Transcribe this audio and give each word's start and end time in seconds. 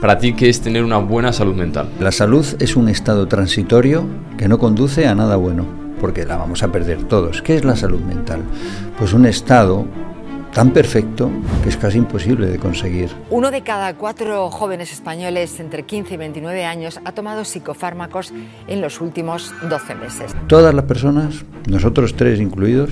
Para 0.00 0.18
ti, 0.18 0.34
¿qué 0.34 0.50
es 0.50 0.60
tener 0.60 0.84
una 0.84 0.98
buena 0.98 1.32
salud 1.32 1.54
mental? 1.54 1.88
La 2.00 2.12
salud 2.12 2.46
es 2.60 2.76
un 2.76 2.90
estado 2.90 3.28
transitorio 3.28 4.06
que 4.36 4.46
no 4.46 4.58
conduce 4.58 5.06
a 5.06 5.14
nada 5.14 5.36
bueno, 5.36 5.64
porque 5.98 6.26
la 6.26 6.36
vamos 6.36 6.62
a 6.62 6.70
perder 6.70 7.04
todos. 7.04 7.40
¿Qué 7.40 7.56
es 7.56 7.64
la 7.64 7.76
salud 7.76 8.00
mental? 8.00 8.42
Pues 8.98 9.14
un 9.14 9.24
estado 9.24 9.86
tan 10.52 10.72
perfecto 10.72 11.30
que 11.62 11.70
es 11.70 11.78
casi 11.78 11.96
imposible 11.96 12.46
de 12.46 12.58
conseguir. 12.58 13.08
Uno 13.30 13.50
de 13.50 13.62
cada 13.62 13.94
cuatro 13.94 14.50
jóvenes 14.50 14.92
españoles 14.92 15.58
entre 15.60 15.84
15 15.84 16.12
y 16.12 16.16
29 16.18 16.66
años 16.66 17.00
ha 17.02 17.12
tomado 17.12 17.46
psicofármacos 17.46 18.34
en 18.68 18.82
los 18.82 19.00
últimos 19.00 19.54
12 19.66 19.94
meses. 19.94 20.36
Todas 20.46 20.74
las 20.74 20.84
personas, 20.84 21.42
nosotros 21.70 22.14
tres 22.16 22.38
incluidos, 22.38 22.90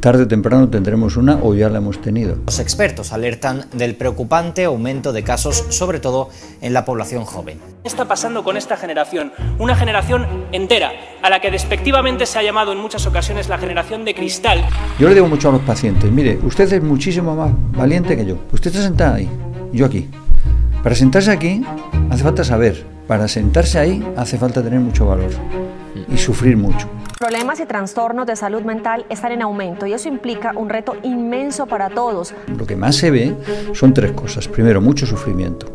tarde 0.00 0.22
o 0.24 0.28
temprano 0.28 0.68
tendremos 0.68 1.16
una 1.16 1.36
o 1.42 1.54
ya 1.54 1.68
la 1.68 1.78
hemos 1.78 2.00
tenido. 2.00 2.36
Los 2.46 2.58
expertos 2.58 3.12
alertan 3.12 3.66
del 3.72 3.94
preocupante 3.94 4.64
aumento 4.64 5.12
de 5.12 5.22
casos, 5.22 5.64
sobre 5.70 6.00
todo 6.00 6.30
en 6.60 6.72
la 6.72 6.84
población 6.84 7.24
joven. 7.24 7.58
¿Qué 7.82 7.88
está 7.88 8.06
pasando 8.06 8.44
con 8.44 8.56
esta 8.56 8.76
generación? 8.76 9.32
Una 9.58 9.74
generación 9.74 10.26
entera, 10.52 10.92
a 11.22 11.30
la 11.30 11.40
que 11.40 11.50
despectivamente 11.50 12.26
se 12.26 12.38
ha 12.38 12.42
llamado 12.42 12.72
en 12.72 12.78
muchas 12.78 13.06
ocasiones 13.06 13.48
la 13.48 13.58
generación 13.58 14.04
de 14.04 14.14
cristal. 14.14 14.64
Yo 14.98 15.08
le 15.08 15.14
digo 15.14 15.28
mucho 15.28 15.48
a 15.48 15.52
los 15.52 15.62
pacientes, 15.62 16.10
mire, 16.10 16.38
usted 16.42 16.72
es 16.72 16.82
muchísimo 16.82 17.34
más 17.34 17.50
valiente 17.72 18.16
que 18.16 18.24
yo. 18.24 18.36
Usted 18.52 18.70
está 18.70 18.82
sentada 18.82 19.16
ahí, 19.16 19.28
yo 19.72 19.86
aquí. 19.86 20.08
Para 20.82 20.94
sentarse 20.94 21.30
aquí 21.30 21.64
hace 22.10 22.22
falta 22.22 22.44
saber, 22.44 22.86
para 23.06 23.26
sentarse 23.26 23.78
ahí 23.78 24.06
hace 24.16 24.38
falta 24.38 24.62
tener 24.62 24.80
mucho 24.80 25.06
valor 25.06 25.30
y 26.08 26.16
sufrir 26.16 26.56
mucho. 26.56 26.88
Problemas 27.18 27.58
y 27.58 27.66
trastornos 27.66 28.28
de 28.28 28.36
salud 28.36 28.62
mental 28.62 29.04
están 29.08 29.32
en 29.32 29.42
aumento 29.42 29.86
y 29.86 29.92
eso 29.92 30.08
implica 30.08 30.52
un 30.54 30.68
reto 30.68 30.94
inmenso 31.02 31.66
para 31.66 31.90
todos. 31.90 32.32
Lo 32.56 32.64
que 32.64 32.76
más 32.76 32.94
se 32.94 33.10
ve 33.10 33.34
son 33.74 33.92
tres 33.92 34.12
cosas. 34.12 34.46
Primero, 34.46 34.80
mucho 34.80 35.04
sufrimiento, 35.04 35.66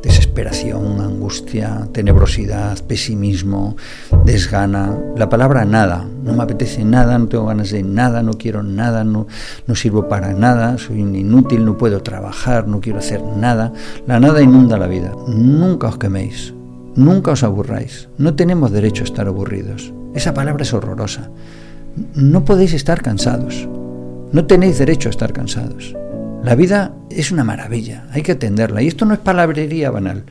desesperación, 0.00 1.00
angustia, 1.00 1.88
tenebrosidad, 1.90 2.78
pesimismo, 2.84 3.76
desgana. 4.24 4.96
La 5.16 5.28
palabra 5.28 5.64
nada, 5.64 6.06
no 6.22 6.34
me 6.34 6.44
apetece 6.44 6.84
nada, 6.84 7.18
no 7.18 7.26
tengo 7.26 7.46
ganas 7.46 7.72
de 7.72 7.82
nada, 7.82 8.22
no 8.22 8.34
quiero 8.34 8.62
nada, 8.62 9.02
no, 9.02 9.26
no 9.66 9.74
sirvo 9.74 10.08
para 10.08 10.32
nada, 10.34 10.78
soy 10.78 11.00
inútil, 11.00 11.64
no 11.64 11.76
puedo 11.76 12.04
trabajar, 12.04 12.68
no 12.68 12.80
quiero 12.80 13.00
hacer 13.00 13.20
nada. 13.24 13.72
La 14.06 14.20
nada 14.20 14.40
inunda 14.40 14.78
la 14.78 14.86
vida. 14.86 15.12
Nunca 15.26 15.88
os 15.88 15.98
queméis. 15.98 16.54
Nunca 16.94 17.32
os 17.32 17.42
aburráis. 17.42 18.08
No 18.18 18.34
tenemos 18.34 18.70
derecho 18.70 19.02
a 19.02 19.08
estar 19.08 19.26
aburridos. 19.26 19.92
Esa 20.14 20.34
palabra 20.34 20.62
es 20.62 20.74
horrorosa. 20.74 21.30
No 22.14 22.44
podéis 22.44 22.74
estar 22.74 23.02
cansados. 23.02 23.68
No 24.32 24.46
tenéis 24.46 24.78
derecho 24.78 25.08
a 25.08 25.10
estar 25.10 25.32
cansados. 25.32 25.94
La 26.42 26.54
vida 26.54 26.92
es 27.08 27.30
una 27.30 27.44
maravilla, 27.44 28.06
hay 28.12 28.22
que 28.22 28.32
atenderla. 28.32 28.82
Y 28.82 28.88
esto 28.88 29.04
no 29.04 29.14
es 29.14 29.20
palabrería 29.20 29.90
banal. 29.90 30.24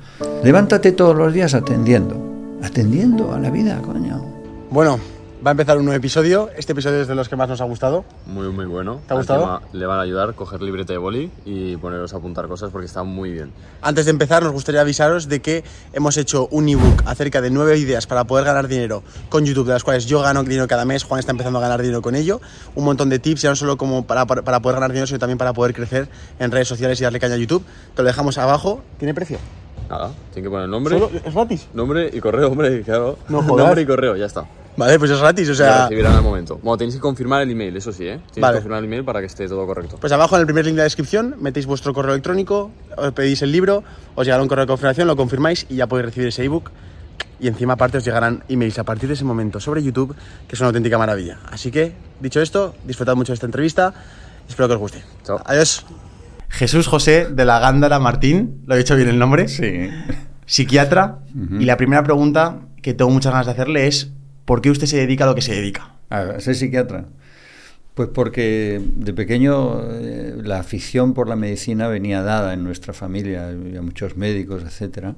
Levántate 0.43 0.91
todos 0.91 1.15
los 1.15 1.33
días 1.33 1.53
atendiendo. 1.53 2.59
Atendiendo 2.61 3.33
a 3.33 3.39
la 3.39 3.49
vida, 3.49 3.79
coño. 3.81 4.23
Bueno, 4.69 4.99
va 5.45 5.49
a 5.49 5.53
empezar 5.53 5.77
un 5.77 5.85
nuevo 5.85 5.97
episodio. 5.97 6.49
Este 6.55 6.73
episodio 6.73 7.01
es 7.01 7.07
de 7.07 7.15
los 7.15 7.27
que 7.27 7.35
más 7.35 7.49
nos 7.49 7.61
ha 7.61 7.63
gustado. 7.65 8.05
Muy, 8.27 8.49
muy 8.49 8.65
bueno. 8.65 9.01
¿Te 9.07 9.13
ha 9.13 9.17
gustado? 9.17 9.41
Encima, 9.41 9.61
le 9.73 9.85
van 9.85 9.99
a 9.99 10.01
ayudar 10.01 10.29
a 10.29 10.33
coger 10.33 10.61
libreta 10.61 10.93
de 10.93 10.99
boli 10.99 11.31
y 11.45 11.77
poneros 11.77 12.13
a 12.13 12.17
apuntar 12.17 12.47
cosas 12.47 12.69
porque 12.71 12.85
está 12.85 13.03
muy 13.03 13.31
bien. 13.31 13.51
Antes 13.81 14.05
de 14.05 14.11
empezar, 14.11 14.43
nos 14.43 14.51
gustaría 14.51 14.81
avisaros 14.81 15.27
de 15.27 15.41
que 15.41 15.63
hemos 15.93 16.17
hecho 16.17 16.47
un 16.51 16.69
ebook 16.69 17.03
acerca 17.05 17.41
de 17.41 17.49
nueve 17.49 17.77
ideas 17.77 18.05
para 18.05 18.25
poder 18.25 18.45
ganar 18.45 18.67
dinero 18.67 19.03
con 19.29 19.45
YouTube, 19.45 19.65
de 19.65 19.73
las 19.73 19.83
cuales 19.83 20.05
yo 20.05 20.21
gano 20.21 20.43
dinero 20.43 20.67
cada 20.67 20.85
mes. 20.85 21.03
Juan 21.03 21.19
está 21.19 21.31
empezando 21.31 21.59
a 21.59 21.61
ganar 21.61 21.81
dinero 21.81 22.01
con 22.01 22.15
ello. 22.15 22.39
Un 22.75 22.85
montón 22.85 23.09
de 23.09 23.19
tips, 23.19 23.41
ya 23.41 23.49
no 23.49 23.55
solo 23.55 23.77
como 23.77 24.05
para, 24.05 24.25
para, 24.25 24.43
para 24.43 24.59
poder 24.61 24.75
ganar 24.75 24.91
dinero, 24.91 25.07
sino 25.07 25.19
también 25.19 25.37
para 25.37 25.53
poder 25.53 25.73
crecer 25.73 26.07
en 26.39 26.51
redes 26.51 26.67
sociales 26.67 26.99
y 27.01 27.03
darle 27.03 27.19
caña 27.19 27.35
a 27.35 27.37
YouTube. 27.37 27.63
Te 27.95 28.03
lo 28.03 28.07
dejamos 28.07 28.37
abajo. 28.37 28.81
¿Tiene 28.99 29.13
precio? 29.13 29.39
Nada, 29.89 30.11
tiene 30.33 30.47
que 30.47 30.51
poner 30.51 30.69
nombre. 30.69 30.97
¿Solo? 30.97 31.11
¿Es 31.25 31.33
gratis? 31.33 31.67
Nombre 31.73 32.09
y 32.13 32.19
correo, 32.21 32.47
hombre, 32.49 32.81
claro. 32.83 33.17
No 33.27 33.41
jodas. 33.41 33.65
Nombre 33.65 33.81
y 33.81 33.85
correo, 33.85 34.15
ya 34.15 34.25
está. 34.25 34.45
Vale, 34.77 34.97
pues 34.97 35.11
es 35.11 35.19
gratis, 35.19 35.49
o 35.49 35.55
sea... 35.55 35.83
recibirán 35.83 36.15
al 36.15 36.23
momento. 36.23 36.59
Bueno, 36.63 36.77
tenéis 36.77 36.95
que 36.95 37.01
confirmar 37.01 37.41
el 37.41 37.51
email, 37.51 37.75
eso 37.75 37.91
sí, 37.91 38.05
¿eh? 38.05 38.17
Tenéis 38.17 38.37
Vale. 38.37 38.53
que 38.53 38.57
confirmar 38.59 38.79
el 38.79 38.85
email 38.85 39.03
para 39.03 39.19
que 39.19 39.25
esté 39.25 39.47
todo 39.47 39.65
correcto. 39.65 39.97
Pues 39.99 40.13
abajo 40.13 40.35
en 40.35 40.41
el 40.41 40.47
primer 40.47 40.65
link 40.65 40.75
de 40.75 40.79
la 40.79 40.83
descripción 40.85 41.35
metéis 41.39 41.65
vuestro 41.65 41.93
correo 41.93 42.13
electrónico, 42.13 42.71
os 42.97 43.11
pedís 43.11 43.41
el 43.41 43.51
libro, 43.51 43.83
os 44.15 44.25
llegará 44.25 44.41
un 44.41 44.47
correo 44.47 44.65
de 44.65 44.69
confirmación, 44.69 45.07
lo 45.07 45.15
confirmáis 45.15 45.65
y 45.69 45.75
ya 45.75 45.87
podéis 45.87 46.05
recibir 46.05 46.29
ese 46.29 46.43
ebook. 46.43 46.71
Y 47.39 47.47
encima 47.47 47.73
aparte 47.73 47.97
os 47.97 48.05
llegarán 48.05 48.43
emails 48.49 48.77
a 48.79 48.83
partir 48.83 49.07
de 49.07 49.15
ese 49.15 49.25
momento 49.25 49.59
sobre 49.59 49.81
YouTube, 49.81 50.15
que 50.47 50.55
es 50.55 50.59
una 50.59 50.67
auténtica 50.67 50.97
maravilla. 50.97 51.39
Así 51.51 51.71
que, 51.71 51.93
dicho 52.19 52.39
esto, 52.39 52.75
disfrutad 52.85 53.15
mucho 53.15 53.31
de 53.31 53.35
esta 53.35 53.47
entrevista, 53.47 53.93
espero 54.47 54.67
que 54.67 54.75
os 54.75 54.79
guste. 54.79 55.03
Chao. 55.23 55.41
Adiós. 55.45 55.85
Jesús 56.49 56.87
José 56.87 57.27
de 57.31 57.45
la 57.45 57.59
Gándara 57.59 57.97
Martín, 57.99 58.63
¿lo 58.67 58.75
he 58.75 58.77
dicho 58.77 58.95
bien 58.95 59.09
el 59.09 59.17
nombre? 59.17 59.47
Sí. 59.47 59.89
Psiquiatra. 60.45 61.19
Y 61.59 61.65
la 61.65 61.77
primera 61.77 62.03
pregunta 62.03 62.59
que 62.81 62.93
tengo 62.93 63.09
muchas 63.09 63.31
ganas 63.31 63.47
de 63.47 63.53
hacerle 63.53 63.87
es, 63.87 64.11
¿por 64.45 64.61
qué 64.61 64.69
usted 64.69 64.87
se 64.87 64.97
dedica 64.97 65.23
a 65.23 65.27
lo 65.27 65.35
que 65.35 65.41
se 65.41 65.53
dedica? 65.53 65.95
A 66.09 66.39
ser 66.39 66.55
psiquiatra. 66.55 67.05
Pues 67.93 68.07
porque 68.13 68.81
de 68.95 69.13
pequeño 69.13 69.81
eh, 69.91 70.35
la 70.41 70.59
afición 70.59 71.13
por 71.13 71.27
la 71.27 71.35
medicina 71.35 71.89
venía 71.89 72.21
dada 72.21 72.53
en 72.53 72.63
nuestra 72.63 72.93
familia, 72.93 73.49
había 73.49 73.81
muchos 73.81 74.15
médicos, 74.15 74.63
etcétera. 74.63 75.15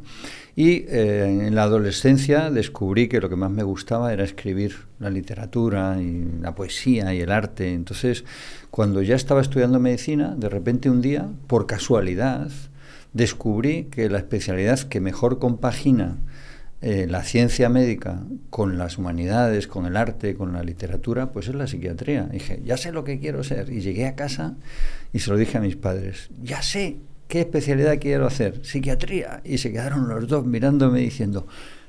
Y 0.55 0.85
eh, 0.87 1.45
en 1.47 1.53
la 1.53 1.63
adolescencia 1.63 2.49
descubrí 2.49 3.07
que 3.07 3.21
lo 3.21 3.29
que 3.29 3.35
más 3.35 3.51
me 3.51 3.61
gustaba 3.61 4.11
era 4.11 4.23
escribir 4.23 4.75
la 4.99 5.11
literatura 5.11 6.01
y 6.01 6.25
la 6.41 6.55
poesía 6.55 7.13
y 7.13 7.21
el 7.21 7.31
arte. 7.31 7.73
Entonces, 7.73 8.25
cuando 8.71 9.03
ya 9.03 9.15
estaba 9.15 9.41
estudiando 9.41 9.79
medicina, 9.79 10.33
de 10.35 10.49
repente 10.49 10.89
un 10.89 11.01
día, 11.01 11.29
por 11.45 11.67
casualidad, 11.67 12.49
descubrí 13.13 13.85
que 13.85 14.09
la 14.09 14.17
especialidad 14.17 14.79
que 14.79 14.99
mejor 14.99 15.37
compagina 15.37 16.17
eh, 16.85 17.07
la 17.09 17.23
ciencia 17.23 17.69
médica 17.69 18.19
con 18.49 18.77
las 18.77 18.97
humanidades, 18.97 19.67
con 19.67 19.85
el 19.85 19.95
arte, 19.95 20.35
con 20.35 20.51
la 20.51 20.63
literatura, 20.63 21.31
pues 21.31 21.47
es 21.47 21.55
la 21.55 21.65
psiquiatría. 21.65 22.27
Y 22.29 22.33
dije, 22.33 22.61
ya 22.65 22.75
sé 22.75 22.91
lo 22.91 23.05
que 23.05 23.21
quiero 23.21 23.41
ser. 23.45 23.71
Y 23.71 23.79
llegué 23.79 24.05
a 24.05 24.15
casa 24.15 24.57
y 25.13 25.19
se 25.19 25.31
lo 25.31 25.37
dije 25.37 25.57
a 25.57 25.61
mis 25.61 25.77
padres, 25.77 26.29
ya 26.41 26.61
sé 26.61 26.97
qué 27.29 27.39
especialidad 27.39 27.99
quiero 28.01 28.27
hacer, 28.27 28.65
psiquiatría. 28.65 29.39
Y 29.45 29.59
se 29.59 29.71
quedaron 29.71 30.09
los 30.09 30.27
dos 30.27 30.45
mirándome 30.45 30.99
diciendo, 30.99 31.47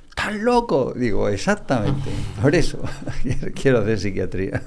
¿estás 0.09 0.37
loco? 0.37 0.95
Digo, 0.97 1.29
exactamente, 1.29 2.11
por 2.41 2.55
eso 2.55 2.81
quiero 3.61 3.81
hacer 3.81 3.99
psiquiatría. 3.99 4.63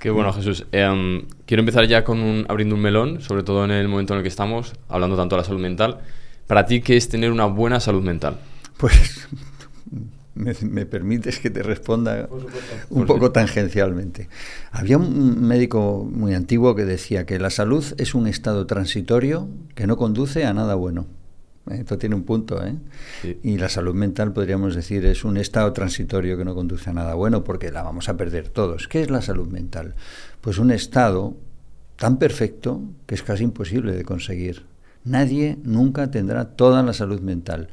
Qué 0.00 0.10
bueno, 0.10 0.34
Jesús. 0.34 0.66
Em, 0.70 1.24
quiero 1.46 1.62
empezar 1.62 1.86
ya 1.86 2.04
con 2.04 2.20
un, 2.20 2.44
abriendo 2.50 2.74
un 2.74 2.82
melón, 2.82 3.22
sobre 3.22 3.42
todo 3.42 3.64
en 3.64 3.70
el 3.70 3.88
momento 3.88 4.12
en 4.12 4.18
el 4.18 4.22
que 4.22 4.28
estamos, 4.28 4.74
hablando 4.90 5.16
tanto 5.16 5.34
de 5.34 5.40
la 5.40 5.46
salud 5.46 5.62
mental. 5.62 6.00
Para 6.46 6.66
ti, 6.66 6.82
¿qué 6.82 6.98
es 6.98 7.08
tener 7.08 7.32
una 7.32 7.46
buena 7.46 7.80
salud 7.80 8.02
mental? 8.02 8.36
Pues 8.76 9.28
me, 10.34 10.54
me 10.62 10.86
permites 10.86 11.40
que 11.40 11.50
te 11.50 11.62
responda 11.62 12.28
un 12.90 13.06
poco 13.06 13.32
tangencialmente. 13.32 14.28
Había 14.70 14.98
un 14.98 15.46
médico 15.46 16.08
muy 16.10 16.34
antiguo 16.34 16.74
que 16.74 16.84
decía 16.84 17.26
que 17.26 17.38
la 17.38 17.50
salud 17.50 17.84
es 17.98 18.14
un 18.14 18.26
estado 18.26 18.66
transitorio 18.66 19.48
que 19.74 19.86
no 19.86 19.96
conduce 19.96 20.44
a 20.44 20.54
nada 20.54 20.74
bueno. 20.74 21.06
Esto 21.70 21.98
tiene 21.98 22.14
un 22.14 22.22
punto, 22.22 22.64
¿eh? 22.64 22.76
Sí. 23.22 23.40
Y 23.42 23.58
la 23.58 23.68
salud 23.68 23.94
mental, 23.94 24.32
podríamos 24.32 24.76
decir, 24.76 25.04
es 25.04 25.24
un 25.24 25.36
estado 25.36 25.72
transitorio 25.72 26.38
que 26.38 26.44
no 26.44 26.54
conduce 26.54 26.90
a 26.90 26.92
nada 26.92 27.14
bueno 27.14 27.42
porque 27.42 27.72
la 27.72 27.82
vamos 27.82 28.08
a 28.08 28.16
perder 28.16 28.48
todos. 28.48 28.86
¿Qué 28.86 29.02
es 29.02 29.10
la 29.10 29.20
salud 29.20 29.48
mental? 29.48 29.96
Pues 30.40 30.58
un 30.58 30.70
estado 30.70 31.36
tan 31.96 32.18
perfecto 32.18 32.82
que 33.06 33.16
es 33.16 33.22
casi 33.22 33.42
imposible 33.42 33.92
de 33.92 34.04
conseguir. 34.04 34.66
Nadie 35.04 35.58
nunca 35.64 36.10
tendrá 36.10 36.50
toda 36.50 36.82
la 36.82 36.92
salud 36.92 37.20
mental. 37.20 37.68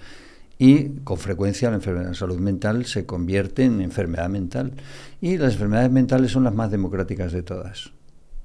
Y 0.64 1.02
con 1.04 1.18
frecuencia 1.18 1.70
la 1.70 1.76
enfermedad 1.76 2.14
salud 2.14 2.40
mental 2.40 2.86
se 2.86 3.06
convierte 3.06 3.66
en 3.66 3.82
enfermedad 3.82 4.30
mental. 4.30 4.72
Y 5.20 5.38
las 5.38 5.56
enfermedades 5.56 5.92
mentales 5.92 6.32
son 6.32 6.46
las 6.46 6.54
más 6.54 6.72
democráticas 6.72 7.34
de 7.34 7.44
todas. 7.44 7.92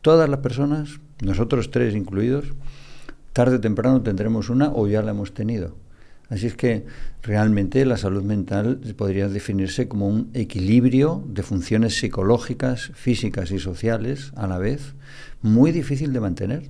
Todas 0.02 0.28
las 0.28 0.40
personas, 0.40 0.98
nosotros 1.22 1.70
tres 1.70 1.94
incluidos, 1.94 2.46
tarde 3.32 3.54
o 3.54 3.60
temprano 3.60 4.02
tendremos 4.02 4.50
una 4.50 4.72
o 4.72 4.88
ya 4.88 5.00
la 5.00 5.12
hemos 5.12 5.32
tenido. 5.32 5.76
Así 6.28 6.48
es 6.48 6.56
que 6.56 6.86
realmente 7.22 7.86
la 7.86 7.96
salud 7.96 8.24
mental 8.24 8.80
podría 8.96 9.28
definirse 9.28 9.86
como 9.86 10.08
un 10.08 10.30
equilibrio 10.34 11.22
de 11.28 11.44
funciones 11.44 12.00
psicológicas, 12.00 12.90
físicas 12.94 13.52
y 13.52 13.60
sociales 13.60 14.32
a 14.34 14.48
la 14.48 14.58
vez, 14.58 14.96
muy 15.40 15.70
difícil 15.70 16.12
de 16.12 16.18
mantener. 16.18 16.68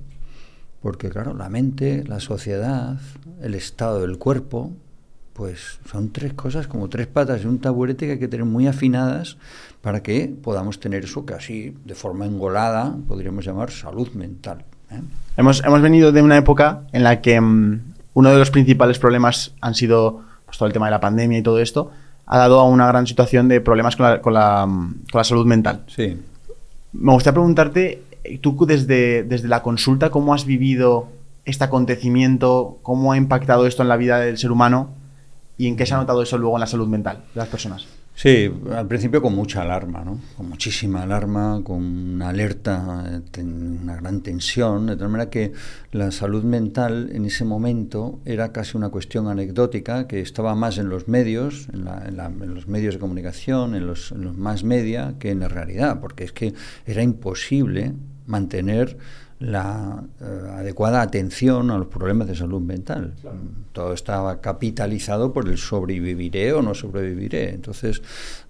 Porque 0.79 1.09
claro, 1.09 1.33
la 1.33 1.49
mente, 1.49 2.03
la 2.05 2.19
sociedad, 2.19 2.99
el 3.41 3.55
estado 3.55 4.01
del 4.01 4.19
cuerpo, 4.19 4.75
pues 5.39 5.79
son 5.89 6.11
tres 6.11 6.33
cosas 6.33 6.67
como 6.67 6.89
tres 6.89 7.07
patas 7.07 7.43
de 7.43 7.47
un 7.47 7.59
taburete 7.59 8.05
que 8.05 8.11
hay 8.11 8.19
que 8.19 8.27
tener 8.27 8.45
muy 8.45 8.67
afinadas 8.67 9.37
para 9.81 10.03
que 10.03 10.29
podamos 10.43 10.81
tener 10.81 11.05
eso 11.05 11.25
que 11.25 11.33
así, 11.33 11.77
de 11.85 11.95
forma 11.95 12.25
engolada, 12.25 12.93
podríamos 13.07 13.45
llamar 13.45 13.71
salud 13.71 14.11
mental. 14.15 14.65
¿eh? 14.91 14.99
Hemos, 15.37 15.63
hemos 15.63 15.81
venido 15.81 16.11
de 16.11 16.21
una 16.21 16.35
época 16.35 16.81
en 16.91 17.05
la 17.05 17.21
que 17.21 17.39
mm, 17.39 17.93
uno 18.15 18.31
de 18.31 18.37
los 18.37 18.51
principales 18.51 18.99
problemas 18.99 19.53
han 19.61 19.75
sido 19.75 20.23
pues, 20.43 20.57
todo 20.57 20.67
el 20.67 20.73
tema 20.73 20.87
de 20.87 20.91
la 20.91 20.99
pandemia 20.99 21.37
y 21.37 21.41
todo 21.41 21.59
esto, 21.59 21.89
ha 22.25 22.37
dado 22.37 22.59
a 22.59 22.65
una 22.65 22.87
gran 22.87 23.07
situación 23.07 23.47
de 23.47 23.61
problemas 23.61 23.95
con 23.95 24.07
la, 24.07 24.21
con 24.21 24.33
la, 24.33 24.65
con 24.67 25.19
la 25.19 25.23
salud 25.23 25.45
mental. 25.45 25.85
Sí. 25.87 26.17
Me 26.91 27.13
gustaría 27.13 27.35
preguntarte, 27.35 28.03
tú 28.41 28.57
desde, 28.65 29.23
desde 29.23 29.47
la 29.47 29.63
consulta, 29.63 30.09
¿cómo 30.09 30.33
has 30.33 30.43
vivido 30.43 31.07
este 31.45 31.63
acontecimiento? 31.63 32.79
¿Cómo 32.81 33.13
ha 33.13 33.17
impactado 33.17 33.65
esto 33.65 33.83
en 33.83 33.87
la 33.87 33.95
vida 33.95 34.19
del 34.19 34.37
ser 34.37 34.51
humano? 34.51 34.98
¿Y 35.59 35.67
en 35.67 35.75
qué 35.75 35.85
se 35.85 35.93
ha 35.93 35.97
notado 35.97 36.23
eso 36.23 36.37
luego 36.37 36.55
en 36.55 36.61
la 36.61 36.67
salud 36.67 36.87
mental 36.87 37.17
de 37.35 37.39
las 37.41 37.49
personas? 37.49 37.85
Sí, 38.15 38.49
al 38.71 38.87
principio 38.87 39.21
con 39.21 39.35
mucha 39.35 39.61
alarma, 39.61 40.05
¿no? 40.05 40.21
Con 40.37 40.47
muchísima 40.47 41.03
alarma, 41.03 41.61
con 41.65 41.83
una 41.83 42.29
alerta, 42.29 43.03
una 43.37 43.95
gran 43.97 44.21
tensión, 44.21 44.87
de 44.87 44.95
tal 44.95 45.09
manera 45.09 45.29
que 45.29 45.51
la 45.91 46.11
salud 46.11 46.43
mental 46.45 47.09
en 47.11 47.25
ese 47.25 47.43
momento 47.43 48.21
era 48.23 48.53
casi 48.53 48.77
una 48.77 48.87
cuestión 48.87 49.27
anecdótica 49.27 50.07
que 50.07 50.21
estaba 50.21 50.55
más 50.55 50.77
en 50.77 50.87
los 50.87 51.09
medios, 51.09 51.67
en, 51.73 51.83
la, 51.83 52.29
los 52.29 52.67
medios 52.69 52.93
de 52.93 53.01
comunicación, 53.01 53.75
en 53.75 53.85
los, 53.85 54.13
en 54.13 54.23
los 54.23 54.37
más 54.37 54.63
media, 54.63 55.15
que 55.19 55.31
en 55.31 55.41
la 55.41 55.49
realidad, 55.49 55.99
porque 55.99 56.23
es 56.23 56.31
que 56.31 56.53
era 56.85 57.03
imposible 57.03 57.93
mantener 58.27 58.97
la 59.39 60.03
eh, 60.19 60.25
adecuada 60.57 61.01
atención 61.01 61.71
a 61.71 61.77
los 61.77 61.87
problemas 61.87 62.27
de 62.27 62.35
salud 62.35 62.61
mental. 62.61 63.13
Claro. 63.21 63.37
Todo 63.71 63.93
estaba 63.93 64.41
capitalizado 64.41 65.31
por 65.31 65.47
el 65.47 65.57
sobreviviré 65.57 66.51
o 66.51 66.61
no 66.61 66.75
sobreviviré. 66.75 67.53
Entonces, 67.53 68.01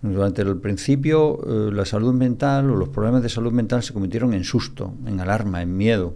durante 0.01 0.41
el 0.41 0.57
principio, 0.57 1.39
eh, 1.45 1.71
la 1.71 1.86
salud 1.86 2.13
mental 2.13 2.71
o 2.71 2.75
los 2.75 2.89
problemas 2.89 3.21
de 3.21 3.30
salud 3.30 3.51
mental 3.51 3.83
se 3.83 3.94
convirtieron 3.94 4.33
en 4.33 4.44
susto, 4.44 4.94
en 5.06 5.19
alarma, 5.19 5.62
en 5.62 5.77
miedo. 5.77 6.15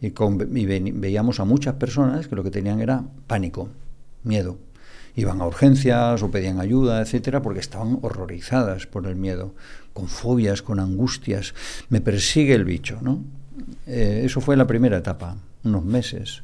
Y, 0.00 0.10
con, 0.10 0.34
y 0.56 0.66
ve, 0.66 0.92
veíamos 0.94 1.38
a 1.38 1.44
muchas 1.44 1.74
personas 1.74 2.26
que 2.26 2.34
lo 2.34 2.42
que 2.42 2.50
tenían 2.50 2.80
era 2.80 3.04
pánico, 3.28 3.68
miedo. 4.24 4.58
Iban 5.14 5.40
a 5.40 5.46
urgencias 5.46 6.22
o 6.22 6.30
pedían 6.30 6.58
ayuda, 6.58 7.02
etcétera, 7.02 7.40
porque 7.40 7.60
estaban 7.60 7.98
horrorizadas 8.02 8.86
por 8.86 9.06
el 9.06 9.14
miedo, 9.14 9.54
con 9.92 10.08
fobias, 10.08 10.62
con 10.62 10.80
angustias. 10.80 11.54
Me 11.88 12.00
persigue 12.00 12.54
el 12.54 12.64
bicho, 12.64 12.98
¿no? 13.00 13.22
Eh, 13.86 14.22
eso 14.24 14.40
fue 14.40 14.56
la 14.56 14.66
primera 14.66 14.98
etapa, 14.98 15.36
unos 15.64 15.84
meses. 15.84 16.42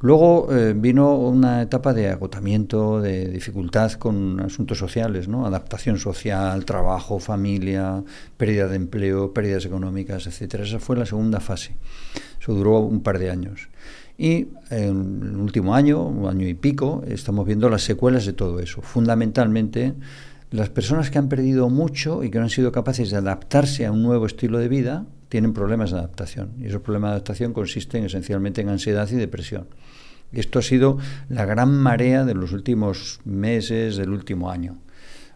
Luego 0.00 0.48
eh, 0.52 0.74
vino 0.76 1.16
una 1.16 1.62
etapa 1.62 1.92
de 1.92 2.08
agotamiento, 2.08 3.00
de 3.00 3.28
dificultad 3.28 3.92
con 3.92 4.40
asuntos 4.40 4.78
sociales, 4.78 5.28
¿no? 5.28 5.46
adaptación 5.46 5.98
social, 5.98 6.64
trabajo, 6.64 7.18
familia, 7.18 8.02
pérdida 8.36 8.68
de 8.68 8.76
empleo, 8.76 9.34
pérdidas 9.34 9.66
económicas, 9.66 10.26
etcétera. 10.26 10.64
Esa 10.64 10.78
fue 10.78 10.96
la 10.96 11.04
segunda 11.04 11.40
fase. 11.40 11.72
Eso 12.40 12.54
duró 12.54 12.78
un 12.78 13.00
par 13.00 13.18
de 13.18 13.30
años. 13.30 13.68
Y 14.16 14.48
en 14.70 15.20
el 15.22 15.36
último 15.36 15.74
año, 15.74 16.02
un 16.04 16.28
año 16.28 16.48
y 16.48 16.54
pico, 16.54 17.04
estamos 17.06 17.46
viendo 17.46 17.68
las 17.68 17.82
secuelas 17.82 18.26
de 18.26 18.32
todo 18.32 18.58
eso. 18.60 18.82
Fundamentalmente, 18.82 19.94
las 20.50 20.70
personas 20.70 21.10
que 21.10 21.18
han 21.18 21.28
perdido 21.28 21.68
mucho 21.68 22.24
y 22.24 22.30
que 22.30 22.38
no 22.38 22.44
han 22.44 22.50
sido 22.50 22.72
capaces 22.72 23.10
de 23.10 23.16
adaptarse 23.16 23.86
a 23.86 23.92
un 23.92 24.02
nuevo 24.02 24.26
estilo 24.26 24.58
de 24.58 24.68
vida, 24.68 25.06
tienen 25.28 25.52
problemas 25.52 25.90
de 25.90 25.98
adaptación. 25.98 26.52
Y 26.60 26.66
esos 26.66 26.82
problemas 26.82 27.10
de 27.10 27.12
adaptación 27.16 27.52
consisten 27.52 28.04
esencialmente 28.04 28.60
en 28.60 28.68
ansiedad 28.68 29.08
y 29.10 29.16
depresión. 29.16 29.66
Esto 30.32 30.58
ha 30.58 30.62
sido 30.62 30.98
la 31.28 31.44
gran 31.44 31.72
marea 31.72 32.24
de 32.24 32.34
los 32.34 32.52
últimos 32.52 33.20
meses, 33.24 33.96
del 33.96 34.10
último 34.10 34.50
año. 34.50 34.78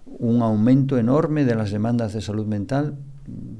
Un 0.05 0.43
aumento 0.43 0.99
enorme 0.99 1.45
de 1.45 1.55
las 1.55 1.71
demandas 1.71 2.13
de 2.13 2.21
salud 2.21 2.47
mental, 2.47 2.97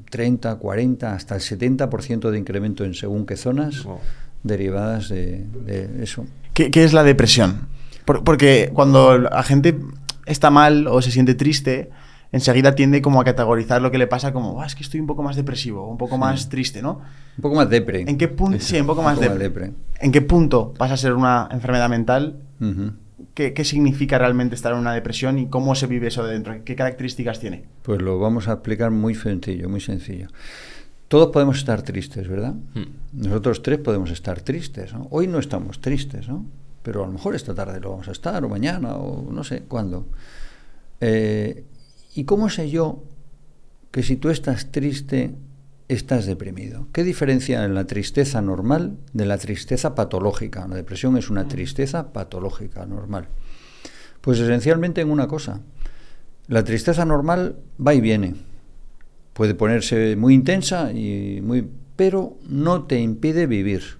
30, 0.09 0.55
40, 0.57 1.13
hasta 1.13 1.35
el 1.35 1.41
70% 1.41 2.29
de 2.29 2.37
incremento 2.37 2.83
en 2.83 2.93
según 2.93 3.25
qué 3.25 3.37
zonas, 3.37 3.83
wow. 3.83 3.99
derivadas 4.43 5.09
de, 5.09 5.45
de 5.65 6.03
eso. 6.03 6.25
¿Qué, 6.53 6.69
¿Qué, 6.69 6.83
es 6.83 6.93
la 6.93 7.03
depresión? 7.03 7.67
Por, 8.05 8.23
porque 8.23 8.69
cuando 8.73 9.17
la 9.17 9.43
gente 9.43 9.79
está 10.25 10.51
mal 10.51 10.87
o 10.87 11.01
se 11.01 11.11
siente 11.11 11.33
triste, 11.33 11.89
enseguida 12.33 12.75
tiende 12.75 13.01
como 13.01 13.21
a 13.21 13.23
categorizar 13.23 13.81
lo 13.81 13.91
que 13.91 13.97
le 13.97 14.07
pasa 14.07 14.33
como, 14.33 14.61
es 14.65 14.75
que 14.75 14.83
estoy 14.83 14.99
un 14.99 15.07
poco 15.07 15.23
más 15.23 15.37
depresivo, 15.37 15.87
un 15.87 15.97
poco 15.97 16.15
sí. 16.15 16.19
más 16.19 16.49
triste, 16.49 16.81
¿no? 16.81 16.99
Un 17.37 17.41
poco 17.41 17.55
más 17.55 17.69
depre. 17.69 18.01
¿En 18.01 18.17
qué 18.17 18.27
punto? 18.27 18.59
Sí, 18.59 18.77
un 18.79 18.87
poco 18.87 19.01
más 19.01 19.17
un 19.17 19.23
poco 19.23 19.37
depre. 19.37 19.67
depre. 19.67 19.77
¿En 20.01 20.11
qué 20.11 20.21
punto 20.21 20.73
pasa 20.77 20.95
a 20.95 20.97
ser 20.97 21.13
una 21.13 21.47
enfermedad 21.51 21.89
mental? 21.89 22.41
Uh 22.59 22.65
-huh. 22.65 22.93
¿Qué, 23.35 23.53
¿Qué, 23.53 23.63
significa 23.63 24.17
realmente 24.17 24.55
estar 24.55 24.73
en 24.73 24.79
una 24.79 24.93
depresión 24.93 25.39
y 25.39 25.47
cómo 25.47 25.75
se 25.75 25.87
vive 25.87 26.07
eso 26.07 26.25
de 26.25 26.33
dentro? 26.33 26.53
¿Qué 26.65 26.75
características 26.75 27.39
tiene? 27.39 27.63
Pues 27.83 28.01
lo 28.01 28.19
vamos 28.19 28.47
a 28.47 28.53
explicar 28.53 28.91
muy 28.91 29.15
sencillo, 29.15 29.69
muy 29.69 29.79
sencillo. 29.79 30.27
Todos 31.07 31.31
podemos 31.31 31.57
estar 31.57 31.83
tristes, 31.83 32.27
¿verdad? 32.27 32.55
Hmm. 32.73 32.85
Nosotros 33.13 33.61
tres 33.61 33.79
podemos 33.79 34.09
estar 34.09 34.41
tristes. 34.41 34.93
¿no? 34.93 35.07
Hoy 35.11 35.27
no 35.27 35.37
estamos 35.37 35.79
tristes, 35.79 36.27
¿no? 36.27 36.45
Pero 36.81 37.03
a 37.03 37.07
lo 37.07 37.13
mejor 37.13 37.35
esta 37.35 37.53
tarde 37.53 37.79
lo 37.79 37.91
vamos 37.91 38.07
a 38.07 38.11
estar, 38.11 38.43
o 38.43 38.49
mañana, 38.49 38.95
o 38.95 39.31
no 39.31 39.43
sé 39.43 39.61
cuándo. 39.61 40.07
Eh, 40.99 41.63
¿Y 42.15 42.25
cómo 42.25 42.49
sé 42.49 42.69
yo 42.69 43.03
que 43.91 44.03
si 44.03 44.15
tú 44.17 44.29
estás 44.29 44.71
triste, 44.71 45.33
estás 45.87 46.25
deprimido? 46.25 46.87
¿Qué 46.91 47.03
diferencia 47.03 47.63
en 47.65 47.73
la 47.73 47.85
tristeza 47.85 48.41
normal 48.41 48.97
de 49.13 49.25
la 49.25 49.37
tristeza 49.37 49.95
patológica? 49.95 50.67
La 50.67 50.75
depresión 50.75 51.17
es 51.17 51.29
una 51.29 51.47
tristeza 51.47 52.13
patológica 52.13 52.85
normal. 52.85 53.29
Pues 54.21 54.39
esencialmente 54.39 55.01
en 55.01 55.09
una 55.09 55.27
cosa. 55.27 55.61
La 56.47 56.63
tristeza 56.63 57.03
normal 57.05 57.57
va 57.85 57.93
y 57.93 58.01
viene. 58.01 58.35
Puede 59.33 59.55
ponerse 59.55 60.15
muy 60.15 60.35
intensa 60.35 60.91
y 60.91 61.41
muy 61.41 61.67
pero 61.95 62.37
no 62.47 62.83
te 62.83 62.99
impide 62.99 63.47
vivir. 63.47 63.99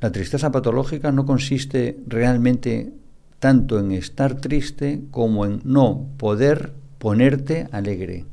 La 0.00 0.12
tristeza 0.12 0.50
patológica 0.50 1.12
no 1.12 1.26
consiste 1.26 1.98
realmente 2.06 2.92
tanto 3.38 3.78
en 3.78 3.92
estar 3.92 4.40
triste 4.40 5.02
como 5.10 5.46
en 5.46 5.60
no 5.64 6.08
poder 6.16 6.72
ponerte 7.02 7.66
alegre. 7.72 8.26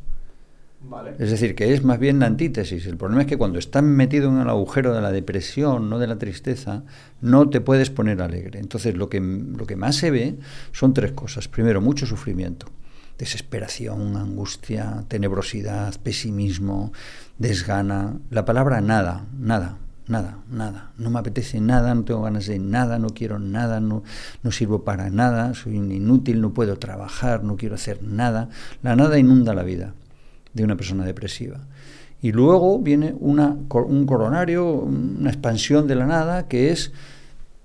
Vale. 0.82 1.16
Es 1.18 1.32
decir, 1.32 1.56
que 1.56 1.74
es 1.74 1.84
más 1.84 1.98
bien 1.98 2.20
la 2.20 2.28
antítesis. 2.28 2.86
El 2.86 2.98
problema 2.98 3.24
es 3.24 3.28
que 3.28 3.36
cuando 3.36 3.58
estás 3.58 3.82
metido 3.82 4.30
en 4.30 4.40
el 4.40 4.48
agujero 4.48 4.94
de 4.94 5.02
la 5.02 5.12
depresión, 5.12 5.90
no 5.90 5.98
de 5.98 6.06
la 6.06 6.20
tristeza, 6.20 6.84
no 7.20 7.50
te 7.50 7.62
puedes 7.62 7.90
poner 7.90 8.22
alegre. 8.22 8.60
Entonces, 8.60 8.96
lo 8.96 9.10
que, 9.10 9.20
lo 9.20 9.66
que 9.66 9.76
más 9.76 9.96
se 9.96 10.12
ve 10.12 10.36
son 10.72 10.94
tres 10.94 11.14
cosas. 11.14 11.48
Primero, 11.48 11.82
mucho 11.82 12.06
sufrimiento, 12.06 12.68
desesperación, 13.18 14.16
angustia, 14.16 15.04
tenebrosidad, 15.08 16.00
pesimismo, 16.04 16.94
desgana. 17.40 18.20
La 18.30 18.46
palabra 18.46 18.82
nada, 18.82 19.26
nada, 19.36 19.80
nada, 20.10 20.40
nada. 20.52 20.92
No 20.98 21.10
me 21.10 21.20
apetece 21.20 21.62
nada, 21.62 21.94
no 21.94 22.04
tengo 22.04 22.24
ganas 22.24 22.48
de 22.48 22.60
nada, 22.60 23.00
no 23.00 23.10
quiero 23.10 23.40
nada, 23.40 23.80
no, 23.80 24.04
no 24.44 24.52
sirvo 24.52 24.84
para 24.84 25.10
nada, 25.10 25.54
soy 25.54 25.76
inútil, 25.76 26.42
no 26.42 26.54
puedo 26.54 26.78
trabajar, 26.78 27.44
no 27.44 27.56
quiero 27.56 27.76
hacer 27.76 28.04
nada. 28.04 28.50
La 28.82 28.96
nada 28.96 29.20
inunda 29.20 29.54
la 29.54 29.64
vida 29.64 29.94
de 30.54 30.64
una 30.64 30.76
persona 30.76 31.06
depresiva. 31.06 31.60
Y 32.22 32.32
luego 32.32 32.80
viene 32.80 33.16
una, 33.20 33.56
un 33.70 34.06
coronario, 34.06 34.74
una 34.74 35.30
expansión 35.30 35.88
de 35.88 35.96
la 35.96 36.06
nada, 36.06 36.48
que 36.48 36.72
es, 36.72 36.92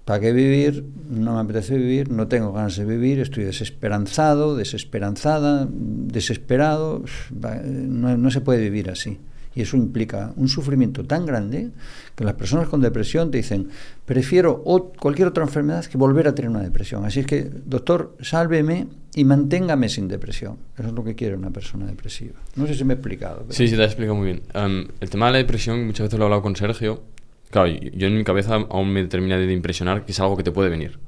¿para 0.05 0.21
qué 0.21 0.33
vivir? 0.33 0.85
No 1.11 1.35
me 1.35 1.41
apetece 1.41 1.77
vivir, 1.77 2.11
no 2.11 2.29
tengo 2.29 2.53
ganas 2.53 2.77
de 2.77 2.85
vivir, 2.85 3.19
estoy 3.21 3.45
desesperanzado, 3.45 4.55
desesperanzada, 4.55 5.67
desesperado, 5.71 7.03
no, 7.33 8.17
no 8.17 8.31
se 8.31 8.43
puede 8.43 8.61
vivir 8.61 8.91
así. 8.91 9.19
Y 9.55 9.63
eso 9.63 9.77
implica 9.77 10.33
un 10.37 10.49
sufrimiento 10.49 11.05
tan 11.05 11.27
grande 11.27 11.71
que 12.15 12.25
las 12.25 12.35
personas 12.35 12.69
con 12.69 12.81
depresión 12.81 13.31
te 13.31 13.39
dicen, 13.39 13.69
prefiero 14.05 14.63
o 14.65 14.93
cualquier 14.93 15.29
otra 15.29 15.45
enfermedad 15.45 15.85
que 15.85 15.97
volver 15.97 16.27
a 16.29 16.35
tener 16.35 16.51
una 16.51 16.63
depresión. 16.63 17.05
Así 17.05 17.21
es 17.21 17.27
que, 17.27 17.45
doctor, 17.65 18.17
sálveme 18.21 18.89
y 19.15 19.25
manténgame 19.25 19.89
sin 19.89 20.09
depresión. 20.09 20.59
Eso 20.77 20.89
es 20.89 20.95
lo 20.95 21.05
que 21.05 21.15
quiere 21.15 21.37
una 21.37 21.51
persona 21.51 21.87
depresiva. 21.87 22.35
No 22.57 22.67
sé 22.67 22.75
si 22.75 22.85
me 22.85 22.95
he 22.95 22.97
explicado. 22.97 23.43
Pero... 23.43 23.53
Sí, 23.53 23.69
sí, 23.69 23.77
te 23.77 23.83
has 23.83 23.91
explicado 23.91 24.17
muy 24.17 24.27
bien. 24.27 24.43
Um, 24.55 24.89
el 25.01 25.11
tema 25.11 25.27
de 25.27 25.33
la 25.33 25.39
depresión, 25.39 25.87
muchas 25.87 26.07
veces 26.07 26.19
lo 26.19 26.25
he 26.25 26.27
hablado 26.27 26.43
con 26.43 26.57
Sergio. 26.57 27.03
Claro, 27.51 27.69
yo 27.69 28.09
en 28.09 28.17
mi 28.17 28.25
cabeza 28.25 28.55
aún 28.57 28.93
me 28.93 29.05
termina 29.05 29.39
de 29.39 29.53
impresionar 29.53 30.05
que 30.05 30.11
es 30.11 30.19
algo 30.19 30.37
que 30.37 30.43
te 30.43 30.51
puede 30.51 30.71
venir. 30.71 30.99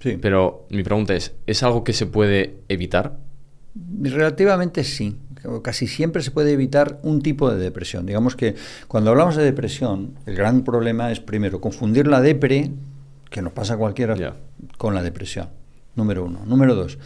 Sí. 0.00 0.16
Pero 0.20 0.66
mi 0.70 0.82
pregunta 0.82 1.14
es, 1.14 1.34
¿es 1.46 1.62
algo 1.62 1.84
que 1.84 1.92
se 1.92 2.06
puede 2.06 2.56
evitar? 2.68 3.18
Relativamente 4.00 4.82
sí. 4.82 5.16
Casi 5.62 5.86
siempre 5.86 6.22
se 6.22 6.30
puede 6.30 6.52
evitar 6.52 7.00
un 7.02 7.22
tipo 7.22 7.50
de 7.50 7.58
depresión. 7.58 8.06
Digamos 8.06 8.36
que 8.36 8.54
cuando 8.88 9.10
hablamos 9.10 9.36
de 9.36 9.44
depresión, 9.44 10.14
el 10.26 10.36
gran 10.36 10.62
problema 10.62 11.10
es 11.10 11.20
primero 11.20 11.60
confundir 11.60 12.06
la 12.06 12.20
depre, 12.20 12.72
que 13.30 13.42
nos 13.42 13.52
pasa 13.52 13.74
a 13.74 13.76
cualquiera, 13.76 14.14
con 14.76 14.94
la 14.94 15.02
depresión. 15.02 15.48
Número 15.94 16.24
uno. 16.24 16.40
Número 16.46 16.74
dos. 16.74 16.98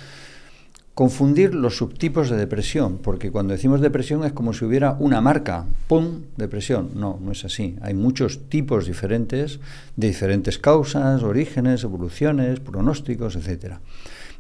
Confundir 0.94 1.54
los 1.56 1.76
subtipos 1.76 2.30
de 2.30 2.36
depresión, 2.36 2.98
porque 2.98 3.32
cuando 3.32 3.52
decimos 3.52 3.80
depresión 3.80 4.24
es 4.24 4.32
como 4.32 4.52
si 4.52 4.64
hubiera 4.64 4.92
una 4.92 5.20
marca, 5.20 5.66
¡pum!, 5.88 6.22
depresión. 6.36 6.92
No, 6.94 7.18
no 7.20 7.32
es 7.32 7.44
así. 7.44 7.76
Hay 7.82 7.94
muchos 7.94 8.48
tipos 8.48 8.86
diferentes, 8.86 9.58
de 9.96 10.06
diferentes 10.06 10.56
causas, 10.58 11.24
orígenes, 11.24 11.82
evoluciones, 11.82 12.60
pronósticos, 12.60 13.34
etcétera. 13.34 13.80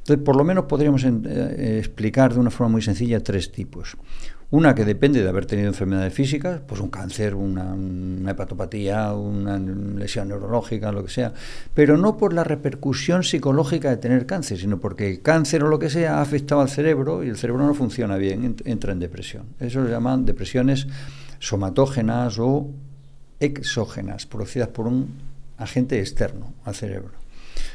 Entonces, 0.04 0.22
por 0.22 0.36
lo 0.36 0.44
menos 0.44 0.66
podríamos 0.66 1.02
en- 1.04 1.24
eh, 1.26 1.78
explicar 1.78 2.34
de 2.34 2.40
una 2.40 2.50
forma 2.50 2.72
muy 2.72 2.82
sencilla 2.82 3.20
tres 3.22 3.50
tipos. 3.50 3.96
Una 4.50 4.74
que 4.74 4.84
depende 4.84 5.22
de 5.22 5.28
haber 5.30 5.46
tenido 5.46 5.68
enfermedades 5.68 6.12
físicas, 6.12 6.60
pues 6.66 6.78
un 6.82 6.90
cáncer, 6.90 7.34
una, 7.34 7.72
una 7.72 8.32
hepatopatía, 8.32 9.14
una 9.14 9.58
lesión 9.58 10.28
neurológica, 10.28 10.92
lo 10.92 11.02
que 11.04 11.10
sea, 11.10 11.32
pero 11.72 11.96
no 11.96 12.18
por 12.18 12.34
la 12.34 12.44
repercusión 12.44 13.24
psicológica 13.24 13.88
de 13.88 13.96
tener 13.96 14.26
cáncer, 14.26 14.58
sino 14.58 14.78
porque 14.78 15.10
el 15.10 15.22
cáncer 15.22 15.64
o 15.64 15.68
lo 15.68 15.78
que 15.78 15.88
sea 15.88 16.18
ha 16.18 16.20
afectado 16.20 16.60
al 16.60 16.68
cerebro 16.68 17.24
y 17.24 17.28
el 17.30 17.38
cerebro 17.38 17.66
no 17.66 17.72
funciona 17.74 18.16
bien, 18.18 18.42
ent- 18.56 18.62
entra 18.66 18.92
en 18.92 19.00
depresión. 19.00 19.46
Eso 19.58 19.82
se 19.84 19.90
llaman 19.90 20.26
depresiones 20.26 20.86
somatógenas 21.40 22.38
o 22.38 22.68
exógenas, 23.40 24.26
producidas 24.26 24.68
por 24.68 24.86
un 24.86 25.08
agente 25.56 25.98
externo 25.98 26.52
al 26.64 26.74
cerebro. 26.74 27.12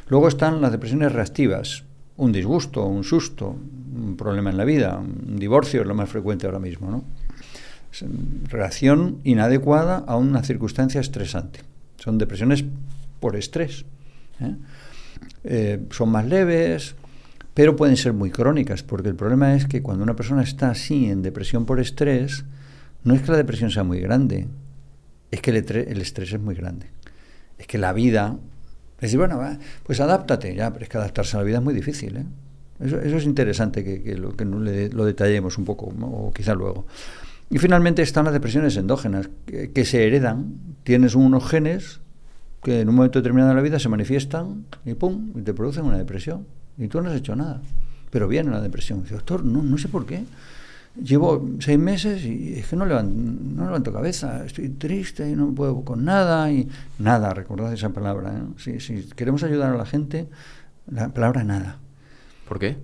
Luego 0.07 0.27
están 0.27 0.61
las 0.61 0.71
depresiones 0.71 1.11
reactivas, 1.11 1.83
un 2.19 2.31
disgusto, 2.33 2.85
un 2.85 3.03
susto, 3.03 3.55
un 3.95 4.15
problema 4.17 4.49
en 4.49 4.57
la 4.57 4.65
vida, 4.65 4.97
un 4.97 5.37
divorcio 5.37 5.81
es 5.81 5.87
lo 5.87 5.95
más 5.95 6.09
frecuente 6.09 6.45
ahora 6.45 6.59
mismo, 6.59 6.91
¿no? 6.91 7.03
Reacción 8.49 9.19
inadecuada 9.23 10.03
a 10.05 10.15
una 10.17 10.43
circunstancia 10.43 11.01
estresante. 11.01 11.61
Son 11.97 12.17
depresiones 12.17 12.63
por 13.19 13.35
estrés. 13.35 13.85
¿eh? 14.41 14.55
Eh, 15.43 15.79
son 15.89 16.09
más 16.09 16.25
leves, 16.25 16.95
pero 17.53 17.75
pueden 17.75 17.97
ser 17.97 18.13
muy 18.13 18.31
crónicas, 18.31 18.83
porque 18.83 19.09
el 19.09 19.15
problema 19.15 19.55
es 19.55 19.65
que 19.65 19.81
cuando 19.81 20.03
una 20.03 20.15
persona 20.15 20.43
está 20.43 20.69
así 20.69 21.05
en 21.05 21.21
depresión 21.21 21.65
por 21.65 21.79
estrés, 21.79 22.43
no 23.03 23.15
es 23.15 23.21
que 23.21 23.31
la 23.31 23.37
depresión 23.37 23.71
sea 23.71 23.83
muy 23.83 24.01
grande, 24.01 24.47
es 25.31 25.41
que 25.41 25.51
el, 25.51 25.57
el 25.57 26.01
estrés 26.01 26.33
es 26.33 26.39
muy 26.39 26.53
grande. 26.53 26.87
Es 27.57 27.65
que 27.65 27.77
la 27.77 27.93
vida 27.93 28.37
decir, 29.01 29.17
bueno, 29.17 29.41
pues 29.83 29.99
adáptate, 29.99 30.55
ya, 30.55 30.71
pero 30.71 30.83
es 30.83 30.89
que 30.89 30.97
adaptarse 30.97 31.37
a 31.37 31.39
la 31.39 31.45
vida 31.45 31.57
es 31.57 31.63
muy 31.63 31.73
difícil. 31.73 32.17
¿eh? 32.17 32.25
Eso, 32.79 32.99
eso 32.99 33.17
es 33.17 33.25
interesante 33.25 33.83
que, 33.83 34.01
que 34.01 34.15
lo, 34.15 34.35
que 34.35 34.45
lo 34.45 35.05
detallemos 35.05 35.57
un 35.57 35.65
poco, 35.65 35.87
o 36.01 36.31
quizá 36.33 36.53
luego. 36.53 36.85
Y 37.49 37.57
finalmente 37.57 38.01
están 38.01 38.25
las 38.25 38.33
depresiones 38.33 38.77
endógenas, 38.77 39.29
que, 39.45 39.71
que 39.71 39.85
se 39.85 40.05
heredan. 40.05 40.53
Tienes 40.83 41.15
unos 41.15 41.47
genes 41.47 41.99
que 42.63 42.81
en 42.81 42.89
un 42.89 42.95
momento 42.95 43.19
determinado 43.19 43.49
de 43.49 43.55
la 43.55 43.61
vida 43.61 43.79
se 43.79 43.89
manifiestan 43.89 44.65
y 44.85 44.93
pum, 44.93 45.31
y 45.35 45.41
te 45.41 45.53
producen 45.53 45.85
una 45.85 45.97
depresión. 45.97 46.45
Y 46.77 46.87
tú 46.87 47.01
no 47.01 47.09
has 47.09 47.15
hecho 47.15 47.35
nada. 47.35 47.61
Pero 48.11 48.27
viene 48.27 48.51
la 48.51 48.61
depresión. 48.61 49.01
Dice, 49.03 49.15
doctor, 49.15 49.43
no, 49.43 49.63
no 49.63 49.77
sé 49.77 49.87
por 49.87 50.05
qué. 50.05 50.23
Llevo 50.95 51.47
seis 51.59 51.79
meses 51.79 52.25
y 52.25 52.55
es 52.55 52.67
que 52.67 52.75
no 52.75 52.85
levanto, 52.85 53.13
no 53.15 53.65
levanto 53.65 53.93
cabeza, 53.93 54.45
estoy 54.45 54.69
triste 54.69 55.29
y 55.29 55.35
no 55.35 55.53
puedo 55.53 55.83
con 55.85 56.03
nada 56.03 56.51
y 56.51 56.67
nada, 56.97 57.33
recordad 57.33 57.71
esa 57.71 57.89
palabra. 57.89 58.33
¿eh? 58.33 58.41
Si, 58.57 58.79
si 58.79 59.03
queremos 59.15 59.43
ayudar 59.43 59.73
a 59.73 59.77
la 59.77 59.85
gente, 59.85 60.27
la 60.91 61.09
palabra 61.09 61.43
nada. 61.43 61.77
¿Por 62.47 62.59
qué? 62.59 62.77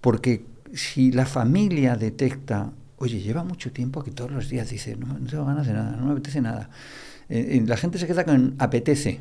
Porque 0.00 0.44
si 0.74 1.12
la 1.12 1.26
familia 1.26 1.96
detecta, 1.96 2.72
oye, 2.96 3.20
lleva 3.20 3.44
mucho 3.44 3.72
tiempo 3.72 4.02
que 4.02 4.10
todos 4.10 4.30
los 4.30 4.48
días 4.48 4.70
dice, 4.70 4.96
no, 4.96 5.18
no 5.18 5.26
tengo 5.26 5.44
ganas 5.44 5.66
de 5.66 5.74
nada, 5.74 5.96
no 5.96 6.06
me 6.06 6.12
apetece 6.12 6.40
nada. 6.40 6.70
Eh, 7.28 7.60
y 7.62 7.66
la 7.66 7.76
gente 7.76 7.98
se 7.98 8.06
queda 8.06 8.24
con 8.24 8.54
apetece. 8.58 9.20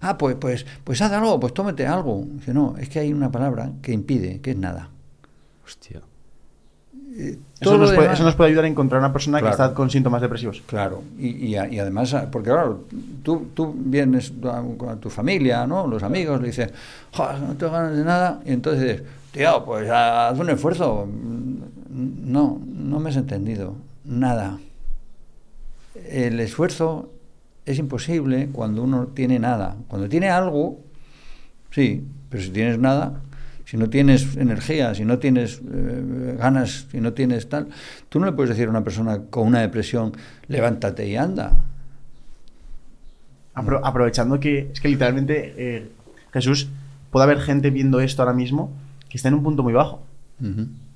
Ah, 0.00 0.16
pues, 0.18 0.36
pues, 0.36 0.66
pues 0.84 1.00
haz 1.02 1.12
algo, 1.12 1.40
pues 1.40 1.54
tómate 1.54 1.86
algo. 1.86 2.24
Dice, 2.26 2.54
no, 2.54 2.76
es 2.76 2.88
que 2.88 3.00
hay 3.00 3.12
una 3.12 3.30
palabra 3.30 3.72
que 3.82 3.92
impide, 3.92 4.40
que 4.40 4.52
es 4.52 4.56
nada. 4.56 4.90
Hostia. 5.64 6.02
Eh, 7.20 7.36
Eso 7.60 7.76
nos, 7.76 7.88
puede, 7.90 8.02
demás- 8.02 8.14
eso 8.14 8.24
nos 8.24 8.36
puede 8.36 8.50
ayudar 8.50 8.64
a 8.64 8.68
encontrar 8.68 9.00
una 9.00 9.12
persona 9.12 9.40
Claro. 9.40 9.56
que 9.56 9.62
está 9.62 9.74
con 9.74 9.90
síntomas 9.90 10.20
depresivos. 10.22 10.62
Claro, 10.66 11.02
y, 11.18 11.30
y, 11.46 11.56
a- 11.56 11.68
y 11.68 11.80
además, 11.80 12.14
a- 12.14 12.30
porque 12.30 12.50
claro, 12.50 12.84
tú, 13.24 13.48
tú 13.54 13.74
vienes 13.76 14.32
a, 14.44 14.58
a 14.92 14.96
tu 14.96 15.10
familia, 15.10 15.66
¿no? 15.66 15.86
Los 15.88 16.04
amigos, 16.04 16.40
le 16.40 16.46
dices, 16.46 16.72
"Joder, 17.12 17.40
no 17.40 17.54
tengo 17.56 17.72
ganas 17.72 17.96
de 17.96 18.04
nada, 18.04 18.40
y 18.46 18.52
entonces 18.52 18.82
dices, 18.82 19.02
tío, 19.32 19.64
pues 19.64 19.90
haz 19.90 20.38
un 20.38 20.48
esfuerzo. 20.50 21.08
No, 21.90 22.60
no 22.64 23.00
me 23.00 23.10
has 23.10 23.16
entendido, 23.16 23.74
nada. 24.04 24.58
El 26.08 26.38
esfuerzo 26.38 27.10
es 27.66 27.78
imposible 27.78 28.48
cuando 28.52 28.82
uno 28.84 29.08
tiene 29.08 29.38
nada. 29.40 29.74
Cuando 29.88 30.08
tiene 30.08 30.28
algo, 30.30 30.78
sí, 31.72 32.04
pero 32.30 32.42
si 32.42 32.50
tienes 32.50 32.78
nada, 32.78 33.20
si 33.68 33.76
no 33.76 33.90
tienes 33.90 34.36
energía, 34.36 34.94
si 34.94 35.04
no 35.04 35.18
tienes 35.18 35.60
eh, 35.70 36.36
ganas, 36.38 36.86
si 36.90 37.00
no 37.00 37.12
tienes 37.12 37.48
tal, 37.50 37.68
tú 38.08 38.18
no 38.18 38.24
le 38.26 38.32
puedes 38.32 38.48
decir 38.50 38.66
a 38.66 38.70
una 38.70 38.82
persona 38.82 39.18
con 39.28 39.46
una 39.46 39.60
depresión, 39.60 40.12
levántate 40.48 41.06
y 41.06 41.16
anda. 41.16 41.52
Apro- 43.54 43.80
aprovechando 43.82 44.38
que 44.40 44.70
es 44.72 44.80
que 44.80 44.88
literalmente 44.88 45.54
eh, 45.58 45.88
Jesús 46.32 46.68
puede 47.10 47.24
haber 47.24 47.40
gente 47.40 47.70
viendo 47.70 48.00
esto 48.00 48.22
ahora 48.22 48.34
mismo 48.34 48.70
que 49.08 49.16
está 49.16 49.28
en 49.28 49.34
un 49.34 49.42
punto 49.42 49.62
muy 49.62 49.72
bajo. 49.72 50.02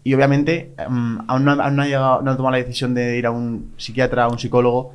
Y 0.05 0.14
obviamente 0.14 0.73
em, 0.79 1.19
aún, 1.26 1.45
no, 1.45 1.50
aún 1.52 1.76
no 1.76 1.83
ha 1.83 1.87
llegado, 1.87 2.23
no 2.23 2.31
ha 2.31 2.37
tomado 2.37 2.52
la 2.52 2.59
decisión 2.59 2.95
de 2.95 3.19
ir 3.19 3.26
a 3.26 3.31
un 3.33 3.73
psiquiatra 3.76 4.25
a 4.25 4.29
un 4.29 4.38
psicólogo 4.38 4.95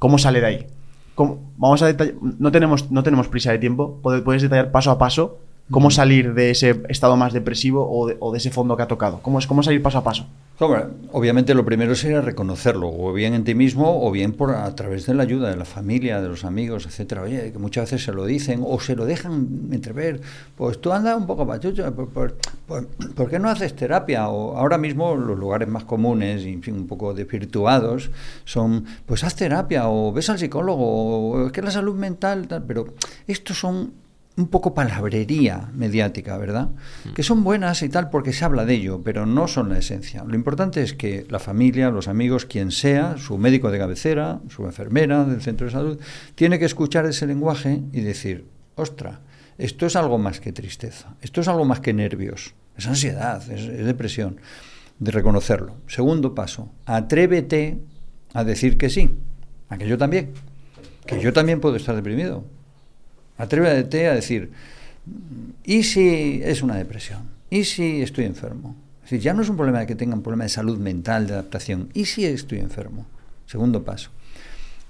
cómo 0.00 0.18
sale 0.18 0.40
de 0.40 0.46
ahí 0.46 0.66
¿Cómo- 1.14 1.40
vamos 1.56 1.80
a 1.82 1.86
detallar 1.86 2.14
no 2.20 2.50
tenemos 2.50 2.90
no 2.90 3.02
tenemos 3.04 3.28
prisa 3.28 3.52
de 3.52 3.58
tiempo 3.58 4.00
Puede- 4.02 4.20
puedes 4.22 4.42
detallar 4.42 4.70
paso 4.72 4.90
a 4.90 4.98
paso 4.98 5.38
cómo 5.70 5.90
salir 5.90 6.34
de 6.34 6.50
ese 6.50 6.82
estado 6.88 7.16
más 7.16 7.32
depresivo 7.32 7.88
o 7.90 8.06
de, 8.06 8.16
o 8.20 8.32
de 8.32 8.38
ese 8.38 8.50
fondo 8.50 8.76
que 8.76 8.82
ha 8.82 8.88
tocado 8.88 9.20
cómo 9.22 9.38
es 9.38 9.46
cómo 9.46 9.62
salir 9.62 9.82
paso 9.82 9.98
a 9.98 10.04
paso 10.04 10.26
Hombre, 10.60 10.84
obviamente 11.10 11.52
lo 11.52 11.64
primero 11.64 11.96
sería 11.96 12.20
reconocerlo, 12.20 12.88
o 12.88 13.12
bien 13.12 13.34
en 13.34 13.42
ti 13.42 13.56
mismo, 13.56 14.06
o 14.06 14.12
bien 14.12 14.32
por 14.32 14.52
a 14.54 14.72
través 14.76 15.04
de 15.04 15.12
la 15.12 15.24
ayuda 15.24 15.50
de 15.50 15.56
la 15.56 15.64
familia, 15.64 16.20
de 16.22 16.28
los 16.28 16.44
amigos, 16.44 16.86
etcétera. 16.86 17.22
Oye, 17.22 17.50
que 17.50 17.58
muchas 17.58 17.86
veces 17.90 18.04
se 18.04 18.12
lo 18.12 18.24
dicen 18.24 18.62
o 18.64 18.78
se 18.78 18.94
lo 18.94 19.04
dejan 19.04 19.48
entrever. 19.72 20.20
Pues 20.54 20.80
tú 20.80 20.92
andas 20.92 21.16
un 21.16 21.26
poco 21.26 21.44
pachucho, 21.44 21.92
¿por, 21.92 22.08
por, 22.08 22.36
por- 22.68 22.86
por 22.86 23.28
qué 23.28 23.40
no 23.40 23.48
haces 23.50 23.74
terapia? 23.74 24.28
O 24.28 24.56
ahora 24.56 24.78
mismo 24.78 25.16
los 25.16 25.36
lugares 25.36 25.66
más 25.66 25.82
comunes 25.82 26.44
y 26.44 26.52
en 26.52 26.62
fin, 26.62 26.74
un 26.76 26.86
poco 26.86 27.14
desvirtuados 27.14 28.12
son, 28.44 28.84
pues 29.06 29.24
haz 29.24 29.34
terapia 29.34 29.88
o 29.88 30.12
ves 30.12 30.30
al 30.30 30.38
psicólogo, 30.38 31.30
o 31.32 31.46
es 31.46 31.52
que 31.52 31.62
la 31.62 31.72
salud 31.72 31.96
mental, 31.96 32.46
tal, 32.46 32.62
pero 32.62 32.94
estos 33.26 33.58
son 33.58 33.92
un 34.36 34.48
poco 34.48 34.74
palabrería 34.74 35.70
mediática, 35.74 36.36
¿verdad? 36.36 36.70
Que 37.14 37.22
son 37.22 37.44
buenas 37.44 37.82
y 37.82 37.88
tal 37.88 38.10
porque 38.10 38.32
se 38.32 38.44
habla 38.44 38.64
de 38.64 38.74
ello, 38.74 39.00
pero 39.04 39.26
no 39.26 39.46
son 39.46 39.68
la 39.68 39.78
esencia. 39.78 40.24
Lo 40.24 40.34
importante 40.34 40.82
es 40.82 40.92
que 40.92 41.24
la 41.30 41.38
familia, 41.38 41.90
los 41.90 42.08
amigos, 42.08 42.44
quien 42.44 42.72
sea, 42.72 43.16
su 43.16 43.38
médico 43.38 43.70
de 43.70 43.78
cabecera, 43.78 44.40
su 44.48 44.64
enfermera 44.64 45.24
del 45.24 45.40
centro 45.40 45.66
de 45.66 45.72
salud, 45.72 46.00
tiene 46.34 46.58
que 46.58 46.64
escuchar 46.64 47.06
ese 47.06 47.26
lenguaje 47.26 47.82
y 47.92 48.00
decir, 48.00 48.46
ostra, 48.74 49.20
esto 49.56 49.86
es 49.86 49.94
algo 49.94 50.18
más 50.18 50.40
que 50.40 50.52
tristeza, 50.52 51.14
esto 51.20 51.40
es 51.40 51.46
algo 51.46 51.64
más 51.64 51.78
que 51.78 51.92
nervios, 51.92 52.54
es 52.76 52.88
ansiedad, 52.88 53.40
es, 53.52 53.62
es 53.62 53.86
depresión, 53.86 54.40
de 54.98 55.12
reconocerlo. 55.12 55.76
Segundo 55.86 56.34
paso, 56.34 56.72
atrévete 56.86 57.78
a 58.32 58.42
decir 58.42 58.76
que 58.78 58.90
sí, 58.90 59.10
a 59.68 59.78
que 59.78 59.86
yo 59.86 59.96
también, 59.96 60.32
que 61.06 61.20
yo 61.20 61.32
también 61.32 61.60
puedo 61.60 61.76
estar 61.76 61.94
deprimido, 61.94 62.44
Atrévete 63.36 64.08
a 64.08 64.14
decir, 64.14 64.50
¿y 65.64 65.82
si 65.82 66.40
es 66.42 66.62
una 66.62 66.76
depresión? 66.76 67.30
¿Y 67.50 67.64
si 67.64 68.02
estoy 68.02 68.24
enfermo? 68.24 68.76
Es 69.04 69.10
decir, 69.10 69.20
ya 69.20 69.34
no 69.34 69.42
es 69.42 69.48
un 69.48 69.56
problema 69.56 69.80
de 69.80 69.86
que 69.86 69.94
tenga 69.94 70.14
un 70.14 70.22
problema 70.22 70.44
de 70.44 70.50
salud 70.50 70.78
mental, 70.78 71.26
de 71.26 71.34
adaptación. 71.34 71.90
¿Y 71.92 72.06
si 72.06 72.24
estoy 72.24 72.58
enfermo? 72.58 73.06
Segundo 73.46 73.84
paso. 73.84 74.10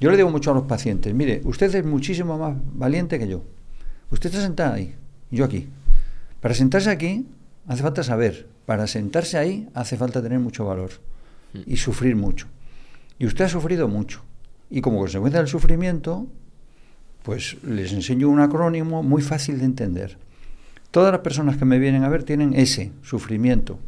Yo 0.01 0.11
le 0.11 0.17
digo 0.17 0.31
mucho 0.31 0.51
a 0.51 0.55
los 0.55 0.65
pacientes, 0.65 1.15
mire, 1.15 1.41
usted 1.45 1.75
es 1.75 1.85
muchísimo 1.85 2.37
más 2.39 2.57
valiente 2.75 3.19
que 3.19 3.29
yo. 3.29 3.43
Usted 4.11 4.31
está 4.31 4.43
sentada 4.43 4.75
ahí, 4.75 4.95
y 5.31 5.37
yo 5.37 5.45
aquí. 5.45 5.69
Para 6.41 6.55
sentarse 6.55 6.91
aquí 6.91 7.27
hace 7.67 7.83
falta 7.83 8.03
saber. 8.03 8.47
Para 8.67 8.87
sentarse 8.87 9.39
ahí 9.39 9.69
hace 9.75 9.97
falta 9.97 10.23
tener 10.23 10.39
mucho 10.39 10.65
valor 10.65 10.91
y 11.67 11.77
sufrir 11.77 12.17
mucho. 12.17 12.47
Y 13.19 13.27
usted 13.27 13.47
ha 13.47 13.49
sufrido 13.49 13.89
mucho. 13.89 14.23
Y 14.71 14.81
como 14.81 14.99
consecuencia 14.99 15.41
del 15.41 15.49
sufrimiento, 15.49 16.27
pues 17.25 17.57
les 17.65 17.93
enseño 17.93 18.29
un 18.29 18.39
acrónimo 18.41 19.03
muy 19.03 19.23
fácil 19.23 19.59
de 19.59 19.65
entender. 19.65 20.19
Todas 20.91 21.11
las 21.11 21.23
personas 21.23 21.57
que 21.57 21.65
me 21.65 21.79
vienen 21.79 22.05
a 22.05 22.11
ver 22.11 22.23
tienen 22.23 22.53
ese 22.53 22.93
sufrimiento. 23.03 23.79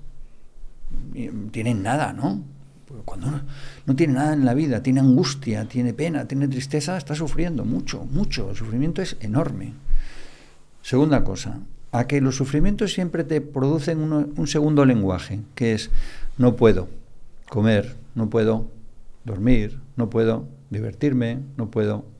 Y 1.12 1.28
Tienen 1.50 1.83
nada, 1.83 2.14
¿no? 2.14 2.43
Porque 2.88 3.05
cuando 3.05 3.43
no 3.85 3.95
tiene 3.95 4.14
nada 4.14 4.33
en 4.33 4.47
la 4.47 4.55
vida, 4.55 4.83
tiene 4.83 5.00
angustia, 5.00 5.66
tiene 5.66 5.93
pena, 5.93 6.26
tiene 6.26 6.49
tristeza, 6.49 6.97
está 6.97 7.14
sufriendo 7.14 7.66
mucho, 7.66 8.07
mucho. 8.07 8.50
El 8.50 8.57
sufrimiento 8.57 9.02
es 9.02 9.19
enorme. 9.21 9.75
Segunda 10.81 11.23
cosa, 11.23 11.61
a 11.93 12.07
que 12.07 12.23
los 12.23 12.37
sufrimientos 12.37 12.95
siempre 12.95 13.23
te 13.23 13.43
producen 13.43 14.00
un 14.00 14.47
segundo 14.47 14.87
lenguaje, 14.87 15.40
que 15.55 15.75
es 15.75 15.90
no 16.38 16.57
puedo 16.57 16.88
comer, 17.50 17.97
no 18.14 18.31
puedo 18.31 18.71
dormir, 19.25 19.78
no 19.97 20.09
puedo 20.09 20.49
divertirme, 20.71 21.40
no 21.59 21.71
puedo 21.71 22.16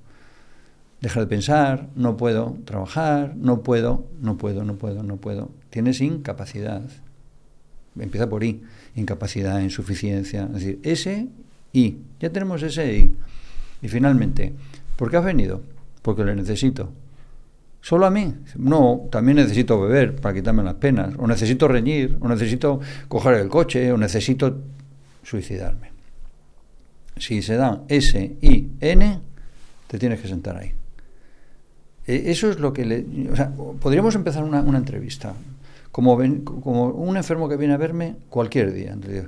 dejar 1.01 1.25
de 1.25 1.27
pensar, 1.29 1.89
no 1.95 2.17
puedo 2.17 2.57
trabajar, 2.65 3.35
no 3.37 3.63
puedo, 3.63 4.05
no 4.21 4.37
puedo, 4.37 4.65
no 4.65 4.77
puedo, 4.77 5.03
no 5.03 5.17
puedo. 5.17 5.51
Tienes 5.71 6.01
incapacidad. 6.01 6.83
Empieza 7.99 8.29
por 8.29 8.45
I, 8.45 8.63
incapacidad, 8.95 9.61
insuficiencia, 9.61 10.45
es 10.45 10.53
decir, 10.53 10.81
S, 10.83 11.29
I. 11.73 11.97
Ya 12.21 12.31
tenemos 12.31 12.63
ese 12.63 12.99
I. 12.99 13.17
Y 13.83 13.89
finalmente, 13.89 14.53
¿por 14.97 15.11
qué 15.11 15.17
has 15.19 15.25
venido? 15.25 15.63
Porque 16.03 16.25
le 16.25 16.35
necesito. 16.35 16.91
¿Solo 17.81 18.07
a 18.07 18.11
mí? 18.11 18.35
No, 18.57 19.07
también 19.11 19.37
necesito 19.37 19.81
beber 19.81 20.17
para 20.17 20.35
quitarme 20.35 20.63
las 20.63 20.75
penas, 20.75 21.15
o 21.19 21.27
necesito 21.27 21.69
reñir, 21.69 22.17
o 22.21 22.29
necesito 22.29 22.81
coger 23.07 23.35
el 23.35 23.49
coche, 23.49 23.93
o 23.93 23.97
necesito 23.97 24.59
suicidarme. 25.23 25.93
Si 27.17 27.43
se 27.43 27.57
dan 27.57 27.83
S, 27.89 28.37
I, 28.43 28.71
N, 28.81 29.21
te 29.87 29.99
tienes 29.99 30.21
que 30.21 30.29
sentar 30.29 30.57
ahí. 30.57 30.73
E- 32.07 32.31
Eso 32.31 32.51
es 32.51 32.59
lo 32.59 32.73
que 32.73 32.85
le... 32.85 33.05
O 33.33 33.37
sea, 33.37 33.51
podríamos 33.81 34.15
empezar 34.15 34.45
una, 34.45 34.61
una 34.63 34.79
entrevista. 34.79 35.35
Como, 35.93 36.17
ven- 36.17 36.43
como 36.43 36.87
un 36.89 37.17
enfermo 37.17 37.49
que 37.49 37.57
viene 37.57 37.75
a 37.75 37.79
verme 37.79 38.17
cualquier 38.29 38.73
día. 38.73 38.93
Entonces 38.93 39.27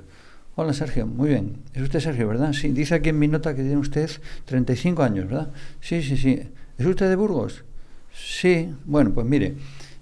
Hola 0.55 0.73
Sergio, 0.73 1.07
muy 1.07 1.29
bien. 1.29 1.55
¿Es 1.73 1.81
usted 1.81 2.01
Sergio, 2.01 2.27
verdad? 2.27 2.51
Sí, 2.51 2.69
dice 2.69 2.95
aquí 2.95 3.09
en 3.09 3.17
mi 3.19 3.29
nota 3.29 3.55
que 3.55 3.61
tiene 3.61 3.77
usted 3.77 4.09
35 4.43 5.03
años, 5.03 5.27
¿verdad? 5.27 5.51
Sí, 5.79 6.01
sí, 6.03 6.17
sí. 6.17 6.41
¿Es 6.77 6.85
usted 6.85 7.07
de 7.07 7.15
Burgos? 7.15 7.63
Sí. 8.13 8.69
Bueno, 8.83 9.11
pues 9.13 9.25
mire, 9.25 9.55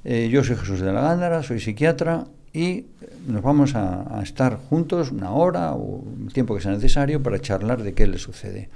eh, 0.04 0.30
yo 0.32 0.44
soy 0.44 0.56
Jesús 0.56 0.80
de 0.80 0.92
la 0.92 1.02
Gándara, 1.02 1.44
soy 1.44 1.60
psiquiatra 1.60 2.26
y 2.54 2.88
nos 3.28 3.44
vamos 3.44 3.76
a, 3.76 4.18
a 4.18 4.24
estar 4.24 4.58
juntos 4.58 5.12
una 5.12 5.30
hora 5.30 5.74
o 5.74 6.04
el 6.26 6.34
tiempo 6.34 6.56
que 6.56 6.62
sea 6.62 6.72
necesario 6.72 7.22
para 7.22 7.40
charlar 7.40 7.84
de 7.84 7.94
qué 7.94 8.08
le 8.08 8.18
sucede. 8.18 8.70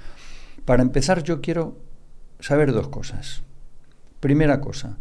Para 0.64 0.82
empezar, 0.82 1.24
yo 1.24 1.40
quiero 1.40 1.76
saber 2.38 2.70
dos 2.72 2.86
cosas. 2.88 3.42
Primera 4.22 4.60
cosa, 4.60 4.98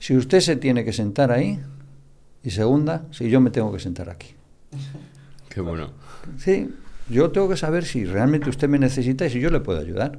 si 0.00 0.16
usted 0.16 0.40
se 0.40 0.56
tiene 0.56 0.84
que 0.84 0.92
sentar 0.92 1.30
ahí 1.30 1.60
y 2.42 2.50
segunda, 2.50 3.06
si 3.12 3.30
yo 3.30 3.40
me 3.40 3.50
tengo 3.50 3.72
que 3.72 3.78
sentar 3.78 4.10
aquí. 4.10 4.34
Qué 5.48 5.60
bueno. 5.60 5.92
Sí, 6.38 6.74
yo 7.08 7.30
tengo 7.30 7.48
que 7.48 7.56
saber 7.56 7.84
si 7.84 8.04
realmente 8.04 8.50
usted 8.50 8.68
me 8.68 8.80
necesita 8.80 9.26
y 9.26 9.30
si 9.30 9.38
yo 9.38 9.50
le 9.50 9.60
puedo 9.60 9.78
ayudar. 9.78 10.18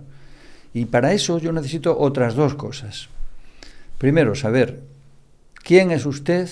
Y 0.74 0.85
para 0.85 1.12
eso 1.12 1.38
yo 1.38 1.51
necesito 1.51 2.00
otras 2.00 2.35
dos 2.35 2.55
cosas. 2.55 3.09
Primero, 3.97 4.35
saber 4.35 4.83
quién 5.62 5.91
es 5.91 6.05
usted 6.05 6.50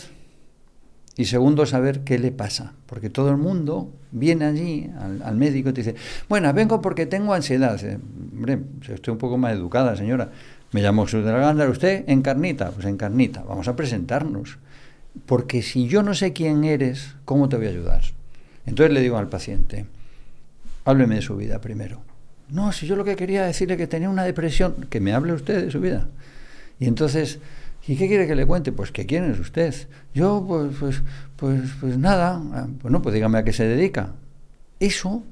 y 1.15 1.23
segundo, 1.23 1.65
saber 1.65 2.01
qué 2.01 2.19
le 2.19 2.33
pasa. 2.33 2.73
Porque 2.85 3.09
todo 3.09 3.29
el 3.29 3.37
mundo 3.37 3.93
viene 4.11 4.43
allí 4.43 4.91
al, 4.99 5.21
al 5.21 5.37
médico 5.37 5.69
y 5.69 5.73
te 5.73 5.83
dice, 5.83 5.95
bueno, 6.27 6.51
vengo 6.51 6.81
porque 6.81 7.05
tengo 7.05 7.33
ansiedad. 7.33 7.75
Dice, 7.75 7.97
Hombre, 8.33 8.59
estoy 8.89 9.13
un 9.13 9.17
poco 9.17 9.37
más 9.37 9.53
educada, 9.53 9.95
señora. 9.95 10.31
Me 10.73 10.81
llamo 10.81 11.05
Jesús 11.05 11.23
de 11.23 11.31
la 11.31 11.37
Gándara, 11.37 11.69
¿usted? 11.69 12.03
Encarnita. 12.07 12.71
Pues 12.71 12.85
encarnita. 12.87 13.43
Vamos 13.43 13.67
a 13.67 13.75
presentarnos. 13.75 14.57
Porque 15.27 15.61
si 15.61 15.87
yo 15.87 16.01
no 16.01 16.15
sé 16.15 16.33
quién 16.33 16.63
eres, 16.63 17.15
¿cómo 17.25 17.47
te 17.47 17.57
voy 17.57 17.67
a 17.67 17.69
ayudar? 17.69 18.01
Entonces 18.65 18.91
le 18.93 19.01
digo 19.01 19.17
al 19.17 19.29
paciente, 19.29 19.85
hábleme 20.85 21.15
de 21.15 21.21
su 21.21 21.35
vida 21.37 21.61
primero. 21.61 22.01
No, 22.49 22.71
si 22.71 22.87
yo 22.87 22.95
lo 22.95 23.05
que 23.05 23.15
quería 23.15 23.43
decirle 23.45 23.77
que 23.77 23.85
tenía 23.87 24.09
una 24.09 24.23
depresión, 24.23 24.87
que 24.89 24.99
me 24.99 25.13
hable 25.13 25.33
usted 25.33 25.65
de 25.65 25.71
su 25.71 25.79
vida. 25.79 26.09
Y 26.79 26.87
entonces, 26.87 27.39
¿y 27.87 27.95
qué 27.95 28.07
quiere 28.07 28.25
que 28.25 28.35
le 28.35 28.47
cuente? 28.47 28.71
Pues 28.71 28.91
que 28.91 29.05
quién 29.05 29.29
es 29.29 29.39
usted. 29.39 29.75
Yo, 30.15 30.43
pues, 30.47 30.75
pues, 30.79 31.03
pues, 31.35 31.69
pues 31.79 31.97
nada. 31.99 32.41
Ah, 32.51 32.67
Bueno, 32.81 33.01
pues 33.03 33.13
dígame 33.13 33.37
a 33.37 33.43
qué 33.43 33.53
se 33.53 33.65
dedica. 33.65 34.13
Eso, 34.79 35.23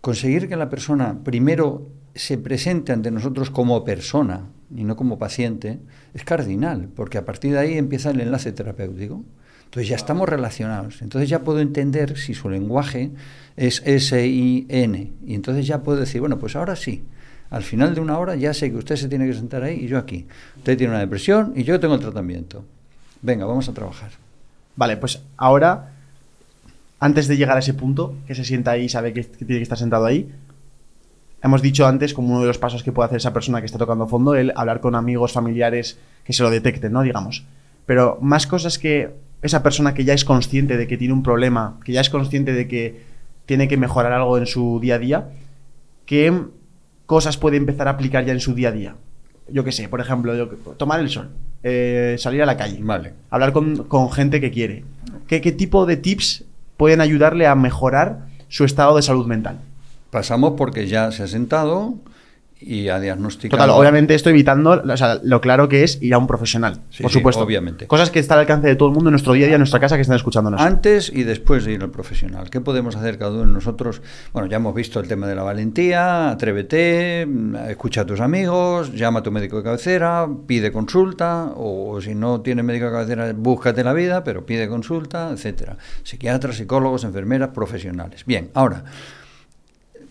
conseguir 0.00 0.48
que 0.48 0.54
la 0.54 0.70
persona 0.70 1.18
primero 1.24 1.88
se 2.16 2.38
presente 2.38 2.92
ante 2.92 3.10
nosotros 3.10 3.50
como 3.50 3.84
persona 3.84 4.46
y 4.74 4.84
no 4.84 4.96
como 4.96 5.18
paciente, 5.18 5.78
es 6.14 6.24
cardinal, 6.24 6.88
porque 6.94 7.18
a 7.18 7.24
partir 7.24 7.52
de 7.52 7.58
ahí 7.58 7.78
empieza 7.78 8.10
el 8.10 8.20
enlace 8.20 8.52
terapéutico. 8.52 9.22
Entonces 9.66 9.88
ya 9.88 9.96
estamos 9.96 10.28
relacionados. 10.28 11.02
Entonces 11.02 11.28
ya 11.28 11.40
puedo 11.40 11.60
entender 11.60 12.16
si 12.16 12.34
su 12.34 12.48
lenguaje 12.48 13.10
es 13.56 13.82
S-I-N. 13.84 15.12
Y 15.26 15.34
entonces 15.34 15.66
ya 15.66 15.82
puedo 15.82 15.98
decir, 15.98 16.20
bueno, 16.20 16.38
pues 16.38 16.56
ahora 16.56 16.76
sí. 16.76 17.02
Al 17.50 17.62
final 17.62 17.94
de 17.94 18.00
una 18.00 18.18
hora 18.18 18.34
ya 18.36 18.54
sé 18.54 18.70
que 18.70 18.76
usted 18.76 18.96
se 18.96 19.08
tiene 19.08 19.26
que 19.26 19.34
sentar 19.34 19.62
ahí 19.62 19.84
y 19.84 19.86
yo 19.86 19.98
aquí. 19.98 20.26
Usted 20.56 20.76
tiene 20.78 20.92
una 20.92 21.00
depresión 21.00 21.52
y 21.54 21.64
yo 21.64 21.78
tengo 21.78 21.94
el 21.94 22.00
tratamiento. 22.00 22.64
Venga, 23.22 23.44
vamos 23.44 23.68
a 23.68 23.74
trabajar. 23.74 24.10
Vale, 24.76 24.96
pues 24.96 25.22
ahora, 25.36 25.92
antes 26.98 27.28
de 27.28 27.36
llegar 27.36 27.56
a 27.56 27.60
ese 27.60 27.74
punto, 27.74 28.16
que 28.26 28.34
se 28.34 28.44
sienta 28.44 28.72
ahí 28.72 28.84
y 28.84 28.88
sabe 28.88 29.12
que, 29.12 29.24
que 29.24 29.44
tiene 29.44 29.58
que 29.58 29.62
estar 29.62 29.78
sentado 29.78 30.06
ahí, 30.06 30.28
hemos 31.46 31.62
dicho 31.62 31.86
antes, 31.86 32.12
como 32.14 32.28
uno 32.32 32.40
de 32.42 32.46
los 32.46 32.58
pasos 32.58 32.82
que 32.82 32.92
puede 32.92 33.06
hacer 33.06 33.16
esa 33.18 33.32
persona 33.32 33.60
que 33.60 33.66
está 33.66 33.78
tocando 33.78 34.06
fondo, 34.06 34.34
el 34.34 34.52
hablar 34.56 34.80
con 34.80 34.94
amigos, 34.94 35.32
familiares 35.32 35.98
que 36.24 36.32
se 36.32 36.42
lo 36.42 36.50
detecten, 36.50 36.92
¿no? 36.92 37.02
Digamos. 37.02 37.44
Pero 37.86 38.18
más 38.20 38.46
cosas 38.46 38.78
que 38.78 39.14
esa 39.42 39.62
persona 39.62 39.94
que 39.94 40.04
ya 40.04 40.12
es 40.14 40.24
consciente 40.24 40.76
de 40.76 40.86
que 40.86 40.96
tiene 40.96 41.14
un 41.14 41.22
problema, 41.22 41.78
que 41.84 41.92
ya 41.92 42.00
es 42.00 42.10
consciente 42.10 42.52
de 42.52 42.66
que 42.68 43.00
tiene 43.46 43.68
que 43.68 43.76
mejorar 43.76 44.12
algo 44.12 44.38
en 44.38 44.46
su 44.46 44.78
día 44.80 44.96
a 44.96 44.98
día, 44.98 45.28
¿qué 46.04 46.32
cosas 47.06 47.36
puede 47.36 47.56
empezar 47.56 47.88
a 47.88 47.92
aplicar 47.92 48.24
ya 48.24 48.32
en 48.32 48.40
su 48.40 48.54
día 48.54 48.68
a 48.70 48.72
día? 48.72 48.94
Yo 49.48 49.62
qué 49.62 49.70
sé, 49.72 49.88
por 49.88 50.00
ejemplo, 50.00 50.34
yo- 50.34 50.48
tomar 50.76 50.98
el 51.00 51.08
sol, 51.08 51.30
eh, 51.62 52.16
salir 52.18 52.42
a 52.42 52.46
la 52.46 52.56
calle, 52.56 52.78
Vale. 52.82 53.12
hablar 53.30 53.52
con, 53.52 53.84
con 53.84 54.10
gente 54.10 54.40
que 54.40 54.50
quiere. 54.50 54.84
¿Qué, 55.28 55.40
¿Qué 55.40 55.52
tipo 55.52 55.86
de 55.86 55.96
tips 55.96 56.44
pueden 56.76 57.00
ayudarle 57.00 57.46
a 57.46 57.54
mejorar 57.54 58.26
su 58.48 58.64
estado 58.64 58.96
de 58.96 59.02
salud 59.02 59.26
mental? 59.26 59.60
Pasamos 60.16 60.54
porque 60.56 60.86
ya 60.86 61.12
se 61.12 61.24
ha 61.24 61.26
sentado 61.26 61.92
y 62.58 62.88
ha 62.88 62.98
diagnosticado. 62.98 63.62
Total, 63.62 63.78
obviamente 63.78 64.14
esto 64.14 64.30
evitando 64.30 64.70
o 64.82 64.96
sea, 64.96 65.20
lo 65.22 65.42
claro 65.42 65.68
que 65.68 65.84
es 65.84 66.00
ir 66.00 66.14
a 66.14 66.18
un 66.18 66.26
profesional, 66.26 66.80
Sí, 66.88 67.02
por 67.02 67.12
sí, 67.12 67.18
supuesto. 67.18 67.42
obviamente. 67.42 67.86
Cosas 67.86 68.10
que 68.10 68.18
está 68.18 68.32
al 68.32 68.40
alcance 68.40 68.66
de 68.66 68.76
todo 68.76 68.88
el 68.88 68.94
mundo 68.94 69.10
en 69.10 69.12
nuestro 69.12 69.34
día 69.34 69.44
a 69.44 69.48
día, 69.48 69.56
en 69.56 69.60
nuestra 69.60 69.78
casa, 69.78 69.96
que 69.96 70.00
están 70.00 70.16
escuchándonos. 70.16 70.58
Antes 70.58 71.12
y 71.14 71.24
después 71.24 71.66
de 71.66 71.74
ir 71.74 71.82
al 71.82 71.90
profesional. 71.90 72.48
¿Qué 72.48 72.62
podemos 72.62 72.96
hacer 72.96 73.18
cada 73.18 73.32
uno 73.32 73.40
de 73.44 73.52
nosotros? 73.52 74.00
Bueno, 74.32 74.48
ya 74.48 74.56
hemos 74.56 74.74
visto 74.74 74.98
el 75.00 75.06
tema 75.06 75.26
de 75.26 75.34
la 75.34 75.42
valentía, 75.42 76.30
atrévete, 76.30 77.26
mm, 77.28 77.56
escucha 77.68 78.00
a 78.00 78.06
tus 78.06 78.20
amigos, 78.20 78.94
llama 78.94 79.18
a 79.18 79.22
tu 79.22 79.30
médico 79.30 79.58
de 79.58 79.62
cabecera, 79.62 80.26
pide 80.46 80.72
consulta, 80.72 81.52
o 81.56 82.00
si 82.00 82.14
no 82.14 82.40
tienes 82.40 82.64
médico 82.64 82.86
de 82.86 82.92
cabecera, 82.92 83.34
búscate 83.36 83.84
la 83.84 83.92
vida, 83.92 84.24
pero 84.24 84.46
pide 84.46 84.66
consulta, 84.66 85.28
etcétera. 85.30 85.76
Psiquiatras, 86.04 86.56
psicólogos, 86.56 87.04
enfermeras, 87.04 87.50
profesionales. 87.50 88.24
Bien, 88.24 88.48
ahora, 88.54 88.82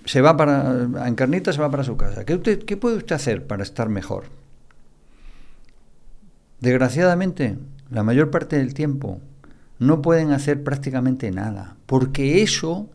se 0.06 0.22
va 0.22 0.38
para, 0.38 0.88
Encarnita 1.08 1.52
se 1.52 1.60
va 1.62 1.70
para 1.70 1.84
su 1.84 1.98
casa. 1.98 2.26
¿Qué, 2.26 2.36
usted- 2.36 2.64
¿Qué 2.64 2.78
puede 2.78 2.98
usted 2.98 3.16
hacer 3.16 3.46
para 3.48 3.64
estar 3.64 3.90
mejor? 3.90 4.26
Desgraciadamente, 6.62 7.58
la 7.90 8.04
mayor 8.04 8.32
parte 8.32 8.58
del 8.58 8.74
tiempo 8.74 9.20
no 9.80 10.02
pueden 10.02 10.32
hacer 10.32 10.64
prácticamente 10.64 11.30
nada, 11.32 11.76
porque 11.86 12.42
eso 12.42 12.90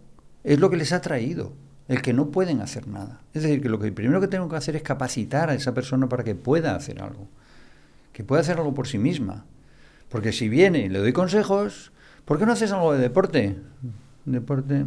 es 0.45 0.59
lo 0.59 0.71
que 0.71 0.77
les 0.77 0.93
ha 0.93 1.01
traído, 1.01 1.53
el 1.89 2.01
que 2.03 2.13
no 2.13 2.31
pueden 2.31 2.61
hacer 2.61 2.89
nada. 2.89 3.21
Es 3.35 3.43
decir, 3.43 3.61
que 3.61 3.69
lo 3.69 3.79
primero 3.79 4.21
que 4.21 4.29
tengo 4.29 4.49
que 4.49 4.57
hacer 4.57 4.77
es 4.77 4.83
capacitar 4.83 5.51
a 5.51 5.55
esa 5.55 5.75
persona 5.75 6.09
para 6.09 6.25
que 6.25 6.35
pueda 6.35 6.75
hacer 6.75 7.03
algo, 7.03 7.29
que 8.13 8.25
pueda 8.25 8.41
hacer 8.41 8.57
algo 8.59 8.75
por 8.75 8.89
sí 8.89 8.99
misma. 8.99 9.45
Porque 10.09 10.33
si 10.33 10.49
viene 10.49 10.81
y 10.81 10.89
le 10.89 10.99
doy 10.99 11.13
consejos, 11.13 11.93
¿por 12.25 12.39
qué 12.39 12.47
no 12.47 12.53
haces 12.53 12.73
algo 12.73 12.93
de 12.95 12.99
deporte? 13.01 13.57
Deporte. 14.25 14.87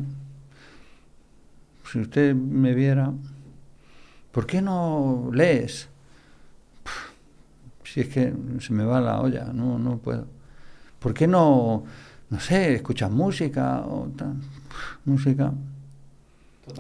Si 1.93 1.99
usted 1.99 2.33
me 2.33 2.73
viera, 2.73 3.13
¿por 4.31 4.47
qué 4.47 4.63
no 4.63 5.29
lees? 5.31 5.89
Si 7.83 8.01
es 8.01 8.07
que 8.07 8.33
se 8.61 8.73
me 8.73 8.83
va 8.83 8.99
la 8.99 9.21
olla, 9.21 9.51
no, 9.53 9.77
no 9.77 9.99
puedo. 9.99 10.25
¿Por 10.97 11.13
qué 11.13 11.27
no, 11.27 11.83
no 12.31 12.39
sé, 12.39 12.73
escuchas 12.73 13.11
música 13.11 13.81
o 13.81 14.07
tal? 14.17 14.37
Música. 15.05 15.53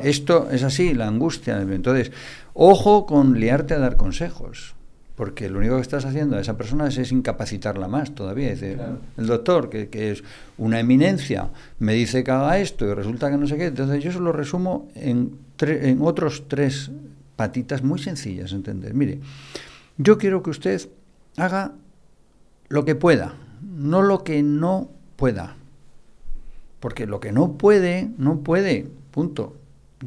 Esto 0.01 0.49
es 0.49 0.63
así, 0.63 0.95
la 0.95 1.09
angustia. 1.09 1.61
Entonces, 1.61 2.11
ojo 2.55 3.05
con 3.05 3.39
liarte 3.39 3.75
a 3.75 3.79
dar 3.79 3.97
consejos, 3.97 4.73
porque 5.15 5.49
lo 5.49 5.59
único 5.59 5.75
que 5.75 5.81
estás 5.81 6.05
haciendo 6.05 6.37
a 6.37 6.41
esa 6.41 6.57
persona 6.57 6.87
es, 6.87 6.97
es 6.97 7.11
incapacitarla 7.11 7.87
más 7.87 8.15
todavía. 8.15 8.49
Dice, 8.49 8.77
el 9.17 9.27
doctor, 9.27 9.69
que, 9.69 9.89
que 9.89 10.11
es 10.11 10.23
una 10.57 10.79
eminencia, 10.79 11.49
me 11.79 11.93
dice 11.93 12.23
que 12.23 12.31
haga 12.31 12.57
esto 12.59 12.85
y 12.85 12.93
resulta 12.93 13.29
que 13.29 13.37
no 13.37 13.45
sé 13.47 13.57
qué. 13.57 13.67
Entonces, 13.67 14.03
yo 14.03 14.09
eso 14.09 14.19
lo 14.19 14.31
resumo 14.31 14.89
en, 14.95 15.37
tre- 15.57 15.83
en 15.83 16.01
otros 16.01 16.45
tres 16.47 16.89
patitas 17.35 17.83
muy 17.83 17.99
sencillas, 17.99 18.53
¿entender? 18.53 18.93
Mire, 18.95 19.19
yo 19.97 20.17
quiero 20.17 20.41
que 20.41 20.49
usted 20.49 20.81
haga 21.37 21.73
lo 22.69 22.83
que 22.85 22.95
pueda, 22.95 23.35
no 23.61 24.01
lo 24.01 24.23
que 24.23 24.41
no 24.41 24.89
pueda. 25.15 25.57
Porque 26.79 27.05
lo 27.05 27.19
que 27.19 27.31
no 27.31 27.53
puede, 27.53 28.09
no 28.17 28.39
puede. 28.39 28.87
Punto. 29.11 29.55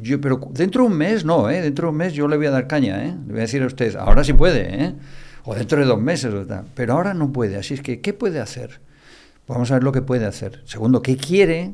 Yo, 0.01 0.21
pero 0.21 0.39
dentro 0.51 0.83
de 0.83 0.89
un 0.89 0.97
mes 0.97 1.25
no, 1.25 1.49
¿eh? 1.49 1.61
Dentro 1.61 1.87
de 1.87 1.91
un 1.91 1.97
mes 1.97 2.13
yo 2.13 2.27
le 2.27 2.37
voy 2.37 2.45
a 2.45 2.51
dar 2.51 2.67
caña, 2.67 3.03
¿eh? 3.05 3.15
Le 3.25 3.31
voy 3.31 3.39
a 3.39 3.41
decir 3.41 3.63
a 3.63 3.67
usted, 3.67 3.95
ahora 3.95 4.23
sí 4.23 4.33
puede, 4.33 4.83
¿eh? 4.83 4.95
o 5.47 5.55
dentro 5.55 5.79
de 5.79 5.85
dos 5.85 5.99
meses, 5.99 6.33
o 6.33 6.45
tal. 6.45 6.65
pero 6.75 6.93
ahora 6.93 7.13
no 7.13 7.31
puede. 7.31 7.55
Así 7.55 7.73
es 7.73 7.81
que, 7.81 8.01
¿qué 8.01 8.13
puede 8.13 8.41
hacer? 8.41 8.81
Vamos 9.47 9.71
a 9.71 9.75
ver 9.75 9.83
lo 9.83 9.93
que 9.93 10.01
puede 10.01 10.25
hacer. 10.25 10.61
Segundo, 10.65 11.01
¿qué 11.01 11.15
quiere? 11.15 11.73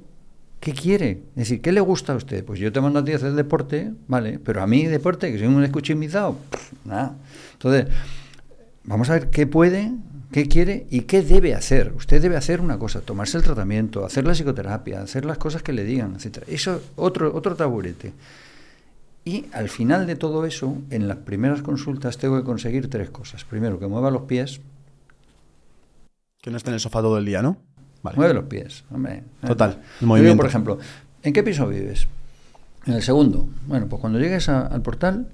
¿Qué 0.60 0.74
quiere? 0.74 1.24
Es 1.32 1.36
decir, 1.36 1.62
¿qué 1.62 1.72
le 1.72 1.82
gusta 1.82 2.14
a 2.14 2.16
usted? 2.16 2.46
Pues 2.46 2.60
yo 2.60 2.72
te 2.72 2.80
mando 2.80 3.00
a 3.00 3.04
ti 3.04 3.14
a 3.14 3.16
hacer 3.16 3.34
deporte, 3.34 3.92
¿vale? 4.08 4.38
Pero 4.38 4.62
a 4.62 4.68
mí 4.68 4.86
deporte, 4.86 5.32
que 5.32 5.40
soy 5.40 5.48
un 5.48 5.64
escuchimizado, 5.64 6.38
nada. 6.86 7.18
Entonces, 7.54 7.88
vamos 8.84 9.10
a 9.10 9.14
ver 9.14 9.32
qué 9.32 9.48
puede, 9.48 9.92
qué 10.34 10.48
quiere 10.48 10.88
y 10.90 11.02
qué 11.02 11.22
debe 11.22 11.54
hacer. 11.54 11.94
Usted 11.96 12.22
debe 12.22 12.36
hacer 12.36 12.60
una 12.60 12.80
cosa, 12.80 13.02
tomarse 13.02 13.38
el 13.38 13.44
tratamiento, 13.44 14.04
hacer 14.04 14.26
la 14.26 14.34
psicoterapia, 14.34 15.02
hacer 15.02 15.26
las 15.26 15.38
cosas 15.38 15.62
que 15.62 15.72
le 15.72 15.86
digan, 15.86 16.16
etcétera. 16.16 16.48
Eso 16.50 16.82
otro 16.96 17.34
otro 17.34 17.56
taburete. 17.56 18.12
Y 19.24 19.46
al 19.54 19.70
final 19.70 20.06
de 20.08 20.16
todo 20.16 20.46
eso, 20.46 20.76
en 20.90 21.08
las 21.08 21.18
primeras 21.18 21.62
consultas 21.62 22.18
tengo 22.18 22.36
que 22.38 22.44
conseguir 22.44 22.90
tres 22.90 23.10
cosas. 23.12 23.46
Primero, 23.46 23.80
que 23.80 23.88
mueva 23.88 24.12
los 24.12 24.24
pies. 24.24 24.60
Que 26.42 26.52
no 26.52 26.58
esté 26.58 26.72
en 26.72 26.74
el 26.74 26.80
sofá 26.82 27.02
todo 27.02 27.18
el 27.18 27.26
día, 27.26 27.42
¿no? 27.42 27.56
Vale. 28.02 28.18
Mueve 28.18 28.34
los 28.34 28.46
pies, 28.46 28.84
hombre. 28.92 29.24
Total, 29.46 29.82
el 30.02 30.08
movimiento. 30.08 30.38
por 30.38 30.48
ejemplo, 30.48 30.80
¿en 31.22 31.32
qué 31.32 31.44
piso 31.44 31.68
vives? 31.68 32.08
En 32.86 32.96
el 32.96 33.04
segundo. 33.04 33.48
Bueno, 33.68 33.88
pues 33.88 34.02
cuando 34.02 34.20
llegues 34.20 34.50
al 34.50 34.82
portal, 34.82 35.28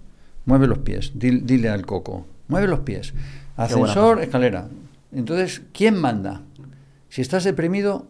mueve 0.45 0.67
los 0.67 0.79
pies. 0.79 1.13
Dile, 1.15 1.69
al 1.69 1.85
coco, 1.85 2.27
mueve 2.49 2.67
los 2.67 2.81
pies. 2.81 3.13
Ascensor, 3.55 4.21
escalera. 4.21 4.67
Entonces, 5.11 5.61
¿quién 5.73 5.95
manda? 5.97 6.41
Si 7.09 7.21
estás 7.21 7.43
deprimido, 7.43 8.07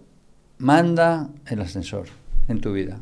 manda 0.57 1.29
el 1.45 1.61
ascensor 1.61 2.07
en 2.47 2.59
tu 2.59 2.73
vida. 2.73 2.99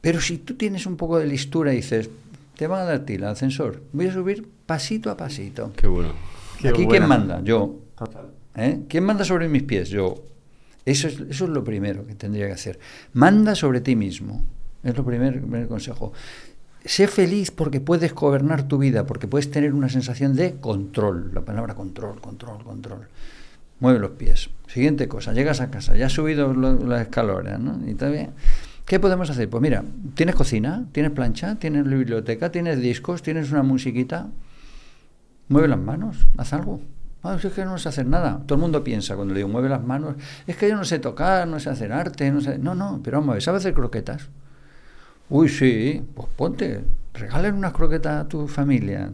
Pero 0.00 0.20
si 0.20 0.38
tú 0.38 0.54
tienes 0.54 0.86
un 0.86 0.96
poco 0.96 1.18
de 1.18 1.26
listura 1.26 1.72
y 1.72 1.76
dices, 1.76 2.10
te 2.56 2.66
van 2.66 2.80
a 2.82 2.84
dar 2.84 3.00
ti 3.00 3.14
el 3.14 3.24
ascensor, 3.24 3.82
voy 3.92 4.08
a 4.08 4.12
subir 4.12 4.46
pasito 4.66 5.10
a 5.10 5.16
pasito. 5.16 5.72
Qué 5.76 5.86
bueno. 5.86 6.12
Aquí, 6.68 6.86
¿quién 6.86 7.06
manda? 7.06 7.40
Yo. 7.42 7.80
¿Eh? 8.54 8.82
¿Quién 8.88 9.04
manda 9.04 9.24
sobre 9.24 9.48
mis 9.48 9.62
pies? 9.62 9.88
Yo. 9.88 10.22
Eso 10.84 11.08
es, 11.08 11.20
eso 11.20 11.44
es 11.44 11.50
lo 11.50 11.64
primero 11.64 12.06
que 12.06 12.14
tendría 12.14 12.46
que 12.46 12.52
hacer. 12.52 12.78
Manda 13.12 13.54
sobre 13.54 13.80
ti 13.80 13.96
mismo. 13.96 14.44
Es 14.82 14.96
lo 14.96 15.04
primer, 15.04 15.40
primer 15.40 15.68
consejo. 15.68 16.12
Sé 16.84 17.06
feliz 17.06 17.50
porque 17.50 17.80
puedes 17.80 18.12
gobernar 18.14 18.66
tu 18.66 18.78
vida, 18.78 19.06
porque 19.06 19.28
puedes 19.28 19.50
tener 19.50 19.72
una 19.72 19.88
sensación 19.88 20.34
de 20.34 20.56
control. 20.56 21.30
La 21.32 21.42
palabra 21.42 21.74
control, 21.74 22.20
control, 22.20 22.64
control. 22.64 23.08
Mueve 23.78 24.00
los 24.00 24.12
pies. 24.12 24.50
Siguiente 24.66 25.06
cosa, 25.08 25.32
llegas 25.32 25.60
a 25.60 25.70
casa, 25.70 25.96
ya 25.96 26.06
has 26.06 26.12
subido 26.12 26.52
las 26.54 27.02
escaleras, 27.02 27.60
¿no? 27.60 27.78
Y 27.86 27.90
está 27.90 28.08
bien. 28.08 28.30
¿Qué 28.84 28.98
podemos 28.98 29.30
hacer? 29.30 29.48
Pues 29.48 29.62
mira, 29.62 29.84
¿tienes 30.14 30.34
cocina? 30.34 30.86
¿Tienes 30.92 31.12
plancha? 31.12 31.56
¿Tienes 31.56 31.84
biblioteca? 31.84 32.50
¿Tienes 32.50 32.80
discos? 32.80 33.22
¿Tienes 33.22 33.52
una 33.52 33.62
musiquita? 33.62 34.28
Mueve 35.48 35.68
las 35.68 35.78
manos, 35.78 36.26
haz 36.36 36.52
algo. 36.52 36.80
Ah, 37.22 37.36
es 37.40 37.52
que 37.52 37.64
no 37.64 37.78
sé 37.78 37.88
hacer 37.88 38.06
nada. 38.06 38.42
Todo 38.46 38.56
el 38.56 38.60
mundo 38.60 38.82
piensa 38.82 39.14
cuando 39.14 39.34
le 39.34 39.38
digo 39.38 39.48
mueve 39.48 39.68
las 39.68 39.84
manos, 39.84 40.16
es 40.46 40.56
que 40.56 40.68
yo 40.68 40.76
no 40.76 40.84
sé 40.84 40.98
tocar, 40.98 41.46
no 41.46 41.60
sé 41.60 41.70
hacer 41.70 41.92
arte, 41.92 42.30
no 42.32 42.40
sé. 42.40 42.58
No, 42.58 42.74
no, 42.74 43.00
pero 43.04 43.18
vamos 43.18 43.30
a 43.30 43.34
ver, 43.34 43.42
¿sabes 43.42 43.60
hacer 43.60 43.74
croquetas? 43.74 44.28
Uy, 45.34 45.48
sí, 45.48 46.04
pues 46.14 46.28
ponte, 46.36 46.84
regalen 47.14 47.54
unas 47.54 47.72
croquetas 47.72 48.26
a 48.26 48.28
tu 48.28 48.46
familia. 48.48 49.10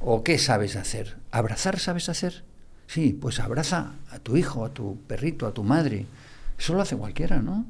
¿O 0.00 0.24
qué 0.24 0.38
sabes 0.38 0.74
hacer? 0.74 1.18
¿Abrazar 1.30 1.78
sabes 1.78 2.08
hacer? 2.08 2.44
Sí, 2.86 3.12
pues 3.12 3.40
abraza 3.40 3.92
a 4.10 4.18
tu 4.20 4.38
hijo, 4.38 4.64
a 4.64 4.72
tu 4.72 4.96
perrito, 5.06 5.46
a 5.46 5.52
tu 5.52 5.62
madre. 5.62 6.06
Eso 6.58 6.72
lo 6.72 6.80
hace 6.80 6.96
cualquiera, 6.96 7.42
¿no? 7.42 7.66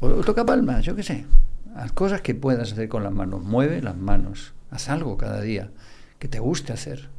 O, 0.00 0.08
toca 0.24 0.46
palmas, 0.46 0.82
yo 0.82 0.96
qué 0.96 1.02
sé. 1.02 1.26
Las 1.74 1.92
cosas 1.92 2.22
que 2.22 2.34
puedas 2.34 2.72
hacer 2.72 2.88
con 2.88 3.02
las 3.02 3.12
manos. 3.12 3.42
Mueve 3.42 3.82
las 3.82 3.98
manos. 3.98 4.54
Haz 4.70 4.88
algo 4.88 5.18
cada 5.18 5.42
día 5.42 5.68
que 6.18 6.28
te 6.28 6.38
guste 6.38 6.72
hacer. 6.72 7.10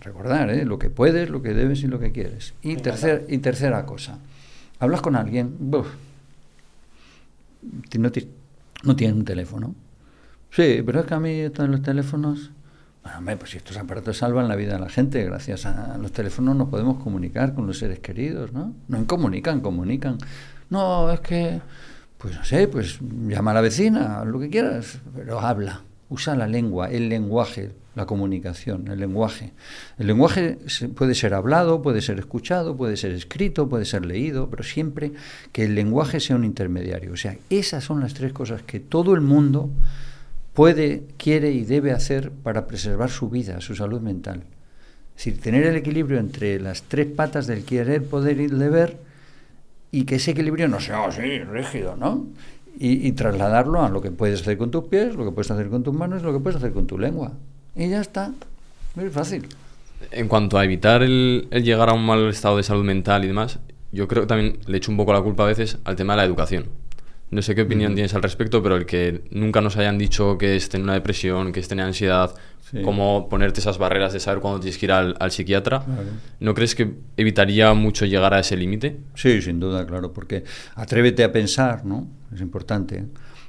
Recordar, 0.00 0.48
¿eh? 0.48 0.64
lo 0.64 0.78
que 0.78 0.88
puedes, 0.88 1.28
lo 1.28 1.42
que 1.42 1.52
debes 1.52 1.82
y 1.82 1.86
lo 1.86 1.98
que 1.98 2.12
quieres. 2.12 2.54
Y, 2.62 2.76
tercer, 2.76 3.26
y 3.28 3.36
tercera 3.38 3.84
cosa. 3.84 4.20
Hablas 4.80 5.02
con 5.02 5.16
alguien. 5.16 5.54
no, 5.60 5.84
no 8.82 8.96
tienes 8.96 9.16
un 9.16 9.24
teléfono. 9.24 9.74
Sí, 10.50 10.82
pero 10.84 11.00
es 11.00 11.06
que 11.06 11.14
a 11.14 11.20
mí 11.20 11.40
están 11.40 11.70
los 11.70 11.82
teléfonos. 11.82 12.50
Bueno, 13.02 13.38
pues 13.38 13.52
si 13.52 13.58
estos 13.58 13.76
aparatos 13.76 14.18
salvan 14.18 14.48
la 14.48 14.56
vida 14.56 14.74
de 14.74 14.80
la 14.80 14.88
gente, 14.88 15.24
gracias 15.24 15.64
a 15.66 15.96
los 15.98 16.10
teléfonos 16.12 16.56
nos 16.56 16.68
podemos 16.68 17.02
comunicar 17.02 17.54
con 17.54 17.66
los 17.66 17.78
seres 17.78 18.00
queridos, 18.00 18.52
¿no? 18.52 18.74
No 18.88 19.06
comunican, 19.06 19.60
comunican. 19.60 20.18
No, 20.70 21.12
es 21.12 21.20
que 21.20 21.60
pues 22.18 22.34
no 22.34 22.44
sé, 22.44 22.68
pues 22.68 22.98
llama 23.28 23.50
a 23.50 23.54
la 23.54 23.60
vecina, 23.60 24.24
lo 24.24 24.40
que 24.40 24.48
quieras, 24.48 24.98
pero 25.14 25.40
habla, 25.40 25.82
usa 26.08 26.34
la 26.34 26.46
lengua, 26.46 26.90
el 26.90 27.08
lenguaje, 27.08 27.72
la 27.96 28.06
comunicación, 28.06 28.86
el 28.88 29.00
lenguaje. 29.00 29.52
El 29.98 30.06
lenguaje 30.06 30.58
puede 30.94 31.14
ser 31.14 31.34
hablado, 31.34 31.82
puede 31.82 32.02
ser 32.02 32.18
escuchado, 32.18 32.76
puede 32.76 32.96
ser 32.96 33.12
escrito, 33.12 33.68
puede 33.68 33.86
ser 33.86 34.06
leído, 34.06 34.48
pero 34.50 34.62
siempre 34.62 35.12
que 35.50 35.64
el 35.64 35.74
lenguaje 35.74 36.20
sea 36.20 36.36
un 36.36 36.44
intermediario. 36.44 37.12
O 37.12 37.16
sea, 37.16 37.36
esas 37.50 37.82
son 37.82 38.00
las 38.00 38.14
tres 38.14 38.32
cosas 38.32 38.62
que 38.62 38.78
todo 38.78 39.14
el 39.14 39.22
mundo 39.22 39.70
puede, 40.52 41.04
quiere 41.16 41.50
y 41.52 41.64
debe 41.64 41.92
hacer 41.92 42.30
para 42.30 42.66
preservar 42.66 43.10
su 43.10 43.30
vida, 43.30 43.60
su 43.62 43.74
salud 43.74 44.02
mental. 44.02 44.44
Es 45.16 45.24
decir, 45.24 45.40
tener 45.40 45.64
el 45.64 45.76
equilibrio 45.76 46.18
entre 46.18 46.60
las 46.60 46.82
tres 46.82 47.06
patas 47.06 47.46
del 47.46 47.64
querer, 47.64 48.04
poder 48.04 48.38
y 48.40 48.46
deber 48.48 48.98
y 49.90 50.04
que 50.04 50.16
ese 50.16 50.32
equilibrio 50.32 50.68
no 50.68 50.80
sea 50.80 51.06
así, 51.06 51.38
rígido, 51.38 51.96
¿no? 51.96 52.26
Y, 52.78 53.10
trasladarlo 53.12 53.82
a 53.82 53.88
lo 53.88 54.02
que 54.02 54.10
puedes 54.10 54.42
hacer 54.42 54.58
con 54.58 54.70
tus 54.70 54.84
pies, 54.84 55.14
lo 55.14 55.24
que 55.24 55.30
puedes 55.30 55.50
hacer 55.50 55.70
con 55.70 55.82
tus 55.82 55.94
manos, 55.94 56.22
lo 56.22 56.34
que 56.34 56.40
puedes 56.40 56.58
hacer 56.58 56.72
con 56.72 56.86
tu 56.86 56.98
lengua. 56.98 57.32
Y 57.76 57.88
ya 57.88 58.00
está. 58.00 58.32
Muy 58.94 59.10
fácil. 59.10 59.46
En 60.10 60.28
cuanto 60.28 60.58
a 60.58 60.64
evitar 60.64 61.02
el, 61.02 61.48
llegar 61.50 61.90
a 61.90 61.92
un 61.92 62.04
mal 62.04 62.28
estado 62.28 62.56
de 62.56 62.62
salud 62.62 62.84
mental 62.84 63.24
y 63.24 63.28
demás, 63.28 63.58
yo 63.92 64.08
creo 64.08 64.22
que 64.22 64.28
también 64.28 64.58
le 64.66 64.78
echo 64.78 64.90
un 64.90 64.96
poco 64.96 65.12
la 65.12 65.20
culpa 65.20 65.44
a 65.44 65.46
veces 65.46 65.78
al 65.84 65.96
tema 65.96 66.14
de 66.14 66.18
la 66.18 66.24
educación. 66.24 66.66
No 67.30 67.42
sé 67.42 67.54
qué 67.54 67.62
opinión 67.62 67.94
tienes 67.94 68.14
al 68.14 68.22
respecto, 68.22 68.62
pero 68.62 68.76
el 68.76 68.86
que 68.86 69.24
nunca 69.30 69.60
nos 69.60 69.76
hayan 69.76 69.98
dicho 69.98 70.38
que 70.38 70.54
esté 70.54 70.76
en 70.76 70.84
una 70.84 70.94
depresión, 70.94 71.52
que 71.52 71.58
esté 71.58 71.74
en 71.74 71.80
ansiedad, 71.80 72.32
cómo 72.84 73.28
ponerte 73.28 73.58
esas 73.58 73.78
barreras 73.78 74.12
de 74.12 74.20
saber 74.20 74.40
cuándo 74.40 74.60
tienes 74.60 74.78
que 74.78 74.86
ir 74.86 74.92
al, 74.92 75.30
psiquiatra. 75.32 75.84
¿No 76.38 76.54
crees 76.54 76.76
que 76.76 76.94
evitaría 77.16 77.74
mucho 77.74 78.06
llegar 78.06 78.32
a 78.32 78.40
ese 78.40 78.56
límite? 78.56 78.98
Sí, 79.14 79.42
sin 79.42 79.58
duda, 79.58 79.84
claro, 79.86 80.12
porque 80.12 80.44
atrévete 80.76 81.24
a 81.24 81.32
pensar, 81.32 81.84
¿no? 81.84 82.06
Es 82.32 82.40
importante. 82.40 83.04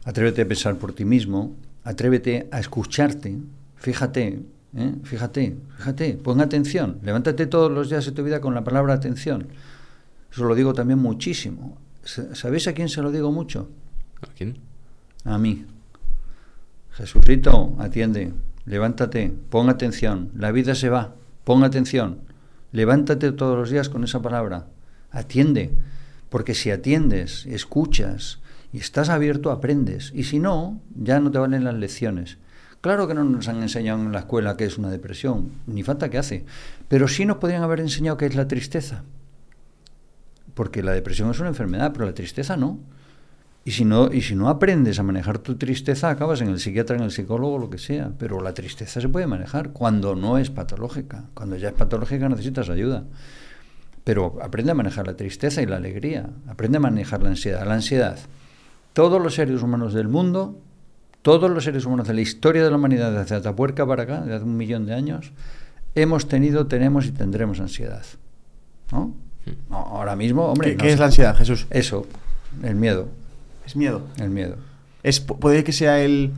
Atrévete 0.05 0.41
a 0.41 0.47
pensar 0.47 0.75
por 0.77 0.93
ti 0.93 1.05
mismo, 1.05 1.55
atrévete 1.83 2.47
a 2.51 2.59
escucharte, 2.59 3.37
fíjate, 3.77 4.43
¿eh? 4.75 4.95
fíjate, 5.03 5.57
fíjate, 5.77 6.13
pon 6.15 6.41
atención, 6.41 6.99
levántate 7.03 7.47
todos 7.47 7.71
los 7.71 7.89
días 7.89 8.05
de 8.05 8.11
tu 8.11 8.23
vida 8.23 8.41
con 8.41 8.53
la 8.53 8.63
palabra 8.63 8.93
atención. 8.93 9.47
Eso 10.31 10.45
lo 10.45 10.55
digo 10.55 10.73
también 10.73 10.99
muchísimo. 10.99 11.77
¿Sabéis 12.03 12.67
a 12.67 12.73
quién 12.73 12.89
se 12.89 13.01
lo 13.01 13.11
digo 13.11 13.31
mucho? 13.31 13.69
¿A 14.21 14.33
quién? 14.33 14.59
A 15.23 15.37
mí. 15.37 15.65
Jesucristo, 16.91 17.75
atiende. 17.79 18.33
Levántate, 18.65 19.33
pon 19.49 19.69
atención, 19.69 20.29
la 20.35 20.51
vida 20.51 20.75
se 20.75 20.89
va, 20.89 21.15
pon 21.43 21.63
atención. 21.63 22.19
Levántate 22.71 23.31
todos 23.31 23.57
los 23.57 23.69
días 23.69 23.87
con 23.87 24.03
esa 24.03 24.21
palabra. 24.21 24.67
Atiende, 25.09 25.71
porque 26.29 26.53
si 26.53 26.69
atiendes, 26.69 27.45
escuchas 27.45 28.39
y 28.73 28.79
estás 28.79 29.07
abierto, 29.09 29.51
aprendes. 29.51 30.11
Y 30.13 30.23
si 30.25 30.39
no, 30.39 30.81
ya 30.95 31.19
no 31.19 31.31
te 31.31 31.37
valen 31.37 31.63
las 31.63 31.75
lecciones. 31.75 32.37
Claro 32.81 33.07
que 33.07 33.13
no 33.13 33.23
nos 33.23 33.47
han 33.47 33.61
enseñado 33.61 33.99
en 33.99 34.11
la 34.11 34.19
escuela 34.19 34.55
qué 34.55 34.65
es 34.65 34.77
una 34.77 34.89
depresión, 34.89 35.51
ni 35.65 35.83
falta 35.83 36.09
que 36.09 36.17
hace, 36.17 36.45
pero 36.87 37.07
sí 37.07 37.25
nos 37.25 37.37
podrían 37.37 37.63
haber 37.63 37.79
enseñado 37.79 38.17
qué 38.17 38.27
es 38.27 38.35
la 38.35 38.47
tristeza. 38.47 39.03
Porque 40.53 40.83
la 40.83 40.93
depresión 40.93 41.29
es 41.31 41.39
una 41.39 41.49
enfermedad, 41.49 41.91
pero 41.93 42.05
la 42.05 42.13
tristeza 42.13 42.57
no. 42.57 42.79
Y 43.67 43.71
si, 43.71 43.83
no, 43.83 44.13
y 44.13 44.21
si 44.21 44.33
no 44.33 44.47
aprendes 44.47 44.97
a 44.97 45.03
manejar 45.03 45.39
tu 45.39 45.57
tristeza, 45.57 46.09
acabas 46.09 46.39
en 46.39 46.47
el 46.47 46.59
psiquiatra, 46.59 46.95
en 46.95 47.03
el 47.03 47.11
psicólogo, 47.11 47.59
lo 47.59 47.69
que 47.69 47.77
sea. 47.77 48.13
Pero 48.17 48.39
la 48.39 48.53
tristeza 48.53 49.01
se 49.01 49.09
puede 49.09 49.27
manejar 49.27 49.71
cuando 49.71 50.15
no 50.15 50.37
es 50.37 50.49
patológica. 50.49 51.25
Cuando 51.33 51.57
ya 51.57 51.67
es 51.67 51.73
patológica 51.73 52.29
necesitas 52.29 52.69
ayuda. 52.69 53.03
Pero 54.05 54.37
aprende 54.41 54.71
a 54.71 54.73
manejar 54.73 55.05
la 55.05 55.17
tristeza 55.17 55.61
y 55.61 55.65
la 55.65 55.75
alegría. 55.75 56.29
Aprende 56.47 56.77
a 56.77 56.79
manejar 56.79 57.21
la 57.21 57.29
ansiedad. 57.29 57.67
La 57.67 57.73
ansiedad. 57.73 58.17
Todos 58.93 59.21
los 59.21 59.35
seres 59.35 59.61
humanos 59.61 59.93
del 59.93 60.07
mundo, 60.07 60.61
todos 61.27 61.51
los 61.51 61.65
seres 61.65 61.85
humanos 61.85 62.07
de 62.07 62.13
la 62.13 62.21
historia 62.21 62.63
de 62.63 62.69
la 62.69 62.77
humanidad, 62.77 63.11
desde 63.11 63.35
Atapuerca 63.35 63.85
para 63.85 64.03
acá, 64.03 64.21
desde 64.21 64.45
un 64.45 64.55
millón 64.55 64.85
de 64.85 64.93
años, 64.93 65.33
hemos 65.93 66.29
tenido, 66.29 66.67
tenemos 66.67 67.05
y 67.05 67.11
tendremos 67.11 67.59
ansiedad. 67.59 68.05
¿No? 68.93 69.13
Hmm. 69.45 69.73
ahora 69.73 70.15
mismo, 70.15 70.45
hombre. 70.45 70.77
¿Qué, 70.77 70.89
es 70.89 70.97
la 70.97 71.07
ansiedad, 71.07 71.35
Jesús? 71.35 71.67
Eso, 71.69 72.07
el 72.63 72.75
miedo. 72.75 73.09
Es 73.65 73.75
miedo. 73.75 74.03
El 74.17 74.29
miedo. 74.29 74.55
Es, 75.03 75.19
puede 75.19 75.65
que 75.65 75.73
sea 75.73 75.99
el, 75.99 76.31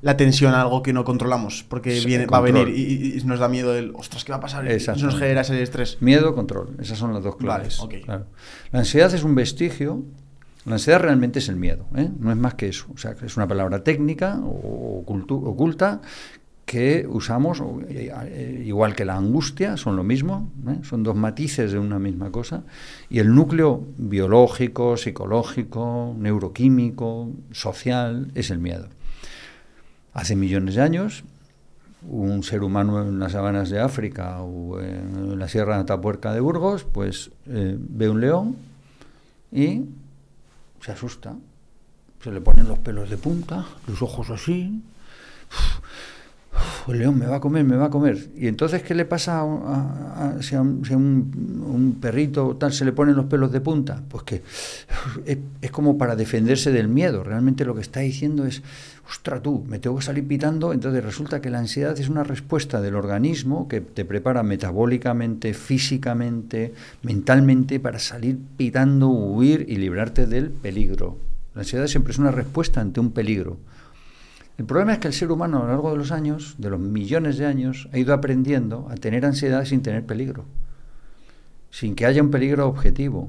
la 0.00 0.16
tensión 0.16 0.54
algo 0.54 0.80
que 0.80 0.92
no 0.92 1.02
controlamos, 1.02 1.64
porque 1.68 1.98
viene, 2.06 2.26
va 2.26 2.38
a 2.38 2.42
venir 2.42 2.68
y, 2.68 3.20
nos 3.24 3.40
da 3.40 3.48
miedo 3.48 3.74
el, 3.74 3.90
ostras, 3.96 4.24
¿qué 4.24 4.30
va 4.30 4.38
a 4.38 4.40
pasar? 4.40 4.68
Eso 4.68 4.94
nos 4.94 5.18
genera 5.18 5.40
ese 5.40 5.60
estrés. 5.60 6.00
Miedo, 6.00 6.36
control. 6.36 6.76
Esas 6.78 6.98
son 6.98 7.12
las 7.12 7.24
dos 7.24 7.34
claves. 7.34 7.80
La 8.70 8.78
ansiedad 8.78 9.12
es 9.12 9.24
un 9.24 9.34
vestigio. 9.34 10.04
La 10.66 10.74
ansiedad 10.74 11.00
realmente 11.00 11.38
es 11.38 11.48
el 11.48 11.56
miedo, 11.56 11.86
¿eh? 11.94 12.10
no 12.18 12.32
es 12.32 12.36
más 12.36 12.54
que 12.54 12.68
eso. 12.68 12.86
O 12.92 12.98
sea, 12.98 13.14
es 13.24 13.36
una 13.36 13.46
palabra 13.46 13.84
técnica 13.84 14.40
o 14.42 15.04
oculta 15.06 16.00
que 16.66 17.06
usamos, 17.08 17.62
eh, 17.88 18.64
igual 18.66 18.96
que 18.96 19.04
la 19.04 19.14
angustia, 19.14 19.76
son 19.76 19.94
lo 19.94 20.02
mismo, 20.02 20.50
¿eh? 20.66 20.78
son 20.82 21.04
dos 21.04 21.14
matices 21.14 21.70
de 21.70 21.78
una 21.78 22.00
misma 22.00 22.32
cosa, 22.32 22.64
y 23.08 23.20
el 23.20 23.32
núcleo 23.32 23.84
biológico, 23.96 24.96
psicológico, 24.96 26.16
neuroquímico, 26.18 27.30
social, 27.52 28.32
es 28.34 28.50
el 28.50 28.58
miedo. 28.58 28.88
Hace 30.12 30.34
millones 30.34 30.74
de 30.74 30.82
años, 30.82 31.22
un 32.08 32.42
ser 32.42 32.64
humano 32.64 33.02
en 33.02 33.20
las 33.20 33.32
sabanas 33.32 33.70
de 33.70 33.78
África 33.78 34.40
o 34.42 34.80
en 34.80 35.38
la 35.38 35.46
Sierra 35.46 35.76
de 35.76 35.82
Atapuerca 35.82 36.32
de 36.32 36.40
Burgos, 36.40 36.84
pues 36.84 37.30
eh, 37.46 37.76
ve 37.78 38.08
un 38.08 38.20
león 38.20 38.56
y 39.52 39.84
se 40.86 40.92
asusta, 40.92 41.34
se 42.22 42.30
le 42.30 42.40
ponen 42.40 42.68
los 42.68 42.78
pelos 42.78 43.10
de 43.10 43.18
punta, 43.18 43.66
los 43.88 44.02
ojos 44.02 44.30
así, 44.30 44.84
el 46.88 46.98
león 46.98 47.18
me 47.18 47.26
va 47.26 47.36
a 47.36 47.40
comer, 47.40 47.64
me 47.64 47.76
va 47.76 47.86
a 47.86 47.90
comer. 47.90 48.28
Y 48.36 48.46
entonces, 48.46 48.82
¿qué 48.82 48.94
le 48.94 49.04
pasa 49.04 49.42
a, 49.42 50.36
si 50.40 50.54
a, 50.54 50.60
un, 50.62 51.98
perrito 52.00 52.56
tal 52.56 52.72
se 52.72 52.84
le 52.84 52.92
ponen 52.92 53.16
los 53.16 53.26
pelos 53.26 53.52
de 53.52 53.60
punta? 53.60 54.02
Pues 54.08 54.22
que 54.24 54.42
es, 55.24 55.70
como 55.70 55.98
para 55.98 56.16
defenderse 56.16 56.70
del 56.70 56.88
miedo. 56.88 57.22
Realmente 57.24 57.64
lo 57.64 57.74
que 57.74 57.80
está 57.80 58.00
diciendo 58.00 58.46
es, 58.46 58.62
ostra 59.10 59.40
tú, 59.40 59.64
me 59.68 59.78
tengo 59.78 59.96
que 59.96 60.04
salir 60.04 60.26
pitando. 60.26 60.72
Entonces 60.72 61.04
resulta 61.04 61.40
que 61.40 61.50
la 61.50 61.58
ansiedad 61.58 61.98
es 61.98 62.08
una 62.08 62.24
respuesta 62.24 62.80
del 62.80 62.94
organismo 62.94 63.68
que 63.68 63.80
te 63.80 64.04
prepara 64.04 64.42
metabólicamente, 64.42 65.54
físicamente, 65.54 66.74
mentalmente 67.02 67.80
para 67.80 67.98
salir 67.98 68.38
pitando, 68.56 69.08
huir 69.08 69.66
y 69.68 69.76
librarte 69.76 70.26
del 70.26 70.50
peligro. 70.50 71.18
La 71.54 71.62
ansiedad 71.62 71.86
siempre 71.86 72.12
es 72.12 72.18
una 72.18 72.30
respuesta 72.30 72.80
ante 72.80 73.00
un 73.00 73.12
peligro. 73.12 73.56
El 74.58 74.64
problema 74.64 74.94
es 74.94 74.98
que 74.98 75.08
el 75.08 75.14
ser 75.14 75.30
humano 75.30 75.58
a 75.58 75.62
lo 75.62 75.68
largo 75.68 75.90
de 75.90 75.98
los 75.98 76.12
años, 76.12 76.54
de 76.58 76.70
los 76.70 76.80
millones 76.80 77.36
de 77.36 77.46
años, 77.46 77.88
ha 77.92 77.98
ido 77.98 78.14
aprendiendo 78.14 78.88
a 78.90 78.94
tener 78.94 79.26
ansiedad 79.26 79.64
sin 79.66 79.82
tener 79.82 80.06
peligro, 80.06 80.44
sin 81.70 81.94
que 81.94 82.06
haya 82.06 82.22
un 82.22 82.30
peligro 82.30 82.66
objetivo. 82.66 83.28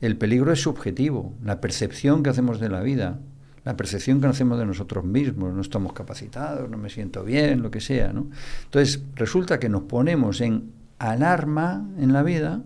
El 0.00 0.16
peligro 0.16 0.52
es 0.52 0.60
subjetivo, 0.60 1.32
la 1.44 1.60
percepción 1.60 2.22
que 2.22 2.30
hacemos 2.30 2.58
de 2.58 2.68
la 2.68 2.80
vida, 2.80 3.20
la 3.64 3.76
percepción 3.76 4.20
que 4.20 4.26
hacemos 4.26 4.58
de 4.58 4.66
nosotros 4.66 5.04
mismos, 5.04 5.54
no 5.54 5.60
estamos 5.60 5.92
capacitados, 5.92 6.68
no 6.68 6.78
me 6.78 6.90
siento 6.90 7.24
bien, 7.24 7.62
lo 7.62 7.70
que 7.70 7.80
sea. 7.80 8.12
¿no? 8.12 8.26
Entonces, 8.64 9.02
resulta 9.14 9.60
que 9.60 9.68
nos 9.68 9.82
ponemos 9.82 10.40
en 10.40 10.72
alarma 10.98 11.88
en 11.98 12.12
la 12.12 12.22
vida 12.22 12.62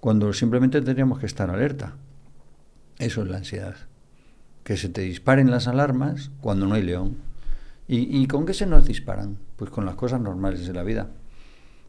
cuando 0.00 0.32
simplemente 0.32 0.80
tendríamos 0.80 1.18
que 1.18 1.26
estar 1.26 1.50
alerta. 1.50 1.94
Eso 2.98 3.22
es 3.22 3.28
la 3.28 3.38
ansiedad. 3.38 3.76
Que 4.62 4.76
se 4.76 4.88
te 4.88 5.00
disparen 5.02 5.50
las 5.50 5.68
alarmas 5.68 6.30
cuando 6.40 6.66
no 6.66 6.74
hay 6.74 6.82
león. 6.82 7.29
¿Y, 7.92 8.24
con 8.28 8.46
qué 8.46 8.54
se 8.54 8.66
nos 8.66 8.86
disparan? 8.86 9.36
Pues 9.56 9.68
con 9.68 9.84
las 9.84 9.96
cosas 9.96 10.20
normales 10.20 10.64
de 10.64 10.72
la 10.72 10.84
vida. 10.84 11.08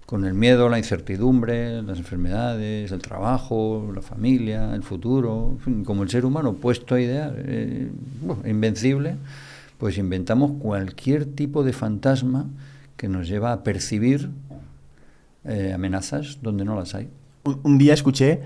Con 0.08 0.26
el 0.26 0.34
miedo, 0.34 0.68
la 0.68 0.80
incertidumbre, 0.80 1.84
las 1.84 2.00
enfermedades, 2.00 2.92
el 2.92 3.00
trabajo, 3.04 3.92
la 3.94 4.02
familia, 4.02 4.74
el 4.74 4.82
futuro, 4.82 5.60
como 5.86 6.02
el 6.02 6.10
ser 6.10 6.26
humano 6.26 6.56
puesto 6.56 6.96
a 6.96 7.02
idear, 7.02 7.36
eh, 7.38 7.92
invencible, 8.46 9.18
pues 9.78 10.00
inventamos 10.00 10.54
cualquier 10.60 11.26
tipo 11.26 11.64
de 11.64 11.72
fantasma 11.72 12.48
que 12.98 13.08
nos 13.08 13.28
lleva 13.28 13.54
a 13.54 13.64
percibir 13.64 14.32
eh, 15.46 15.72
amenazas 15.72 16.40
donde 16.42 16.66
no 16.66 16.76
las 16.76 16.96
hay. 16.96 17.10
Un, 17.44 17.78
día 17.78 17.94
escuché 17.94 18.42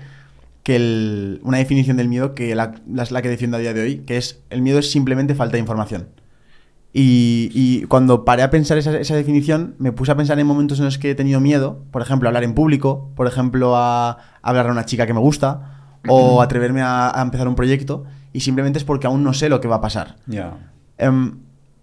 que 0.62 1.38
una 1.40 1.56
definición 1.56 1.96
del 1.96 2.08
miedo 2.08 2.34
que 2.34 2.54
la, 2.54 2.74
la 2.86 3.22
que 3.22 3.30
defiendo 3.30 3.56
a 3.56 3.60
día 3.60 3.72
de 3.72 3.80
hoy, 3.80 3.96
que 4.00 4.18
es 4.18 4.40
el 4.50 4.60
miedo 4.60 4.78
es 4.78 4.90
simplemente 4.90 5.34
falta 5.34 5.54
de 5.54 5.60
información. 5.60 6.08
Y, 6.98 7.84
cuando 7.88 8.24
paré 8.24 8.42
a 8.42 8.48
pensar 8.48 8.78
esa, 8.78 9.14
definición, 9.14 9.74
me 9.78 9.92
puse 9.92 10.12
a 10.12 10.16
pensar 10.16 10.38
en 10.38 10.46
momentos 10.46 10.78
en 10.78 10.86
los 10.86 10.96
que 10.96 11.10
he 11.10 11.14
tenido 11.14 11.40
miedo, 11.40 11.82
por 11.90 12.00
ejemplo, 12.00 12.26
a 12.26 12.30
hablar 12.30 12.42
en 12.42 12.54
público, 12.54 13.10
por 13.14 13.26
ejemplo, 13.26 13.76
a, 13.76 14.16
hablar 14.40 14.68
a 14.68 14.72
una 14.72 14.86
chica 14.86 15.06
que 15.06 15.12
me 15.12 15.20
gusta, 15.20 15.98
o 16.08 16.40
atreverme 16.40 16.80
a, 16.82 17.12
empezar 17.18 17.48
un 17.48 17.54
proyecto, 17.54 18.04
y 18.32 18.40
simplemente 18.40 18.78
es 18.78 18.84
porque 18.84 19.06
aún 19.06 19.22
no 19.24 19.34
sé 19.34 19.50
lo 19.50 19.60
que 19.60 19.68
va 19.68 19.76
a 19.76 19.80
pasar. 19.82 20.16
Em, 20.96 21.38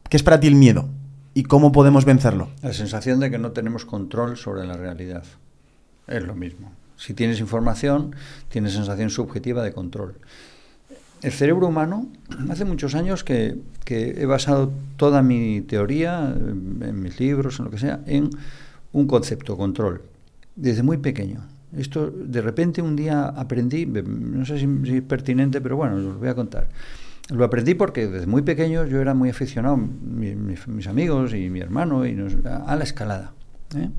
¿Qué 0.10 0.18
es 0.18 0.24
para 0.24 0.40
ti 0.40 0.48
el 0.48 0.56
miedo? 0.56 0.90
¿Y 1.36 1.44
cómo 1.44 1.72
podemos 1.72 2.06
vencerlo? 2.06 2.50
La 2.64 2.74
sensación 2.74 3.20
de 3.20 3.30
que 3.30 3.38
no 3.38 3.52
tenemos 3.52 3.86
control 3.86 4.36
sobre 4.36 4.66
la 4.66 4.78
realidad. 4.78 5.24
Es 6.08 6.24
lo 6.24 6.34
mismo. 6.34 6.72
Si 6.98 7.14
tienes 7.14 7.40
información, 7.40 8.16
tienes 8.50 8.74
sensación 8.74 9.12
subjetiva 9.12 9.62
de 9.62 9.74
control 9.74 10.16
el 11.24 11.32
cerebro 11.32 11.68
humano, 11.68 12.08
hace 12.50 12.66
muchos 12.66 12.96
años 12.96 13.24
que, 13.24 13.58
he 13.88 14.26
basado 14.26 14.72
toda 14.98 15.22
mi 15.22 15.62
teoría, 15.62 16.36
en 16.38 17.02
mis 17.02 17.20
libros, 17.20 17.60
en 17.60 17.66
lo 17.66 17.72
que 17.72 17.78
sea, 17.78 18.02
en 18.06 18.30
un 18.92 19.08
concepto, 19.08 19.56
control, 19.58 20.02
desde 20.56 20.84
muy 20.84 20.98
pequeño. 20.98 21.42
Esto 21.78 22.12
de 22.12 22.42
repente 22.42 22.82
un 22.82 22.96
día 22.96 23.26
aprendí, 23.26 23.86
no 23.86 24.46
sé 24.46 24.60
si, 24.60 24.68
es 24.96 25.02
pertinente, 25.02 25.62
pero 25.62 25.78
bueno, 25.78 25.96
os 25.96 26.20
voy 26.20 26.28
a 26.28 26.36
contar. 26.36 26.68
Lo 27.30 27.46
aprendí 27.46 27.74
porque 27.74 28.08
desde 28.08 28.28
muy 28.28 28.42
pequeño 28.42 28.86
yo 28.86 29.00
era 29.00 29.14
muy 29.14 29.30
aficionado, 29.30 29.78
mis 29.78 30.88
amigos 30.88 31.34
y 31.34 31.50
mi 31.50 31.62
hermano, 31.62 32.06
y 32.06 32.18
a 32.46 32.76
la 32.76 32.84
escalada. 32.84 33.32
¿eh? 33.76 33.90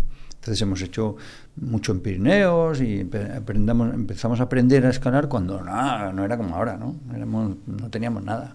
Entonces 0.45 0.61
hemos 0.61 0.83
hecho 0.83 1.17
mucho 1.57 1.93
en 1.93 2.01
Pirineos 2.01 2.79
y 2.83 3.01
empezamos 3.01 4.41
a 4.41 4.43
aprender 4.43 4.85
a 4.85 4.91
escalar 4.91 5.27
cuando 5.27 5.63
no, 5.63 6.13
no 6.13 6.23
era 6.23 6.37
como 6.37 6.55
ahora, 6.55 6.77
¿no? 6.77 6.97
Éramos, 7.15 7.57
no 7.67 7.89
teníamos 7.89 8.23
nada. 8.23 8.55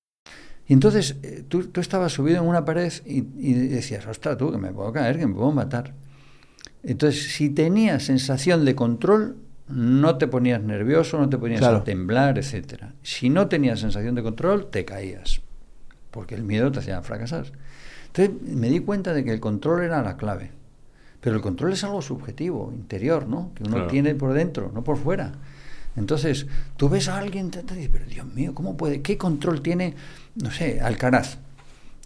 Y 0.71 0.73
entonces 0.73 1.17
eh, 1.21 1.43
tú, 1.49 1.65
tú, 1.65 1.81
estabas 1.81 2.13
subido 2.13 2.37
en 2.41 2.47
una 2.47 2.63
pared 2.63 2.93
y, 3.05 3.53
decías, 3.53 4.07
ostras, 4.07 4.37
tú, 4.37 4.53
que 4.53 4.57
me 4.57 4.71
puedo 4.71 4.93
caer, 4.93 5.19
que 5.19 5.27
me 5.27 5.33
puedo 5.33 5.51
matar. 5.51 5.93
Entonces, 6.81 7.33
si 7.33 7.49
tenías 7.49 8.03
sensación 8.03 8.63
de 8.63 8.73
control, 8.73 9.35
no 9.67 10.17
te 10.17 10.27
ponías 10.27 10.63
nervioso, 10.63 11.19
no 11.19 11.27
te 11.27 11.37
ponías 11.37 11.61
a 11.61 11.83
temblar, 11.83 12.37
etc. 12.37 12.85
Si 13.03 13.29
no 13.29 13.49
tenías 13.49 13.81
sensación 13.81 14.15
de 14.15 14.23
control, 14.23 14.69
te 14.69 14.85
caías, 14.85 15.41
porque 16.09 16.35
el 16.35 16.43
miedo 16.43 16.71
te 16.71 16.79
hacía 16.79 17.01
fracasar. 17.01 17.47
Entonces 18.07 18.33
me 18.41 18.69
di 18.69 18.79
cuenta 18.79 19.13
de 19.13 19.25
que 19.25 19.33
el 19.33 19.41
control 19.41 19.83
era 19.83 20.01
la 20.01 20.15
clave. 20.15 20.51
Pero 21.19 21.35
el 21.35 21.41
control 21.41 21.73
es 21.73 21.83
algo 21.83 22.01
subjetivo, 22.01 22.71
interior, 22.73 23.27
¿no? 23.27 23.51
Que 23.55 23.63
uno 23.63 23.87
tiene 23.87 24.15
por 24.15 24.31
dentro, 24.31 24.71
no 24.73 24.85
por 24.85 24.95
fuera. 24.95 25.33
Entonces, 25.95 26.47
tú 26.77 26.89
ves 26.89 27.07
a 27.09 27.17
alguien, 27.17 27.51
te, 27.51 27.61
dices, 27.61 27.89
pero 27.91 28.05
Dios 28.05 28.25
mío, 28.25 28.53
¿cómo 28.55 28.77
puede? 28.77 29.01
¿Qué 29.01 29.17
control 29.17 29.61
tiene, 29.61 29.95
no 30.35 30.51
sé, 30.51 30.79
Alcaraz? 30.79 31.37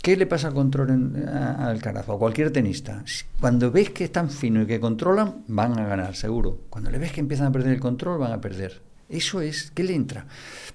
¿Qué 0.01 0.17
le 0.17 0.25
pasa 0.25 0.47
al 0.47 0.53
control 0.53 0.89
en, 0.89 1.27
a, 1.27 1.67
Alcaraz 1.67 2.07
o 2.09 2.13
a 2.13 2.19
cualquier 2.19 2.51
tenista? 2.51 3.03
Cuando 3.39 3.71
ves 3.71 3.91
que 3.91 4.05
es 4.05 4.11
tan 4.11 4.29
fino 4.29 4.61
y 4.61 4.65
que 4.65 4.79
controlan, 4.79 5.43
van 5.47 5.79
a 5.79 5.85
ganar, 5.87 6.15
seguro. 6.15 6.59
Cuando 6.69 6.89
le 6.89 6.97
ves 6.97 7.11
que 7.11 7.21
empiezan 7.21 7.47
a 7.47 7.51
perder 7.51 7.73
el 7.73 7.79
control, 7.79 8.19
van 8.19 8.31
a 8.31 8.41
perder. 8.41 8.81
Eso 9.07 9.41
es, 9.41 9.71
¿qué 9.71 9.83
le 9.83 9.93
entra? 9.93 10.25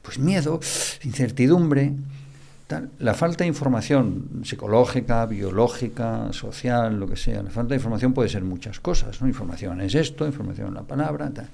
Pues 0.02 0.18
miedo, 0.18 0.60
incertidumbre, 1.02 1.92
tal. 2.68 2.90
la 3.00 3.14
falta 3.14 3.42
de 3.42 3.48
información 3.48 4.42
psicológica, 4.44 5.26
biológica, 5.26 6.32
social, 6.32 6.98
lo 6.98 7.08
que 7.08 7.16
sea. 7.16 7.42
La 7.42 7.50
falta 7.50 7.70
de 7.70 7.76
información 7.76 8.12
puede 8.12 8.28
ser 8.28 8.44
muchas 8.44 8.78
cosas, 8.78 9.20
¿no? 9.20 9.26
Información 9.26 9.80
es 9.80 9.96
esto, 9.96 10.26
información 10.26 10.68
es 10.68 10.74
la 10.74 10.82
palabra, 10.82 11.30
tal 11.30 11.48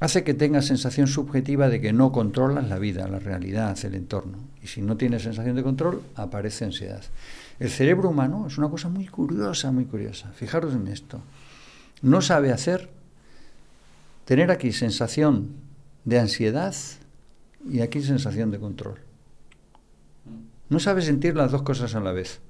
hace 0.00 0.24
que 0.24 0.34
tengas 0.34 0.66
sensación 0.66 1.06
subjetiva 1.06 1.68
de 1.68 1.80
que 1.80 1.92
no 1.92 2.12
controlas 2.12 2.68
la 2.68 2.78
vida, 2.78 3.08
la 3.08 3.18
realidad, 3.18 3.76
el 3.84 3.94
entorno. 3.94 4.38
Y 4.62 4.68
si 4.68 4.82
no 4.82 4.96
tienes 4.96 5.22
sensación 5.22 5.56
de 5.56 5.62
control, 5.62 6.02
aparece 6.14 6.64
ansiedad. 6.64 7.02
El 7.58 7.70
cerebro 7.70 8.10
humano 8.10 8.46
es 8.46 8.58
una 8.58 8.68
cosa 8.68 8.88
muy 8.88 9.06
curiosa, 9.06 9.72
muy 9.72 9.84
curiosa. 9.84 10.30
Fijaros 10.32 10.74
en 10.74 10.86
esto. 10.88 11.20
No 12.02 12.20
sabe 12.20 12.52
hacer 12.52 12.88
tener 14.24 14.50
aquí 14.50 14.72
sensación 14.72 15.48
de 16.04 16.20
ansiedad 16.20 16.74
y 17.68 17.80
aquí 17.80 18.02
sensación 18.02 18.50
de 18.50 18.60
control. 18.60 18.98
No 20.68 20.78
sabe 20.78 21.02
sentir 21.02 21.34
las 21.34 21.50
dos 21.50 21.62
cosas 21.62 21.94
a 21.94 22.00
la 22.00 22.12
vez. 22.12 22.40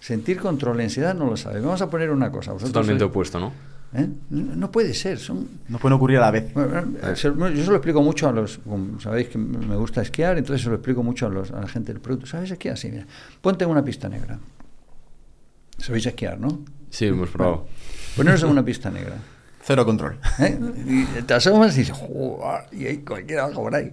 Sentir 0.00 0.38
control 0.38 0.80
y 0.80 0.84
ansiedad 0.84 1.14
no 1.14 1.26
lo 1.26 1.36
sabe. 1.36 1.60
Vamos 1.60 1.80
a 1.80 1.88
poner 1.88 2.10
una 2.10 2.30
cosa. 2.30 2.54
Totalmente 2.54 3.04
opuesto, 3.04 3.38
¿no? 3.38 3.52
¿Eh? 3.92 4.08
No 4.30 4.70
puede 4.70 4.94
ser. 4.94 5.18
Son... 5.18 5.48
No 5.68 5.78
pueden 5.78 5.96
ocurrir 5.96 6.18
a 6.18 6.20
la 6.20 6.30
vez. 6.30 6.52
Yo 6.54 7.16
se 7.16 7.28
lo 7.30 7.76
explico 7.76 8.02
mucho 8.02 8.28
a 8.28 8.32
los. 8.32 8.60
Sabéis 9.00 9.28
que 9.28 9.38
me 9.38 9.76
gusta 9.76 10.00
esquiar, 10.02 10.38
entonces 10.38 10.62
se 10.62 10.68
lo 10.68 10.76
explico 10.76 11.02
mucho 11.02 11.26
a, 11.26 11.30
los, 11.30 11.50
a 11.50 11.60
la 11.60 11.68
gente 11.68 11.92
del 11.92 12.00
producto. 12.00 12.26
¿Sabes 12.26 12.50
esquiar? 12.50 12.78
Sí, 12.78 12.90
mira. 12.90 13.06
Ponte 13.40 13.66
una 13.66 13.84
pista 13.84 14.08
negra. 14.08 14.38
Sabéis 15.78 16.06
esquiar, 16.06 16.38
¿no? 16.38 16.60
Sí, 16.90 17.06
hemos 17.06 17.30
probado. 17.30 17.66
Poneros 18.16 18.42
en 18.42 18.50
una 18.50 18.64
pista 18.64 18.90
negra. 18.90 19.16
Cero 19.62 19.84
control. 19.84 20.18
¿eh? 20.38 20.58
Y 20.86 21.22
te 21.22 21.34
asomas 21.34 21.74
y 21.76 21.80
dices, 21.80 21.96
"Joder", 21.96 22.64
y 22.72 22.86
hay 22.86 22.98
cualquiera 22.98 23.44
baja 23.46 23.54
por 23.56 23.74
ahí. 23.74 23.92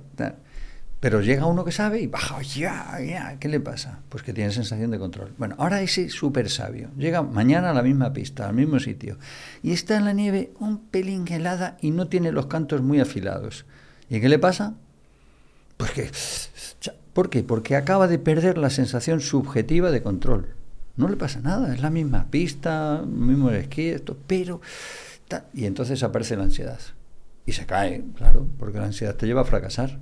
Pero 0.99 1.21
llega 1.21 1.45
uno 1.45 1.63
que 1.63 1.71
sabe 1.71 2.01
y 2.01 2.07
baja, 2.07 2.41
ya, 2.41 2.97
ya, 2.99 3.37
¿qué 3.39 3.47
le 3.47 3.59
pasa? 3.59 3.99
Pues 4.09 4.23
que 4.23 4.33
tiene 4.33 4.51
sensación 4.51 4.89
de 4.89 4.97
control. 4.97 5.31
Bueno, 5.37 5.55
ahora 5.59 5.81
ese 5.81 6.09
súper 6.09 6.49
sabio 6.49 6.89
llega 6.97 7.21
mañana 7.21 7.69
a 7.69 7.73
la 7.73 7.83
misma 7.83 8.13
pista, 8.13 8.49
al 8.49 8.55
mismo 8.55 8.79
sitio, 8.79 9.17
y 9.61 9.73
está 9.73 9.97
en 9.97 10.05
la 10.05 10.13
nieve 10.13 10.53
un 10.59 10.79
pelín 10.79 11.27
helada 11.27 11.77
y 11.81 11.91
no 11.91 12.07
tiene 12.07 12.31
los 12.31 12.47
cantos 12.47 12.81
muy 12.81 12.99
afilados. 12.99 13.65
¿Y 14.09 14.19
qué 14.19 14.29
le 14.29 14.39
pasa? 14.39 14.73
Pues 15.77 15.91
que... 15.91 16.11
¿Por 17.13 17.29
qué? 17.29 17.43
Porque 17.43 17.75
acaba 17.75 18.07
de 18.07 18.19
perder 18.19 18.57
la 18.57 18.69
sensación 18.69 19.21
subjetiva 19.21 19.91
de 19.91 20.03
control. 20.03 20.53
No 20.97 21.07
le 21.07 21.15
pasa 21.15 21.39
nada, 21.41 21.73
es 21.73 21.81
la 21.81 21.89
misma 21.89 22.25
pista, 22.29 23.03
mismo 23.07 23.51
esquí, 23.51 23.89
esto, 23.89 24.17
pero... 24.25 24.61
Y 25.53 25.65
entonces 25.65 26.01
aparece 26.03 26.35
la 26.35 26.43
ansiedad. 26.43 26.79
Y 27.45 27.53
se 27.53 27.65
cae, 27.65 28.03
claro, 28.15 28.47
porque 28.57 28.79
la 28.79 28.85
ansiedad 28.85 29.15
te 29.15 29.25
lleva 29.25 29.41
a 29.41 29.45
fracasar. 29.45 29.99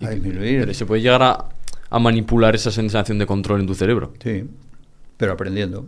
A 0.00 0.10
disminuir. 0.10 0.60
Pero 0.60 0.74
se 0.74 0.86
puede 0.86 1.02
llegar 1.02 1.22
a, 1.22 1.48
a 1.90 1.98
manipular 1.98 2.54
esa 2.54 2.70
sensación 2.70 3.18
de 3.18 3.26
control 3.26 3.60
en 3.60 3.66
tu 3.66 3.74
cerebro. 3.74 4.12
Sí, 4.22 4.48
pero 5.16 5.32
aprendiendo. 5.32 5.86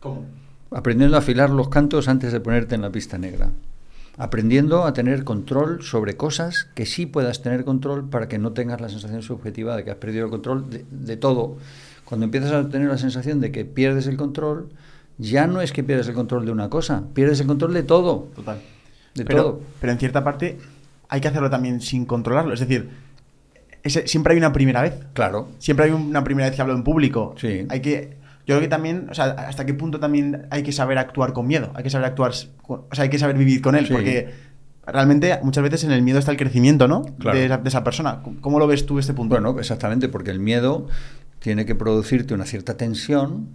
¿Cómo? 0.00 0.24
Aprendiendo 0.70 1.16
a 1.16 1.20
afilar 1.20 1.50
los 1.50 1.68
cantos 1.68 2.08
antes 2.08 2.32
de 2.32 2.40
ponerte 2.40 2.74
en 2.74 2.82
la 2.82 2.90
pista 2.90 3.18
negra. 3.18 3.50
Aprendiendo 4.18 4.84
a 4.84 4.92
tener 4.92 5.24
control 5.24 5.82
sobre 5.82 6.16
cosas 6.16 6.68
que 6.74 6.86
sí 6.86 7.04
puedas 7.04 7.42
tener 7.42 7.64
control 7.64 8.08
para 8.08 8.28
que 8.28 8.38
no 8.38 8.52
tengas 8.52 8.80
la 8.80 8.88
sensación 8.88 9.22
subjetiva 9.22 9.76
de 9.76 9.84
que 9.84 9.90
has 9.90 9.96
perdido 9.98 10.24
el 10.24 10.30
control 10.30 10.70
de, 10.70 10.84
de 10.90 11.16
todo. 11.16 11.58
Cuando 12.04 12.24
empiezas 12.24 12.52
a 12.52 12.68
tener 12.68 12.88
la 12.88 12.98
sensación 12.98 13.40
de 13.40 13.52
que 13.52 13.64
pierdes 13.64 14.06
el 14.06 14.16
control, 14.16 14.70
ya 15.18 15.46
no 15.46 15.60
es 15.60 15.72
que 15.72 15.82
pierdes 15.84 16.08
el 16.08 16.14
control 16.14 16.46
de 16.46 16.52
una 16.52 16.70
cosa, 16.70 17.04
pierdes 17.14 17.40
el 17.40 17.46
control 17.46 17.74
de 17.74 17.82
todo. 17.82 18.28
Total. 18.34 18.60
De 19.14 19.24
pero, 19.24 19.42
todo. 19.42 19.60
pero 19.80 19.92
en 19.92 19.98
cierta 19.98 20.22
parte 20.22 20.58
hay 21.08 21.20
que 21.20 21.28
hacerlo 21.28 21.50
también 21.50 21.80
sin 21.80 22.04
controlarlo. 22.06 22.52
Es 22.54 22.60
decir, 22.60 22.90
ese- 23.82 24.06
siempre 24.08 24.32
hay 24.32 24.38
una 24.38 24.52
primera 24.52 24.82
vez. 24.82 24.94
Claro. 25.12 25.48
Siempre 25.58 25.86
hay 25.86 25.92
una 25.92 26.24
primera 26.24 26.48
vez 26.48 26.56
que 26.56 26.62
hablo 26.62 26.74
en 26.74 26.82
público. 26.84 27.34
Sí. 27.38 27.66
Hay 27.68 27.80
que. 27.80 28.16
Yo 28.46 28.54
creo 28.54 28.60
que 28.60 28.68
también, 28.68 29.08
o 29.10 29.14
sea, 29.14 29.24
hasta 29.24 29.66
qué 29.66 29.74
punto 29.74 29.98
también 29.98 30.46
hay 30.50 30.62
que 30.62 30.70
saber 30.72 30.98
actuar 30.98 31.32
con 31.32 31.46
miedo. 31.48 31.72
Hay 31.74 31.82
que 31.82 31.90
saber 31.90 32.06
actuar, 32.06 32.32
o 32.68 32.86
sea, 32.92 33.02
hay 33.04 33.10
que 33.10 33.18
saber 33.18 33.36
vivir 33.36 33.60
con 33.60 33.74
él. 33.74 33.86
Sí. 33.88 33.92
Porque 33.92 34.30
realmente 34.86 35.36
muchas 35.42 35.64
veces 35.64 35.82
en 35.82 35.90
el 35.90 36.02
miedo 36.02 36.20
está 36.20 36.30
el 36.30 36.36
crecimiento, 36.36 36.86
¿no? 36.86 37.02
Claro. 37.18 37.36
De, 37.36 37.46
esa, 37.46 37.58
de 37.58 37.68
esa 37.68 37.82
persona. 37.82 38.22
¿Cómo- 38.22 38.40
¿Cómo 38.40 38.58
lo 38.60 38.68
ves 38.68 38.86
tú 38.86 39.00
este 39.00 39.14
punto? 39.14 39.34
Bueno, 39.34 39.58
exactamente, 39.58 40.08
porque 40.08 40.30
el 40.30 40.38
miedo 40.38 40.86
tiene 41.40 41.66
que 41.66 41.74
producirte 41.74 42.34
una 42.34 42.44
cierta 42.44 42.76
tensión, 42.76 43.48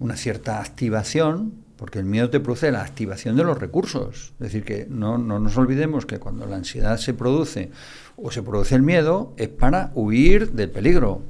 una 0.00 0.16
cierta 0.16 0.60
activación, 0.60 1.52
porque 1.84 1.98
el 1.98 2.06
miedo 2.06 2.30
te 2.30 2.40
produce 2.40 2.72
la 2.72 2.80
activación 2.80 3.36
de 3.36 3.44
los 3.44 3.58
recursos. 3.58 4.32
Es 4.32 4.38
decir, 4.38 4.64
que 4.64 4.86
no, 4.88 5.18
no 5.18 5.38
nos 5.38 5.54
olvidemos 5.58 6.06
que 6.06 6.18
cuando 6.18 6.46
la 6.46 6.56
ansiedad 6.56 6.96
se 6.96 7.12
produce 7.12 7.72
o 8.16 8.30
se 8.30 8.42
produce 8.42 8.74
el 8.74 8.80
miedo 8.80 9.34
es 9.36 9.48
para 9.48 9.90
huir 9.94 10.52
del 10.52 10.70
peligro. 10.70 11.20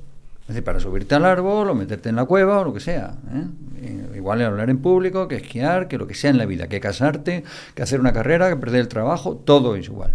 Es 0.43 0.47
decir, 0.47 0.63
para 0.63 0.79
subirte 0.79 1.17
al 1.17 1.25
árbol 1.25 1.71
o 1.71 1.75
meterte 1.75 2.09
en 2.09 2.15
la 2.15 2.25
cueva 2.25 2.61
o 2.61 2.65
lo 2.67 2.73
que 2.73 2.79
sea. 2.79 3.17
¿eh? 3.33 4.15
Igual 4.15 4.43
es 4.43 4.47
hablar 4.47 4.71
en 4.71 4.79
público, 4.79 5.27
que 5.27 5.35
esquiar, 5.35 5.89
que 5.89 5.99
lo 5.99 6.07
que 6.07 6.15
sea 6.15 6.31
en 6.31 6.39
la 6.39 6.47
vida, 6.47 6.69
que 6.69 6.79
casarte, 6.79 7.43
que 7.75 7.83
hacer 7.83 7.99
una 7.99 8.13
carrera, 8.13 8.49
que 8.49 8.57
perder 8.57 8.83
el 8.83 8.89
trabajo, 8.89 9.35
todo 9.37 9.75
es 9.75 9.87
igual. 9.87 10.15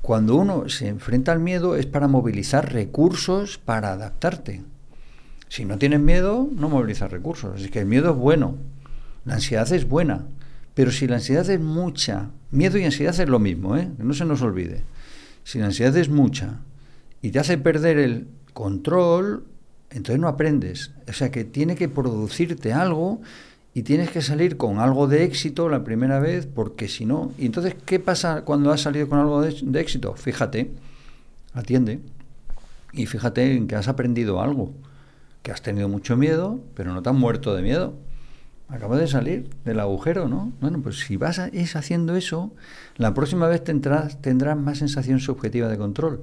Cuando 0.00 0.36
uno 0.36 0.70
se 0.70 0.88
enfrenta 0.88 1.32
al 1.32 1.40
miedo 1.40 1.76
es 1.76 1.84
para 1.84 2.08
movilizar 2.08 2.72
recursos 2.72 3.58
para 3.58 3.92
adaptarte. 3.92 4.62
Si 5.50 5.66
no 5.66 5.76
tienes 5.76 6.00
miedo, 6.00 6.48
no 6.56 6.70
movilizas 6.70 7.10
recursos. 7.10 7.56
Así 7.56 7.68
que 7.68 7.80
el 7.80 7.86
miedo 7.86 8.12
es 8.12 8.16
bueno, 8.16 8.56
la 9.24 9.34
ansiedad 9.34 9.70
es 9.72 9.88
buena, 9.88 10.26
pero 10.74 10.90
si 10.90 11.06
la 11.06 11.16
ansiedad 11.16 11.48
es 11.50 11.60
mucha, 11.60 12.30
miedo 12.50 12.78
y 12.78 12.84
ansiedad 12.84 13.18
es 13.18 13.28
lo 13.28 13.38
mismo, 13.38 13.76
¿eh? 13.76 13.90
que 13.96 14.04
no 14.04 14.14
se 14.14 14.24
nos 14.24 14.42
olvide. 14.42 14.84
Si 15.44 15.58
la 15.58 15.66
ansiedad 15.66 15.96
es 15.96 16.08
mucha 16.08 16.60
y 17.22 17.30
te 17.30 17.38
hace 17.38 17.58
perder 17.58 17.98
el 17.98 18.28
control, 18.52 19.44
entonces 19.90 20.20
no 20.20 20.28
aprendes. 20.28 20.92
O 21.08 21.12
sea 21.12 21.30
que 21.30 21.44
tiene 21.44 21.74
que 21.74 21.88
producirte 21.88 22.72
algo 22.72 23.20
y 23.74 23.82
tienes 23.82 24.10
que 24.10 24.22
salir 24.22 24.56
con 24.56 24.78
algo 24.78 25.06
de 25.06 25.24
éxito 25.24 25.68
la 25.68 25.84
primera 25.84 26.20
vez, 26.20 26.46
porque 26.46 26.88
si 26.88 27.04
no... 27.04 27.32
Y 27.38 27.46
entonces, 27.46 27.74
¿qué 27.84 27.98
pasa 27.98 28.42
cuando 28.42 28.72
has 28.72 28.80
salido 28.80 29.08
con 29.08 29.18
algo 29.18 29.40
de, 29.42 29.56
de 29.60 29.80
éxito? 29.80 30.14
Fíjate, 30.14 30.70
atiende 31.54 32.00
y 32.92 33.06
fíjate 33.06 33.54
en 33.54 33.66
que 33.68 33.76
has 33.76 33.88
aprendido 33.88 34.40
algo, 34.40 34.72
que 35.42 35.52
has 35.52 35.62
tenido 35.62 35.88
mucho 35.88 36.16
miedo, 36.16 36.60
pero 36.74 36.92
no 36.92 37.02
te 37.02 37.10
has 37.10 37.14
muerto 37.14 37.54
de 37.54 37.62
miedo. 37.62 37.94
Acabas 38.68 39.00
de 39.00 39.08
salir 39.08 39.48
del 39.64 39.80
agujero, 39.80 40.28
¿no? 40.28 40.52
Bueno, 40.60 40.80
pues 40.82 40.98
si 40.98 41.16
vas 41.16 41.38
es 41.38 41.74
haciendo 41.74 42.16
eso, 42.16 42.52
la 42.96 43.14
próxima 43.14 43.48
vez 43.48 43.64
tendrás, 43.64 44.20
tendrás 44.20 44.58
más 44.58 44.78
sensación 44.78 45.20
subjetiva 45.20 45.68
de 45.68 45.78
control. 45.78 46.20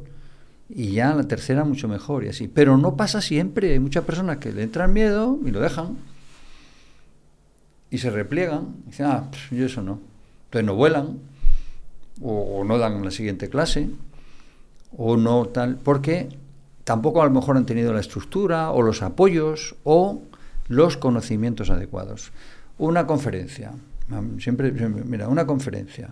Y 0.70 0.92
ya 0.92 1.14
la 1.16 1.24
tercera 1.24 1.64
mucho 1.64 1.88
mejor 1.88 2.24
y 2.24 2.30
así. 2.30 2.48
Pero 2.48 2.78
no 2.78 2.96
pasa 2.96 3.22
siempre. 3.22 3.72
Hay 3.72 3.80
muchas 3.80 4.04
personas 4.04 4.38
que 4.38 4.52
le 4.52 4.62
entran 4.62 4.94
miedo 4.94 5.40
y 5.44 5.50
lo 5.52 5.60
dejan. 5.60 5.98
Y 7.90 7.98
se 7.98 8.12
repliegan. 8.12 8.76
Y 8.86 8.90
dicen, 8.90 9.08
ah, 9.08 9.30
yo 9.52 9.66
eso 9.66 9.82
no. 9.82 10.00
Entonces 10.46 10.66
no 10.66 10.76
vuelan. 10.76 11.20
O, 12.22 12.60
o 12.60 12.64
no 12.64 12.78
dan 12.78 13.04
la 13.04 13.12
siguiente 13.12 13.50
clase. 13.50 13.90
O 14.98 15.18
no 15.18 15.48
tal. 15.48 15.78
Porque 15.78 16.30
tampoco 16.84 17.22
a 17.22 17.26
lo 17.26 17.32
mejor 17.32 17.58
han 17.58 17.66
tenido 17.66 17.92
la 17.94 18.00
estructura 18.00 18.72
o 18.72 18.84
los 18.84 19.02
apoyos 19.02 19.76
o 19.84 20.22
los 20.68 20.98
conocimientos 20.98 21.70
adecuados. 21.70 22.32
Una 22.78 23.08
conferencia. 23.08 23.74
Siempre, 24.40 24.76
siempre 24.78 25.04
mira, 25.04 25.28
una 25.28 25.46
conferencia. 25.46 26.10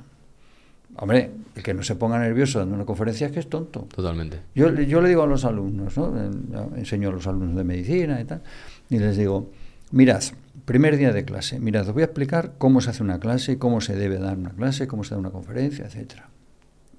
Hombre, 0.97 1.31
el 1.55 1.63
que 1.63 1.73
no 1.73 1.83
se 1.83 1.95
ponga 1.95 2.19
nervioso 2.19 2.59
dando 2.59 2.75
una 2.75 2.85
conferencia 2.85 3.27
es 3.27 3.33
que 3.33 3.39
es 3.39 3.49
tonto. 3.49 3.87
Totalmente. 3.93 4.41
Yo, 4.53 4.71
yo 4.71 5.01
le 5.01 5.09
digo 5.09 5.23
a 5.23 5.27
los 5.27 5.43
alumnos, 5.43 5.97
¿no? 5.97 6.13
Yo 6.15 6.71
enseño 6.75 7.09
a 7.09 7.11
los 7.11 7.25
alumnos 7.25 7.55
de 7.55 7.63
medicina 7.63 8.21
y 8.21 8.25
tal, 8.25 8.41
y 8.89 8.99
les 8.99 9.17
digo, 9.17 9.51
mirad, 9.91 10.21
primer 10.65 10.97
día 10.97 11.11
de 11.11 11.25
clase, 11.25 11.59
mirad, 11.59 11.87
os 11.87 11.93
voy 11.93 12.03
a 12.03 12.05
explicar 12.05 12.53
cómo 12.59 12.79
se 12.79 12.91
hace 12.91 13.01
una 13.01 13.19
clase, 13.19 13.57
cómo 13.57 13.81
se 13.81 13.95
debe 13.95 14.19
dar 14.19 14.37
una 14.37 14.51
clase, 14.51 14.87
cómo 14.87 15.03
se 15.03 15.15
da 15.15 15.19
una 15.19 15.31
conferencia, 15.31 15.85
etcétera. 15.85 16.29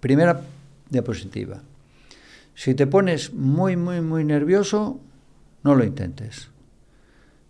Primera 0.01 0.41
diapositiva. 0.91 1.63
Si 2.55 2.75
te 2.75 2.87
pones 2.87 3.33
muy, 3.33 3.77
muy, 3.77 4.01
muy 4.01 4.25
nervioso, 4.25 5.01
no 5.63 5.75
lo 5.75 5.85
intentes. 5.85 6.51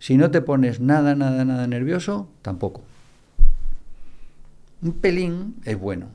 Si 0.05 0.17
no 0.17 0.29
te 0.29 0.39
pones 0.39 0.79
nada, 0.79 1.15
nada, 1.15 1.43
nada 1.45 1.65
nervioso, 1.65 2.29
tampoco. 2.43 2.83
Un 4.83 4.93
pelín 4.93 5.55
es 5.65 5.79
bueno. 5.79 6.09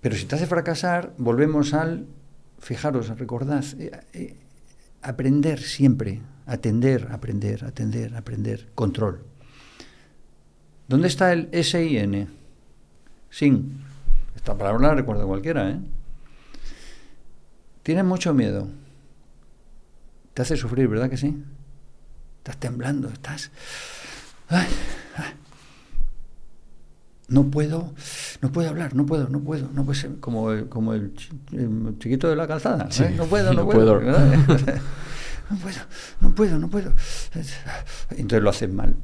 Pero 0.00 0.16
si 0.16 0.24
te 0.24 0.34
hace 0.34 0.48
fracasar, 0.48 1.14
volvemos 1.18 1.72
al, 1.72 2.08
fijaros, 2.58 3.16
recordad, 3.20 3.64
eh, 3.78 3.92
eh, 4.12 4.36
aprender 5.02 5.60
siempre, 5.60 6.20
atender, 6.46 7.10
aprender, 7.12 7.64
atender, 7.64 8.16
aprender, 8.16 8.70
control. 8.74 9.22
¿Dónde 10.88 11.06
está 11.06 11.32
el 11.32 11.48
S-I-N? 11.52 12.26
Sin. 13.30 13.84
Esta 14.34 14.58
palabra 14.58 14.88
la 14.88 14.94
recuerda 14.96 15.24
cualquiera, 15.26 15.70
¿eh? 15.70 15.78
Tienes 17.84 18.04
mucho 18.04 18.34
miedo. 18.34 18.66
Te 20.34 20.42
hace 20.42 20.56
sufrir, 20.56 20.88
¿verdad 20.88 21.08
que 21.08 21.16
sí? 21.16 21.40
Estás 22.42 22.56
temblando, 22.58 23.08
estás... 23.08 23.50
Ay, 24.48 24.66
ay. 25.16 25.30
No 27.28 27.44
puedo, 27.44 27.94
no 28.42 28.52
puedo 28.52 28.68
hablar, 28.68 28.94
no 28.94 29.06
puedo, 29.06 29.28
no 29.28 29.40
puedo, 29.40 29.68
no 29.72 29.84
puede 29.84 29.98
ser 30.00 30.18
como 30.20 30.50
el, 30.50 30.68
como 30.68 30.92
el, 30.92 31.14
chi- 31.14 31.30
el 31.52 31.96
chiquito 31.98 32.28
de 32.28 32.36
la 32.36 32.46
calzada. 32.48 32.90
Sí, 32.90 33.04
¿eh? 33.04 33.14
No 33.16 33.24
puedo, 33.26 33.54
no, 33.54 33.60
no 33.62 33.68
puedo. 33.70 34.00
puedo. 34.00 34.12
no 35.50 35.56
puedo, 35.56 35.78
no 36.20 36.34
puedo, 36.34 36.58
no 36.58 36.68
puedo. 36.68 36.92
Entonces 38.10 38.42
lo 38.42 38.50
haces 38.50 38.70
mal. 38.72 38.96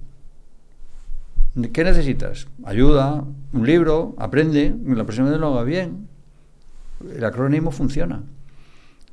¿Qué 1.72 1.84
necesitas? 1.84 2.48
Ayuda, 2.64 3.24
un 3.52 3.66
libro, 3.66 4.14
aprende, 4.18 4.74
la 4.84 5.04
próxima 5.04 5.30
vez 5.30 5.38
lo 5.40 5.48
haga 5.54 5.62
bien. 5.62 6.08
El 7.14 7.24
acrónimo 7.24 7.70
funciona. 7.70 8.22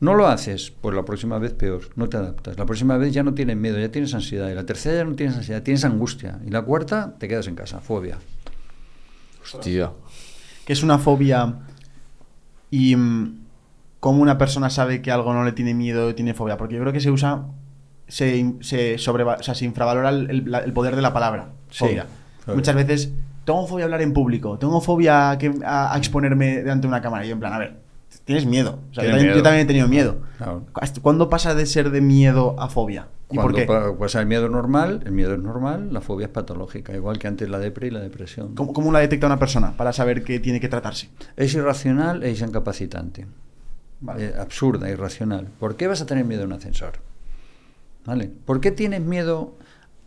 No 0.02 0.14
lo 0.14 0.28
haces, 0.28 0.72
pues 0.82 0.94
la 0.96 1.04
próxima 1.06 1.40
vez 1.40 1.54
peor, 1.54 1.82
no 1.96 2.10
te 2.10 2.18
adaptas. 2.18 2.58
La 2.58 2.66
próxima 2.66 2.98
vez 2.98 3.14
ya 3.14 3.24
no 3.24 3.34
tienes 3.34 3.56
miedo, 3.56 3.80
ya 3.80 3.90
tienes 3.92 4.14
ansiedad. 4.14 4.50
Y 4.50 4.54
la 4.54 4.66
tercera 4.66 4.98
ya 4.98 5.04
no 5.06 5.16
tienes 5.16 5.38
ansiedad, 5.38 5.64
tienes 5.64 5.86
angustia. 5.86 6.40
Y 6.46 6.50
la 6.50 6.62
cuarta, 6.64 7.16
te 7.18 7.28
quedas 7.30 7.48
en 7.48 7.56
casa, 7.56 7.80
fobia. 7.80 8.18
Hostia. 9.42 9.92
que 10.66 10.74
es 10.74 10.82
una 10.82 10.98
fobia 10.98 11.54
y 12.72 12.96
mm, 12.96 13.40
cómo 14.00 14.22
una 14.22 14.38
persona 14.38 14.70
sabe 14.72 15.02
que 15.02 15.12
algo 15.12 15.34
no 15.34 15.44
le 15.46 15.52
tiene 15.52 15.74
miedo 15.76 16.14
tiene 16.16 16.34
fobia. 16.34 16.58
Porque 16.58 16.76
yo 16.76 16.82
creo 16.82 16.92
que 16.94 17.00
se 17.00 17.12
usa, 17.12 17.46
se, 18.08 18.56
se, 18.62 18.96
sobreva- 18.98 19.38
o 19.40 19.44
sea, 19.44 19.54
se 19.56 19.66
infravalora 19.66 20.10
el, 20.10 20.30
el- 20.30 20.52
la- 20.52 20.60
el 20.60 20.74
poder 20.74 20.96
de 20.96 21.02
la 21.04 21.14
palabra. 21.14 21.50
Sí, 21.70 21.80
Fobia. 21.80 22.08
fobia. 22.44 22.56
Muchas 22.56 22.76
veces, 22.76 23.12
tengo 23.46 23.68
fobia 23.68 23.84
a 23.84 23.88
hablar 23.88 24.02
en 24.02 24.14
público, 24.14 24.58
tengo 24.58 24.82
fobia 24.82 25.38
que- 25.40 25.54
a- 25.64 25.94
a 25.94 25.98
exponerme 25.98 26.58
delante 26.58 26.82
de 26.82 26.88
una 26.88 27.02
cámara. 27.02 27.24
Y 27.26 27.30
yo 27.30 27.34
en 27.36 27.40
plan, 27.40 27.54
a 27.54 27.60
ver, 27.60 27.78
tienes 28.24 28.46
miedo. 28.46 28.80
O 28.92 28.94
sea, 28.94 29.04
yo, 29.04 29.10
también, 29.10 29.28
miedo. 29.28 29.38
yo 29.38 29.44
también 29.44 29.64
he 29.64 29.68
tenido 29.68 29.88
miedo. 29.88 30.18
Claro. 30.38 30.66
¿Hasta 30.76 31.02
¿Cuándo 31.02 31.30
pasa 31.30 31.56
de 31.56 31.66
ser 31.66 31.92
de 31.92 32.02
miedo 32.02 32.56
a 32.60 32.70
fobia? 32.70 33.08
¿Y 33.30 33.36
Cuando 33.36 33.54
por 33.66 33.94
qué? 33.94 33.98
pasa 34.00 34.20
el 34.20 34.28
miedo 34.28 34.50
normal, 34.50 35.02
el 35.06 35.12
miedo 35.12 35.34
es 35.34 35.40
normal, 35.40 35.92
la 35.92 36.02
fobia 36.02 36.28
es 36.28 36.32
patológica, 36.32 36.94
igual 36.94 37.18
que 37.18 37.28
antes 37.28 37.50
la 37.50 37.58
depre 37.58 37.88
y 37.88 37.92
la 37.92 38.00
depresión. 38.00 38.54
¿Cómo, 38.54 38.72
cómo 38.72 38.92
la 38.92 39.00
detecta 39.00 39.26
una 39.26 39.40
persona 39.40 39.76
para 39.76 39.94
saber 39.94 40.24
que 40.24 40.40
tiene 40.40 40.60
que 40.60 40.70
tratarse? 40.70 41.10
Es 41.36 41.54
irracional 41.56 42.24
e 42.24 42.32
incapacitante. 42.32 43.26
Vale. 44.02 44.26
Eh, 44.26 44.34
absurda, 44.40 44.90
irracional. 44.90 45.48
¿Por 45.60 45.76
qué 45.76 45.88
vas 45.88 46.02
a 46.02 46.06
tener 46.06 46.26
miedo 46.26 46.44
a 46.44 46.46
un 46.46 46.54
ascensor? 46.54 46.94
¿Vale? 48.06 48.32
¿Por 48.46 48.62
qué 48.62 48.72
tienes 48.72 49.02
miedo 49.02 49.56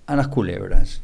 a 0.07 0.15
las 0.15 0.29
culebras? 0.29 1.03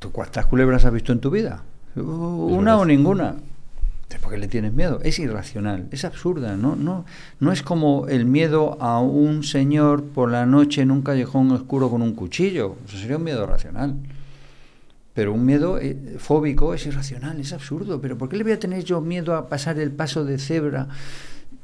¿Tú 0.00 0.10
cuántas 0.10 0.46
culebras 0.46 0.84
has 0.84 0.92
visto 0.92 1.12
en 1.12 1.20
tu 1.20 1.30
vida? 1.30 1.62
¿Una 1.94 2.76
o 2.76 2.84
ninguna? 2.84 3.36
¿Por 4.22 4.32
qué 4.32 4.38
le 4.38 4.48
tienes 4.48 4.72
miedo? 4.72 5.00
Es 5.04 5.18
irracional, 5.20 5.86
es 5.92 6.04
absurda. 6.04 6.56
No, 6.56 6.74
no, 6.74 7.04
no 7.38 7.52
es 7.52 7.62
como 7.62 8.08
el 8.08 8.24
miedo 8.24 8.76
a 8.80 8.98
un 9.00 9.44
señor 9.44 10.02
por 10.04 10.30
la 10.32 10.46
noche 10.46 10.82
en 10.82 10.90
un 10.90 11.02
callejón 11.02 11.50
oscuro 11.52 11.90
con 11.90 12.02
un 12.02 12.14
cuchillo. 12.14 12.76
Eso 12.88 12.98
sería 12.98 13.18
un 13.18 13.24
miedo 13.24 13.46
racional. 13.46 13.94
Pero 15.14 15.32
un 15.32 15.44
miedo 15.46 15.78
eh, 15.78 16.16
fóbico 16.18 16.74
es 16.74 16.86
irracional, 16.86 17.38
es 17.40 17.52
absurdo. 17.52 18.00
¿Pero 18.00 18.18
por 18.18 18.28
qué 18.28 18.36
le 18.36 18.42
voy 18.42 18.52
a 18.52 18.58
tener 18.58 18.82
yo 18.84 19.00
miedo 19.00 19.34
a 19.36 19.48
pasar 19.48 19.78
el 19.78 19.92
paso 19.92 20.24
de 20.24 20.38
cebra 20.38 20.88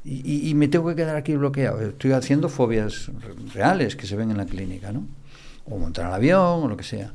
y, 0.05 0.49
y- 0.49 0.53
me 0.55 0.67
tengo 0.69 0.87
que 0.89 0.95
quedar 0.95 1.15
aquí 1.17 1.35
bloqueado? 1.35 1.81
Estoy 1.81 2.11
haciendo 2.13 2.47
fobias 2.49 3.07
re- 3.07 3.35
reales 3.53 3.95
que 3.97 4.05
se 4.07 4.15
ven 4.15 4.31
en 4.31 4.37
la 4.37 4.45
clínica, 4.45 4.91
¿no? 4.93 5.05
O 5.65 5.77
montar 5.77 6.05
al 6.05 6.13
avión 6.13 6.63
o 6.63 6.67
lo 6.67 6.77
que 6.77 6.83
sea. 6.83 7.11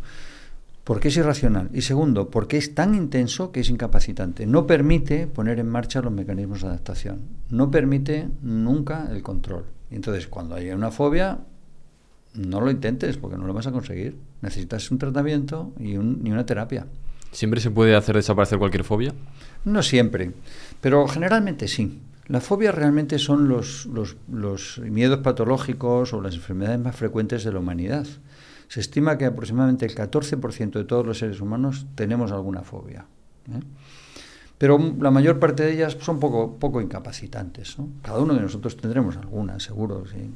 Porque 0.88 1.08
es 1.08 1.16
irracional. 1.18 1.68
Y 1.74 1.82
segundo, 1.82 2.30
porque 2.30 2.56
es 2.56 2.74
tan 2.74 2.94
intenso 2.94 3.52
que 3.52 3.60
es 3.60 3.68
incapacitante. 3.68 4.46
No 4.46 4.66
permite 4.66 5.26
poner 5.26 5.58
en 5.60 5.68
marcha 5.68 6.00
los 6.00 6.10
mecanismos 6.14 6.62
de 6.62 6.68
adaptación. 6.68 7.20
No 7.50 7.70
permite 7.70 8.28
nunca 8.40 9.06
el 9.12 9.22
control. 9.22 9.66
Entonces, 9.90 10.26
cuando 10.28 10.54
hay 10.54 10.70
una 10.70 10.90
fobia, 10.90 11.40
no 12.32 12.62
lo 12.62 12.70
intentes 12.70 13.18
porque 13.18 13.36
no 13.36 13.46
lo 13.46 13.52
vas 13.52 13.66
a 13.66 13.70
conseguir. 13.72 14.16
Necesitas 14.40 14.90
un 14.90 14.96
tratamiento 14.96 15.74
y, 15.78 15.98
un- 15.98 16.22
y 16.24 16.30
una 16.30 16.46
terapia. 16.46 16.86
¿Siempre 17.32 17.60
se 17.60 17.70
puede 17.70 17.94
hacer 17.94 18.16
desaparecer 18.16 18.58
cualquier 18.58 18.84
fobia? 18.84 19.12
No 19.66 19.82
siempre, 19.82 20.32
pero 20.80 21.06
generalmente 21.06 21.68
sí. 21.68 22.00
Las 22.28 22.44
fobias 22.44 22.74
realmente 22.74 23.18
son 23.18 23.46
los, 23.48 23.84
los, 23.84 24.16
los 24.32 24.78
miedos 24.78 25.18
patológicos 25.20 26.14
o 26.14 26.22
las 26.22 26.34
enfermedades 26.34 26.80
más 26.80 26.96
frecuentes 26.96 27.44
de 27.44 27.52
la 27.52 27.58
humanidad. 27.58 28.06
Se 28.68 28.80
estima 28.80 29.18
que 29.18 29.24
aproximadamente 29.24 29.86
el 29.86 29.94
14% 29.94 30.72
de 30.72 30.84
todos 30.84 31.06
los 31.06 31.18
seres 31.18 31.40
humanos 31.40 31.86
tenemos 31.94 32.32
alguna 32.32 32.62
fobia. 32.62 33.06
¿eh? 33.50 33.60
Pero 34.58 34.78
la 35.00 35.10
mayor 35.10 35.38
parte 35.38 35.62
de 35.62 35.72
ellas 35.72 35.96
son 36.00 36.18
poco, 36.18 36.56
poco 36.56 36.80
incapacitantes. 36.80 37.78
¿no? 37.78 37.88
Cada 38.02 38.18
uno 38.18 38.34
de 38.34 38.40
nosotros 38.40 38.76
tendremos 38.76 39.16
alguna, 39.16 39.60
seguro. 39.60 40.04
sí. 40.06 40.30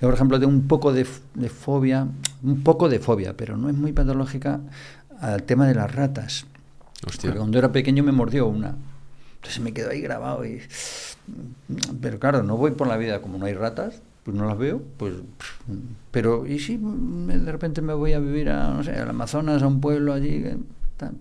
Yo, 0.00 0.08
por 0.08 0.14
ejemplo, 0.14 0.38
tengo 0.38 0.52
un 0.52 0.68
poco 0.68 0.92
de, 0.92 1.06
de 1.34 1.48
fobia, 1.48 2.06
un 2.42 2.62
poco 2.62 2.88
de 2.88 3.00
fobia, 3.00 3.36
pero 3.36 3.56
no 3.56 3.68
es 3.68 3.74
muy 3.74 3.92
patológica 3.92 4.60
al 5.20 5.42
tema 5.42 5.66
de 5.66 5.74
las 5.74 5.92
ratas. 5.92 6.46
Hostia. 7.06 7.30
Porque 7.30 7.38
cuando 7.38 7.58
era 7.58 7.72
pequeño 7.72 8.04
me 8.04 8.12
mordió 8.12 8.46
una. 8.46 8.76
Entonces 9.36 9.60
me 9.60 9.72
quedó 9.72 9.90
ahí 9.90 10.00
grabado. 10.00 10.44
Y... 10.44 10.62
Pero 12.00 12.20
claro, 12.20 12.42
no 12.42 12.56
voy 12.56 12.70
por 12.70 12.86
la 12.86 12.96
vida 12.96 13.20
como 13.20 13.36
no 13.36 13.46
hay 13.46 13.54
ratas, 13.54 14.00
pues 14.22 14.36
no 14.36 14.46
las 14.46 14.58
veo. 14.58 14.80
pues 14.96 15.14
Pero, 16.10 16.46
¿y 16.46 16.58
si 16.58 16.76
de 16.80 17.52
repente 17.52 17.82
me 17.82 17.92
voy 17.94 18.12
a 18.14 18.18
vivir 18.18 18.50
a, 18.50 18.70
no 18.70 18.82
sé, 18.82 18.92
al 18.92 19.08
Amazonas, 19.10 19.62
a 19.62 19.66
un 19.66 19.80
pueblo 19.80 20.12
allí? 20.12 20.44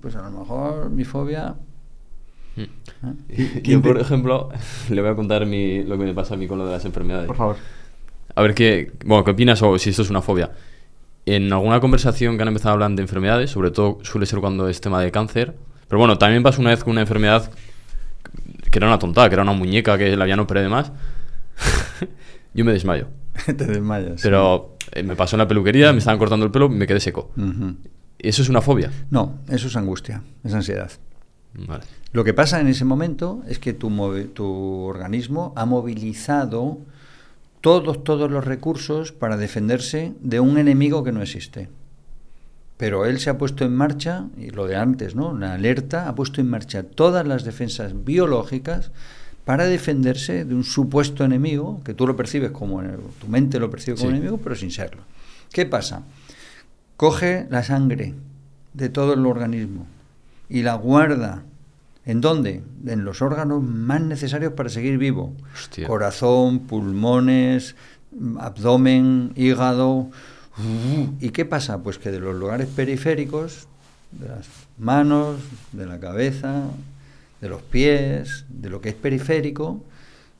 Pues 0.02 0.16
a 0.16 0.22
lo 0.30 0.32
mejor 0.40 0.90
mi 0.90 1.04
fobia. 1.06 1.56
¿eh? 2.58 3.62
Yo, 3.64 3.82
por 3.82 4.00
ejemplo, 4.00 4.50
le 4.90 5.02
voy 5.02 5.10
a 5.12 5.16
contar 5.16 5.46
mi- 5.46 5.84
lo 5.84 5.98
que 5.98 6.04
me 6.06 6.14
pasa 6.14 6.34
a 6.34 6.38
mí 6.38 6.48
con 6.48 6.58
lo 6.58 6.66
de 6.66 6.72
las 6.74 6.86
enfermedades. 6.86 7.28
Por 7.28 7.36
favor. 7.36 7.56
A 8.36 8.42
ver 8.42 8.54
qué, 8.54 8.92
bueno, 9.06 9.24
qué 9.24 9.32
opinas 9.32 9.62
o 9.62 9.78
si 9.78 9.90
esto 9.92 10.02
es 10.02 10.10
una 10.10 10.22
fobia. 10.22 10.52
En 11.26 11.52
alguna 11.54 11.80
conversación 11.80 12.36
que 12.38 12.42
han 12.42 12.48
empezado 12.48 12.70
a 12.72 12.74
hablar 12.74 12.92
de 12.92 13.02
enfermedades, 13.02 13.52
sobre 13.52 13.72
todo 13.72 14.00
suele 14.04 14.26
ser 14.26 14.40
cuando 14.40 14.68
es 14.68 14.82
tema 14.82 15.02
de 15.02 15.12
cáncer, 15.12 15.56
pero 15.88 16.00
bueno, 16.00 16.18
también 16.18 16.42
pasó 16.44 16.62
una 16.62 16.72
vez 16.72 16.84
con 16.84 16.92
una 16.92 17.02
enfermedad 17.02 17.52
que 18.72 18.80
era 18.80 18.88
una 18.88 19.00
tontada, 19.00 19.30
que 19.30 19.36
era 19.36 19.44
una 19.44 19.52
muñeca 19.54 19.98
que 19.98 20.16
la 20.16 20.24
habían 20.24 20.40
operado 20.40 20.66
y 20.66 20.70
demás. 20.70 20.92
Yo 22.54 22.66
me 22.66 22.72
desmayo. 22.74 23.08
Te 23.46 23.54
desmayas. 23.54 24.22
Pero 24.22 24.76
eh, 24.92 25.04
me 25.04 25.16
pasó 25.16 25.36
en 25.36 25.40
la 25.40 25.48
peluquería, 25.48 25.92
me 25.92 26.00
estaban 26.00 26.20
cortando 26.20 26.46
el 26.46 26.52
pelo 26.52 26.68
y 26.68 26.70
me 26.70 26.88
quedé 26.88 27.00
seco. 27.00 27.32
¿Eso 28.18 28.42
es 28.42 28.50
una 28.50 28.62
fobia? 28.62 28.92
No, 29.10 29.40
eso 29.50 29.68
es 29.68 29.76
angustia, 29.76 30.24
es 30.44 30.54
ansiedad. 30.54 30.92
Vale. 31.54 31.84
Lo 32.12 32.24
que 32.24 32.34
pasa 32.34 32.60
en 32.60 32.68
ese 32.68 32.86
momento 32.86 33.42
es 33.48 33.60
que 33.60 33.74
tu, 33.74 33.90
tu 34.34 34.46
organismo 34.46 35.54
ha 35.56 35.66
movilizado 35.66 36.80
todos, 37.62 38.04
todos 38.04 38.32
los 38.32 38.46
recursos 38.46 39.12
para 39.12 39.38
defenderse 39.38 40.14
de 40.22 40.40
un 40.40 40.58
enemigo 40.58 41.04
que 41.04 41.12
no 41.12 41.22
existe. 41.22 41.70
Pero 42.78 43.06
él 43.06 43.20
se 43.20 43.30
ha 43.30 43.38
puesto 43.38 43.66
en 43.66 43.76
marcha, 43.76 44.28
y 44.38 44.52
lo 44.52 44.66
de 44.66 44.78
antes, 44.78 45.14
¿no? 45.14 45.38
La 45.38 45.54
alerta 45.54 46.08
ha 46.08 46.16
puesto 46.16 46.40
en 46.40 46.50
marcha 46.50 46.84
todas 46.84 47.28
las 47.28 47.44
defensas 47.44 48.06
biológicas 48.06 48.92
para 49.50 49.66
defenderse 49.66 50.46
de 50.46 50.54
un 50.54 50.64
supuesto 50.64 51.26
enemigo, 51.26 51.82
que 51.84 51.96
tú 51.96 52.06
lo 52.06 52.16
percibes 52.16 52.52
como, 52.52 52.84
tu 53.20 53.28
mente 53.28 53.60
lo 53.60 53.72
percibe 53.72 53.98
como 53.98 54.12
Sí. 54.12 54.16
enemigo, 54.16 54.38
pero 54.38 54.54
sin 54.54 54.70
serlo. 54.70 55.02
¿Qué 55.52 55.66
pasa? 55.66 56.04
Coge 56.98 57.48
la 57.50 57.64
sangre 57.64 58.14
de 58.76 58.90
todo 58.90 59.14
el 59.16 59.26
organismo 59.26 59.88
y 60.50 60.62
la 60.62 60.76
guarda. 60.76 61.42
¿En 62.06 62.22
dónde? 62.22 62.62
En 62.86 63.04
los 63.06 63.24
órganos 63.24 63.64
más 63.64 64.02
necesarios 64.02 64.54
para 64.54 64.70
seguir 64.70 65.00
vivo. 65.00 65.34
Hostia. 65.52 65.88
Corazón, 65.88 66.60
pulmones, 66.60 67.76
abdomen, 68.38 69.32
hígado. 69.36 70.12
¿Y 71.20 71.30
qué 71.32 71.46
pasa? 71.46 71.82
Pues 71.82 71.98
que 71.98 72.12
de 72.12 72.20
los 72.20 72.36
lugares 72.36 72.68
periféricos, 72.68 73.68
de 74.12 74.28
las 74.28 74.46
manos, 74.78 75.38
de 75.72 75.88
la 75.88 76.00
cabeza, 76.00 76.66
de 77.42 77.50
los 77.50 77.62
pies, 77.62 78.46
de 78.50 78.70
lo 78.70 78.82
que 78.82 78.90
es 78.90 78.96
periférico, 78.96 79.84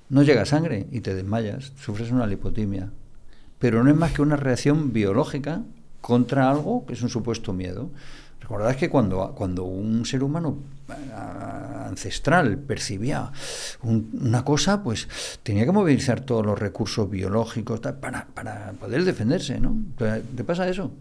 no 0.10 0.24
llega 0.24 0.46
sangre 0.46 0.88
y 0.92 1.02
te 1.02 1.14
desmayas, 1.16 1.72
sufres 1.80 2.12
una 2.12 2.26
lipotimia. 2.28 2.90
Pero 3.60 3.84
no 3.84 3.90
es 3.90 3.96
más 3.96 4.12
que 4.14 4.22
una 4.22 4.36
reacción 4.38 4.92
biológica 4.94 5.62
contra 6.02 6.50
algo 6.50 6.86
que 6.86 6.94
es 6.94 7.02
un 7.02 7.10
supuesto 7.10 7.54
miedo. 7.54 7.90
Recordad 8.42 8.76
que 8.76 8.90
cuando, 8.90 9.34
cuando 9.36 9.64
un 9.66 10.06
ser 10.06 10.24
humano 10.24 10.58
ah, 11.14 11.86
ancestral 11.88 12.58
percibía 12.58 13.32
un- 13.84 14.10
una 14.22 14.44
cosa, 14.44 14.82
pues 14.84 15.08
tenía 15.44 15.66
que 15.66 15.72
movilizar 15.72 16.22
todos 16.22 16.46
los 16.46 16.58
recursos 16.58 17.10
biológicos 17.10 17.80
para, 17.80 18.26
para 18.28 18.72
poder 18.80 19.04
defenderse, 19.04 19.60
¿no? 19.60 19.78
¿Te, 19.98 20.44
pasa 20.44 20.68
eso? 20.68 20.92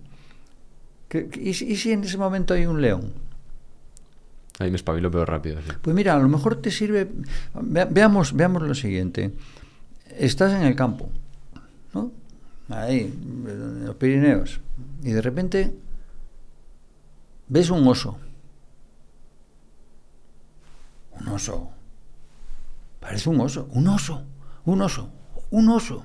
¿Qué- 1.09 1.29
qué- 1.29 1.41
y, 1.41 1.55
si- 1.55 1.67
y 1.73 1.77
si 1.77 1.93
en 1.93 2.05
ese 2.05 2.19
momento 2.19 2.53
hay 2.55 2.67
un 2.67 2.83
león? 2.83 3.13
Ahí 4.61 4.71
me 4.71 4.77
espabilo 4.77 5.11
pero 5.11 5.25
rápido. 5.25 5.61
Pues 5.83 5.95
mira, 5.95 6.15
a 6.15 6.19
lo 6.19 6.29
mejor 6.29 6.57
te 6.61 6.71
sirve. 6.71 7.09
Ve- 7.55 7.87
veamos, 7.91 8.35
veamos 8.35 8.63
lo 8.63 8.75
siguiente. 8.75 9.33
Estás 10.19 10.53
en 10.53 10.63
el 10.63 10.75
campo, 10.75 11.11
¿no? 11.95 12.11
Ahí, 12.69 13.01
en 13.03 13.87
los 13.87 13.95
Pirineos, 13.97 14.61
y 15.03 15.13
de 15.13 15.23
repente 15.23 15.75
ves 17.49 17.71
un 17.71 17.87
oso. 17.87 18.19
Un 21.21 21.29
oso. 21.29 21.71
Parece 23.01 23.29
un 23.31 23.41
oso. 23.41 23.69
Un 23.73 23.89
oso. 23.89 24.25
Un 24.65 24.83
oso. 24.83 25.11
Un 25.51 25.69
oso. 25.69 26.05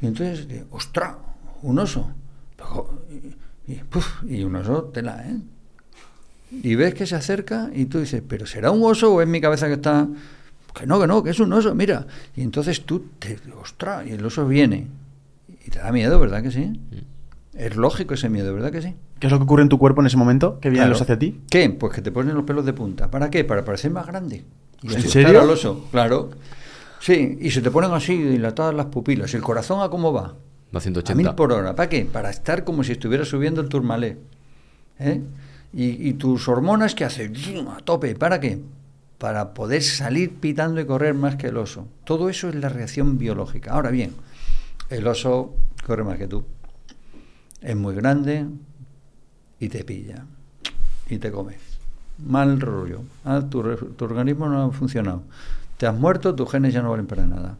Y 0.00 0.06
entonces, 0.06 0.46
¡ostras! 0.70 1.16
Un 1.62 1.78
oso. 1.78 2.10
Y, 3.66 3.80
y 4.34 4.44
un 4.44 4.56
oso, 4.56 4.84
tela, 4.84 5.28
¿eh? 5.28 5.40
Y 6.62 6.74
ves 6.74 6.94
que 6.94 7.06
se 7.06 7.14
acerca 7.16 7.70
y 7.74 7.86
tú 7.86 8.00
dices, 8.00 8.22
pero 8.26 8.46
¿será 8.46 8.70
un 8.70 8.82
oso 8.84 9.14
o 9.14 9.22
es 9.22 9.28
mi 9.28 9.40
cabeza 9.40 9.66
que 9.68 9.74
está...? 9.74 10.06
Que 10.74 10.86
no, 10.86 10.98
que 11.00 11.06
no, 11.06 11.22
que 11.22 11.30
es 11.30 11.40
un 11.40 11.52
oso, 11.52 11.74
mira. 11.74 12.06
Y 12.34 12.42
entonces 12.42 12.82
tú 12.84 13.04
te... 13.18 13.38
¡Ostras! 13.60 14.06
Y 14.06 14.12
el 14.12 14.24
oso 14.24 14.46
viene. 14.46 14.86
Y 15.66 15.70
te 15.70 15.78
da 15.80 15.92
miedo, 15.92 16.18
¿verdad 16.18 16.42
que 16.42 16.50
sí? 16.50 16.72
Es 17.54 17.76
lógico 17.76 18.14
ese 18.14 18.30
miedo, 18.30 18.54
¿verdad 18.54 18.72
que 18.72 18.80
sí? 18.80 18.94
¿Qué 19.18 19.26
es 19.26 19.30
lo 19.32 19.38
que 19.38 19.44
ocurre 19.44 19.62
en 19.62 19.68
tu 19.68 19.78
cuerpo 19.78 20.00
en 20.00 20.06
ese 20.06 20.16
momento 20.16 20.58
que 20.60 20.70
viene 20.70 20.80
Claro. 20.80 20.90
los 20.92 21.02
hacia 21.02 21.18
ti? 21.18 21.40
¿Qué? 21.50 21.68
Pues 21.70 21.92
que 21.92 22.00
te 22.00 22.10
ponen 22.10 22.34
los 22.34 22.44
pelos 22.44 22.64
de 22.64 22.72
punta. 22.72 23.10
¿Para 23.10 23.28
qué? 23.30 23.44
Para 23.44 23.64
parecer 23.64 23.90
más 23.90 24.06
grande. 24.06 24.44
Y 24.82 24.94
¿En 24.94 25.02
serio? 25.02 25.40
al 25.42 25.50
oso, 25.50 25.86
claro. 25.90 26.30
Sí, 27.00 27.36
y 27.40 27.50
se 27.50 27.60
te 27.60 27.70
ponen 27.70 27.92
así 27.92 28.16
dilatadas 28.16 28.74
las 28.74 28.86
pupilas. 28.86 29.32
¿Y 29.34 29.36
el 29.36 29.42
corazón 29.42 29.82
a 29.82 29.90
cómo 29.90 30.12
va? 30.12 30.34
A 30.72 30.78
A 30.78 30.80
180. 30.80 31.14
mil 31.14 31.34
por 31.34 31.52
hora. 31.52 31.74
¿Para 31.76 31.88
qué? 31.90 32.06
Para 32.10 32.30
estar 32.30 32.64
como 32.64 32.82
si 32.82 32.92
estuviera 32.92 33.24
subiendo 33.26 33.60
el 33.60 33.68
turmalé. 33.68 34.16
¿Eh? 34.98 35.20
Y, 35.74 36.12
tus 36.14 36.48
hormonas 36.48 36.94
que 36.94 37.04
hacen 37.04 37.34
a 37.68 37.78
tope. 37.78 38.14
¿Para 38.14 38.40
qué? 38.40 38.60
Para 39.16 39.54
poder 39.54 39.82
salir 39.82 40.34
pitando 40.34 40.80
y 40.80 40.84
correr 40.84 41.14
más 41.14 41.36
que 41.36 41.46
el 41.46 41.56
oso. 41.56 41.88
Todo 42.04 42.28
eso 42.28 42.48
es 42.50 42.54
la 42.54 42.68
reacción 42.68 43.16
biológica. 43.16 43.72
Ahora 43.72 43.90
bien, 43.90 44.12
el 44.90 45.06
oso 45.06 45.54
corre 45.86 46.04
más 46.04 46.18
que 46.18 46.28
tú. 46.28 46.44
Es 47.62 47.74
muy 47.74 47.94
grande 47.94 48.46
y 49.60 49.68
te 49.68 49.82
pilla. 49.84 50.26
Y 51.08 51.16
te 51.18 51.32
come. 51.32 51.54
Mal 52.18 52.60
rollo. 52.60 53.02
Ah, 53.24 53.42
tu, 53.48 53.62
tu 53.62 54.04
organismo 54.04 54.48
no 54.48 54.62
ha 54.62 54.72
funcionado. 54.72 55.22
Te 55.78 55.86
has 55.86 55.98
muerto, 55.98 56.34
tus 56.34 56.50
genes 56.50 56.74
ya 56.74 56.82
no 56.82 56.90
valen 56.90 57.06
para 57.06 57.26
nada. 57.26 57.56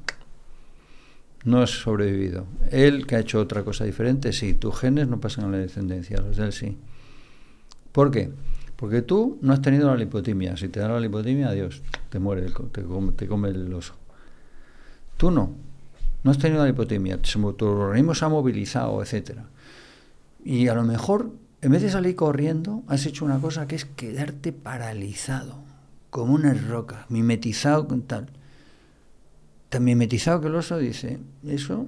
No 1.45 1.63
has 1.63 1.71
sobrevivido. 1.71 2.47
Él, 2.71 3.07
que 3.07 3.17
ha 3.17 3.21
hecho 3.21 3.41
otra 3.41 3.65
cosa 3.65 3.85
diferente, 3.85 4.33
sí. 4.33 4.55
Tus 4.55 4.79
genes 4.79 5.09
no 5.09 5.19
pasan 5.19 5.47
a 5.47 5.49
la 5.49 5.59
descendencia, 5.59 6.19
los 6.19 6.37
de 6.37 6.45
él 6.45 6.53
sí. 6.53 6.79
¿Por 7.93 8.11
qué? 8.11 8.33
Porque 8.77 9.03
tú 9.03 9.39
no 9.43 9.53
has 9.53 9.63
tenido 9.63 9.89
la 9.89 9.97
lipotimia. 9.97 10.57
Si 10.57 10.69
te 10.69 10.81
da 10.81 10.89
la 10.89 10.99
lipotimia, 10.99 11.51
adiós, 11.51 11.83
te 12.09 12.19
muere, 12.19 12.51
te 12.73 13.27
come, 13.29 13.49
el 13.51 13.73
oso. 13.73 13.95
Tú 15.17 15.31
no. 15.31 15.55
No 16.25 16.31
has 16.31 16.39
tenido 16.39 16.63
la 16.63 16.69
lipotimia. 16.69 17.19
Tu 17.19 17.65
organismo 17.65 18.15
se 18.15 18.25
ha 18.25 18.29
movilizado, 18.29 19.01
etcétera. 19.03 19.45
Y 20.45 20.67
a 20.67 20.75
lo 20.75 20.83
mejor, 20.83 21.31
en 21.61 21.71
vez 21.71 21.83
de 21.83 21.91
salir 21.91 22.17
corriendo, 22.17 22.83
has 22.89 23.07
hecho 23.07 23.25
una 23.25 23.39
cosa 23.39 23.69
que 23.69 23.77
es 23.77 23.85
quedarte 23.85 24.53
paralizado, 24.53 25.59
como 26.11 26.35
una 26.35 26.53
roca, 26.55 27.07
mimetizado 27.09 27.87
con 27.87 28.03
tal. 28.03 28.31
Tan 29.69 29.85
mimetizado 29.85 30.41
que 30.41 30.49
el 30.49 30.57
oso 30.57 30.79
dice, 30.79 31.21
eso 31.47 31.87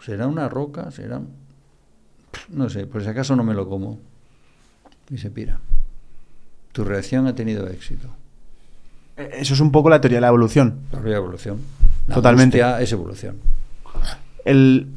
será 0.00 0.28
una 0.28 0.48
roca, 0.48 0.90
será... 0.92 1.20
No 2.48 2.70
sé, 2.70 2.86
por 2.86 3.02
si 3.02 3.08
acaso 3.08 3.34
no 3.34 3.42
me 3.42 3.54
lo 3.54 3.68
como. 3.68 3.98
Y 5.12 5.18
se 5.18 5.30
pira. 5.30 5.58
Tu 6.72 6.84
reacción 6.84 7.26
ha 7.26 7.34
tenido 7.34 7.68
éxito. 7.68 8.08
Eh, 9.16 9.30
Eso 9.40 9.54
es 9.54 9.60
un 9.60 9.70
poco 9.70 9.90
la 9.90 10.00
teoría 10.00 10.16
de 10.18 10.22
la 10.22 10.28
evolución. 10.28 10.80
La 10.90 10.98
teoría 10.98 11.12
de 11.14 11.18
evolución. 11.18 11.58
La 12.08 12.14
Totalmente. 12.14 12.60
es 12.80 12.92
evolución. 12.92 13.36
El, 14.44 14.88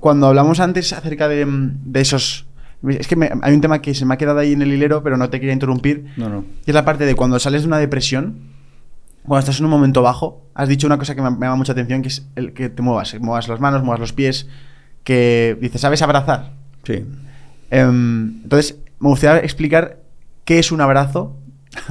cuando 0.00 0.26
hablamos 0.28 0.60
antes 0.60 0.92
acerca 0.92 1.28
de, 1.28 1.46
de 1.48 2.00
esos... 2.00 2.46
Es 2.88 3.06
que 3.06 3.16
me- 3.16 3.30
hay 3.42 3.54
un 3.54 3.60
tema 3.60 3.80
que 3.80 3.94
se 3.94 4.04
me 4.04 4.14
ha 4.14 4.16
quedado 4.18 4.40
ahí 4.40 4.52
en 4.52 4.62
el 4.62 4.72
hilero, 4.72 5.02
pero 5.02 5.16
no 5.16 5.30
te 5.30 5.38
quería 5.40 5.52
interrumpir. 5.52 6.06
No, 6.16 6.28
no. 6.28 6.44
Y 6.66 6.70
es 6.70 6.74
la 6.74 6.84
parte 6.84 7.06
de 7.06 7.14
cuando 7.14 7.38
sales 7.38 7.62
de 7.62 7.68
una 7.68 7.78
depresión, 7.78 8.34
cuando 9.24 9.38
estás 9.40 9.58
en 9.60 9.64
un 9.66 9.70
momento 9.70 10.02
bajo, 10.02 10.42
has 10.54 10.68
dicho 10.68 10.86
una 10.88 10.98
cosa 10.98 11.14
que 11.14 11.22
me, 11.22 11.30
me 11.30 11.46
llama 11.46 11.56
mucha 11.56 11.72
atención, 11.72 12.02
que 12.02 12.08
es 12.08 12.26
el 12.34 12.52
que 12.52 12.68
te 12.68 12.82
muevas, 12.82 13.12
que 13.12 13.20
muevas 13.20 13.46
las 13.48 13.60
manos, 13.60 13.82
muevas 13.84 14.00
los 14.00 14.12
pies, 14.12 14.48
que 15.04 15.56
dices, 15.60 15.80
¿sabes 15.80 16.02
abrazar? 16.02 16.52
Sí. 16.84 17.04
Em, 17.70 18.40
entonces, 18.42 18.76
me 19.02 19.08
gustaría 19.10 19.42
explicar 19.42 20.00
qué 20.44 20.58
es 20.58 20.72
un 20.72 20.80
abrazo 20.80 21.36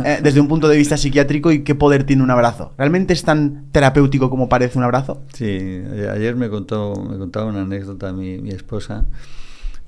eh, 0.03 0.20
desde 0.24 0.39
un 0.39 0.47
punto 0.47 0.68
de 0.68 0.78
vista 0.78 0.97
psiquiátrico 0.97 1.51
y 1.51 1.64
qué 1.64 1.76
poder 1.76 2.03
tiene 2.05 2.24
un 2.24 2.32
abrazo. 2.32 2.74
¿Realmente 2.78 3.14
es 3.14 3.24
tan 3.24 3.66
terapéutico 3.72 4.30
como 4.30 4.49
parece 4.49 4.78
un 4.78 4.84
abrazo? 4.84 5.22
Sí, 5.34 5.82
a- 6.09 6.14
ayer 6.14 6.36
me 6.36 6.49
contó, 6.49 6.93
me 6.95 7.18
contaba 7.18 7.45
una 7.47 7.62
anécdota 7.62 8.12
mi, 8.14 8.38
mi 8.39 8.51
esposa. 8.51 9.05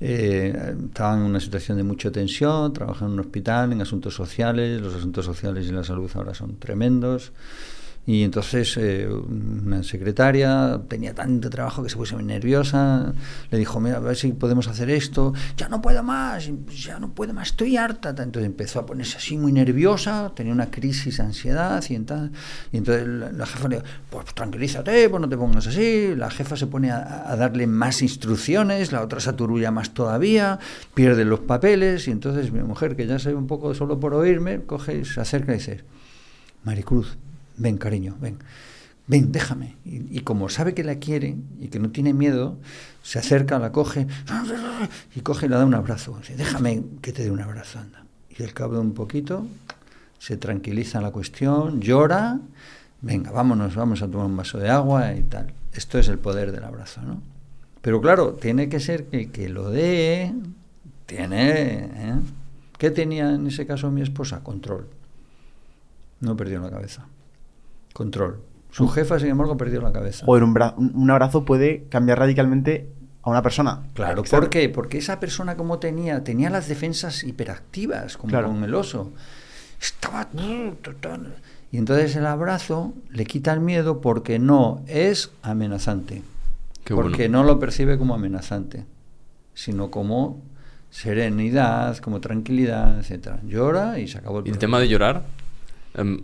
Eh, 0.00 0.74
estaba 0.86 1.14
en 1.14 1.20
una 1.22 1.40
situación 1.40 1.78
de 1.78 1.84
mucha 1.84 2.10
tensión, 2.10 2.72
trabajaba 2.72 3.06
en 3.06 3.12
un 3.14 3.20
hospital, 3.20 3.72
en 3.72 3.80
asuntos 3.80 4.14
sociales, 4.14 4.80
los 4.80 4.94
asuntos 4.94 5.24
sociales 5.24 5.66
y 5.68 5.72
la 5.72 5.84
salud 5.84 6.10
ahora 6.14 6.34
son 6.34 6.56
tremendos. 6.58 7.32
Y 8.06 8.22
entonces 8.22 8.76
eh, 8.76 9.08
una 9.08 9.82
secretaria 9.82 10.78
tenía 10.88 11.14
tanto 11.14 11.48
trabajo 11.48 11.82
que 11.82 11.88
se 11.88 11.96
puso 11.96 12.16
muy 12.16 12.24
nerviosa. 12.24 13.14
Le 13.50 13.58
dijo, 13.58 13.80
mira, 13.80 13.96
a 13.96 14.00
ver 14.00 14.16
si 14.16 14.32
podemos 14.32 14.68
hacer 14.68 14.90
esto. 14.90 15.32
Ya 15.56 15.68
no 15.68 15.80
puedo 15.80 16.02
más, 16.02 16.50
ya 16.76 16.98
no 16.98 17.14
puedo 17.14 17.32
más, 17.32 17.48
estoy 17.48 17.78
harta. 17.78 18.10
Entonces 18.10 18.44
empezó 18.44 18.80
a 18.80 18.86
ponerse 18.86 19.16
así 19.16 19.38
muy 19.38 19.52
nerviosa, 19.52 20.32
tenía 20.34 20.52
una 20.52 20.70
crisis 20.70 21.16
de 21.16 21.22
ansiedad. 21.22 21.82
Y, 21.88 21.94
entonces, 21.94 23.06
la, 23.06 23.46
jefa 23.46 23.68
le 23.68 23.76
dijo, 23.76 23.88
pues 24.10 24.34
tranquilízate, 24.34 25.08
pues 25.08 25.20
no 25.20 25.28
te 25.28 25.38
pongas 25.38 25.66
así. 25.66 26.14
La 26.14 26.30
jefa 26.30 26.56
se 26.56 26.66
pone 26.66 26.90
a, 26.90 27.34
darle 27.36 27.66
más 27.66 28.02
instrucciones, 28.02 28.92
la 28.92 29.02
otra 29.02 29.18
se 29.18 29.30
aturulla 29.30 29.70
más 29.70 29.94
todavía, 29.94 30.58
pierde 30.92 31.24
los 31.24 31.40
papeles. 31.40 32.06
Y 32.06 32.10
entonces 32.10 32.52
mi 32.52 32.62
mujer, 32.62 32.96
que 32.96 33.06
ya 33.06 33.18
sabe 33.18 33.36
un 33.36 33.46
poco 33.46 33.74
solo 33.74 33.98
por 33.98 34.12
oírme, 34.12 34.60
coge 34.62 35.06
se 35.06 35.20
acerca 35.20 35.52
y 35.52 35.56
dice, 35.56 35.84
Maricruz, 36.64 37.16
ven 37.56 37.76
cariño, 37.76 38.16
ven, 38.20 38.38
ven, 39.06 39.32
déjame. 39.32 39.76
Y, 39.84 40.20
como 40.20 40.48
sabe 40.48 40.74
que 40.74 40.84
la 40.84 40.96
quiere 40.96 41.36
y 41.60 41.68
que 41.68 41.78
no 41.78 41.90
tiene 41.90 42.12
miedo, 42.12 42.56
se 43.02 43.18
acerca, 43.18 43.58
la 43.58 43.72
coge 43.72 44.06
y 45.14 45.20
coge 45.20 45.46
y 45.46 45.48
le 45.48 45.56
da 45.56 45.64
un 45.64 45.74
abrazo. 45.74 46.16
Dice, 46.18 46.36
déjame 46.36 46.82
que 47.02 47.12
te 47.12 47.24
dé 47.24 47.30
un 47.30 47.40
abrazo, 47.40 47.78
anda. 47.78 48.04
Y 48.36 48.42
al 48.42 48.52
cabo 48.52 48.74
de 48.74 48.80
un 48.80 48.94
poquito 48.94 49.46
se 50.18 50.36
tranquiliza 50.36 51.00
la 51.00 51.10
cuestión, 51.10 51.80
llora, 51.80 52.40
venga, 53.02 53.30
vámonos, 53.30 53.74
vamos 53.74 54.02
a 54.02 54.08
tomar 54.08 54.26
un 54.26 54.36
vaso 54.36 54.58
de 54.58 54.70
agua 54.70 55.14
y 55.14 55.22
tal. 55.22 55.52
Esto 55.72 55.98
es 55.98 56.08
el 56.08 56.18
poder 56.18 56.52
del 56.52 56.64
abrazo, 56.64 57.02
¿no? 57.02 57.20
Pero 57.82 58.00
claro, 58.00 58.32
tiene 58.32 58.70
que 58.70 58.80
ser 58.80 59.06
que 59.06 59.30
que 59.30 59.48
lo 59.50 59.70
dé, 59.70 60.32
tiene... 61.06 61.90
¿eh? 61.94 62.14
¿Qué 62.78 62.90
tenía 62.90 63.30
en 63.30 63.46
ese 63.46 63.66
caso 63.66 63.90
mi 63.90 64.02
esposa? 64.02 64.42
Control. 64.42 64.86
No 66.20 66.36
perdió 66.36 66.60
la 66.60 66.70
cabeza. 66.70 67.06
Control. 67.94 68.40
Su 68.70 68.88
jefa, 68.88 69.18
sin 69.18 69.28
embargo, 69.28 69.56
perdió 69.56 69.80
la 69.80 69.92
cabeza. 69.92 70.26
Joder, 70.26 70.44
un, 70.44 70.54
bra- 70.54 70.74
un- 70.76 71.10
abrazo 71.10 71.44
puede 71.46 71.84
cambiar 71.88 72.18
radicalmente 72.18 72.90
a 73.22 73.30
una 73.30 73.40
persona. 73.40 73.84
Claro, 73.94 74.20
Exacto. 74.20 74.40
¿por 74.42 74.50
qué? 74.50 74.68
Porque 74.68 74.98
esa 74.98 75.18
persona 75.20 75.56
como 75.56 75.78
tenía, 75.78 76.22
tenía 76.24 76.50
las 76.50 76.68
defensas 76.68 77.24
hiperactivas, 77.24 78.16
como 78.18 78.30
Claro. 78.30 78.48
con 78.48 78.62
el 78.64 78.74
oso. 78.74 79.12
Estaba... 79.80 80.28
Y 81.70 81.76
entonces 81.78 82.14
el 82.16 82.26
abrazo 82.26 82.92
le 83.10 83.24
quita 83.24 83.52
el 83.52 83.60
miedo 83.60 84.00
porque 84.00 84.38
no 84.38 84.82
es 84.86 85.30
amenazante. 85.42 86.22
Qué 86.84 86.94
bueno. 86.94 87.08
porque 87.10 87.28
no 87.28 87.44
lo 87.44 87.58
percibe 87.58 87.96
como 87.96 88.14
amenazante, 88.14 88.84
sino 89.54 89.90
como 89.90 90.42
serenidad, 90.90 91.96
como 91.98 92.20
tranquilidad, 92.20 92.98
etcétera. 92.98 93.40
Llora 93.44 93.98
y 93.98 94.08
se 94.08 94.18
acabó 94.18 94.40
el 94.40 94.46
Y 94.48 94.50
el 94.50 94.58
tema 94.58 94.78
de 94.78 94.88
llorar, 94.88 95.24
em, 95.94 96.20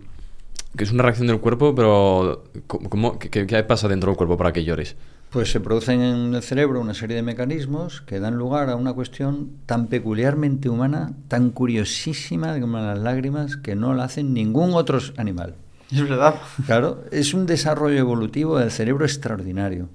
que 0.77 0.85
es 0.85 0.93
una 0.93 1.03
reacción 1.03 1.27
del 1.27 1.41
cuerpo, 1.41 1.75
pero 1.75 2.45
¿cómo, 2.67 2.89
cómo- 2.91 3.19
qué, 3.19 3.47
qué 3.47 3.63
pasa 3.65 3.89
dentro 3.89 4.11
del 4.11 4.17
cuerpo 4.17 4.37
para 4.37 4.53
que 4.53 4.65
llores? 4.65 4.97
Pues 5.31 5.51
se 5.53 5.61
producen 5.61 6.01
en 6.01 6.35
el 6.35 6.43
cerebro 6.43 6.81
una 6.81 6.93
serie 6.95 7.15
de 7.17 7.23
mecanismos 7.23 8.01
que 8.01 8.19
dan 8.19 8.35
lugar 8.37 8.69
a 8.69 8.75
una 8.77 8.93
cuestión 8.93 9.51
tan 9.67 9.87
peculiarmente 9.87 10.69
humana, 10.69 11.13
tan 11.29 11.51
curiosísima 11.51 12.59
como 12.61 12.79
las 12.79 12.99
lágrimas, 12.99 13.57
que 13.57 13.77
no 13.77 13.95
la 13.95 14.05
hacen 14.05 14.35
ningún 14.35 14.75
otro 14.75 14.99
animal. 15.17 15.55
Es 15.93 16.03
verdad. 16.09 16.35
Claro, 16.67 17.05
es 17.13 17.33
un 17.35 17.47
desarrollo 17.47 17.99
evolutivo 17.99 18.59
del 18.59 18.71
cerebro 18.73 19.05
extraordinario. 19.05 19.89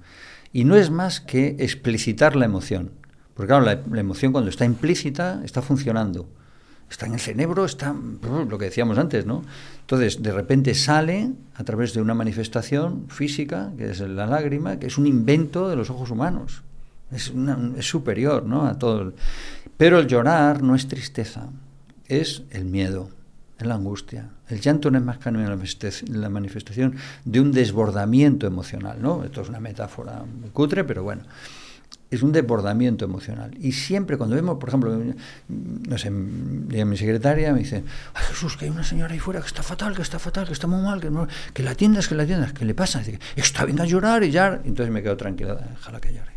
Y 0.52 0.64
no 0.64 0.74
es 0.76 0.90
más 0.90 1.20
que 1.20 1.56
explicitar 1.58 2.34
la 2.36 2.46
emoción. 2.46 2.92
Porque 3.34 3.48
claro, 3.48 3.64
la, 3.66 3.80
la 3.90 4.00
emoción 4.00 4.32
cuando 4.32 4.48
está 4.48 4.64
implícita 4.64 5.42
está 5.44 5.60
funcionando. 5.60 6.28
Está 6.90 7.06
en 7.06 7.14
el 7.14 7.20
cerebro, 7.20 7.64
está 7.64 7.94
lo 7.94 8.58
que 8.58 8.66
decíamos 8.66 8.96
antes, 8.96 9.26
¿no? 9.26 9.42
Entonces, 9.80 10.22
de 10.22 10.32
repente 10.32 10.74
sale 10.74 11.32
a 11.56 11.64
través 11.64 11.94
de 11.94 12.00
una 12.00 12.14
manifestación 12.14 13.06
física, 13.08 13.72
que 13.76 13.90
es 13.90 14.00
la 14.00 14.26
lágrima, 14.26 14.78
que 14.78 14.86
es 14.86 14.96
un 14.96 15.06
invento 15.06 15.68
de 15.68 15.76
los 15.76 15.90
ojos 15.90 16.10
humanos. 16.10 16.62
Es, 17.10 17.32
superior, 17.80 18.44
¿no? 18.44 18.66
A 18.66 18.78
todo. 18.78 19.12
Pero 19.76 19.98
el 19.98 20.06
llorar 20.06 20.62
no 20.62 20.74
es 20.74 20.88
tristeza, 20.88 21.48
es 22.08 22.42
el 22.50 22.64
miedo, 22.64 23.10
es 23.58 23.66
la 23.66 23.74
angustia. 23.74 24.30
El 24.48 24.60
llanto 24.60 24.90
no 24.90 24.98
es 24.98 25.04
más 25.04 25.18
que 25.18 25.30
la 25.30 26.28
manifestación 26.28 26.96
de 27.24 27.40
un 27.40 27.52
desbordamiento 27.52 28.46
emocional, 28.46 29.00
¿no? 29.00 29.24
Esto 29.24 29.42
es 29.42 29.48
una 29.48 29.60
metáfora 29.60 30.24
muy 30.24 30.50
cutre, 30.50 30.84
pero 30.84 31.02
bueno. 31.02 31.22
Es 32.10 32.22
un 32.22 32.32
desbordamiento 32.32 33.04
emocional. 33.04 33.56
Y 33.58 33.72
siempre 33.72 34.16
cuando 34.16 34.36
vemos, 34.36 34.58
por 34.58 34.68
ejemplo, 34.68 34.96
no 35.48 35.98
sé, 35.98 36.10
mi 36.10 36.96
secretaria 36.96 37.52
me 37.52 37.60
dice, 37.60 37.82
ay 38.14 38.24
Jesús, 38.28 38.56
que 38.56 38.66
hay 38.66 38.70
una 38.70 38.84
señora 38.84 39.12
ahí 39.12 39.18
fuera 39.18 39.40
que 39.40 39.46
está 39.46 39.62
fatal, 39.62 39.94
que 39.94 40.02
está 40.02 40.18
fatal, 40.18 40.46
que 40.46 40.52
está 40.52 40.66
muy 40.66 40.82
mal, 40.82 41.00
que, 41.00 41.10
no, 41.10 41.26
que 41.52 41.62
la 41.62 41.72
atiendas, 41.72 42.08
que 42.08 42.14
la 42.14 42.22
atiendas, 42.22 42.52
¿qué 42.52 42.64
le 42.64 42.74
pasa? 42.74 43.00
Dice, 43.00 43.18
está 43.34 43.64
bien 43.64 43.80
a 43.80 43.84
llorar 43.84 44.22
y 44.22 44.30
ya. 44.30 44.60
Entonces 44.64 44.92
me 44.92 45.02
quedo 45.02 45.16
tranquila, 45.16 45.54
déjala 45.54 46.00
que 46.00 46.12
llore. 46.12 46.36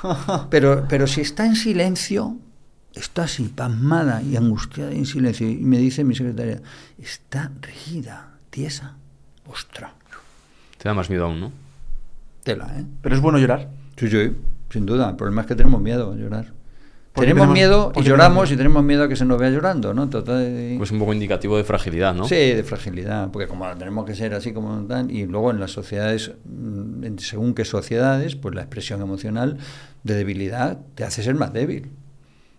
Pero, 0.50 0.86
pero 0.88 1.08
si 1.08 1.22
está 1.22 1.44
en 1.44 1.56
silencio, 1.56 2.36
está 2.94 3.24
así, 3.24 3.48
pasmada 3.48 4.22
y 4.22 4.36
angustiada 4.36 4.92
y 4.92 4.98
en 4.98 5.06
silencio. 5.06 5.48
Y 5.48 5.56
me 5.56 5.78
dice 5.78 6.04
mi 6.04 6.14
secretaria, 6.14 6.62
está 6.98 7.50
rígida, 7.60 8.34
tiesa. 8.50 8.94
Ostra, 9.48 9.94
Te 10.76 10.88
da 10.88 10.94
más 10.94 11.08
miedo 11.08 11.24
aún, 11.24 11.40
¿no? 11.40 11.52
tela, 12.48 12.70
¿eh? 12.78 12.84
Pero 13.02 13.14
es 13.14 13.20
bueno 13.20 13.38
llorar. 13.38 13.68
Sí, 13.96 14.08
sí, 14.08 14.32
sin 14.70 14.86
duda. 14.86 15.10
El 15.10 15.16
problema 15.16 15.42
es 15.42 15.46
que 15.46 15.54
tenemos 15.54 15.80
miedo 15.80 16.12
a 16.12 16.16
llorar. 16.16 16.52
¿Por 17.12 17.24
qué 17.24 17.30
Tenemos, 17.32 17.48
tenemos- 17.48 17.54
miedo 17.54 17.92
y 17.96 18.02
lloramos 18.02 18.28
tenemos 18.28 18.52
y 18.52 18.56
tenemos 18.56 18.84
miedo 18.84 19.04
a 19.04 19.08
que 19.08 19.16
se 19.16 19.24
nos 19.24 19.40
vea 19.40 19.50
llorando, 19.50 19.92
¿no? 19.94 20.08
Total, 20.08 20.74
Pues 20.78 20.90
un 20.92 20.98
poco 21.00 21.12
indicativo 21.12 21.56
de 21.56 21.64
fragilidad, 21.64 22.14
¿no? 22.14 22.24
Sí, 22.28 22.34
de 22.36 22.62
fragilidad, 22.62 23.30
porque 23.32 23.48
como 23.48 23.66
tenemos 23.76 24.04
que 24.04 24.14
ser 24.14 24.34
así 24.34 24.52
como 24.52 24.84
tal, 24.86 25.10
y 25.10 25.26
luego 25.26 25.50
en 25.50 25.58
las 25.58 25.72
sociedades, 25.72 26.32
mm, 26.44 27.04
en 27.04 27.18
según 27.18 27.54
qué 27.54 27.64
sociedades, 27.64 28.36
pues 28.36 28.54
la 28.54 28.60
expresión 28.60 29.00
emocional 29.00 29.56
de 30.04 30.14
debilidad 30.14 30.78
te 30.94 31.02
hace 31.04 31.22
ser 31.22 31.34
más 31.34 31.52
débil 31.52 31.90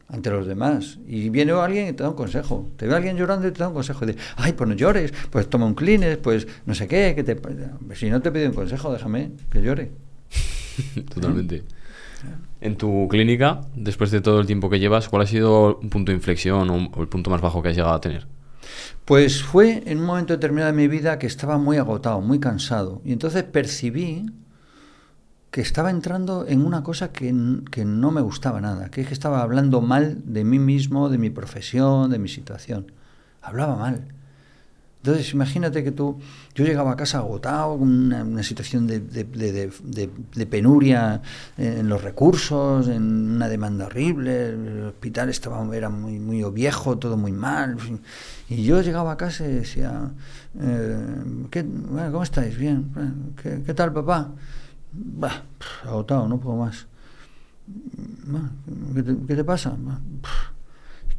ante 0.09 0.29
los 0.31 0.45
demás. 0.47 0.97
Y 1.07 1.29
viene 1.29 1.51
alguien 1.53 1.87
y 1.87 1.93
te 1.93 2.01
da 2.03 2.09
un 2.09 2.15
consejo. 2.15 2.67
Te 2.75 2.87
ve 2.87 2.95
alguien 2.95 3.15
llorando 3.15 3.47
y 3.47 3.51
te 3.51 3.59
da 3.59 3.67
un 3.69 3.75
consejo. 3.75 4.03
Y 4.03 4.07
dice, 4.07 4.19
ay, 4.35 4.53
pues 4.53 4.67
no 4.67 4.75
llores, 4.75 5.13
pues 5.29 5.47
toma 5.47 5.67
un 5.67 5.75
Kleenex, 5.75 6.17
pues 6.17 6.47
no 6.65 6.73
sé 6.73 6.87
qué, 6.87 7.13
que 7.15 7.23
te... 7.23 7.39
Si 7.95 8.09
no 8.09 8.19
te 8.19 8.31
pide 8.31 8.47
un 8.47 8.55
consejo, 8.55 8.91
déjame 8.91 9.31
que 9.51 9.61
llore. 9.61 9.91
Totalmente. 11.13 11.63
En 12.61 12.75
tu 12.75 13.07
clínica, 13.09 13.61
después 13.75 14.11
de 14.11 14.21
todo 14.21 14.39
el 14.39 14.47
tiempo 14.47 14.69
que 14.69 14.79
llevas, 14.79 15.09
¿cuál 15.09 15.23
ha 15.23 15.27
sido 15.27 15.77
un 15.77 15.89
punto 15.89 16.11
de 16.11 16.17
inflexión 16.17 16.69
o, 16.69 17.01
el 17.01 17.07
punto 17.07 17.29
más 17.29 17.41
bajo 17.41 17.61
que 17.61 17.69
has 17.69 17.75
llegado 17.75 17.93
a 17.93 18.01
tener? 18.01 18.27
Pues 19.05 19.41
fue 19.41 19.83
en 19.85 19.99
un 19.99 20.05
momento 20.05 20.33
determinado 20.33 20.71
de 20.71 20.77
mi 20.77 20.87
vida 20.87 21.17
que 21.17 21.27
estaba 21.27 21.57
muy 21.57 21.77
agotado, 21.77 22.21
muy 22.21 22.39
cansado. 22.39 23.01
Y 23.05 23.13
entonces 23.13 23.43
percibí 23.43 24.25
que 25.51 25.61
estaba 25.61 25.89
entrando 25.89 26.45
en 26.47 26.63
una 26.63 26.83
cosa 26.83 27.11
que, 27.11 27.33
que, 27.71 27.85
no 27.85 28.11
me 28.11 28.21
gustaba 28.21 28.61
nada, 28.61 28.89
que 28.91 29.01
es 29.01 29.07
que 29.07 29.13
estaba 29.13 29.41
hablando 29.41 29.81
mal 29.81 30.21
de 30.25 30.43
mí 30.43 30.59
mismo, 30.59 31.09
de 31.09 31.17
mi 31.17 31.29
profesión, 31.29 32.11
de 32.11 32.19
mi 32.19 32.27
situación. 32.27 32.91
Hablaba 33.41 33.75
mal. 33.75 34.18
Entonces, 35.01 35.33
imagínate 35.33 35.81
que 35.81 35.91
tú, 35.91 36.19
yo 36.53 36.65
llegaba 36.65 36.91
a 36.91 36.95
casa 36.97 37.19
agotado, 37.19 37.77
con 37.77 37.87
una, 37.87 38.21
una 38.21 38.43
situación 38.43 38.85
de, 38.85 38.99
penuria 40.49 41.21
en 41.57 41.87
los 41.87 42.03
recursos, 42.03 42.89
en 42.89 43.35
una 43.35 43.47
demanda 43.47 43.85
horrible, 43.85 44.49
el 44.49 44.83
hospital 44.87 45.29
estaba, 45.29 45.65
era 45.73 45.87
muy, 45.89 46.19
muy 46.19 46.43
viejo, 46.51 46.97
todo 46.97 47.15
muy 47.15 47.31
mal. 47.31 47.77
Y 48.49 48.63
yo 48.63 48.81
llegaba 48.81 49.13
a 49.13 49.17
casa 49.17 49.47
y 49.47 49.53
decía, 49.53 50.11
eh, 50.59 50.97
¿qué, 51.49 51.63
bueno, 51.63 52.11
¿cómo 52.11 52.23
estáis? 52.23 52.57
Bien. 52.57 52.91
¿Qué, 53.41 53.73
tal, 53.73 53.93
papá? 53.93 54.31
Bah, 54.91 55.43
agotado, 55.85 56.27
no 56.27 56.39
puedo 56.41 56.57
más. 56.57 56.87
¿Qué 58.95 59.03
te, 59.03 59.15
qué 59.27 59.35
te 59.35 59.43
pasa? 59.45 59.77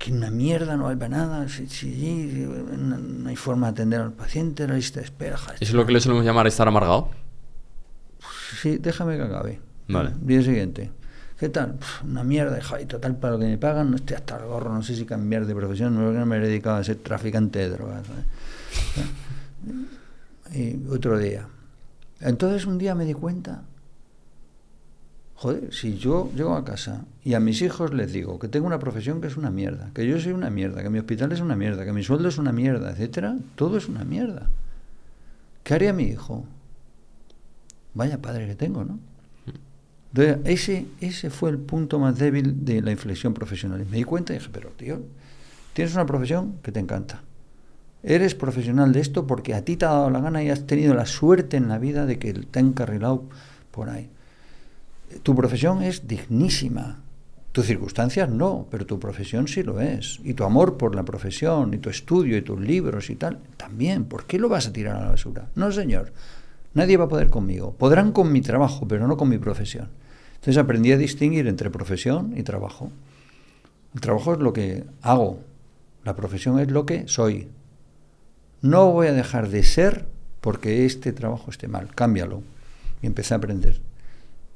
Que 0.01 0.12
una 0.12 0.30
mierda, 0.30 0.78
no 0.78 0.88
hay 0.88 0.96
para 0.96 1.11
nada, 1.11 1.46
si, 1.46 1.66
si, 1.66 2.46
no, 2.48 2.96
no, 2.96 3.28
hay 3.28 3.36
forma 3.36 3.66
de 3.66 3.72
atender 3.72 4.01
al 4.01 4.12
paciente, 4.12 4.66
la 4.66 4.74
lista 4.74 4.98
de 4.98 5.05
espera. 5.05 5.36
¿Eso 5.36 5.57
es 5.61 5.74
lo 5.74 5.84
que 5.84 5.92
le 5.92 6.01
solemos 6.01 6.24
llamar 6.24 6.46
estar 6.46 6.66
amargado? 6.66 7.11
Sí, 8.62 8.78
déjame 8.78 9.18
que 9.18 9.22
acabe. 9.24 9.61
Vale. 9.88 10.12
Día 10.22 10.42
siguiente. 10.42 10.90
¿Qué 11.38 11.51
tal? 11.51 11.74
Pff, 11.74 12.05
una 12.05 12.24
mierda, 12.24 12.59
y 12.80 12.86
total, 12.86 13.16
para 13.16 13.34
lo 13.34 13.40
que 13.40 13.44
me 13.44 13.59
pagan, 13.59 13.90
no 13.90 13.96
estoy 13.96 14.16
hasta 14.16 14.38
el 14.38 14.46
gorro, 14.46 14.72
no 14.72 14.82
sé 14.82 14.96
si 14.96 15.05
cambiar 15.05 15.44
de 15.44 15.55
profesión, 15.55 15.94
no, 15.94 16.11
no 16.11 16.24
me 16.26 16.38
he 16.38 16.40
dedicado 16.40 16.76
a 16.76 16.84
ser 16.84 16.96
traficante 16.96 17.59
de 17.59 17.68
drogas. 17.68 18.03
¿eh? 18.09 19.05
Y 20.53 20.88
otro 20.88 21.16
día. 21.16 21.46
Entonces 22.20 22.66
un 22.66 22.78
día 22.78 22.94
me 22.96 23.05
di 23.05 23.12
cuenta 23.12 23.62
Joder, 25.41 25.72
si 25.72 25.97
yo 25.97 26.30
llego 26.36 26.55
a 26.55 26.66
casa 26.66 27.07
y 27.24 27.32
a 27.32 27.41
mis 27.41 27.62
hijos 27.62 27.95
les 27.95 28.12
digo 28.12 28.38
que 28.38 28.49
tengo 28.49 28.66
una 28.66 28.78
profesión 28.78 29.22
que 29.22 29.28
es 29.28 29.38
una 29.38 29.51
mierda, 29.51 29.91
que 29.95 30.07
yo 30.07 30.20
soy 30.20 30.32
una 30.32 30.51
mierda, 30.51 30.82
que 30.82 30.91
mi 30.91 30.99
hospital 30.99 31.32
es 31.32 31.41
una 31.41 31.57
mierda, 31.57 31.86
que 31.86 31.95
mi 31.95 32.03
sueldo 32.03 32.28
es 32.28 32.36
una 32.36 32.53
mierda, 32.53 32.91
etcétera, 32.91 33.38
todo 33.55 33.78
es 33.78 33.88
una 33.88 34.05
mierda. 34.05 34.51
¿Qué 35.64 35.72
haría 35.72 35.95
mi 35.95 36.03
hijo? 36.03 36.45
Vaya 37.95 38.20
padre 38.20 38.49
que 38.49 38.55
tengo, 38.55 38.84
¿no? 38.84 38.99
Entonces, 40.12 40.41
ese, 40.45 40.86
ese 41.01 41.30
fue 41.30 41.49
el 41.49 41.57
punto 41.57 41.99
más 41.99 42.18
débil 42.18 42.66
de 42.66 42.82
la 42.82 42.91
inflexión 42.91 43.32
profesional. 43.32 43.80
Y 43.80 43.86
me 43.86 43.97
di 43.97 44.05
cuenta 44.05 44.34
y 44.34 44.36
dije, 44.36 44.51
pero 44.53 44.68
tío, 44.76 45.01
tienes 45.72 45.95
una 45.95 46.05
profesión 46.05 46.57
que 46.62 46.70
te 46.70 46.80
encanta. 46.80 47.22
Eres 48.03 48.34
profesional 48.34 48.93
de 48.93 49.01
esto 49.01 49.26
porque 49.26 49.55
a 49.55 49.64
ti 49.64 49.78
te 49.78 49.86
ha 49.86 49.88
dado 49.88 50.11
la 50.11 50.20
gana 50.20 50.43
y 50.43 50.51
has 50.51 50.66
tenido 50.66 50.93
la 50.93 51.07
suerte 51.07 51.57
en 51.57 51.68
la 51.68 51.78
vida 51.78 52.05
de 52.05 52.18
que 52.18 52.34
te 52.34 52.59
ha 52.59 52.62
encarrilado 52.62 53.24
por 53.70 53.88
ahí 53.88 54.11
tu 55.22 55.34
profesión 55.34 55.82
es 55.82 56.06
dignísima. 56.06 57.02
Tus 57.52 57.66
circunstancias 57.66 58.28
no, 58.28 58.68
pero 58.70 58.86
tu 58.86 59.00
profesión 59.00 59.48
sí 59.48 59.62
lo 59.64 59.80
es. 59.80 60.20
Y 60.22 60.34
tu 60.34 60.44
amor 60.44 60.76
por 60.76 60.94
la 60.94 61.04
profesión, 61.04 61.74
y 61.74 61.78
tu 61.78 61.90
estudio, 61.90 62.36
y 62.36 62.42
tus 62.42 62.61
libros 62.61 63.11
y 63.11 63.16
tal, 63.16 63.40
también. 63.56 64.04
¿Por 64.04 64.26
qué 64.26 64.38
lo 64.38 64.48
vas 64.48 64.68
a 64.68 64.72
tirar 64.72 64.96
a 64.96 65.00
la 65.00 65.11
basura? 65.11 65.48
No, 65.56 65.72
señor. 65.72 66.12
Nadie 66.74 66.96
va 66.96 67.06
a 67.06 67.08
poder 67.08 67.28
conmigo. 67.28 67.74
Podrán 67.74 68.12
con 68.12 68.30
mi 68.30 68.40
trabajo, 68.40 68.86
pero 68.86 69.08
no 69.08 69.16
con 69.16 69.28
mi 69.28 69.38
profesión. 69.38 69.88
Entonces 70.34 70.58
aprendí 70.58 70.92
a 70.92 70.96
distinguir 70.96 71.48
entre 71.48 71.70
profesión 71.70 72.34
y 72.36 72.44
trabajo. 72.44 72.92
El 73.94 74.00
trabajo 74.00 74.34
es 74.34 74.38
lo 74.38 74.52
que 74.52 74.84
hago. 75.02 75.40
La 76.04 76.14
profesión 76.14 76.61
es 76.61 76.70
lo 76.70 76.86
que 76.86 77.08
soy. 77.08 77.48
No 78.62 78.92
voy 78.92 79.08
a 79.08 79.12
dejar 79.12 79.48
de 79.48 79.64
ser 79.64 80.06
porque 80.40 80.86
este 80.86 81.12
trabajo 81.12 81.50
esté 81.50 81.66
mal. 81.66 81.92
Cámbialo. 81.96 82.44
Y 83.02 83.06
empecé 83.08 83.34
a 83.34 83.38
aprender 83.38 83.80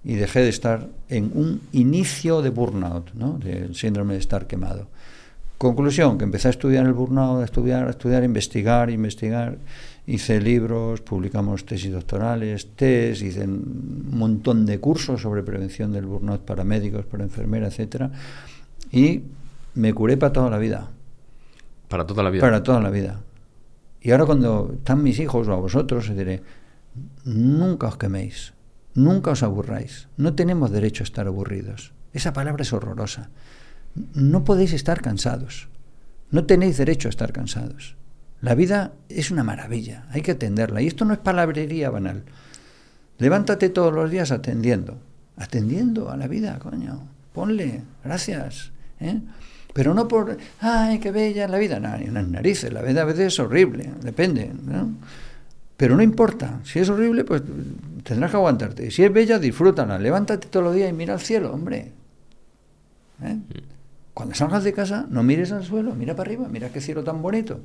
y 0.04 0.14
dejé 0.14 0.40
de 0.40 0.50
estar 0.50 0.88
en 1.08 1.30
un 1.34 1.62
inicio 1.72 2.42
de 2.42 2.50
burnout, 2.50 3.14
¿no? 3.14 3.38
del 3.38 3.74
síndrome 3.74 4.14
de 4.14 4.20
estar 4.20 4.46
quemado. 4.46 4.86
Conclusión, 5.56 6.18
que 6.18 6.24
empecé 6.24 6.48
a 6.48 6.50
estudiar 6.50 6.84
el 6.84 6.92
burnout, 6.92 7.40
a 7.40 7.44
estudiar, 7.44 7.86
a 7.86 7.90
estudiar, 7.90 8.22
a 8.22 8.26
investigar, 8.26 8.90
investigar. 8.90 9.56
Hice 10.06 10.38
libros, 10.40 11.00
publicamos 11.00 11.64
tesis 11.64 11.90
doctorales, 11.90 12.66
test, 12.76 13.22
hice 13.22 13.44
un 13.44 14.10
montón 14.10 14.66
de 14.66 14.78
cursos 14.78 15.22
sobre 15.22 15.42
prevención 15.42 15.92
del 15.92 16.04
burnout 16.04 16.42
para 16.42 16.64
médicos, 16.64 17.06
para 17.06 17.24
enfermeras, 17.24 17.72
etcétera, 17.72 18.10
y 18.92 19.22
me 19.74 19.94
curé 19.94 20.18
para 20.18 20.32
toda 20.32 20.50
la 20.50 20.58
vida. 20.58 20.90
Para 21.88 22.04
toda 22.06 22.22
la 22.22 22.28
vida. 22.28 22.42
Para 22.42 22.62
toda 22.62 22.80
la 22.80 22.90
vida. 22.90 23.20
Y 24.02 24.10
ahora 24.10 24.26
cuando 24.26 24.72
están 24.74 25.02
mis 25.02 25.18
hijos 25.18 25.48
o 25.48 25.52
a 25.54 25.56
vosotros, 25.56 26.10
os 26.10 26.16
diré, 26.16 26.42
nunca 27.24 27.88
os 27.88 27.96
queméis 27.96 28.53
Nunca 28.94 29.32
os 29.32 29.42
aburráis. 29.42 30.08
No 30.16 30.34
tenemos 30.34 30.70
derecho 30.70 31.02
a 31.02 31.08
estar 31.08 31.26
aburridos. 31.26 31.92
Esa 32.12 32.32
palabra 32.32 32.62
es 32.62 32.72
horrorosa. 32.72 33.30
No 34.14 34.44
podéis 34.44 34.72
estar 34.72 35.02
cansados. 35.02 35.68
No 36.30 36.46
tenéis 36.46 36.78
derecho 36.78 37.08
a 37.08 37.10
estar 37.10 37.32
cansados. 37.32 37.96
La 38.40 38.54
vida 38.54 38.92
es 39.08 39.30
una 39.30 39.42
maravilla, 39.42 40.06
hay 40.10 40.22
que 40.22 40.32
atenderla. 40.32 40.82
Y 40.82 40.86
esto 40.86 41.04
no 41.04 41.14
es 41.14 41.18
palabrería 41.18 41.90
banal. 41.90 42.24
Levántate 43.18 43.68
todos 43.70 43.92
los 43.92 44.10
días 44.10 44.30
atendiendo. 44.32 44.98
Atendiendo 45.36 46.10
a 46.10 46.16
la 46.16 46.28
vida, 46.28 46.58
coño. 46.58 47.08
Ponle, 47.32 47.82
gracias. 48.04 48.70
¿eh? 49.00 49.20
Pero 49.72 49.94
no 49.94 50.06
por, 50.06 50.36
ay, 50.60 50.98
qué 50.98 51.10
bella 51.10 51.48
la 51.48 51.58
vida. 51.58 51.80
No, 51.80 51.96
ni 51.96 52.08
unas 52.08 52.28
narices. 52.28 52.72
La 52.72 52.82
vida 52.82 53.02
a 53.02 53.04
veces 53.04 53.32
es 53.32 53.40
horrible, 53.40 53.90
depende. 54.02 54.52
Pero 55.76 55.96
no 55.96 56.02
importa, 56.02 56.60
si 56.64 56.78
es 56.78 56.88
horrible, 56.88 57.24
pues 57.24 57.42
tendrás 58.04 58.30
que 58.30 58.36
aguantarte. 58.36 58.90
Si 58.90 59.02
es 59.02 59.12
bella, 59.12 59.38
disfrútala. 59.38 59.98
Levántate 59.98 60.46
todos 60.48 60.64
los 60.64 60.74
días 60.74 60.90
y 60.90 60.92
mira 60.92 61.14
al 61.14 61.20
cielo, 61.20 61.52
hombre. 61.52 61.92
¿Eh? 63.22 63.38
Cuando 64.12 64.34
salgas 64.34 64.62
de 64.62 64.72
casa, 64.72 65.06
no 65.10 65.24
mires 65.24 65.50
al 65.50 65.64
suelo, 65.64 65.94
mira 65.94 66.14
para 66.14 66.28
arriba, 66.28 66.46
mira 66.48 66.68
qué 66.68 66.80
cielo 66.80 67.02
tan 67.02 67.20
bonito. 67.20 67.60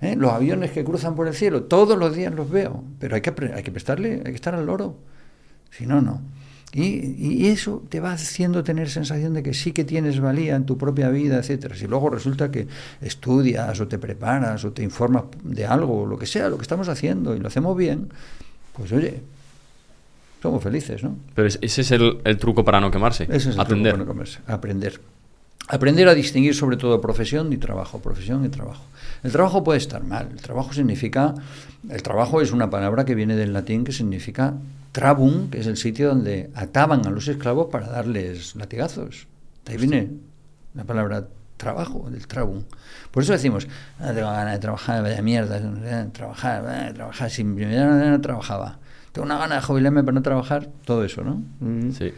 ¿Eh? 0.00 0.16
Los 0.16 0.32
aviones 0.32 0.72
que 0.72 0.84
cruzan 0.84 1.14
por 1.14 1.28
el 1.28 1.34
cielo, 1.34 1.64
todos 1.64 1.96
los 1.96 2.14
días 2.14 2.34
los 2.34 2.50
veo, 2.50 2.82
pero 2.98 3.14
hay 3.14 3.20
que, 3.20 3.32
hay 3.54 3.62
que 3.62 3.70
prestarle, 3.70 4.14
hay 4.16 4.32
que 4.32 4.34
estar 4.34 4.54
al 4.54 4.66
loro. 4.66 4.96
Si 5.70 5.86
no, 5.86 6.00
no. 6.00 6.20
Y, 6.72 7.14
y, 7.16 7.46
eso 7.46 7.82
te 7.88 8.00
va 8.00 8.12
haciendo 8.12 8.62
tener 8.62 8.90
sensación 8.90 9.32
de 9.34 9.42
que 9.42 9.54
sí 9.54 9.72
que 9.72 9.84
tienes 9.84 10.20
valía 10.20 10.56
en 10.56 10.66
tu 10.66 10.76
propia 10.76 11.08
vida, 11.08 11.38
etcétera. 11.38 11.74
Si 11.74 11.86
luego 11.86 12.10
resulta 12.10 12.50
que 12.50 12.66
estudias 13.00 13.80
o 13.80 13.88
te 13.88 13.98
preparas 13.98 14.64
o 14.64 14.72
te 14.72 14.82
informas 14.82 15.24
de 15.42 15.64
algo, 15.64 16.04
lo 16.04 16.18
que 16.18 16.26
sea, 16.26 16.48
lo 16.48 16.56
que 16.56 16.62
estamos 16.62 16.88
haciendo 16.88 17.34
y 17.34 17.38
lo 17.38 17.48
hacemos 17.48 17.76
bien, 17.76 18.08
pues 18.74 18.92
oye, 18.92 19.22
somos 20.42 20.62
felices, 20.62 21.02
¿no? 21.02 21.16
Pero 21.34 21.48
ese 21.48 21.80
es 21.80 21.90
el, 21.92 22.18
el 22.24 22.36
truco 22.36 22.64
para 22.64 22.80
no 22.80 22.90
quemarse. 22.90 23.24
Ese 23.24 23.50
es 23.50 23.54
el 23.54 23.60
Atender. 23.60 23.94
truco 23.94 24.04
para 24.04 24.04
no 24.04 24.12
quemarse. 24.12 24.40
Aprender. 24.46 25.00
Aprender 25.68 26.08
a 26.08 26.14
distinguir 26.14 26.54
sobre 26.54 26.76
todo 26.76 27.00
profesión 27.00 27.52
y 27.52 27.56
trabajo, 27.56 28.00
profesión 28.00 28.44
y 28.44 28.48
trabajo. 28.48 28.84
El 29.24 29.32
trabajo 29.32 29.64
puede 29.64 29.78
estar 29.78 30.04
mal. 30.04 30.28
El 30.30 30.40
trabajo 30.40 30.72
significa, 30.72 31.34
el 31.88 32.02
trabajo 32.02 32.40
es 32.40 32.52
una 32.52 32.70
palabra 32.70 33.04
que 33.04 33.14
viene 33.14 33.34
del 33.34 33.52
latín 33.52 33.82
que 33.82 33.92
significa 33.92 34.54
trabum, 34.96 35.50
que 35.50 35.60
es 35.60 35.66
el 35.66 35.76
sitio 35.76 36.08
donde 36.08 36.48
ataban 36.54 37.06
a 37.06 37.10
los 37.10 37.28
esclavos 37.28 37.66
para 37.70 37.86
darles 37.86 38.56
latigazos. 38.56 39.26
De 39.66 39.72
ahí 39.72 39.78
viene 39.78 40.08
la 40.72 40.84
palabra 40.84 41.28
trabajo, 41.58 42.08
del 42.10 42.26
trabum. 42.26 42.62
Por 43.10 43.22
eso 43.22 43.34
decimos, 43.34 43.68
no 44.00 44.06
tengo 44.14 44.30
ganas 44.30 44.54
de 44.54 44.58
trabajar, 44.58 45.02
vaya 45.02 45.20
mierda, 45.20 45.60
trabajar, 46.12 46.62
vaya, 46.62 46.94
trabajar, 46.94 47.30
si 47.30 47.44
mi 47.44 47.62
no, 47.66 48.10
no 48.10 48.20
trabajaba. 48.22 48.78
Tengo 49.12 49.26
una 49.26 49.36
gana 49.36 49.56
de 49.56 49.60
jubilarme 49.60 50.02
para 50.02 50.14
no 50.14 50.22
trabajar, 50.22 50.70
todo 50.86 51.04
eso, 51.04 51.22
¿no? 51.22 51.42
Sí. 51.92 52.14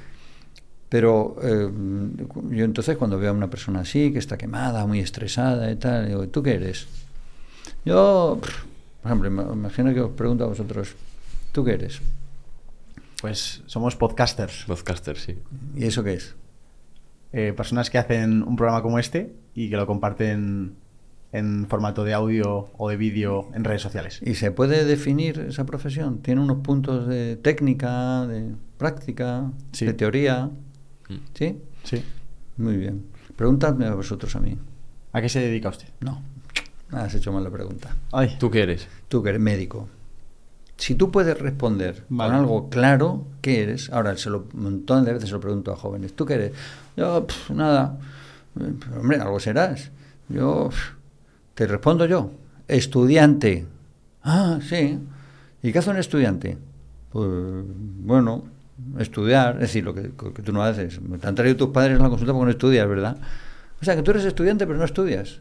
Pero 0.89 1.37
eh, 1.43 1.69
yo 2.51 2.65
entonces 2.65 2.97
cuando 2.97 3.19
veo 3.19 3.31
a 3.31 3.35
una 3.35 3.51
persona 3.51 3.81
así, 3.81 4.13
que 4.13 4.21
está 4.21 4.39
quemada, 4.39 4.87
muy 4.87 5.01
estresada 5.01 5.69
y 5.69 5.75
tal, 5.75 6.07
digo, 6.07 6.29
¿tú 6.29 6.45
qué 6.45 6.55
eres? 6.55 6.87
Yo, 7.85 8.39
por 9.03 9.11
ejemplo, 9.11 9.53
imagino 9.53 9.93
que 9.93 10.01
os 10.01 10.13
pregunto 10.13 10.45
a 10.45 10.47
vosotros, 10.47 10.95
¿tú 11.51 11.65
qué 11.65 11.73
eres? 11.73 12.01
Pues 13.21 13.63
somos 13.67 13.97
podcasters. 13.97 14.65
Podcasters, 14.67 15.23
sí. 15.23 15.39
¿Y 15.75 15.85
eso 15.87 16.05
qué 16.05 16.15
es? 16.15 16.37
Eh, 17.33 17.53
personas 17.57 17.91
que 17.91 17.99
hacen 17.99 18.43
un 18.43 18.57
programa 18.57 18.83
como 18.83 18.99
este 18.99 19.35
y 19.55 19.69
que 19.71 19.77
lo 19.77 19.87
comparten 19.87 20.77
en 21.33 21.67
formato 21.69 22.05
de 22.05 22.15
audio 22.15 22.71
o 22.79 22.89
de 22.89 22.97
vídeo 22.97 23.51
en 23.55 23.65
redes 23.65 23.83
sociales. 23.83 24.21
¿Y 24.25 24.35
se 24.35 24.51
puede 24.51 24.85
definir 24.85 25.41
esa 25.49 25.67
profesión? 25.67 26.19
¿Tiene 26.23 26.41
unos 26.41 26.59
puntos 26.59 27.07
de 27.07 27.37
técnica, 27.37 28.27
de 28.27 28.55
práctica, 28.79 29.51
Sí. 29.73 29.85
de 29.85 29.93
teoría? 29.95 30.51
¿Sí? 31.35 31.59
Sí. 31.85 32.03
Muy 32.57 32.77
bien. 32.77 33.05
Preguntadme 33.37 33.87
a 33.87 33.95
vosotros 33.95 34.35
a 34.37 34.41
mí. 34.41 34.57
¿A 35.13 35.21
qué 35.21 35.29
se 35.29 35.41
dedica 35.41 35.69
usted? 35.69 35.89
No, 36.01 36.23
has 36.93 37.15
hecho 37.15 37.33
mal 37.33 37.45
la 37.45 37.51
pregunta. 37.51 37.95
Ay. 38.13 38.37
¿Tú 38.39 38.51
qué 38.51 38.63
eres? 38.63 38.89
Tú 39.09 39.23
que 39.23 39.31
eres 39.31 39.41
médico. 39.41 39.89
Si 40.79 40.95
tú 40.95 41.11
puedes 41.11 41.39
responder 41.39 42.05
Vale. 42.09 42.31
con 42.31 42.41
algo 42.41 42.69
claro, 42.71 43.25
¿qué 43.43 43.63
eres? 43.65 43.91
Ahora, 43.91 44.17
se 44.17 44.31
lo, 44.31 44.47
un 44.55 44.63
montón 44.63 45.05
de 45.05 45.13
veces 45.13 45.29
se 45.29 45.35
lo 45.35 45.41
pregunto 45.41 45.73
a 45.73 45.77
jóvenes. 45.77 46.15
¿Tú 46.15 46.25
qué 46.25 46.35
eres? 46.35 46.53
Yo, 46.97 47.27
nada. 47.55 47.99
Hombre, 48.99 49.19
algo 49.19 49.41
serás. 49.41 49.91
Yo 50.29 50.71
Te 51.55 51.67
respondo 51.67 52.07
yo. 52.07 52.31
Estudiante. 52.69 53.67
Ah, 54.23 54.61
sí. 54.63 54.99
¿Y 55.63 55.73
qué 55.73 55.79
hace 55.81 55.91
un 55.91 55.97
estudiante? 55.97 56.57
Pues, 57.11 57.29
bueno, 57.29 58.45
estudiar, 58.99 59.55
es 59.57 59.61
decir, 59.63 59.85
lo 59.85 59.93
que, 59.95 60.13
que 60.35 60.43
tú 60.43 60.53
no 60.53 60.63
haces. 60.63 61.01
Te 61.21 61.27
han 61.27 61.35
traído 61.35 61.57
tus 61.57 61.69
padres 61.71 61.99
a 61.99 62.03
la 62.03 62.09
consulta 62.09 62.33
porque 62.33 62.45
no 62.45 62.51
estudias, 62.53 62.89
¿verdad? 62.89 63.17
O 63.81 63.85
sea, 63.85 63.97
que 63.97 64.03
tú 64.03 64.13
eres 64.13 64.25
estudiante 64.25 64.67
pero 64.67 64.79
no 64.79 64.85
estudias. 64.85 65.41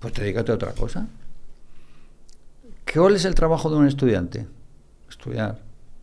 Pues 0.00 0.12
te 0.12 0.22
dedícate 0.22 0.50
a 0.50 0.56
otra 0.56 0.72
cosa. 0.72 1.06
¿Cuál 2.92 3.14
es 3.16 3.24
el 3.24 3.34
trabajo 3.34 3.70
de 3.70 3.76
un 3.76 3.86
estudiante? 3.86 4.46
Estudiar. 5.08 5.60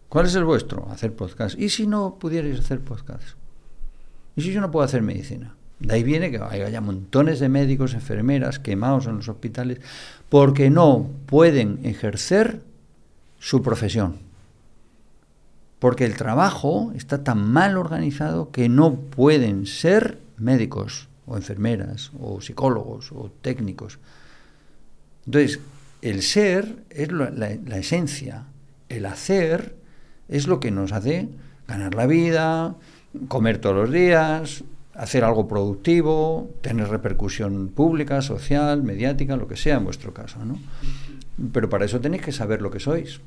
¿Cuál 0.09 0.25
es 0.25 0.35
el 0.35 0.43
vuestro? 0.43 0.89
Hacer 0.91 1.13
podcast. 1.13 1.57
¿Y 1.57 1.69
si 1.69 1.87
no 1.87 2.15
pudierais 2.19 2.59
hacer 2.59 2.81
podcast? 2.81 3.35
¿Y 4.35 4.41
si 4.41 4.51
yo 4.51 4.61
no 4.61 4.71
puedo 4.71 4.85
hacer 4.85 5.01
medicina? 5.01 5.55
De 5.79 5.95
ahí 5.95 6.03
viene 6.03 6.29
que 6.29 6.37
haya 6.37 6.81
montones 6.81 7.39
de 7.39 7.49
médicos, 7.49 7.93
enfermeras 7.93 8.59
quemados 8.59 9.07
en 9.07 9.15
los 9.15 9.27
hospitales 9.29 9.79
porque 10.29 10.69
no 10.69 11.09
pueden 11.25 11.79
ejercer 11.83 12.61
su 13.39 13.63
profesión. 13.63 14.19
Porque 15.79 16.05
el 16.05 16.15
trabajo 16.15 16.91
está 16.95 17.23
tan 17.23 17.51
mal 17.51 17.77
organizado 17.77 18.51
que 18.51 18.69
no 18.69 18.95
pueden 18.95 19.65
ser 19.65 20.19
médicos 20.37 21.07
o 21.25 21.37
enfermeras 21.37 22.11
o 22.19 22.39
psicólogos 22.41 23.11
o 23.11 23.31
técnicos. 23.41 23.97
Entonces, 25.25 25.59
el 26.01 26.21
ser 26.21 26.83
es 26.89 27.11
la, 27.11 27.31
la, 27.31 27.77
esencia, 27.77 28.45
el 28.97 29.05
hacer 29.05 29.75
es 30.27 30.47
lo 30.47 30.59
que 30.59 30.71
nos 30.71 30.91
hace 30.91 31.29
ganar 31.67 31.95
la 31.95 32.05
vida, 32.05 32.75
comer 33.27 33.59
todos 33.59 33.75
los 33.75 33.91
días, 33.91 34.63
hacer 34.93 35.23
algo 35.23 35.47
productivo, 35.47 36.49
tener 36.61 36.89
repercusión 36.89 37.69
pública, 37.69 38.21
social, 38.21 38.83
mediática, 38.83 39.35
lo 39.37 39.47
que 39.47 39.55
sea 39.55 39.77
en 39.77 39.85
vuestro 39.85 40.13
caso, 40.13 40.43
¿no? 40.45 40.57
Pero 41.53 41.69
para 41.69 41.85
eso 41.85 41.99
tenéis 41.99 42.23
que 42.23 42.31
saber 42.31 42.61
lo 42.61 42.71
que 42.71 42.79
sois. 42.79 43.21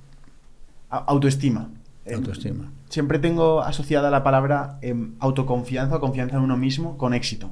Autoestima. 0.90 1.70
Em, 2.04 2.16
autoestima. 2.16 2.70
siempre 2.90 3.18
tengo 3.18 3.62
asociada 3.62 4.10
la 4.10 4.22
palabra 4.22 4.78
em, 4.82 5.14
autoconfianza 5.20 5.96
o 5.96 6.00
confianza 6.00 6.36
en 6.36 6.42
uno 6.42 6.56
mismo 6.56 6.98
con 6.98 7.14
éxito. 7.14 7.50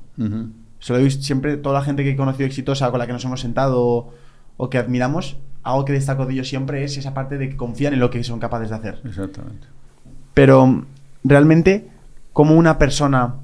siempre 1.08 1.56
toda 1.56 1.78
la 1.78 1.84
gente 1.84 2.04
que 2.04 2.10
he 2.10 2.16
conocido 2.16 2.46
exitosa, 2.46 2.90
con 2.90 2.98
la 2.98 3.06
que 3.06 3.14
nos 3.14 3.24
hemos 3.24 3.40
sentado 3.40 4.12
o, 4.56 4.70
que 4.70 4.76
admiramos, 4.76 5.38
algo 5.62 5.84
que 5.84 5.92
destaco 5.92 6.26
de 6.26 6.34
ellos 6.34 6.48
siempre 6.48 6.84
es 6.84 6.96
esa 6.96 7.14
parte 7.14 7.38
de 7.38 7.48
que 7.48 7.56
confían 7.56 7.94
en 7.94 8.00
lo 8.00 8.10
que 8.10 8.22
son 8.24 8.40
capaces 8.40 8.70
de 8.70 8.76
hacer. 8.76 9.00
Exactamente. 9.04 9.66
Pero 10.34 10.84
realmente, 11.24 11.88
¿cómo 12.32 12.54
una 12.56 12.78
persona 12.78 13.34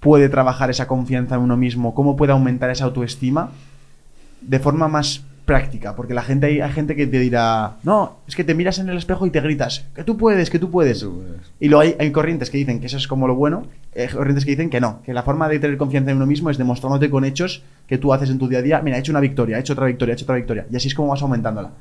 puede 0.00 0.28
trabajar 0.28 0.70
esa 0.70 0.86
confianza 0.86 1.36
en 1.36 1.42
uno 1.42 1.56
mismo? 1.56 1.94
¿Cómo 1.94 2.16
puede 2.16 2.32
aumentar 2.32 2.70
esa 2.70 2.84
autoestima 2.84 3.50
de 4.40 4.58
forma 4.58 4.88
más 4.88 5.24
práctica, 5.50 5.96
porque 5.96 6.14
la 6.14 6.22
gente 6.22 6.46
hay, 6.46 6.72
gente 6.72 6.94
que 6.94 7.08
te 7.08 7.18
dirá, 7.18 7.78
no, 7.82 8.18
es 8.28 8.36
que 8.36 8.44
te 8.44 8.54
miras 8.54 8.78
en 8.78 8.88
el 8.88 8.96
espejo 8.96 9.26
y 9.26 9.30
te 9.30 9.40
gritas, 9.40 9.84
que 9.96 10.04
tú 10.04 10.16
puedes, 10.16 10.48
que 10.48 10.60
tú 10.60 10.70
puedes. 10.70 11.04
Y 11.58 11.66
luego 11.66 11.80
hay, 11.80 11.96
hay, 11.98 12.12
corrientes 12.12 12.50
que 12.50 12.58
dicen 12.58 12.78
que 12.78 12.86
eso 12.86 12.96
es 12.96 13.08
como 13.08 13.26
lo 13.26 13.34
bueno, 13.34 13.66
hay 13.96 14.06
corrientes 14.06 14.44
que 14.44 14.52
dicen 14.52 14.70
que 14.70 14.80
no, 14.80 15.02
que 15.02 15.12
la 15.12 15.24
forma 15.24 15.48
de 15.48 15.58
tener 15.58 15.76
confianza 15.76 16.12
en 16.12 16.18
uno 16.18 16.26
mismo 16.26 16.50
es 16.50 16.56
demostrándote 16.56 17.10
con 17.10 17.24
hechos 17.24 17.64
que 17.88 17.98
tú 17.98 18.12
haces 18.12 18.30
en 18.30 18.38
tu 18.38 18.46
día 18.46 18.60
a 18.60 18.62
día, 18.62 18.80
mira, 18.80 18.96
he 18.96 19.00
hecho 19.00 19.10
una 19.10 19.18
victoria, 19.18 19.56
he 19.56 19.60
hecho 19.60 19.72
otra 19.72 19.86
victoria, 19.86 20.12
he 20.12 20.14
hecho 20.14 20.24
otra 20.24 20.36
victoria, 20.36 20.66
y 20.70 20.76
así 20.76 20.86
es 20.86 20.94
como 20.94 21.08
vas 21.08 21.20
aumentándola. 21.20 21.72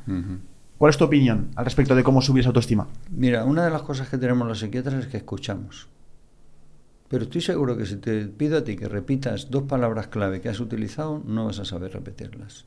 ¿Cuál 0.80 0.90
es 0.90 0.98
tu 0.98 1.04
opinión 1.04 1.50
al 1.56 1.66
respecto 1.66 1.94
de 1.94 2.02
cómo 2.04 2.24
subir 2.24 2.40
esa 2.40 2.50
autoestima? 2.50 2.88
Mira, 3.12 3.46
una 3.46 3.66
de 3.66 3.70
las 3.70 3.84
cosas 3.84 4.10
que 4.10 4.18
tenemos 4.18 4.48
los 4.48 4.58
psiquiatras 4.58 4.96
es 4.96 5.06
que 5.06 5.18
escuchamos. 5.18 5.90
Pero 7.08 7.26
estoy 7.26 7.42
seguro 7.42 7.78
que 7.78 7.86
si 7.86 7.98
te 7.98 8.26
pido 8.26 8.58
a 8.58 8.64
ti 8.64 8.76
que 8.76 8.88
repitas 8.88 9.52
dos 9.52 9.64
palabras 9.64 10.08
clave 10.08 10.42
que 10.42 10.50
has 10.50 10.60
utilizado, 10.60 11.22
no 11.24 11.46
vas 11.46 11.60
a 11.60 11.66
saber 11.66 11.94
repetirlas. 11.94 12.66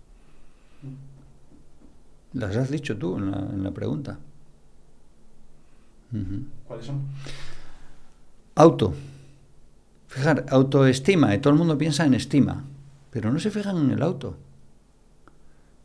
Las 2.32 2.56
has 2.56 2.70
dicho 2.70 2.96
tú 2.96 3.16
en 3.16 3.62
la, 3.62 3.70
pregunta. 3.70 4.18
¿Cuáles 6.66 6.86
son? 6.86 7.02
Auto. 8.54 8.94
Fijar, 10.08 10.46
autoestima. 10.48 11.34
Y 11.34 11.38
todo 11.38 11.52
el 11.52 11.58
mundo 11.58 11.76
piensa 11.76 12.04
en 12.04 12.14
estima, 12.14 12.64
pero 13.10 13.30
no 13.30 13.38
se 13.38 13.50
fijan 13.50 13.76
en 13.76 13.90
el 13.90 14.02
auto. 14.02 14.36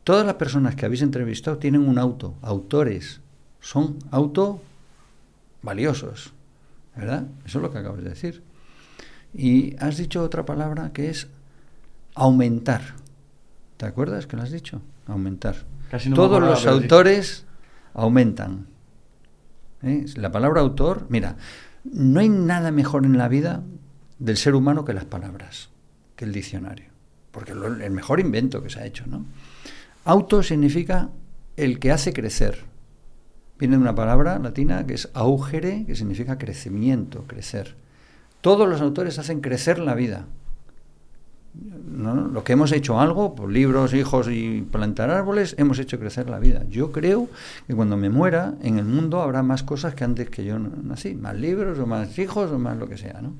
Todas 0.04 0.24
las 0.24 0.36
personas 0.36 0.74
que 0.74 0.86
habéis 0.86 1.02
entrevistado 1.02 1.58
tienen 1.58 1.86
un 1.86 1.98
auto, 1.98 2.34
autores. 2.40 3.20
Son 3.60 3.98
auto 4.10 4.62
valiosos. 5.62 6.32
¿Verdad? 6.96 7.26
Eso 7.44 7.58
es 7.58 7.62
lo 7.62 7.70
que 7.70 7.78
acabas 7.78 8.02
de 8.02 8.10
decir. 8.10 8.42
Y 9.34 9.76
has 9.76 9.98
dicho 9.98 10.22
otra 10.22 10.44
palabra 10.44 10.92
que 10.92 11.10
es 11.10 11.28
aumentar. 12.14 12.80
¿Te 13.78 13.86
acuerdas 13.86 14.26
que 14.26 14.36
lo 14.36 14.42
has 14.42 14.50
dicho? 14.50 14.82
Aumentar. 15.06 15.54
Todos 16.14 16.42
los 16.42 16.66
autores 16.66 17.46
aumentan. 17.94 18.66
¿Eh? 19.82 20.04
La 20.16 20.32
palabra 20.32 20.60
autor, 20.60 21.06
mira, 21.08 21.36
no 21.84 22.18
hay 22.18 22.28
nada 22.28 22.72
mejor 22.72 23.06
en 23.06 23.16
la 23.16 23.28
vida 23.28 23.62
del 24.18 24.36
ser 24.36 24.56
humano 24.56 24.84
que 24.84 24.92
las 24.94 25.04
palabras, 25.04 25.70
que 26.16 26.24
el 26.24 26.32
diccionario. 26.32 26.86
Porque 27.30 27.52
es 27.52 27.58
el 27.58 27.92
mejor 27.92 28.18
invento 28.18 28.62
que 28.62 28.68
se 28.68 28.80
ha 28.80 28.84
hecho, 28.84 29.04
¿no? 29.06 29.24
Auto 30.04 30.42
significa 30.42 31.10
el 31.56 31.78
que 31.78 31.92
hace 31.92 32.12
crecer. 32.12 32.64
Viene 33.60 33.76
de 33.76 33.82
una 33.82 33.94
palabra 33.94 34.40
latina 34.40 34.86
que 34.86 34.94
es 34.94 35.08
augere, 35.14 35.84
que 35.86 35.94
significa 35.94 36.36
crecimiento, 36.36 37.24
crecer. 37.28 37.76
Todos 38.40 38.68
los 38.68 38.80
autores 38.80 39.20
hacen 39.20 39.40
crecer 39.40 39.78
la 39.78 39.94
vida. 39.94 40.26
¿No? 41.86 42.28
Lo 42.28 42.44
que 42.44 42.52
hemos 42.52 42.72
hecho 42.72 43.00
algo, 43.00 43.34
por 43.34 43.50
libros, 43.50 43.94
hijos 43.94 44.28
y 44.30 44.62
plantar 44.62 45.10
árboles, 45.10 45.54
hemos 45.58 45.78
hecho 45.78 45.98
crecer 45.98 46.30
la 46.30 46.38
vida. 46.38 46.64
Yo 46.68 46.92
creo 46.92 47.28
que 47.66 47.74
cuando 47.74 47.96
me 47.96 48.10
muera, 48.10 48.54
en 48.62 48.78
el 48.78 48.84
mundo 48.84 49.20
habrá 49.20 49.42
más 49.42 49.62
cosas 49.62 49.94
que 49.94 50.04
antes 50.04 50.30
que 50.30 50.44
yo 50.44 50.58
nací, 50.58 51.14
más 51.14 51.36
libros 51.36 51.78
o 51.78 51.86
más 51.86 52.18
hijos 52.18 52.50
o 52.50 52.58
más 52.58 52.76
lo 52.76 52.88
que 52.88 52.98
sea, 52.98 53.20
¿no? 53.20 53.34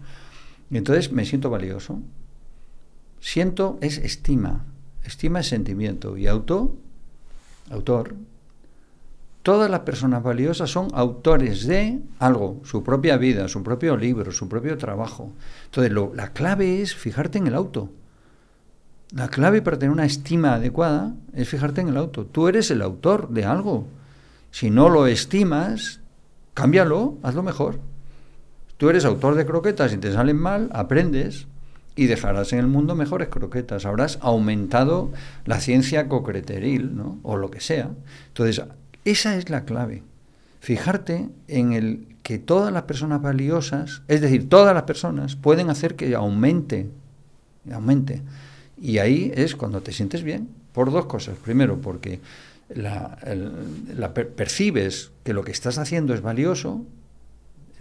Y 0.70 0.76
entonces 0.76 1.12
me 1.12 1.24
siento 1.24 1.50
valioso. 1.50 2.00
Siento 3.20 3.78
es 3.80 3.98
estima. 3.98 4.66
Estima 5.04 5.40
es 5.40 5.48
sentimiento. 5.48 6.16
Y 6.16 6.26
auto, 6.26 6.76
autor, 7.70 8.14
todas 9.42 9.70
las 9.70 9.80
personas 9.80 10.22
valiosas 10.22 10.70
son 10.70 10.88
autores 10.92 11.66
de 11.66 12.00
algo, 12.18 12.60
su 12.64 12.82
propia 12.82 13.16
vida, 13.16 13.48
su 13.48 13.62
propio 13.62 13.96
libro, 13.96 14.30
su 14.30 14.48
propio 14.48 14.76
trabajo. 14.76 15.32
Entonces, 15.66 15.92
la 16.14 16.32
clave 16.32 16.82
es 16.82 16.94
fijarte 16.94 17.38
en 17.38 17.46
el 17.46 17.54
auto. 17.54 17.90
La 19.10 19.28
clave 19.28 19.62
para 19.62 19.78
tener 19.78 19.92
una 19.92 20.04
estima 20.04 20.54
adecuada 20.54 21.14
es 21.34 21.48
fijarte 21.48 21.80
en 21.80 21.88
el 21.88 21.96
auto. 21.96 22.26
Tú 22.26 22.48
eres 22.48 22.70
el 22.70 22.82
autor 22.82 23.30
de 23.30 23.44
algo. 23.44 23.86
Si 24.50 24.70
no 24.70 24.90
lo 24.90 25.06
estimas, 25.06 26.00
cámbialo, 26.54 27.16
hazlo 27.22 27.42
mejor. 27.42 27.80
Tú 28.76 28.90
eres 28.90 29.04
autor 29.04 29.34
de 29.34 29.46
croquetas 29.46 29.92
y 29.92 29.98
te 29.98 30.12
salen 30.12 30.36
mal, 30.36 30.68
aprendes 30.72 31.46
y 31.96 32.06
dejarás 32.06 32.52
en 32.52 32.60
el 32.60 32.68
mundo 32.68 32.94
mejores 32.94 33.28
croquetas. 33.28 33.86
Habrás 33.86 34.18
aumentado 34.20 35.10
la 35.46 35.58
ciencia 35.58 36.06
cocreteril, 36.06 36.96
¿no? 36.96 37.18
O 37.22 37.36
lo 37.36 37.50
que 37.50 37.60
sea. 37.60 37.90
Entonces, 38.28 38.62
esa 39.04 39.36
es 39.36 39.50
la 39.50 39.64
clave. 39.64 40.04
Fijarte 40.60 41.28
en 41.48 41.72
el 41.72 42.06
que 42.22 42.38
todas 42.38 42.72
las 42.72 42.82
personas 42.82 43.22
valiosas, 43.22 44.02
es 44.06 44.20
decir, 44.20 44.48
todas 44.48 44.74
las 44.74 44.84
personas, 44.84 45.34
pueden 45.34 45.70
hacer 45.70 45.96
que 45.96 46.14
aumente, 46.14 46.88
aumente. 47.72 48.22
Y 48.80 48.98
ahí 48.98 49.32
es 49.34 49.56
cuando 49.56 49.80
te 49.80 49.92
sientes 49.92 50.22
bien, 50.22 50.48
por 50.72 50.92
dos 50.92 51.06
cosas. 51.06 51.36
Primero, 51.38 51.80
porque 51.80 52.20
la, 52.74 53.18
percibes 54.36 55.10
que 55.24 55.32
lo 55.32 55.44
que 55.44 55.52
estás 55.52 55.78
haciendo 55.78 56.14
es 56.14 56.22
valioso, 56.22 56.84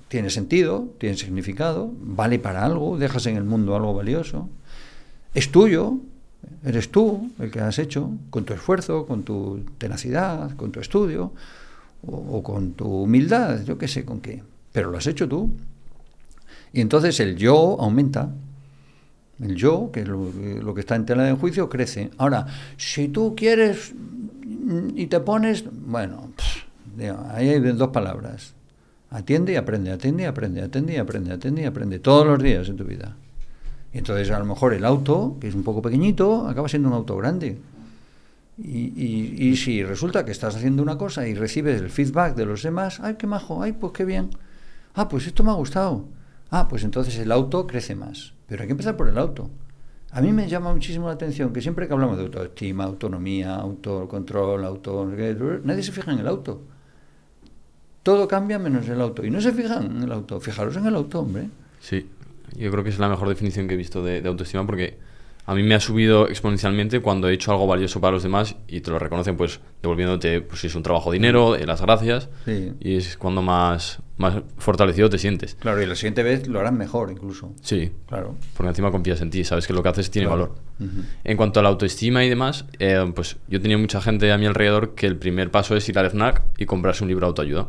tiene 0.07 0.29
sentido, 0.29 0.93
tiene 0.99 1.17
significado, 1.17 1.91
vale 1.99 2.39
para 2.39 2.65
algo, 2.65 2.97
dejas 2.97 3.25
en 3.25 3.35
el 3.35 3.43
mundo 3.43 3.75
algo 3.75 3.93
valioso, 3.93 4.49
es 5.33 5.51
tuyo, 5.51 5.97
eres 6.63 6.89
tú 6.89 7.29
el 7.39 7.51
que 7.51 7.59
has 7.59 7.77
hecho, 7.79 8.11
con 8.29 8.45
tu 8.45 8.53
esfuerzo, 8.53 9.05
con 9.05 9.23
tu 9.23 9.65
tenacidad, 9.77 10.55
con 10.55 10.71
tu 10.71 10.79
estudio, 10.79 11.33
o, 12.05 12.41
con 12.41 12.73
tu 12.73 13.03
humildad, 13.03 13.63
yo 13.65 13.77
qué 13.77 13.87
sé 13.87 14.05
con 14.05 14.21
qué, 14.21 14.43
pero 14.71 14.91
lo 14.91 14.97
has 14.97 15.07
hecho 15.07 15.27
tú. 15.27 15.51
Y 16.71 16.81
entonces 16.81 17.19
el 17.19 17.35
yo 17.35 17.77
aumenta, 17.79 18.29
el 19.39 19.55
yo, 19.55 19.91
que 19.91 20.01
es 20.01 20.07
lo, 20.07 20.73
que 20.73 20.81
está 20.81 20.95
en 20.95 21.05
tela 21.05 21.23
de 21.23 21.33
juicio, 21.33 21.69
crece. 21.69 22.09
Ahora, 22.17 22.47
si 22.77 23.07
tú 23.07 23.35
quieres 23.35 23.93
y 24.95 25.07
te 25.07 25.19
pones, 25.19 25.63
bueno, 25.71 26.31
ahí 27.29 27.49
hay 27.49 27.59
dos 27.59 27.89
palabras. 27.89 28.53
Atiende 29.09 29.53
y 29.53 29.55
aprende, 29.55 29.91
atiende 29.91 30.23
y 30.23 30.25
aprende, 30.25 30.61
atiende 30.61 30.93
y 30.93 30.97
aprende, 30.97 31.33
atiende 31.33 31.61
y 31.61 31.65
aprende, 31.65 31.99
todos 31.99 32.25
los 32.25 32.41
días 32.41 32.67
en 32.67 32.75
tu 32.75 32.83
vida. 32.83 33.15
Y 33.93 33.99
entonces 33.99 34.29
a 34.31 34.39
lo 34.39 34.45
mejor 34.45 34.73
el 34.73 34.83
auto, 34.83 35.37
que 35.39 35.47
es 35.47 35.55
un 35.55 35.63
poco 35.63 35.81
pequeñito, 35.81 36.47
acaba 36.47 36.67
siendo 36.67 36.89
un 36.89 36.95
auto 36.95 37.15
grande. 37.15 37.57
Y, 38.57 38.91
y, 38.95 39.35
y, 39.37 39.55
si 39.55 39.83
resulta 39.83 40.25
que 40.25 40.31
estás 40.31 40.55
haciendo 40.55 40.81
una 40.81 40.97
cosa 40.97 41.27
y 41.27 41.35
recibes 41.35 41.79
el 41.79 41.91
feedback 41.91 42.35
de 42.35 42.45
los 42.45 42.63
demás, 42.63 42.99
ay, 42.99 43.15
qué 43.15 43.27
majo, 43.27 43.61
ay, 43.61 43.73
pues 43.73 43.93
qué 43.93 44.03
bien. 44.03 44.31
Ah, 44.95 45.07
pues 45.07 45.27
esto 45.27 45.43
me 45.43 45.51
ha 45.51 45.53
gustado. 45.53 46.05
Ah, 46.49 46.67
pues 46.67 46.83
entonces 46.83 47.17
el 47.19 47.31
auto 47.31 47.67
crece 47.67 47.93
más. 47.95 48.33
Pero 48.47 48.61
hay 48.61 48.67
que 48.67 48.71
empezar 48.71 48.95
por 48.97 49.07
el 49.09 49.17
auto. 49.17 49.49
A 50.11 50.21
mí 50.21 50.31
me 50.31 50.47
llama 50.47 50.73
muchísimo 50.73 51.07
la 51.07 51.13
atención 51.13 51.51
que 51.51 51.61
siempre 51.61 51.87
que 51.87 51.93
hablamos 51.93 52.17
de 52.17 52.23
autoestima, 52.23 52.85
autonomía, 52.85 53.55
autocontrol, 53.55 54.63
auto... 54.63 55.05
Nadie 55.63 55.83
se 55.83 55.91
fija 55.91 56.11
en 56.13 56.19
el 56.19 56.27
auto. 56.27 56.61
Todo 58.03 58.27
cambia 58.27 58.57
menos 58.57 58.87
el 58.87 59.01
auto. 59.01 59.25
Y 59.25 59.29
no 59.29 59.41
se 59.41 59.51
fijan 59.51 59.97
en 59.97 60.03
el 60.03 60.11
auto. 60.11 60.39
Fijaros 60.39 60.75
en 60.77 60.85
el 60.85 60.95
auto, 60.95 61.19
hombre. 61.19 61.49
Sí, 61.81 62.09
yo 62.55 62.71
creo 62.71 62.83
que 62.83 62.89
es 62.89 62.99
la 62.99 63.09
mejor 63.09 63.27
definición 63.27 63.67
que 63.67 63.73
he 63.73 63.77
visto 63.77 64.03
de, 64.03 64.21
de 64.21 64.29
autoestima 64.29 64.65
porque 64.65 64.97
a 65.45 65.53
mí 65.53 65.63
me 65.63 65.75
ha 65.75 65.79
subido 65.79 66.27
exponencialmente 66.29 67.01
cuando 67.01 67.27
he 67.27 67.33
hecho 67.33 67.51
algo 67.51 67.67
valioso 67.67 67.99
para 68.01 68.11
los 68.13 68.23
demás 68.23 68.55
y 68.67 68.79
te 68.81 68.91
lo 68.91 68.99
reconocen 68.99 69.35
pues 69.37 69.59
devolviéndote 69.81 70.41
pues 70.41 70.61
si 70.61 70.67
es 70.67 70.75
un 70.75 70.83
trabajo 70.83 71.11
dinero, 71.11 71.55
las 71.57 71.81
gracias 71.81 72.29
Sí. 72.45 72.73
y 72.79 72.95
es 72.95 73.15
cuando 73.17 73.41
más, 73.41 73.99
más 74.17 74.41
fortalecido 74.57 75.09
te 75.09 75.17
sientes. 75.19 75.55
Claro, 75.55 75.81
y 75.81 75.85
la 75.85 75.95
siguiente 75.95 76.23
vez 76.23 76.47
lo 76.47 76.59
harán 76.59 76.77
mejor 76.77 77.11
incluso. 77.11 77.53
Sí, 77.61 77.91
Claro. 78.07 78.35
porque 78.55 78.69
encima 78.69 78.91
confías 78.91 79.21
en 79.21 79.29
ti, 79.29 79.43
sabes 79.43 79.67
que 79.67 79.73
lo 79.73 79.83
que 79.83 79.89
haces 79.89 80.09
tiene 80.09 80.27
Claro. 80.27 80.55
valor. 80.79 80.99
En 81.23 81.37
cuanto 81.37 81.59
a 81.59 81.63
la 81.63 81.69
autoestima 81.69 82.23
y 82.25 82.29
demás, 82.29 82.65
eh, 82.79 82.99
pues 83.15 83.37
yo 83.47 83.61
tenía 83.61 83.77
mucha 83.77 84.01
gente 84.01 84.31
a 84.31 84.37
mi 84.37 84.45
alrededor 84.45 84.95
que 84.95 85.05
el 85.07 85.17
primer 85.17 85.51
paso 85.51 85.75
es 85.75 85.87
ir 85.89 85.97
al 85.99 86.07
FNAC 86.07 86.43
y 86.57 86.65
comprarse 86.65 87.03
un 87.03 87.09
libro 87.09 87.25
de 87.25 87.29
autoayuda. 87.29 87.67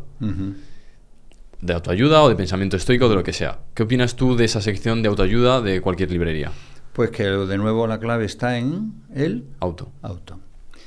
De 1.61 1.73
autoayuda 1.75 2.23
o 2.23 2.29
de 2.29 2.37
pensamiento 2.37 2.77
estoico, 2.77 3.09
de 3.09 3.17
lo 3.17 3.23
que 3.25 3.33
sea. 3.33 3.59
¿Qué 3.75 3.83
opinas 3.83 4.15
tú 4.15 4.37
de 4.37 4.45
esa 4.45 4.61
sección 4.61 5.03
de 5.03 5.09
autoayuda 5.09 5.61
de 5.61 5.81
cualquier 5.81 6.11
librería? 6.13 6.53
Pues 6.93 7.11
que 7.11 7.25
de 7.25 7.59
nuevo 7.59 7.87
la 7.87 7.99
clave 7.99 8.25
está 8.25 8.59
en 8.59 8.93
el 9.15 9.45
Auto. 9.61 9.91
auto. 10.03 10.39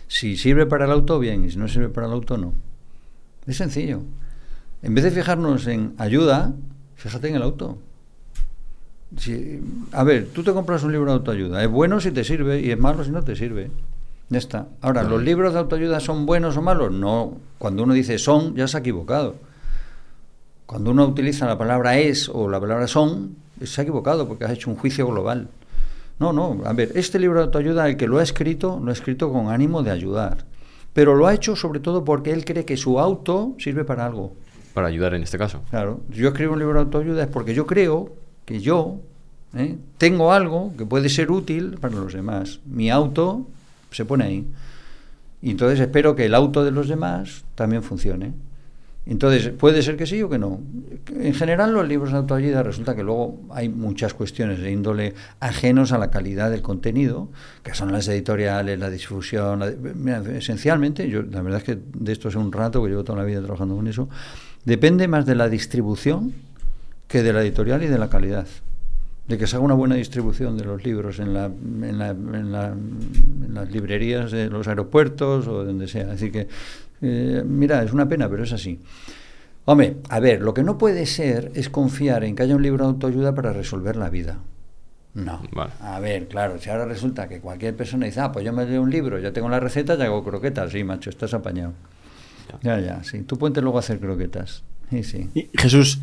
Si 0.08 0.38
sirve 0.38 0.66
para 0.66 0.86
el 0.86 0.92
auto, 0.92 1.20
bien, 1.20 1.44
y 1.46 1.52
si 1.52 1.58
no 1.58 1.68
sirve 1.68 1.90
para 1.90 2.08
el 2.08 2.14
auto, 2.14 2.38
no. 2.38 2.54
Es 3.48 3.58
sencillo. 3.58 4.02
En 4.84 4.96
vez 4.96 5.04
de 5.04 5.12
fijarnos 5.12 5.68
en 5.68 5.94
ayuda, 5.98 6.54
fíjate 6.96 7.30
en 7.30 7.36
el 7.36 7.42
auto. 7.44 7.78
Si- 9.18 9.60
a 9.92 10.04
ver, 10.04 10.30
tú 10.34 10.44
te 10.44 10.54
compras 10.54 10.84
un 10.84 10.92
libro 10.92 11.12
de 11.12 11.18
autoayuda. 11.18 11.64
Es 11.64 11.70
bueno 11.70 12.00
si 12.00 12.12
te 12.12 12.24
sirve 12.24 12.62
y 12.62 12.72
es 12.72 12.80
malo 12.80 13.04
si 13.04 13.12
no 13.12 13.24
te 13.24 13.36
sirve. 13.36 13.70
Ya 14.30 14.38
está. 14.38 14.68
Ahora, 14.82 15.04
¿los 15.04 15.22
libros 15.22 15.54
de 15.54 15.60
autoayuda 15.60 16.00
son 16.00 16.26
buenos 16.26 16.56
o 16.56 16.62
malos? 16.62 16.92
No. 16.92 17.38
Cuando 17.58 17.84
uno 17.84 17.94
dice 17.94 18.18
son, 18.18 18.56
ya 18.56 18.68
se 18.68 18.78
ha 18.78 18.80
equivocado. 18.80 19.36
Cuando 20.66 20.92
uno 20.92 21.06
utiliza 21.06 21.46
la 21.46 21.58
palabra 21.58 21.98
es 21.98 22.30
o 22.30 22.48
la 22.50 22.60
palabra 22.60 22.88
son, 22.88 23.36
se 23.62 23.82
ha 23.82 23.84
equivocado 23.84 24.28
porque 24.28 24.46
has 24.46 24.52
hecho 24.52 24.70
un 24.70 24.78
juicio 24.78 25.06
global. 25.08 25.50
No, 26.18 26.32
no. 26.32 26.62
A 26.66 26.72
ver, 26.72 26.94
este 26.96 27.20
libro 27.20 27.40
de 27.40 27.46
autoayuda, 27.46 27.90
el 27.90 27.98
que 27.98 28.08
lo 28.08 28.20
ha 28.20 28.24
escrito, 28.24 28.80
lo 28.82 28.90
ha 28.92 28.94
escrito 28.94 29.32
con 29.34 29.50
ánimo 29.50 29.84
de 29.84 29.92
ayudar. 29.92 30.46
Pero 30.94 31.16
lo 31.16 31.28
ha 31.28 31.34
hecho 31.34 31.58
sobre 31.58 31.82
todo 31.82 32.06
porque 32.06 32.32
él 32.32 32.46
cree 32.46 32.64
que 32.64 32.78
su 32.78 33.00
auto 33.00 33.56
sirve 33.60 33.84
para 33.84 34.06
algo. 34.06 34.34
Para 34.74 34.88
ayudar 34.88 35.14
en 35.14 35.24
este 35.24 35.38
caso. 35.38 35.62
Claro, 35.70 36.02
yo 36.10 36.30
escribo 36.30 36.54
un 36.54 36.60
libro 36.60 36.76
de 36.76 36.82
autoayuda 36.82 37.24
es 37.24 37.30
porque 37.30 37.54
yo 37.54 37.66
creo 37.68 38.14
que 38.46 38.60
yo 38.62 39.00
¿eh? 39.56 39.76
tengo 39.98 40.32
algo 40.34 40.74
que 40.78 40.86
puede 40.86 41.10
ser 41.10 41.30
útil 41.32 41.78
para 41.80 41.96
los 41.96 42.14
demás. 42.14 42.60
Mi 42.66 42.90
auto 42.90 43.48
se 43.92 44.06
pone 44.06 44.24
ahí. 44.24 44.48
Y 45.42 45.52
entonces 45.52 45.80
espero 45.80 46.16
que 46.16 46.26
el 46.26 46.36
auto 46.36 46.64
de 46.64 46.72
los 46.72 46.88
demás 46.88 47.44
también 47.56 47.84
funcione. 47.84 48.34
Entonces, 49.08 49.50
puede 49.50 49.82
ser 49.82 49.98
que 49.98 50.06
sí 50.06 50.22
o 50.22 50.30
que 50.30 50.38
no. 50.38 50.60
En 51.20 51.34
general, 51.34 51.74
los 51.74 51.88
libros 51.88 52.12
de 52.12 52.18
autoayuda 52.20 52.62
resulta 52.62 52.96
que 52.96 53.02
luego 53.02 53.42
hay 53.50 53.68
muchas 53.68 54.14
cuestiones 54.14 54.60
de 54.60 54.72
índole 54.72 55.16
ajenos 55.40 55.92
a 55.92 55.98
la 55.98 56.12
calidad 56.12 56.52
del 56.52 56.62
contenido, 56.62 57.30
que 57.64 57.74
son 57.74 57.92
las 57.92 58.08
editoriales, 58.08 58.78
la 58.78 58.92
difusión. 58.92 59.60
la- 59.60 59.74
mira, 59.96 60.22
esencialmente, 60.38 61.10
yo 61.10 61.24
la 61.24 61.42
verdad 61.42 61.58
es 61.62 61.64
que 61.66 61.80
de 61.96 62.12
esto 62.12 62.28
hace 62.28 62.38
un 62.38 62.52
rato, 62.52 62.84
que 62.84 62.90
llevo 62.90 63.04
toda 63.04 63.18
la 63.18 63.26
vida 63.26 63.42
trabajando 63.42 63.76
con 63.76 63.88
eso, 63.88 64.08
depende 64.66 65.08
más 65.08 65.26
de 65.26 65.36
la 65.36 65.50
distribución 65.50 66.34
que 67.08 67.24
de 67.24 67.34
la 67.34 67.42
editorial 67.42 67.84
y 67.84 67.88
de 67.88 67.98
la 67.98 68.10
calidad. 68.10 68.48
De 69.28 69.38
que 69.38 69.48
se 69.48 69.56
haga 69.56 69.66
una 69.66 69.76
buena 69.76 69.96
distribución 69.96 70.58
de 70.58 70.66
los 70.66 70.84
libros 70.84 71.20
en, 71.20 71.34
la, 71.34 71.46
en, 71.46 71.98
la- 71.98 72.10
en 72.10 72.52
la- 72.52 72.68
en 72.74 73.54
las 73.54 73.72
librerías 73.72 74.32
de 74.32 74.50
los 74.50 74.68
aeropuertos 74.68 75.48
o 75.48 75.64
donde 75.64 75.88
sea. 75.88 76.12
Así 76.12 76.32
que, 76.32 76.48
eh, 77.02 77.44
mira, 77.46 77.84
es 77.84 77.94
una 77.94 78.08
pena, 78.10 78.28
pero 78.30 78.44
es 78.44 78.52
así. 78.52 78.80
Hombre, 79.66 79.98
a 80.10 80.20
ver, 80.20 80.42
lo 80.42 80.54
que 80.54 80.64
no 80.64 80.78
puede 80.78 81.06
ser 81.06 81.52
es 81.54 81.70
confiar 81.70 82.24
en 82.24 82.36
que 82.36 82.44
haya 82.44 82.56
un 82.56 82.64
libro 82.64 82.84
de 82.86 82.92
autoayuda 82.92 83.34
para 83.36 83.54
resolver 83.54 83.96
la 83.96 84.10
vida. 84.10 84.40
No. 85.14 85.42
Vale. 85.52 85.72
A 85.82 86.00
ver, 86.00 86.28
claro, 86.28 86.58
si 86.60 86.70
ahora 86.70 86.86
resulta 86.86 87.28
que 87.30 87.40
cualquier 87.42 87.76
persona 87.76 88.06
dice, 88.08 88.22
ah, 88.22 88.32
pues 88.32 88.44
yo 88.46 88.54
me 88.54 88.66
leo 88.66 88.82
un 88.82 88.90
libro, 88.90 89.20
ya 89.20 89.32
tengo 89.32 89.50
la 89.50 89.60
receta, 89.60 89.96
ya 89.96 90.06
hago 90.06 90.24
croquetas. 90.24 90.72
Sí, 90.72 90.84
macho, 90.84 91.10
estás 91.10 91.34
apañado. 91.34 91.74
Ya, 92.62 92.80
ya, 92.80 93.04
sí. 93.04 93.22
Tú 93.22 93.38
ponte 93.38 93.62
luego 93.62 93.80
hacer 93.80 94.00
croquetas. 94.00 94.64
Sí, 94.90 95.04
sí. 95.04 95.30
Y, 95.34 95.50
Jesús, 95.58 96.00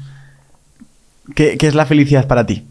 ¿qué, 1.34 1.56
qué 1.58 1.66
es 1.66 1.74
la 1.74 1.86
felicidad 1.86 2.26
para 2.26 2.46
ti? 2.46 2.64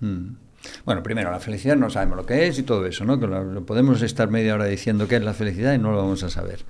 Mm. 0.00 0.36
Bueno, 0.84 1.02
primero, 1.02 1.30
la 1.30 1.40
felicidad 1.40 1.76
no 1.76 1.90
sabemos 1.90 2.16
lo 2.16 2.26
que 2.26 2.46
es 2.46 2.58
y 2.58 2.62
todo 2.62 2.86
eso, 2.86 3.04
¿no? 3.04 3.20
Que 3.20 3.26
lo, 3.26 3.44
lo 3.44 3.66
podemos 3.66 4.00
estar 4.02 4.30
media 4.30 4.54
hora 4.54 4.64
diciendo 4.64 5.06
qué 5.06 5.16
es 5.16 5.22
la 5.22 5.34
felicidad 5.34 5.74
y 5.74 5.78
no 5.78 5.90
lo 5.90 5.98
vamos 5.98 6.22
a 6.22 6.30
saber. 6.30 6.64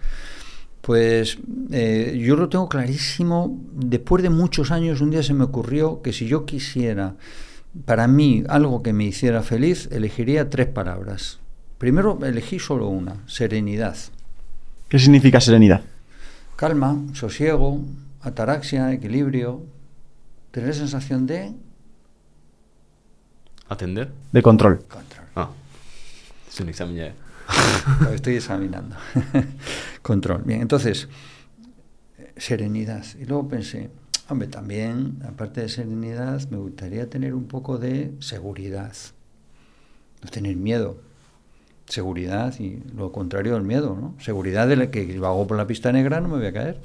Pues 0.85 1.39
eh, 1.73 2.21
yo 2.23 2.37
lo 2.37 2.51
tengo 2.51 2.69
clarísimo. 2.69 3.59
Después 3.73 4.23
de 4.23 4.29
muchos 4.29 4.71
años, 4.71 5.01
un 5.01 5.11
día 5.11 5.23
se 5.23 5.33
me 5.33 5.45
ocurrió 5.45 6.03
que 6.03 6.13
si 6.13 6.27
yo 6.27 6.45
quisiera, 6.45 7.15
para 7.87 8.07
mí, 8.07 8.45
algo 8.49 8.83
que 8.83 8.93
me 8.93 9.05
hiciera 9.05 9.43
feliz, 9.43 9.89
elegiría 9.91 10.51
tres 10.51 10.67
palabras. 10.67 11.41
Primero, 11.79 12.19
elegí 12.23 12.59
solo 12.59 12.89
una, 12.89 13.17
serenidad. 13.27 13.97
¿Qué 14.89 14.99
significa 14.99 15.41
serenidad? 15.41 15.81
Calma, 16.57 16.97
sosiego, 17.15 17.81
ataraxia, 18.21 18.93
equilibrio, 18.93 19.65
tener 20.51 20.69
la 20.71 20.75
sensación 20.75 21.27
de 21.27 21.53
¿Atender? 23.69 24.13
De 24.31 24.43
control. 24.43 24.79
control. 24.85 25.27
Ah. 25.35 25.51
Es 26.49 26.61
un 26.61 26.69
examen 26.69 26.97
ya. 26.97 27.07
¿eh? 27.07 27.15
Lo 28.03 28.13
estoy 28.13 28.37
examinando. 28.37 28.97
Control. 30.03 30.43
Bien, 30.45 30.61
entonces, 30.61 31.09
serenidad. 32.37 33.05
Y 33.19 33.25
luego 33.25 33.49
pensé, 33.49 33.91
hombre, 34.29 34.49
también, 34.49 35.19
aparte 35.27 35.63
de 35.63 35.69
serenidad, 35.69 36.49
me 36.51 36.59
gustaría 36.59 37.09
tener 37.09 37.35
un 37.35 37.47
poco 37.47 37.79
de 37.79 38.15
seguridad. 38.21 38.93
No 40.23 40.31
tener 40.31 40.57
miedo. 40.57 40.99
Seguridad 41.95 42.53
y 42.59 42.83
lo 42.97 43.13
contrario 43.13 43.55
del 43.55 43.63
miedo, 43.63 43.97
¿no? 43.97 44.17
Seguridad 44.21 44.67
de 44.67 44.75
la 44.75 44.91
que 44.91 45.07
si 45.07 45.17
hago 45.19 45.47
por 45.47 45.57
la 45.57 45.69
pista 45.69 45.93
negra 45.93 46.21
no 46.21 46.27
me 46.27 46.39
voy 46.39 46.47
a 46.47 46.53
caer. 46.53 46.81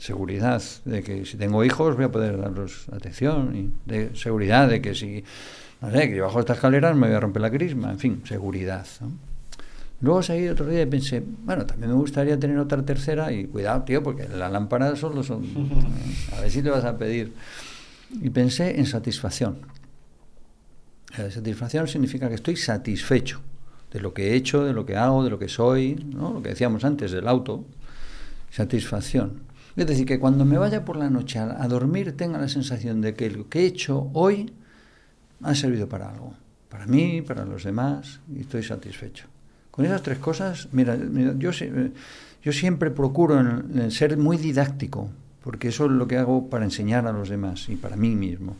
Seguridad 0.00 0.60
de 0.84 1.04
que 1.04 1.24
si 1.24 1.36
tengo 1.36 1.64
hijos 1.64 1.94
voy 1.94 2.06
a 2.06 2.10
poder 2.10 2.36
darlos 2.36 2.88
atención. 2.90 3.54
Y 3.54 3.72
de 3.88 4.10
seguridad 4.16 4.68
de 4.68 4.82
que 4.82 4.96
si, 4.96 5.22
no 5.80 5.92
sé, 5.92 6.10
que 6.10 6.20
bajo 6.20 6.40
esta 6.40 6.54
escalera 6.54 6.90
no 6.90 6.96
me 6.96 7.06
voy 7.06 7.14
a 7.14 7.20
romper 7.20 7.40
la 7.40 7.52
crisma. 7.52 7.92
En 7.92 8.00
fin, 8.00 8.22
seguridad. 8.24 8.84
Luego 10.00 10.24
seguí 10.24 10.48
otro 10.48 10.66
día 10.66 10.82
y 10.82 10.86
pensé, 10.86 11.22
bueno, 11.44 11.64
también 11.64 11.92
me 11.92 11.96
gustaría 11.96 12.36
tener 12.36 12.58
otra 12.58 12.84
tercera 12.84 13.30
y 13.30 13.44
cuidado, 13.44 13.84
tío, 13.84 14.02
porque 14.02 14.26
las 14.28 14.50
lámparas 14.50 14.98
solo 14.98 15.22
son... 15.22 15.44
A 16.36 16.40
ver 16.40 16.50
si 16.50 16.64
te 16.64 16.70
vas 16.70 16.84
a 16.84 16.98
pedir. 16.98 17.32
Y 18.20 18.28
pensé 18.30 18.76
en 18.76 18.86
satisfacción. 18.86 19.58
La 21.16 21.30
satisfacción 21.30 21.86
significa 21.86 22.28
que 22.28 22.34
estoy 22.34 22.56
satisfecho 22.56 23.40
de 23.92 24.00
lo 24.00 24.14
que 24.14 24.30
he 24.30 24.34
hecho, 24.34 24.64
de 24.64 24.72
lo 24.72 24.86
que 24.86 24.96
hago, 24.96 25.24
de 25.24 25.30
lo 25.30 25.38
que 25.38 25.48
soy, 25.48 25.94
¿no? 25.94 26.32
lo 26.32 26.42
que 26.42 26.50
decíamos 26.50 26.84
antes 26.84 27.10
del 27.10 27.26
auto. 27.26 27.64
Satisfacción. 28.50 29.50
Es 29.76 29.86
decir, 29.86 30.06
que 30.06 30.18
cuando 30.18 30.44
me 30.44 30.58
vaya 30.58 30.84
por 30.84 30.96
la 30.96 31.10
noche 31.10 31.38
a, 31.38 31.68
dormir 31.68 32.16
tenga 32.16 32.38
la 32.38 32.48
sensación 32.48 33.00
de 33.00 33.14
que 33.14 33.30
lo 33.30 33.48
que 33.48 33.60
he 33.60 33.66
hecho 33.66 34.10
hoy 34.12 34.52
ha 35.42 35.54
servido 35.54 35.88
para 35.88 36.10
algo. 36.10 36.34
Para 36.68 36.86
mí, 36.86 37.22
para 37.22 37.44
los 37.44 37.64
demás, 37.64 38.20
y 38.34 38.40
estoy 38.40 38.62
satisfecho. 38.62 39.26
Con 39.70 39.84
esas 39.84 40.02
tres 40.02 40.18
cosas, 40.18 40.68
mira, 40.72 40.96
eh, 40.96 41.90
yo 42.42 42.52
siempre 42.52 42.90
procuro 42.90 43.62
ser 43.90 44.16
muy 44.16 44.36
didáctico, 44.36 45.08
porque 45.42 45.68
eso 45.68 45.86
es 45.86 45.92
lo 45.92 46.06
que 46.06 46.18
hago 46.18 46.48
para 46.48 46.64
enseñar 46.64 47.06
a 47.06 47.12
los 47.12 47.28
demás 47.28 47.68
y 47.68 47.76
para 47.76 47.96
mí 47.96 48.14
mismo. 48.14 48.56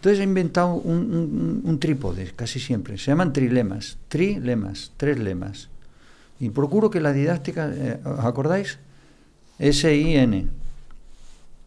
Entonces 0.00 0.20
he 0.20 0.24
inventado 0.24 0.76
un, 0.76 1.76
trípode, 1.78 2.32
casi 2.34 2.58
siempre. 2.58 2.96
Se 2.96 3.10
llaman 3.10 3.34
trilemas. 3.34 3.98
Trilemas, 4.08 4.92
tres 4.96 5.18
lemas. 5.18 5.68
Y 6.38 6.48
procuro 6.48 6.88
que 6.88 7.00
la 7.00 7.12
didáctica, 7.12 7.70
eh, 7.70 8.00
¿os 8.02 8.24
acordáis? 8.24 8.78
S-I-N. 9.58 10.46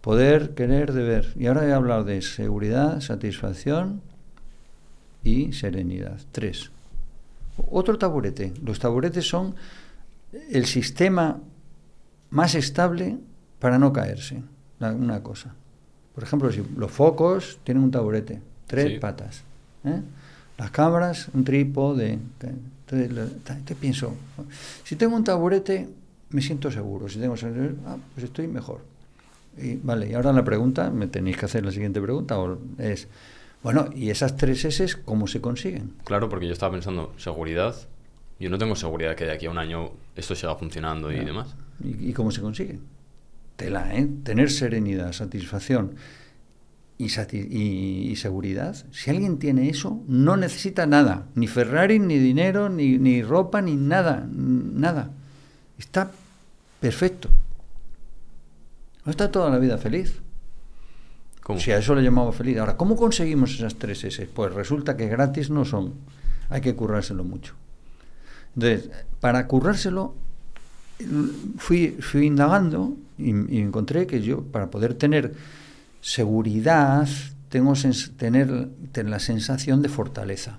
Poder, 0.02 0.56
querer, 0.56 0.94
deber. 0.94 1.32
Y 1.38 1.46
ahora 1.46 1.68
he 1.68 1.74
hablado 1.74 2.06
de 2.06 2.24
seguridad, 2.24 3.02
satisfacción 3.02 4.02
y 5.24 5.54
serenidad. 5.54 6.20
Tres. 6.32 6.72
Otro 7.70 8.00
taburete. 8.00 8.52
Los 8.64 8.80
taburetes 8.80 9.28
son 9.28 9.54
el 10.50 10.66
sistema 10.66 11.40
más 12.32 12.56
estable 12.56 13.20
para 13.60 13.78
no 13.78 13.94
caerse. 13.94 14.42
Una 14.80 15.22
cosa. 15.22 15.54
Por 16.14 16.24
ejemplo, 16.24 16.52
si 16.52 16.64
los 16.78 16.92
focos 16.92 17.60
tienen 17.64 17.84
un 17.84 17.92
taburete, 17.92 18.40
tres 18.68 18.94
Sí. 18.94 19.00
patas. 19.00 19.44
¿eh? 19.84 20.02
Las 20.58 20.70
cámaras, 20.72 21.30
un 21.34 21.44
trípode. 21.44 22.20
Entonces, 22.92 23.32
te 23.66 23.76
pienso, 23.76 24.14
si 24.84 24.96
tengo 24.96 25.16
un 25.16 25.24
taburete, 25.24 25.88
me 26.30 26.42
siento 26.42 26.70
seguro. 26.72 27.10
Si 27.10 27.20
tengo 27.20 27.36
seguro, 27.36 27.72
ah, 27.88 27.98
pues 28.14 28.26
estoy 28.26 28.48
mejor. 28.48 28.82
Y, 29.58 29.76
vale, 29.76 30.10
y 30.10 30.14
ahora 30.14 30.32
la 30.34 30.44
pregunta, 30.44 30.90
me 30.90 31.08
tenéis 31.08 31.38
que 31.38 31.46
hacer 31.46 31.64
la 31.66 31.72
siguiente 31.72 32.02
pregunta, 32.02 32.38
o 32.40 32.58
es, 32.78 33.08
Bueno, 33.64 33.88
¿y 33.96 34.10
esas 34.10 34.36
tres 34.36 34.66
S 34.66 34.98
cómo 35.06 35.26
se 35.26 35.40
consiguen? 35.40 35.94
Claro, 36.04 36.28
porque 36.28 36.46
yo 36.48 36.52
estaba 36.54 36.74
pensando, 36.74 37.14
seguridad. 37.18 37.74
Yo 38.40 38.50
no 38.50 38.58
tengo 38.58 38.76
seguridad 38.76 39.16
que 39.16 39.24
de 39.26 39.32
aquí 39.32 39.46
a 39.46 39.52
un 39.52 39.58
año 39.58 39.92
esto 40.18 40.36
siga 40.36 40.54
funcionando 40.56 41.12
y 41.14 41.24
demás. 41.24 41.56
¿Y, 41.82 42.10
y 42.10 42.14
cómo 42.14 42.30
se 42.32 42.42
consigue? 42.42 42.78
Tela, 43.56 43.96
¿eh? 43.96 44.08
Tener 44.24 44.50
serenidad, 44.52 45.12
satisfacción 45.14 45.96
y, 46.98 47.06
sati- 47.10 47.48
y- 47.50 48.10
y 48.12 48.16
seguridad. 48.16 48.76
Si 48.92 49.10
alguien 49.10 49.38
tiene 49.40 49.70
eso, 49.70 50.02
no 50.08 50.38
necesita 50.38 50.86
nada. 50.86 51.28
Ni 51.36 51.48
Ferrari, 51.48 52.00
ni 52.00 52.18
dinero, 52.18 52.70
ni, 52.70 52.98
ni 52.98 53.22
ropa, 53.24 53.62
ni 53.62 53.76
nada. 53.76 54.28
Nada. 54.32 55.12
Está 55.78 56.12
perfecto. 56.80 57.30
No 59.06 59.12
está 59.12 59.32
toda 59.32 59.50
la 59.50 59.60
vida 59.60 59.78
feliz. 59.78 60.20
¿Cómo? 61.44 61.60
Si 61.60 61.72
a 61.72 61.78
eso 61.78 61.94
le 61.94 62.02
llamamos 62.04 62.36
feliz. 62.36 62.58
Ahora, 62.58 62.78
¿cómo 62.78 62.96
conseguimos 62.96 63.54
esas 63.56 63.76
tres 63.76 64.04
S? 64.06 64.28
Pues 64.34 64.54
resulta 64.54 64.96
que 64.96 65.08
gratis 65.08 65.50
no 65.50 65.66
son. 65.66 65.94
Hay 66.50 66.62
que 66.62 66.74
currárselo 66.76 67.24
mucho. 67.24 67.54
Entonces, 68.56 68.90
para 69.20 69.46
currárselo, 69.48 70.16
fui, 71.58 71.98
fui 72.00 72.28
indagando 72.28 72.96
y, 73.18 73.56
y 73.56 73.62
encontré 73.62 74.08
que 74.08 74.22
yo, 74.22 74.44
para 74.44 74.70
poder 74.70 74.94
tener 74.94 75.34
seguridad, 76.02 77.08
tengo 77.50 77.74
tener, 78.18 78.70
tener 78.92 79.12
la 79.12 79.20
sensación 79.20 79.82
de 79.82 79.90
fortaleza. 79.90 80.58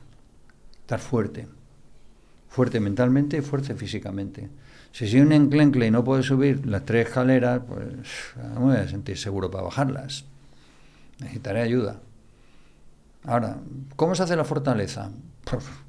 Estar 0.81 1.01
fuerte. 1.01 1.49
Fuerte 2.49 2.79
mentalmente 2.79 3.39
y 3.39 3.41
fuerte 3.41 3.75
físicamente. 3.75 4.49
Si 4.93 5.09
soy 5.09 5.21
un 5.23 5.33
enclencle 5.33 5.89
y 5.89 5.91
no 5.91 6.05
puedo 6.05 6.23
subir 6.23 6.65
las 6.67 6.85
tres 6.85 7.09
escaleras, 7.09 7.63
pues 7.67 7.85
no 8.55 8.61
me 8.61 8.67
voy 8.67 8.77
a 8.77 8.89
sentir 8.89 9.19
seguro 9.19 9.51
para 9.51 9.65
bajarlas. 9.65 10.25
Necesitaré 11.19 11.63
ayuda. 11.63 12.01
Ahora, 13.25 13.59
¿cómo 13.97 14.15
se 14.15 14.23
hace 14.23 14.37
la 14.37 14.45
fortaleza? 14.45 15.11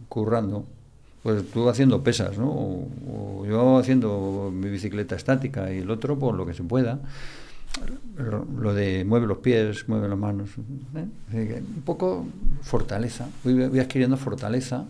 Currando. 0.10 0.66
Pues 1.26 1.50
tú 1.50 1.68
haciendo 1.68 2.04
pesas, 2.04 2.38
¿no? 2.38 2.52
O, 2.52 3.44
yo 3.50 3.80
haciendo 3.80 4.52
mi 4.54 4.70
bicicleta 4.70 5.16
estática 5.16 5.74
y 5.74 5.80
el 5.80 5.90
otro, 5.90 6.20
por 6.20 6.36
lo 6.36 6.46
que 6.46 6.54
se 6.54 6.62
pueda. 6.62 7.00
Lo, 8.16 8.76
de 8.76 9.04
mueve 9.06 9.26
los 9.26 9.40
pies, 9.40 9.90
mueve 9.90 10.08
las 10.08 10.20
manos. 10.20 10.52
¿eh? 11.34 11.64
Un 11.76 11.82
poco 11.82 12.28
fortaleza. 12.62 13.28
Voy, 13.44 13.70
voy 13.70 13.80
adquiriendo 13.80 14.18
fortaleza 14.18 14.86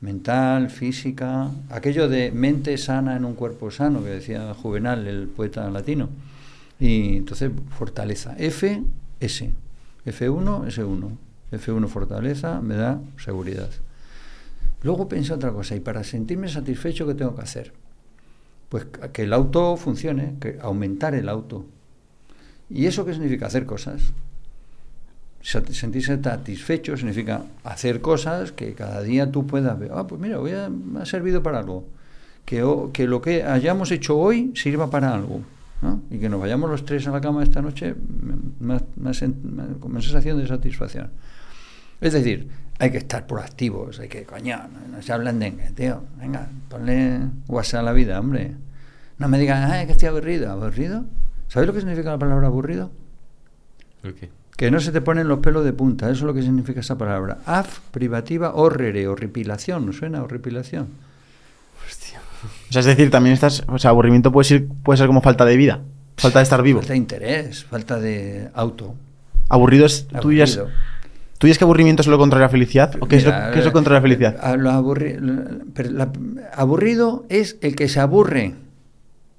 mental, 0.00 0.70
física. 0.70 1.50
Aquello 1.70 2.08
de 2.08 2.30
mente 2.30 2.78
sana 2.78 3.16
en 3.16 3.24
un 3.24 3.34
cuerpo 3.34 3.72
sano, 3.72 4.00
que 4.04 4.10
decía 4.10 4.54
Juvenal, 4.54 5.08
el 5.08 5.26
poeta 5.26 5.68
latino. 5.70 6.08
Y 6.78 7.16
entonces, 7.16 7.50
fortaleza. 7.76 8.36
F, 8.38 8.80
S. 9.18 9.50
F1, 10.06 10.66
S1. 10.68 11.10
F1 11.50 11.88
fortaleza 11.88 12.60
me 12.60 12.76
da 12.76 13.00
seguridad. 13.18 13.70
Luego 14.82 15.08
pensé 15.08 15.32
otra 15.32 15.52
cosa, 15.52 15.76
y 15.76 15.80
para 15.80 16.04
sentirme 16.04 16.48
satisfecho, 16.48 17.06
¿qué 17.06 17.14
tengo 17.14 17.34
que 17.34 17.42
hacer? 17.42 17.72
Pues 18.68 18.86
que 19.12 19.22
el 19.24 19.32
auto 19.32 19.76
funcione, 19.76 20.36
que 20.40 20.58
aumentar 20.60 21.14
el 21.14 21.28
auto. 21.28 21.66
¿Y 22.70 22.86
eso 22.86 23.04
qué 23.04 23.12
significa? 23.12 23.46
Hacer 23.46 23.66
cosas. 23.66 24.12
Sentirse 25.42 26.22
satisfecho 26.22 26.96
significa 26.96 27.42
hacer 27.64 28.00
cosas 28.00 28.52
que 28.52 28.74
cada 28.74 29.02
día 29.02 29.32
tú 29.32 29.46
puedas 29.46 29.78
ver. 29.78 29.90
Ah, 29.92 30.06
pues 30.06 30.20
mira, 30.20 30.36
ha, 30.36 30.68
me 30.68 31.00
ha 31.00 31.06
servido 31.06 31.42
para 31.42 31.58
algo. 31.58 31.84
Que, 32.44 32.60
lo 33.06 33.22
que 33.22 33.42
hayamos 33.42 33.90
hecho 33.90 34.18
hoy 34.18 34.52
sirva 34.54 34.90
para 34.90 35.14
algo. 35.14 35.40
Y 36.10 36.18
que 36.18 36.28
nos 36.28 36.40
vayamos 36.40 36.68
los 36.70 36.84
tres 36.84 37.06
a 37.06 37.10
la 37.10 37.20
cama 37.20 37.42
esta 37.42 37.62
noche 37.62 37.94
una 38.60 39.14
sensación 39.14 40.38
de 40.38 40.46
satisfacción. 40.46 41.10
Es 42.00 42.12
decir, 42.12 42.48
hay 42.78 42.90
que 42.90 42.98
estar 42.98 43.26
proactivos, 43.26 44.00
hay 44.00 44.08
que, 44.08 44.24
coño, 44.24 44.56
no, 44.56 44.96
no 44.96 45.02
se 45.02 45.12
hablan 45.12 45.38
de, 45.38 45.50
tío, 45.74 46.02
venga, 46.18 46.48
ponle 46.68 47.20
WhatsApp 47.46 47.80
a 47.80 47.82
la 47.82 47.92
vida, 47.92 48.18
hombre. 48.18 48.52
No 49.18 49.28
me 49.28 49.38
digan, 49.38 49.70
ay, 49.70 49.86
que 49.86 49.92
estoy 49.92 50.08
aburrido. 50.08 50.50
¿Aburrido? 50.50 51.04
¿Sabes 51.48 51.66
lo 51.66 51.74
que 51.74 51.80
significa 51.80 52.10
la 52.10 52.18
palabra 52.18 52.46
aburrido? 52.46 52.90
Que 54.56 54.70
no 54.70 54.80
se 54.80 54.92
te 54.92 55.02
ponen 55.02 55.28
los 55.28 55.40
pelos 55.40 55.64
de 55.64 55.74
punta, 55.74 56.06
eso 56.06 56.20
es 56.20 56.22
lo 56.22 56.32
que 56.32 56.42
significa 56.42 56.80
esa 56.80 56.96
palabra. 56.96 57.38
Af, 57.44 57.80
privativa, 57.90 58.54
horrere, 58.54 59.08
horripilación, 59.08 59.84
¿no 59.84 59.92
suena? 59.92 60.22
Horripilación. 60.22 60.88
O 62.68 62.72
sea, 62.72 62.80
es 62.80 62.86
decir, 62.86 63.10
también 63.10 63.34
estás. 63.34 63.64
O 63.66 63.78
sea, 63.78 63.90
aburrimiento 63.90 64.32
puede 64.32 64.44
ser, 64.44 64.66
puede 64.66 64.96
ser 64.96 65.06
como 65.06 65.20
falta 65.20 65.44
de 65.44 65.56
vida. 65.56 65.80
Falta 66.16 66.38
de 66.38 66.44
estar 66.44 66.62
vivo. 66.62 66.80
Falta 66.80 66.92
de 66.92 66.98
interés, 66.98 67.64
falta 67.64 67.98
de 67.98 68.48
auto. 68.54 68.94
Aburrido 69.48 69.86
es. 69.86 70.06
¿Tú 70.20 70.28
dirías, 70.28 70.56
Aburrido. 70.56 70.78
¿Tú 71.40 71.46
dirías 71.46 71.56
que 71.56 71.64
aburrimiento 71.64 72.02
es 72.02 72.06
lo 72.06 72.18
contrario 72.18 72.44
a 72.44 72.50
felicidad? 72.50 72.94
¿O 73.00 73.08
qué, 73.08 73.16
es, 73.16 73.24
lo, 73.24 73.32
qué 73.52 73.60
es 73.60 73.64
lo 73.64 73.72
contrario 73.72 73.98
a 73.98 74.02
felicidad? 74.02 74.36
a 74.40 74.56
lo 74.58 74.70
aburri- 74.70 75.18
la- 75.90 76.12
aburrido 76.54 77.24
es 77.30 77.56
el 77.62 77.74
que 77.74 77.88
se 77.88 77.98
aburre. 77.98 78.54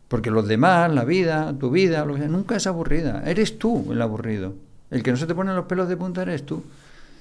Porque 0.08 0.32
los 0.32 0.48
demás, 0.48 0.92
la 0.92 1.06
vida, 1.06 1.56
tu 1.58 1.70
vida, 1.70 2.04
lo 2.04 2.16
que 2.16 2.22
sea, 2.22 2.28
nunca 2.28 2.56
es 2.58 2.66
aburrida. 2.68 3.22
Eres 3.26 3.58
tú 3.60 3.94
el 3.94 4.02
aburrido. 4.02 4.56
El 4.90 5.04
que 5.04 5.12
no 5.12 5.18
se 5.18 5.28
te 5.28 5.36
pone 5.36 5.54
los 5.54 5.66
pelos 5.68 5.88
de 5.88 5.96
punta 5.96 6.24
eres 6.24 6.44
tú. 6.46 6.64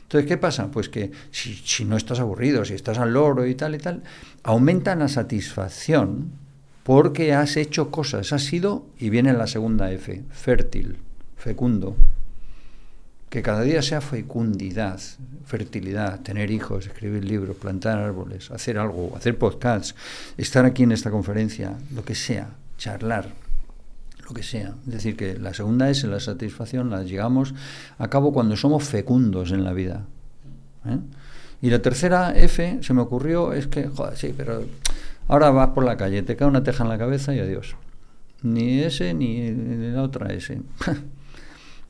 Entonces, 0.05 0.27
¿qué 0.27 0.37
pasa? 0.39 0.73
Pues 0.73 0.89
que 0.89 1.13
si, 1.31 1.55
si 1.55 1.85
no 1.85 1.97
estás 1.97 2.19
aburrido, 2.19 2.65
si 2.65 2.75
estás 2.75 2.99
al 2.99 3.13
loro 3.13 3.47
y 3.47 3.55
tal 3.55 3.77
y 3.77 3.79
tal, 3.79 4.03
aumenta 4.43 4.97
la 4.97 5.07
satisfacción 5.07 6.33
porque 6.83 7.33
has 7.33 7.57
hecho 7.57 7.91
cosas, 7.93 8.33
has 8.33 8.43
sido, 8.43 8.87
y 8.99 9.11
viene 9.11 9.33
la 9.35 9.47
segunda 9.47 9.93
F, 9.93 10.23
fértil, 10.31 10.97
fecundo. 11.37 11.95
Que 13.31 13.43
cada 13.43 13.63
día 13.63 13.81
sea 13.81 14.01
fecundidad, 14.01 15.01
fertilidad, 15.45 16.21
tener 16.21 16.51
hijos, 16.51 16.87
escribir 16.87 17.25
libros, 17.25 17.57
plantar 17.57 17.99
árboles, 17.99 18.51
hacer 18.51 18.77
algo, 18.77 19.17
hacer 19.17 19.39
podcasts, 19.39 19.95
estar 20.37 20.65
aquí 20.65 20.83
en 20.83 20.93
esta 20.93 21.11
conferencia, 21.11 21.79
lo 21.95 22.05
que 22.05 22.17
sea, 22.17 22.51
charlar, 22.77 23.29
lo 24.29 24.35
que 24.35 24.43
sea. 24.43 24.75
Es 24.87 24.93
decir, 24.93 25.17
que 25.17 25.39
la 25.39 25.55
segunda 25.55 25.91
es 25.91 26.03
la 26.05 26.19
satisfacción, 26.19 26.91
la 26.91 27.05
llegamos 27.05 27.55
a 27.99 28.09
cabo 28.09 28.33
cuando 28.33 28.57
somos 28.57 28.83
fecundos 28.85 29.53
en 29.53 29.63
la 29.63 29.73
vida. 29.73 30.07
¿eh? 30.87 30.99
Y 31.63 31.71
la 31.71 31.83
tercera 31.83 32.33
F, 32.37 32.79
se 32.83 32.95
me 32.95 33.03
ocurrió, 33.03 33.53
es 33.53 33.69
que, 33.69 33.87
joder, 33.89 34.17
sí, 34.17 34.35
pero 34.37 34.65
ahora 35.29 35.51
vas 35.51 35.69
por 35.69 35.85
la 35.85 35.97
calle, 35.97 36.23
te 36.23 36.35
cae 36.35 36.49
una 36.49 36.65
teja 36.65 36.83
en 36.83 36.89
la 36.89 36.99
cabeza 36.99 37.35
y 37.35 37.39
adiós. 37.39 37.77
Ni 38.43 38.81
ese 38.81 39.15
ni 39.15 39.53
la 39.93 40.03
otra 40.03 40.33
S. 40.33 40.61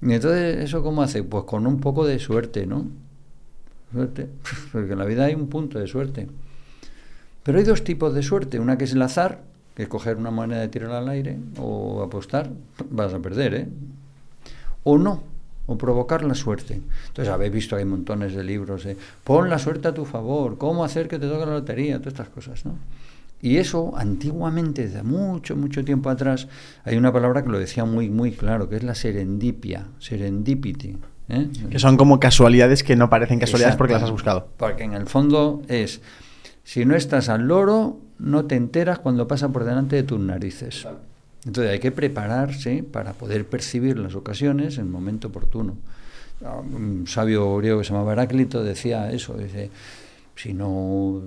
y 0.02 0.12
entonces, 0.12 0.64
¿eso 0.64 0.82
cómo 0.82 1.02
hace? 1.02 1.22
Pues 1.22 1.44
con 1.44 1.66
un 1.66 1.80
poco 1.80 2.06
de 2.06 2.18
suerte, 2.18 2.66
¿no? 2.66 2.86
Suerte. 3.92 4.28
Porque 4.72 4.92
en 4.92 4.98
la 4.98 5.04
vida 5.04 5.26
hay 5.26 5.34
un 5.34 5.48
punto 5.48 5.78
de 5.78 5.86
suerte. 5.86 6.26
Pero 7.42 7.58
hay 7.58 7.64
dos 7.64 7.84
tipos 7.84 8.14
de 8.14 8.22
suerte. 8.22 8.58
Una 8.58 8.78
que 8.78 8.84
es 8.84 8.92
el 8.92 9.02
azar, 9.02 9.42
que 9.74 9.82
es 9.82 9.88
coger 9.88 10.16
una 10.16 10.30
moneda 10.30 10.64
y 10.64 10.68
tirarla 10.68 10.98
al 10.98 11.08
aire, 11.08 11.38
o 11.58 12.02
apostar, 12.02 12.50
vas 12.90 13.12
a 13.12 13.18
perder, 13.18 13.54
¿eh? 13.54 13.68
O 14.84 14.96
no, 14.96 15.22
o 15.66 15.76
provocar 15.76 16.24
la 16.24 16.34
suerte. 16.34 16.80
Entonces 17.08 17.32
habéis 17.32 17.52
visto 17.52 17.76
hay 17.76 17.84
montones 17.84 18.34
de 18.34 18.42
libros 18.42 18.84
de 18.84 18.96
pon 19.22 19.50
la 19.50 19.58
suerte 19.58 19.88
a 19.88 19.94
tu 19.94 20.04
favor, 20.04 20.58
cómo 20.58 20.82
hacer 20.82 21.08
que 21.08 21.18
te 21.18 21.28
toque 21.28 21.46
la 21.46 21.52
lotería, 21.52 21.98
todas 21.98 22.14
estas 22.14 22.28
cosas, 22.28 22.64
¿no? 22.64 22.74
Y 23.42 23.56
eso 23.56 23.92
antiguamente, 23.96 24.86
desde 24.86 25.02
mucho, 25.02 25.56
mucho 25.56 25.84
tiempo 25.84 26.10
atrás, 26.10 26.46
hay 26.84 26.96
una 26.96 27.12
palabra 27.12 27.42
que 27.42 27.48
lo 27.48 27.58
decía 27.58 27.84
muy, 27.84 28.10
muy 28.10 28.32
claro, 28.32 28.68
que 28.68 28.76
es 28.76 28.82
la 28.82 28.94
serendipia, 28.94 29.86
serendipity. 29.98 30.96
¿eh? 31.30 31.48
Que 31.70 31.78
son 31.78 31.96
como 31.96 32.20
casualidades 32.20 32.84
que 32.84 32.96
no 32.96 33.08
parecen 33.08 33.38
casualidades 33.38 33.76
porque 33.76 33.94
las 33.94 34.02
has 34.02 34.10
buscado. 34.10 34.48
Porque 34.58 34.84
en 34.84 34.92
el 34.92 35.06
fondo 35.06 35.62
es, 35.68 36.02
si 36.64 36.84
no 36.84 36.94
estás 36.94 37.30
al 37.30 37.48
loro, 37.48 37.98
no 38.18 38.44
te 38.44 38.56
enteras 38.56 38.98
cuando 38.98 39.26
pasa 39.26 39.48
por 39.48 39.64
delante 39.64 39.96
de 39.96 40.02
tus 40.02 40.20
narices. 40.20 40.86
Entonces 41.46 41.72
hay 41.72 41.78
que 41.78 41.92
prepararse 41.92 42.82
para 42.82 43.14
poder 43.14 43.46
percibir 43.46 43.98
las 43.98 44.14
ocasiones 44.14 44.76
en 44.76 44.84
el 44.84 44.90
momento 44.90 45.28
oportuno. 45.28 45.76
Ah, 46.44 46.60
Un 46.60 47.06
sabio 47.06 47.56
griego 47.56 47.78
que 47.78 47.84
se 47.84 47.92
llamaba 47.92 48.12
Heráclito 48.12 48.62
decía 48.62 49.10
eso, 49.10 49.34
dice, 49.34 49.70
si 50.36 50.52
no, 50.52 51.22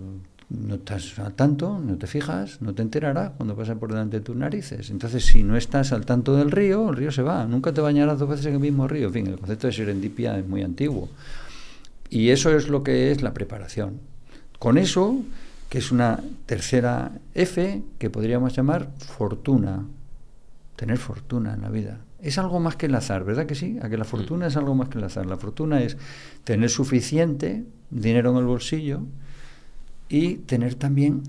no 0.54 0.76
estás 0.76 1.18
al 1.20 1.34
tanto, 1.34 1.80
no 1.80 1.98
te 1.98 2.06
fijas, 2.08 2.62
no 2.62 2.74
te 2.74 2.84
enterarás 2.84 3.32
cuando 3.32 3.56
pase 3.56 3.76
por 3.76 3.90
delante 3.90 4.20
de 4.20 4.24
tus 4.24 4.36
narices. 4.36 4.92
Entonces, 4.92 5.26
si 5.26 5.44
no 5.44 5.58
estás 5.58 5.92
al 5.92 6.06
tanto 6.06 6.36
del 6.36 6.52
río, 6.52 6.90
el 6.90 6.96
río 6.96 7.12
se 7.12 7.24
va, 7.24 7.46
nunca 7.46 7.74
te 7.74 7.82
bañarás 7.82 8.20
dos 8.20 8.30
veces 8.30 8.46
en 8.46 8.54
el 8.54 8.60
mismo 8.60 8.88
río. 8.88 9.08
En 9.08 9.14
fin, 9.14 9.28
el 9.28 9.40
concepto 9.40 9.68
de 9.68 9.74
serendipia 9.74 10.38
es 10.38 10.48
muy 10.48 10.62
antiguo. 10.62 11.10
Y 12.10 12.30
eso 12.30 12.56
es 12.56 12.70
lo 12.70 12.84
que 12.84 13.12
es 13.12 13.24
la 13.24 13.34
preparación. 13.34 14.00
Con 14.60 14.78
eso, 14.78 15.18
que 15.70 15.80
es 15.80 15.92
una 15.92 16.20
tercera 16.46 17.12
F, 17.34 17.82
que 17.98 18.10
podríamos 18.12 18.56
llamar 18.56 18.92
fortuna, 19.00 19.86
tener 20.76 21.00
fortuna 21.00 21.56
en 21.56 21.62
la 21.62 21.70
vida. 21.70 22.02
Es 22.22 22.38
algo 22.38 22.60
más 22.60 22.76
que 22.76 22.86
el 22.86 22.96
azar, 22.96 23.26
¿verdad 23.26 23.48
que 23.48 23.56
sí? 23.56 23.80
A 23.82 23.90
que 23.90 23.98
la 23.98 24.06
fortuna 24.06 24.48
es 24.48 24.56
algo 24.56 24.76
más 24.76 24.90
que 24.90 25.00
el 25.00 25.04
azar. 25.04 25.26
La 25.26 25.38
fortuna 25.38 25.82
es 25.82 25.98
tener 26.44 26.70
suficiente 26.70 27.66
dinero 27.90 28.32
en 28.32 28.38
el 28.38 28.46
bolsillo 28.46 29.02
y 30.14 30.36
tener 30.36 30.76
también 30.76 31.24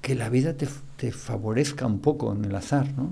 que 0.00 0.14
la 0.14 0.28
vida 0.28 0.56
te, 0.56 0.68
te 0.96 1.10
favorezca 1.10 1.86
un 1.86 1.98
poco 1.98 2.32
en 2.32 2.44
el 2.44 2.54
azar, 2.54 2.86
¿no? 2.96 3.10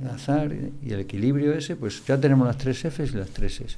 El 0.00 0.08
azar 0.08 0.50
y 0.82 0.92
el 0.94 1.00
equilibrio 1.00 1.52
ese, 1.52 1.76
pues 1.76 2.02
ya 2.06 2.18
tenemos 2.18 2.46
las 2.46 2.56
tres 2.56 2.78
Fs 2.78 3.12
y 3.12 3.18
las 3.18 3.28
tres 3.28 3.60
S. 3.60 3.76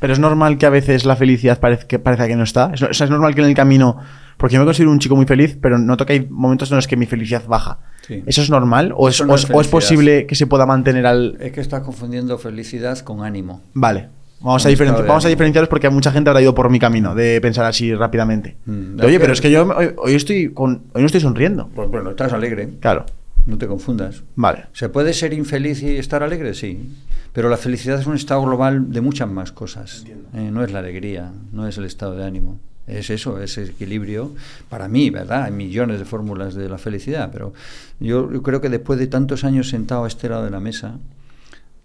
Pero 0.00 0.14
es 0.14 0.18
normal 0.18 0.56
que 0.56 0.64
a 0.64 0.70
veces 0.70 1.04
la 1.04 1.16
felicidad 1.16 1.60
parezca 1.60 1.86
que, 1.86 1.98
parezca 1.98 2.26
que 2.26 2.34
no 2.34 2.44
está. 2.44 2.72
Es, 2.72 2.82
o 2.82 2.94
sea, 2.94 3.04
es 3.04 3.10
normal 3.10 3.34
que 3.34 3.42
en 3.42 3.48
el 3.48 3.54
camino. 3.54 3.98
Porque 4.38 4.54
yo 4.54 4.60
me 4.60 4.64
considero 4.64 4.90
un 4.90 5.00
chico 5.00 5.16
muy 5.16 5.26
feliz, 5.26 5.58
pero 5.60 5.78
noto 5.78 6.06
que 6.06 6.14
hay 6.14 6.26
momentos 6.28 6.70
en 6.70 6.76
los 6.76 6.86
que 6.86 6.96
mi 6.96 7.04
felicidad 7.04 7.46
baja. 7.46 7.78
Sí. 8.06 8.22
¿Eso 8.24 8.40
es 8.40 8.48
normal? 8.48 8.94
¿O 8.96 9.10
es, 9.10 9.20
o 9.20 9.34
es 9.34 9.48
o 9.50 9.62
posible 9.70 10.26
que 10.26 10.34
se 10.34 10.46
pueda 10.46 10.64
mantener 10.64 11.04
al.? 11.04 11.36
Es 11.40 11.52
que 11.52 11.60
estás 11.60 11.82
confundiendo 11.82 12.38
felicidad 12.38 12.98
con 13.00 13.22
ánimo. 13.22 13.60
Vale. 13.74 14.08
Vamos, 14.42 14.64
a, 14.64 14.68
Un 14.68 14.74
diferen- 14.74 14.88
estado 14.88 15.02
de 15.02 15.08
vamos 15.08 15.24
a 15.24 15.26
ánimo. 15.28 15.36
diferenciarlos 15.36 15.68
porque 15.68 15.88
mucha 15.90 16.10
gente 16.12 16.30
habrá 16.30 16.42
ido 16.42 16.54
por 16.54 16.68
mi 16.70 16.78
camino 16.78 17.14
de 17.14 17.40
pensar 17.40 17.64
así 17.64 17.94
rápidamente. 17.94 18.56
Mm, 18.66 18.96
De, 18.96 19.06
Oye, 19.06 19.14
es 19.16 19.20
pero 19.20 19.32
es 19.32 19.40
que 19.40 19.50
yo 19.50 19.62
hoy, 19.68 19.90
hoy 19.96 20.14
estoy 20.14 20.50
con, 20.52 20.82
hoy 20.92 21.00
no 21.02 21.06
estoy 21.06 21.20
sonriendo. 21.20 21.68
Pues 21.74 21.88
bueno, 21.88 22.10
estás 22.10 22.32
alegre. 22.32 22.70
Claro. 22.80 23.06
No 23.46 23.58
te 23.58 23.66
confundas. 23.66 24.22
Vale. 24.36 24.66
¿Se 24.72 24.88
puede 24.88 25.12
ser 25.14 25.32
infeliz 25.32 25.82
y 25.82 25.96
estar 25.96 26.22
alegre? 26.22 26.54
Sí. 26.54 26.90
Pero 27.32 27.48
la 27.48 27.56
felicidad 27.56 27.98
es 27.98 28.06
un 28.06 28.14
estado 28.14 28.42
global 28.42 28.92
de 28.92 29.00
muchas 29.00 29.28
más 29.28 29.50
cosas. 29.52 30.04
Eh, 30.34 30.50
no 30.52 30.62
es 30.62 30.70
la 30.72 30.78
alegría, 30.80 31.32
no 31.52 31.66
es 31.66 31.76
el 31.78 31.84
estado 31.84 32.14
de 32.14 32.24
ánimo. 32.24 32.60
Es 32.86 33.10
eso, 33.10 33.40
ese 33.40 33.64
equilibrio. 33.64 34.32
Para 34.68 34.86
mí, 34.88 35.10
¿verdad? 35.10 35.44
Hay 35.44 35.52
millones 35.52 35.98
de 35.98 36.04
fórmulas 36.04 36.54
de 36.54 36.68
la 36.68 36.78
felicidad, 36.78 37.30
pero 37.32 37.52
yo, 38.00 38.30
yo 38.32 38.42
creo 38.42 38.60
que 38.60 38.68
después 38.68 38.98
de 38.98 39.06
tantos 39.06 39.44
años 39.44 39.68
sentado 39.68 40.04
a 40.04 40.08
este 40.08 40.28
lado 40.28 40.44
de 40.44 40.50
la 40.50 40.60
mesa 40.60 40.96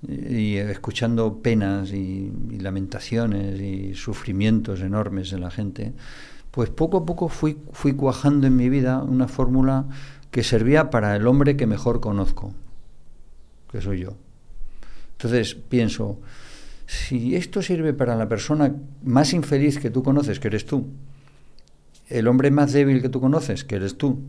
y, 0.06 0.58
escuchando 0.58 1.42
penas 1.42 1.92
y, 1.92 2.32
y 2.52 2.60
lamentaciones 2.60 3.60
y 3.60 3.94
sufrimientos 3.94 4.82
enormes 4.82 5.32
de 5.32 5.40
la 5.40 5.52
gente, 5.52 5.94
pues 6.52 6.70
poco 6.70 6.98
a 6.98 7.06
poco 7.06 7.30
fui, 7.30 7.58
fui 7.72 7.94
cuajando 7.94 8.48
en 8.48 8.56
mi 8.56 8.70
vida 8.70 9.04
una 9.04 9.28
fórmula 9.28 9.86
que 10.32 10.44
servía 10.44 10.90
para 10.90 11.16
el 11.16 11.28
hombre 11.28 11.58
que 11.58 11.68
mejor 11.68 12.00
conozco, 12.00 12.54
que 13.72 13.82
soy 13.82 14.00
yo. 14.00 14.16
Entonces 15.14 15.56
pienso, 15.56 16.20
si 16.86 17.36
esto 17.36 17.62
sirve 17.62 17.94
para 17.94 18.16
la 18.16 18.30
persona 18.30 18.76
más 19.04 19.34
infeliz 19.34 19.80
que 19.80 19.90
tú 19.90 20.04
conoces, 20.04 20.40
que 20.40 20.48
eres 20.48 20.66
tú, 20.66 20.88
el 22.10 22.28
hombre 22.28 22.52
más 22.52 22.72
débil 22.72 23.02
que 23.02 23.10
tú 23.10 23.20
conoces, 23.20 23.64
que 23.64 23.76
eres 23.76 23.98
tú, 23.98 24.20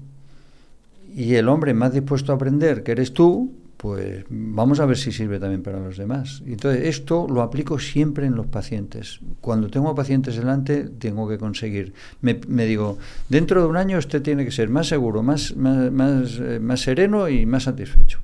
y 1.14 1.34
el 1.34 1.48
hombre 1.48 1.74
más 1.74 1.92
dispuesto 1.92 2.32
a 2.32 2.36
aprender, 2.36 2.82
que 2.82 2.92
eres 2.92 3.12
tú, 3.12 3.52
pues 3.78 4.24
vamos 4.28 4.80
a 4.80 4.86
ver 4.86 4.98
si 4.98 5.12
sirve 5.12 5.38
también 5.38 5.62
para 5.62 5.78
los 5.78 5.96
demás. 5.96 6.42
Entonces, 6.44 6.84
esto 6.86 7.28
lo 7.30 7.42
aplico 7.42 7.78
siempre 7.78 8.26
en 8.26 8.34
los 8.34 8.48
pacientes. 8.48 9.20
Cuando 9.40 9.70
tengo 9.70 9.94
pacientes 9.94 10.36
delante, 10.36 10.82
tengo 10.98 11.28
que 11.28 11.38
conseguir. 11.38 11.94
Me, 12.20 12.34
digo, 12.66 12.98
dentro 13.28 13.62
de 13.62 13.68
un 13.68 13.76
año 13.76 13.96
usted 13.96 14.20
tiene 14.20 14.44
que 14.44 14.50
ser 14.50 14.68
más 14.68 14.88
seguro, 14.88 15.22
más, 15.22 15.56
más, 15.56 15.92
más, 15.92 16.40
eh, 16.40 16.58
más 16.58 16.80
sereno 16.80 17.28
y 17.28 17.46
más 17.46 17.62
satisfecho. 17.62 18.18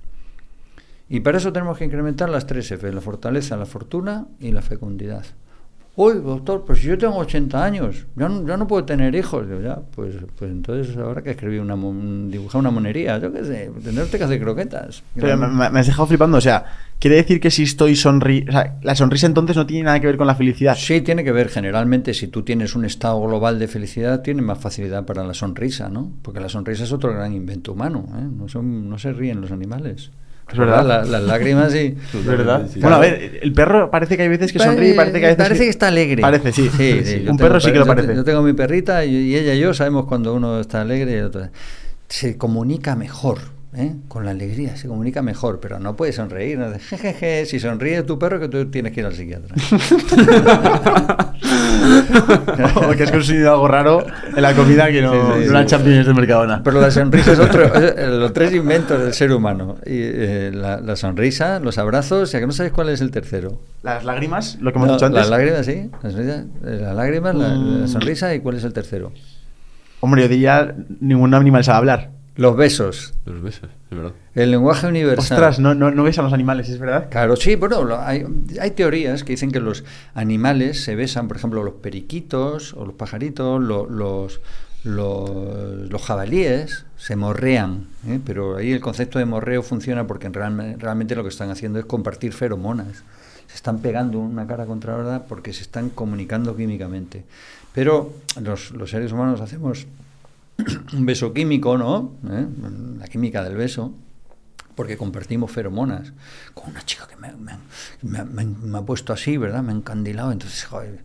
Y 1.08 1.20
para 1.20 1.38
eso 1.38 1.52
tenemos 1.52 1.78
que 1.78 1.84
incrementar 1.84 2.28
las 2.30 2.46
tres 2.46 2.72
F, 2.72 2.92
la 2.92 3.00
fortaleza, 3.00 3.56
la 3.56 3.66
fortuna 3.66 4.26
y 4.40 4.50
la 4.50 4.60
fecundidad. 4.60 5.24
Uy, 5.96 6.14
doctor, 6.14 6.64
pues 6.64 6.80
si 6.80 6.88
yo 6.88 6.98
tengo 6.98 7.18
80 7.18 7.64
años, 7.64 8.06
ya 8.16 8.28
no, 8.28 8.44
ya 8.44 8.56
no 8.56 8.66
puedo 8.66 8.84
tener 8.84 9.14
hijos. 9.14 9.48
Digo, 9.48 9.60
ya, 9.60 9.76
pues, 9.94 10.16
pues 10.36 10.50
entonces 10.50 10.96
habrá 10.96 11.22
que 11.22 11.30
escribir 11.30 11.60
una, 11.60 11.76
dibujar 12.28 12.58
una 12.58 12.72
monería, 12.72 13.18
yo 13.18 13.32
qué 13.32 13.44
sé, 13.44 13.70
tendré 13.82 14.04
que 14.08 14.24
hacer 14.24 14.40
croquetas. 14.40 15.04
Pero 15.14 15.36
me, 15.36 15.64
has 15.66 15.86
dejado 15.86 16.06
flipando. 16.08 16.38
O 16.38 16.40
sea, 16.40 16.64
quiere 16.98 17.16
decir 17.16 17.38
que 17.38 17.48
si 17.52 17.62
estoy 17.62 17.94
sonri... 17.94 18.44
O 18.48 18.50
sea, 18.50 18.76
la 18.82 18.96
sonrisa 18.96 19.28
entonces 19.28 19.56
no 19.56 19.66
tiene 19.66 19.84
nada 19.84 20.00
que 20.00 20.08
ver 20.08 20.16
con 20.16 20.26
la 20.26 20.34
felicidad. 20.34 20.74
Sí, 20.76 21.00
tiene 21.00 21.22
que 21.22 21.30
ver 21.30 21.48
generalmente 21.48 22.12
si 22.12 22.26
tú 22.26 22.42
tienes 22.42 22.74
un 22.74 22.84
estado 22.84 23.20
global 23.20 23.60
de 23.60 23.68
felicidad, 23.68 24.20
tienes 24.20 24.44
más 24.44 24.58
facilidad 24.58 25.06
para 25.06 25.22
la 25.22 25.34
sonrisa, 25.34 25.88
¿no? 25.88 26.12
Porque 26.22 26.40
la 26.40 26.48
sonrisa 26.48 26.82
es 26.82 26.92
otro 26.92 27.12
gran 27.12 27.32
invento 27.32 27.72
humano, 27.72 28.04
¿eh? 28.18 28.26
No, 28.36 28.48
son, 28.48 28.90
no 28.90 28.98
se 28.98 29.12
ríen 29.12 29.40
los 29.40 29.52
animales. 29.52 30.10
Es 30.50 30.58
verdad. 30.58 30.84
La- 30.84 31.04
las 31.04 31.22
lágrimas 31.22 31.72
sí. 31.72 31.96
Es 32.12 32.24
verdad. 32.26 32.66
Bueno, 32.76 32.96
a 32.96 32.98
ver, 33.00 33.38
el 33.42 33.52
perro 33.52 33.90
parece 33.90 34.16
que 34.16 34.22
hay 34.24 34.28
veces 34.28 34.52
que 34.52 34.58
sonríe 34.58 34.90
y 34.90 34.94
parece 34.94 35.20
que 35.20 35.26
a 35.26 35.28
veces. 35.30 35.44
Parece 35.44 35.64
que 35.64 35.70
está 35.70 35.88
alegre. 35.88 36.20
Parece, 36.22 36.52
sí. 36.52 36.70
Sí, 36.76 37.00
sí, 37.04 37.24
Un 37.28 37.36
perro 37.36 37.60
sí 37.60 37.72
que 37.72 37.78
lo 37.78 37.84
yo 37.86 37.94
parece. 37.94 38.14
Yo 38.14 38.24
tengo 38.24 38.42
mi 38.42 38.52
perrita 38.52 39.04
y, 39.04 39.14
y 39.14 39.36
ella 39.36 39.54
y 39.54 39.60
yo 39.60 39.72
sabemos 39.74 40.06
cuando 40.06 40.34
uno 40.34 40.60
está 40.60 40.80
alegre 40.82 41.16
y 41.16 41.20
otro. 41.20 41.48
Se 42.08 42.36
comunica 42.36 42.94
mejor. 42.94 43.38
¿Eh? 43.76 43.94
Con 44.08 44.24
la 44.24 44.30
alegría 44.32 44.76
se 44.76 44.88
comunica 44.88 45.22
mejor, 45.22 45.60
pero 45.60 45.78
no 45.78 45.96
puede 45.96 46.12
sonreír. 46.12 46.58
no 46.58 46.66
jejeje, 46.78 47.46
si 47.46 47.58
sonríe 47.60 48.02
tu 48.02 48.18
perro, 48.18 48.38
que 48.40 48.48
tú 48.48 48.66
tienes 48.70 48.92
que 48.92 49.00
ir 49.00 49.06
al 49.06 49.14
psiquiatra. 49.14 49.54
o 52.86 52.90
que 52.96 53.02
has 53.04 53.10
consumido 53.10 53.52
algo 53.52 53.68
raro 53.68 54.06
en 54.34 54.42
la 54.42 54.54
comida 54.54 54.90
que 54.90 55.02
no, 55.02 55.12
Sí, 55.12 55.18
sí, 55.18 55.28
no 55.28 55.42
sí. 55.42 55.48
eran 55.50 55.66
champiñones 55.66 56.06
de 56.06 56.14
Mercadona. 56.14 56.62
Pero 56.62 56.80
la 56.80 56.90
sonrisa 56.90 57.32
es 57.32 57.38
otro, 57.38 57.62
es, 57.74 57.94
eh, 57.96 58.06
los 58.08 58.32
tres 58.32 58.52
inventos 58.54 59.00
del 59.00 59.12
ser 59.12 59.32
humano. 59.32 59.76
Y, 59.84 59.90
eh, 60.00 60.50
la, 60.54 60.80
la 60.80 60.96
sonrisa, 60.96 61.60
los 61.60 61.78
abrazos, 61.78 62.32
ya 62.32 62.40
que 62.40 62.46
no 62.46 62.52
sabes 62.52 62.72
cuál 62.72 62.88
es 62.88 63.00
el 63.00 63.10
tercero. 63.10 63.60
Las 63.82 64.04
lágrimas, 64.04 64.58
lo 64.60 64.72
que 64.72 64.78
hemos 64.78 64.88
No, 64.88 64.94
dicho 64.94 65.06
antes. 65.06 65.20
Las 65.20 65.30
lágrimas, 65.30 65.66
sí. 65.66 65.90
Las 66.02 66.94
lágrimas, 66.94 67.34
la, 67.34 67.48
la 67.48 67.54
Mm. 67.84 67.88
sonrisa 67.88 68.34
y 68.34 68.40
cuál 68.40 68.56
es 68.56 68.64
el 68.64 68.72
tercero. 68.72 69.12
Hombre, 70.00 70.22
yo 70.22 70.28
diría 70.28 70.74
ningún 71.00 71.34
animal 71.34 71.64
sabe 71.64 71.78
hablar. 71.78 72.10
Los 72.36 72.56
besos. 72.56 73.14
Los 73.26 73.40
besos, 73.42 73.70
es 73.90 73.96
verdad. 73.96 74.12
El 74.34 74.50
lenguaje 74.50 74.86
universal. 74.88 75.36
Ostras, 75.38 75.58
no, 75.60 75.74
no, 75.74 75.90
no 75.92 76.02
besan 76.02 76.24
los 76.24 76.32
animales, 76.34 76.68
¿es 76.68 76.78
verdad? 76.80 77.08
Claro, 77.10 77.36
sí, 77.36 77.54
bueno, 77.54 77.96
hay, 78.00 78.24
hay 78.60 78.70
teorías 78.72 79.22
que 79.22 79.34
dicen 79.34 79.52
que 79.52 79.60
los 79.60 79.84
animales 80.14 80.82
se 80.82 80.96
besan, 80.96 81.28
por 81.28 81.36
ejemplo, 81.36 81.62
los 81.62 81.74
periquitos 81.74 82.74
o 82.74 82.84
los 82.86 82.94
pajaritos, 82.94 83.62
lo- 83.62 83.86
los, 83.88 84.40
los, 84.82 85.90
los 85.90 86.02
jabalíes 86.02 86.84
se 86.96 87.16
morrean, 87.16 87.86
¿eh? 88.06 88.18
pero 88.24 88.56
ahí 88.56 88.72
el 88.72 88.80
concepto 88.80 89.18
de 89.18 89.24
morreo 89.26 89.62
funciona 89.62 90.06
porque 90.06 90.28
realme- 90.30 90.76
realmente 90.78 91.14
lo 91.14 91.22
que 91.22 91.28
están 91.28 91.50
haciendo 91.50 91.78
es 91.78 91.84
compartir 91.84 92.32
feromonas. 92.32 93.02
Se 93.46 93.54
están 93.56 93.78
pegando 93.78 94.18
una 94.18 94.46
cara 94.46 94.66
contra 94.66 94.96
la 94.96 95.02
otra 95.04 95.22
porque 95.28 95.52
se 95.52 95.62
están 95.62 95.90
comunicando 95.90 96.56
químicamente. 96.56 97.24
Pero 97.72 98.12
los, 98.40 98.72
los 98.72 98.90
seres 98.90 99.12
humanos 99.12 99.40
hacemos 99.40 99.86
un 100.92 101.06
beso 101.06 101.32
químico, 101.32 101.76
¿no? 101.78 102.12
¿Eh? 102.30 102.46
La 102.98 103.06
química 103.08 103.42
del 103.42 103.56
beso 103.56 103.92
porque 104.74 104.96
compartimos 104.96 105.52
feromonas 105.52 106.12
con 106.52 106.70
una 106.70 106.84
chica 106.84 107.06
que 107.06 107.16
me, 107.16 107.32
me- 107.32 107.58
me 108.02 108.18
ha- 108.18 108.24
me 108.44 108.82
puesto 108.82 109.12
así, 109.12 109.36
¿verdad? 109.36 109.62
Me 109.62 109.72
ha 109.72 109.76
encandilado, 109.76 110.32
entonces, 110.32 110.64
joder, 110.64 110.98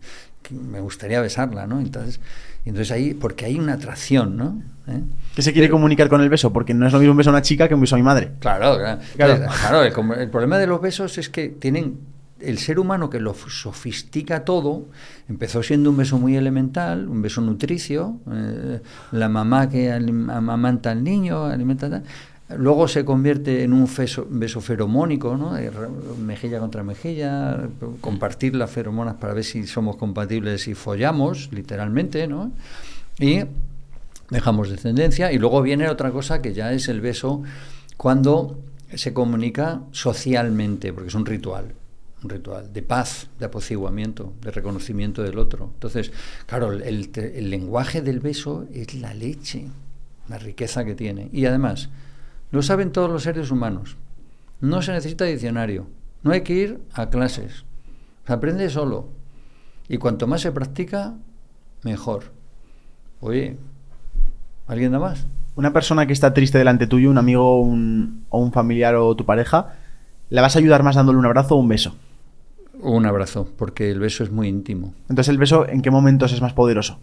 me 0.50 0.80
gustaría 0.80 1.20
besarla, 1.20 1.68
¿no? 1.68 1.78
Entonces, 1.78 2.18
entonces 2.64 2.90
ahí, 2.90 3.14
porque 3.14 3.44
hay 3.44 3.56
una 3.58 3.74
atracción, 3.74 4.36
¿no? 4.36 4.60
¿Eh? 4.88 5.00
¿Qué 5.36 5.42
se 5.42 5.52
quiere 5.52 5.70
comunicar 5.70 6.08
con 6.08 6.20
el 6.20 6.28
beso? 6.28 6.52
Porque 6.52 6.74
no 6.74 6.84
es 6.88 6.92
lo 6.92 6.98
mismo 6.98 7.12
un 7.12 7.18
beso 7.18 7.30
a 7.30 7.34
una 7.34 7.42
chica 7.42 7.68
que 7.68 7.74
un 7.74 7.80
beso 7.80 7.94
a 7.94 7.98
mi 7.98 8.02
madre. 8.04 8.32
Claro, 8.40 8.76
claro. 8.76 9.00
Claro. 9.16 9.84
El 10.14 10.30
problema 10.30 10.58
de 10.58 10.66
los 10.66 10.80
besos 10.80 11.16
es 11.18 11.28
que 11.28 11.48
tienen 11.48 12.00
el 12.40 12.58
ser 12.58 12.78
humano 12.78 13.10
que 13.10 13.20
lo 13.20 13.34
sofistica 13.34 14.44
todo, 14.44 14.86
empezó 15.28 15.62
siendo 15.62 15.90
un 15.90 15.96
beso 15.96 16.18
muy 16.18 16.36
elemental, 16.36 17.08
un 17.08 17.22
beso 17.22 17.40
nutricio, 17.40 18.18
eh, 18.32 18.80
la 19.12 19.28
mamá 19.28 19.68
que 19.68 19.92
amamanta 19.92 20.90
al 20.90 21.02
niño, 21.04 21.44
alimenta 21.44 21.88
tal. 21.90 22.02
Luego 22.56 22.88
se 22.88 23.04
convierte 23.04 23.62
en 23.62 23.72
un 23.72 23.86
feso- 23.86 24.26
beso 24.28 24.60
feromónico, 24.60 25.36
¿no? 25.36 25.52
Mejilla 26.20 26.58
contra 26.58 26.82
mejilla, 26.82 27.68
compartir 28.00 28.56
las 28.56 28.70
feromonas 28.70 29.14
para 29.14 29.34
ver 29.34 29.44
si 29.44 29.66
somos 29.68 29.94
compatibles 29.96 30.66
y 30.66 30.74
follamos, 30.74 31.50
literalmente, 31.52 32.26
¿no? 32.26 32.50
Y 33.20 33.42
dejamos 34.30 34.68
descendencia 34.68 35.30
y 35.30 35.38
luego 35.38 35.62
viene 35.62 35.88
otra 35.88 36.10
cosa 36.10 36.42
que 36.42 36.52
ya 36.52 36.72
es 36.72 36.88
el 36.88 37.00
beso 37.00 37.42
cuando 37.96 38.58
se 38.94 39.12
comunica 39.12 39.82
socialmente, 39.92 40.92
porque 40.92 41.08
es 41.08 41.14
un 41.14 41.26
ritual, 41.26 41.66
un 42.22 42.30
ritual 42.30 42.72
de 42.72 42.82
paz, 42.82 43.28
de 43.38 43.46
apaciguamiento, 43.46 44.32
de 44.42 44.50
reconocimiento 44.50 45.22
del 45.22 45.38
otro. 45.38 45.70
Entonces, 45.74 46.12
claro, 46.46 46.72
el, 46.72 47.10
el 47.16 47.50
lenguaje 47.50 48.02
del 48.02 48.20
beso 48.20 48.66
es 48.72 48.94
la 48.94 49.14
leche, 49.14 49.68
la 50.28 50.38
riqueza 50.38 50.84
que 50.84 50.94
tiene. 50.94 51.30
Y 51.32 51.46
además, 51.46 51.88
lo 52.50 52.62
saben 52.62 52.92
todos 52.92 53.10
los 53.10 53.22
seres 53.22 53.50
humanos. 53.50 53.96
No 54.60 54.82
se 54.82 54.92
necesita 54.92 55.24
diccionario, 55.24 55.86
no 56.22 56.32
hay 56.32 56.42
que 56.42 56.52
ir 56.52 56.80
a 56.92 57.08
clases, 57.08 57.64
se 58.26 58.32
aprende 58.32 58.68
solo. 58.68 59.08
Y 59.88 59.96
cuanto 59.96 60.26
más 60.26 60.42
se 60.42 60.52
practica, 60.52 61.14
mejor. 61.82 62.24
Oye, 63.20 63.56
¿alguien 64.66 64.92
da 64.92 64.98
más? 64.98 65.26
Una 65.56 65.72
persona 65.72 66.06
que 66.06 66.12
está 66.12 66.32
triste 66.34 66.58
delante 66.58 66.86
tuyo, 66.86 67.10
un 67.10 67.18
amigo 67.18 67.60
un- 67.60 68.24
o 68.28 68.38
un 68.40 68.52
familiar 68.52 68.94
o 68.94 69.16
tu 69.16 69.24
pareja, 69.24 69.74
¿le 70.28 70.40
vas 70.40 70.54
a 70.54 70.58
ayudar 70.58 70.82
más 70.82 70.94
dándole 70.96 71.18
un 71.18 71.26
abrazo 71.26 71.54
o 71.56 71.58
un 71.58 71.68
beso? 71.68 71.96
Un 72.82 73.06
abrazo, 73.06 73.48
porque 73.56 73.90
el 73.90 74.00
beso 74.00 74.24
es 74.24 74.30
muy 74.30 74.48
íntimo. 74.48 74.94
Entonces, 75.08 75.28
¿el 75.28 75.38
beso 75.38 75.68
en 75.68 75.82
qué 75.82 75.90
momentos 75.90 76.32
es 76.32 76.40
más 76.40 76.52
poderoso? 76.52 76.98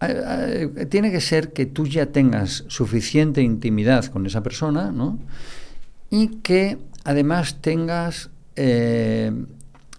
Ah, 0.00 0.08
ah, 0.24 0.84
Tiene 0.88 1.10
que 1.10 1.20
ser 1.20 1.52
que 1.52 1.66
tú 1.66 1.86
ya 1.86 2.06
tengas 2.06 2.64
suficiente 2.68 3.42
intimidad 3.42 4.06
con 4.06 4.26
esa 4.26 4.42
persona, 4.42 4.90
¿no? 4.90 5.18
Y 6.10 6.28
que 6.38 6.78
además 7.04 7.60
tengas 7.60 8.30
eh, 8.56 9.32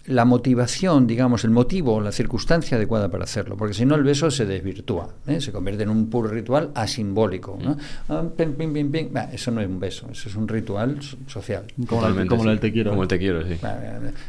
la 0.06 0.24
motivación, 0.24 1.06
digamos, 1.06 1.44
el 1.44 1.50
motivo, 1.50 2.00
la 2.00 2.10
circunstancia 2.10 2.76
adecuada 2.76 3.08
para 3.08 3.24
hacerlo, 3.24 3.56
porque 3.56 3.74
si 3.74 3.84
no 3.86 3.94
el 3.94 4.02
beso 4.02 4.30
se 4.30 4.46
desvirtúa, 4.46 5.14
¿eh? 5.26 5.40
se 5.40 5.52
convierte 5.52 5.84
en 5.84 5.90
un 5.90 6.10
puro 6.10 6.28
ritual 6.28 6.70
asimbólico. 6.74 7.58
¿no? 7.62 7.76
Ah, 8.08 8.24
pim, 8.36 8.54
pim, 8.54 8.72
pim, 8.72 8.90
pim. 8.90 9.12
Bah, 9.12 9.28
eso 9.32 9.50
no 9.50 9.60
es 9.60 9.68
un 9.68 9.78
beso, 9.78 10.08
eso 10.10 10.28
es 10.28 10.34
un 10.34 10.48
ritual 10.48 11.00
so- 11.02 11.16
social. 11.28 11.64
Como, 11.86 12.02
como 12.26 12.42
sí. 12.44 12.48
el 12.48 12.60
te 12.60 12.72
quiero. 12.72 12.90
Como 12.90 13.02
el 13.02 13.08
te 13.08 13.18
quiero, 13.18 13.46
sí. 13.46 13.54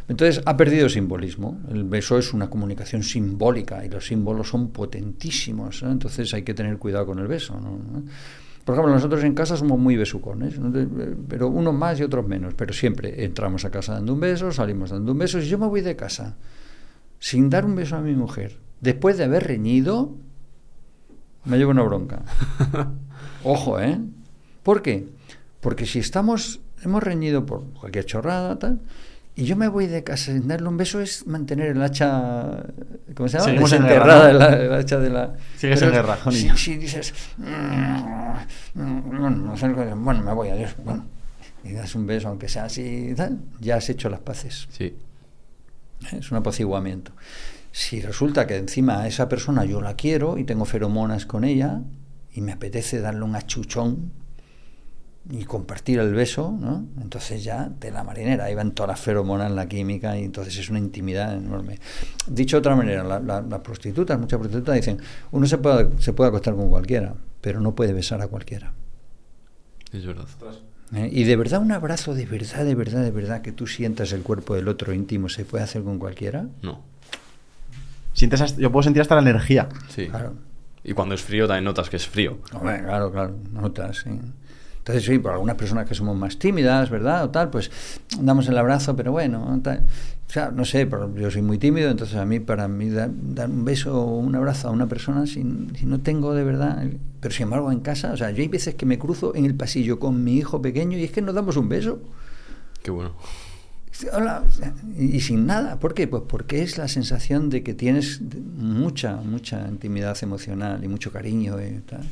Entonces 0.07 0.43
ha 0.45 0.55
perdido 0.55 0.89
simbolismo. 0.89 1.59
El 1.71 1.83
beso 1.85 2.17
es 2.17 2.33
una 2.33 2.49
comunicación 2.49 3.01
simbólica 3.03 3.83
y 3.83 3.89
los 3.89 4.05
símbolos 4.05 4.49
son 4.49 4.69
potentísimos. 4.69 5.81
¿no? 5.81 5.91
Entonces 5.91 6.33
hay 6.33 6.43
que 6.43 6.53
tener 6.53 6.77
cuidado 6.77 7.07
con 7.07 7.19
el 7.19 7.27
beso. 7.27 7.59
¿no? 7.59 8.03
Por 8.65 8.75
ejemplo, 8.75 8.93
nosotros 8.93 9.23
en 9.23 9.33
casa 9.33 9.57
somos 9.57 9.77
muy 9.77 9.97
besucones, 9.97 10.55
pero 11.27 11.49
unos 11.49 11.73
más 11.73 11.99
y 11.99 12.03
otros 12.03 12.25
menos. 12.25 12.53
Pero 12.53 12.73
siempre 12.73 13.25
entramos 13.25 13.65
a 13.65 13.71
casa 13.71 13.93
dando 13.93 14.13
un 14.13 14.21
beso, 14.21 14.51
salimos 14.51 14.91
dando 14.91 15.11
un 15.11 15.17
beso. 15.17 15.41
Si 15.41 15.47
yo 15.47 15.57
me 15.57 15.67
voy 15.67 15.81
de 15.81 15.95
casa 15.95 16.37
sin 17.19 17.49
dar 17.49 17.65
un 17.65 17.75
beso 17.75 17.97
a 17.97 18.01
mi 18.01 18.13
mujer, 18.13 18.59
después 18.79 19.17
de 19.17 19.25
haber 19.25 19.47
reñido, 19.47 20.13
me 21.43 21.57
llevo 21.57 21.71
una 21.71 21.83
bronca. 21.83 22.23
Ojo, 23.43 23.79
¿eh? 23.79 23.99
¿Por 24.63 24.81
qué? 24.81 25.07
Porque 25.59 25.85
si 25.85 25.99
estamos, 25.99 26.61
hemos 26.83 27.03
reñido 27.03 27.45
por 27.45 27.65
cualquier 27.73 28.05
chorrada, 28.05 28.57
tal, 28.59 28.79
y 29.35 29.45
yo 29.45 29.55
me 29.55 29.67
voy 29.67 29.87
de 29.87 30.03
casa 30.03 30.31
sin 30.31 30.47
darle 30.47 30.67
un 30.67 30.77
beso, 30.77 31.01
es 31.01 31.25
mantener 31.25 31.69
el 31.69 31.81
hacha, 31.81 32.63
¿cómo 33.15 33.27
se 33.27 33.37
llama? 33.37 33.45
Seguimos 33.45 33.73
en 33.73 33.81
Desenterrada, 33.83 34.31
guerra, 34.31 34.49
¿no? 34.49 34.61
el, 34.61 34.73
hacha 34.73 34.99
de 34.99 35.09
la... 35.09 35.33
Sigues 35.57 35.81
en 35.81 35.91
guerra, 35.91 36.17
si 36.55 36.77
dices, 36.77 37.13
"Mm, 37.37 38.79
mm, 38.79 40.03
bueno, 40.03 40.21
me 40.23 40.33
voy, 40.33 40.49
adiós, 40.49 40.75
bueno, 40.83 41.05
y 41.63 41.73
das 41.73 41.95
un 41.95 42.05
beso, 42.05 42.27
aunque 42.27 42.47
sea 42.47 42.65
así, 42.65 43.09
y 43.11 43.15
tal, 43.15 43.39
ya 43.59 43.77
has 43.77 43.89
hecho 43.89 44.09
las 44.09 44.19
paces. 44.19 44.67
Sí. 44.71 44.95
Es 46.11 46.31
un 46.31 46.37
apaciguamiento. 46.37 47.13
Si 47.71 48.01
resulta 48.01 48.45
que 48.45 48.57
encima 48.57 49.01
a 49.01 49.07
esa 49.07 49.29
persona 49.29 49.65
yo 49.65 49.81
la 49.81 49.95
quiero 49.95 50.37
y 50.37 50.43
tengo 50.43 50.65
feromonas 50.65 51.25
con 51.25 51.43
ella 51.43 51.81
y 52.31 52.41
me 52.41 52.51
apetece 52.51 52.99
darle 52.99 53.23
un 53.23 53.35
achuchón 53.35 54.11
y 55.29 55.45
compartir 55.45 55.99
el 55.99 56.13
beso, 56.13 56.51
¿no? 56.59 56.85
entonces 57.01 57.43
ya 57.43 57.69
de 57.79 57.91
la 57.91 58.03
marinera, 58.03 58.43
ahí 58.45 58.55
van 58.55 58.71
todas 58.71 58.89
las 58.89 58.99
feromonas, 58.99 59.49
la 59.51 59.67
química 59.69 60.17
y 60.17 60.23
entonces 60.25 60.57
es 60.57 60.69
una 60.69 60.79
intimidad 60.79 61.33
enorme. 61.35 61.79
Dicho 62.27 62.57
de 62.57 62.59
otra 62.59 62.75
manera, 62.75 63.03
la- 63.05 63.19
la- 63.21 63.41
las 63.41 63.59
prostitutas, 63.61 64.19
muchas 64.19 64.37
prostitutas 64.39 64.75
dicen, 64.75 64.97
uno 65.31 65.47
se 65.47 65.57
puede, 65.59 65.89
se 66.01 66.11
puede 66.11 66.27
acostar 66.27 66.55
con 66.55 66.69
cualquiera, 66.69 67.13
pero 67.39 67.61
no 67.61 67.73
puede 67.73 67.93
besar 67.93 68.21
a 68.21 68.27
cualquiera. 68.27 68.73
Es 69.93 70.05
verdad. 70.05 70.25
¿eh? 70.93 71.09
Y 71.11 71.23
de 71.23 71.35
verdad 71.37 71.61
un 71.61 71.71
abrazo, 71.71 72.13
de 72.15 72.25
verdad, 72.25 72.65
de 72.65 72.75
verdad, 72.75 73.01
de 73.01 73.11
verdad, 73.11 73.41
que 73.41 73.51
tú 73.53 73.65
sientas 73.65 74.11
el 74.11 74.23
cuerpo 74.23 74.55
del 74.55 74.67
otro 74.67 74.93
íntimo, 74.93 75.29
¿se 75.29 75.45
puede 75.45 75.63
hacer 75.63 75.83
con 75.83 75.99
cualquiera? 75.99 76.47
No. 76.61 76.81
Sientes 78.13 78.41
hasta- 78.41 78.59
yo 78.61 78.71
puedo 78.71 78.83
sentir 78.83 79.01
hasta 79.01 79.15
la 79.15 79.21
energía. 79.21 79.69
Sí. 79.89 80.07
Claro. 80.07 80.33
Y 80.83 80.93
cuando 80.93 81.15
es 81.15 81.21
frío 81.21 81.47
también 81.47 81.63
notas 81.63 81.89
que 81.89 81.95
es 81.95 82.05
frío. 82.07 82.39
Hombre, 82.53 82.81
claro, 82.83 83.11
claro, 83.11 83.35
notas, 83.53 83.99
sí. 84.03 84.09
Entonces, 84.83 85.05
sí, 85.05 85.17
por 85.17 85.31
algunas 85.31 85.55
personas 85.55 85.87
que 85.87 85.95
somos 85.95 86.17
más 86.17 86.37
tímidas, 86.37 86.89
¿verdad? 86.89 87.23
O 87.23 87.29
tal, 87.29 87.49
pues 87.49 87.71
damos 88.19 88.49
el 88.49 88.57
abrazo, 88.57 88.97
pero 88.97 89.13
bueno, 89.13 89.61
tal. 89.63 89.85
O 90.27 90.29
sea, 90.29 90.51
no 90.51 90.65
sé, 90.65 90.85
pero 90.85 91.15
yo 91.15 91.31
soy 91.31 91.41
muy 91.41 91.57
tímido, 91.57 91.89
entonces 91.89 92.17
a 92.17 92.25
mí, 92.25 92.41
para 92.41 92.67
mí, 92.67 92.89
dar, 92.89 93.09
dar 93.13 93.49
un 93.49 93.63
beso 93.63 93.97
o 93.97 94.17
un 94.17 94.35
abrazo 94.35 94.67
a 94.67 94.71
una 94.71 94.87
persona, 94.87 95.25
si, 95.25 95.41
si 95.79 95.85
no 95.85 96.01
tengo 96.01 96.33
de 96.33 96.43
verdad. 96.43 96.85
Pero 97.21 97.33
sin 97.33 97.43
embargo, 97.43 97.71
en 97.71 97.79
casa, 97.79 98.11
o 98.11 98.17
sea, 98.17 98.31
yo 98.31 98.41
hay 98.41 98.49
veces 98.49 98.75
que 98.75 98.85
me 98.85 98.99
cruzo 98.99 99.33
en 99.35 99.45
el 99.45 99.55
pasillo 99.55 99.99
con 99.99 100.21
mi 100.21 100.35
hijo 100.35 100.61
pequeño 100.61 100.97
y 100.97 101.05
es 101.05 101.13
que 101.13 101.21
nos 101.21 101.33
damos 101.33 101.55
un 101.55 101.69
beso. 101.69 102.01
Qué 102.83 102.91
bueno. 102.91 103.13
Hola, 104.11 104.43
y 104.99 105.21
sin 105.21 105.45
nada. 105.45 105.79
¿Por 105.79 105.93
qué? 105.93 106.09
Pues 106.09 106.23
porque 106.27 106.61
es 106.61 106.77
la 106.77 106.89
sensación 106.89 107.49
de 107.49 107.63
que 107.63 107.73
tienes 107.73 108.19
mucha, 108.57 109.15
mucha 109.15 109.65
intimidad 109.69 110.17
emocional 110.21 110.83
y 110.83 110.89
mucho 110.89 111.09
cariño 111.13 111.55
y 111.61 111.79
tal. 111.79 112.03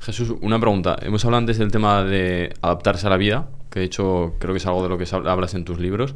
Jesús, 0.00 0.34
una 0.40 0.58
pregunta. 0.58 0.96
Hemos 1.02 1.24
hablado 1.24 1.40
antes 1.40 1.58
del 1.58 1.70
tema 1.70 2.02
de 2.04 2.54
adaptarse 2.62 3.06
a 3.06 3.10
la 3.10 3.16
vida, 3.16 3.48
que 3.70 3.80
de 3.80 3.86
hecho 3.86 4.34
creo 4.38 4.52
que 4.54 4.58
es 4.58 4.66
algo 4.66 4.82
de 4.82 4.88
lo 4.88 4.98
que 4.98 5.06
hablas 5.12 5.54
en 5.54 5.64
tus 5.64 5.78
libros. 5.78 6.14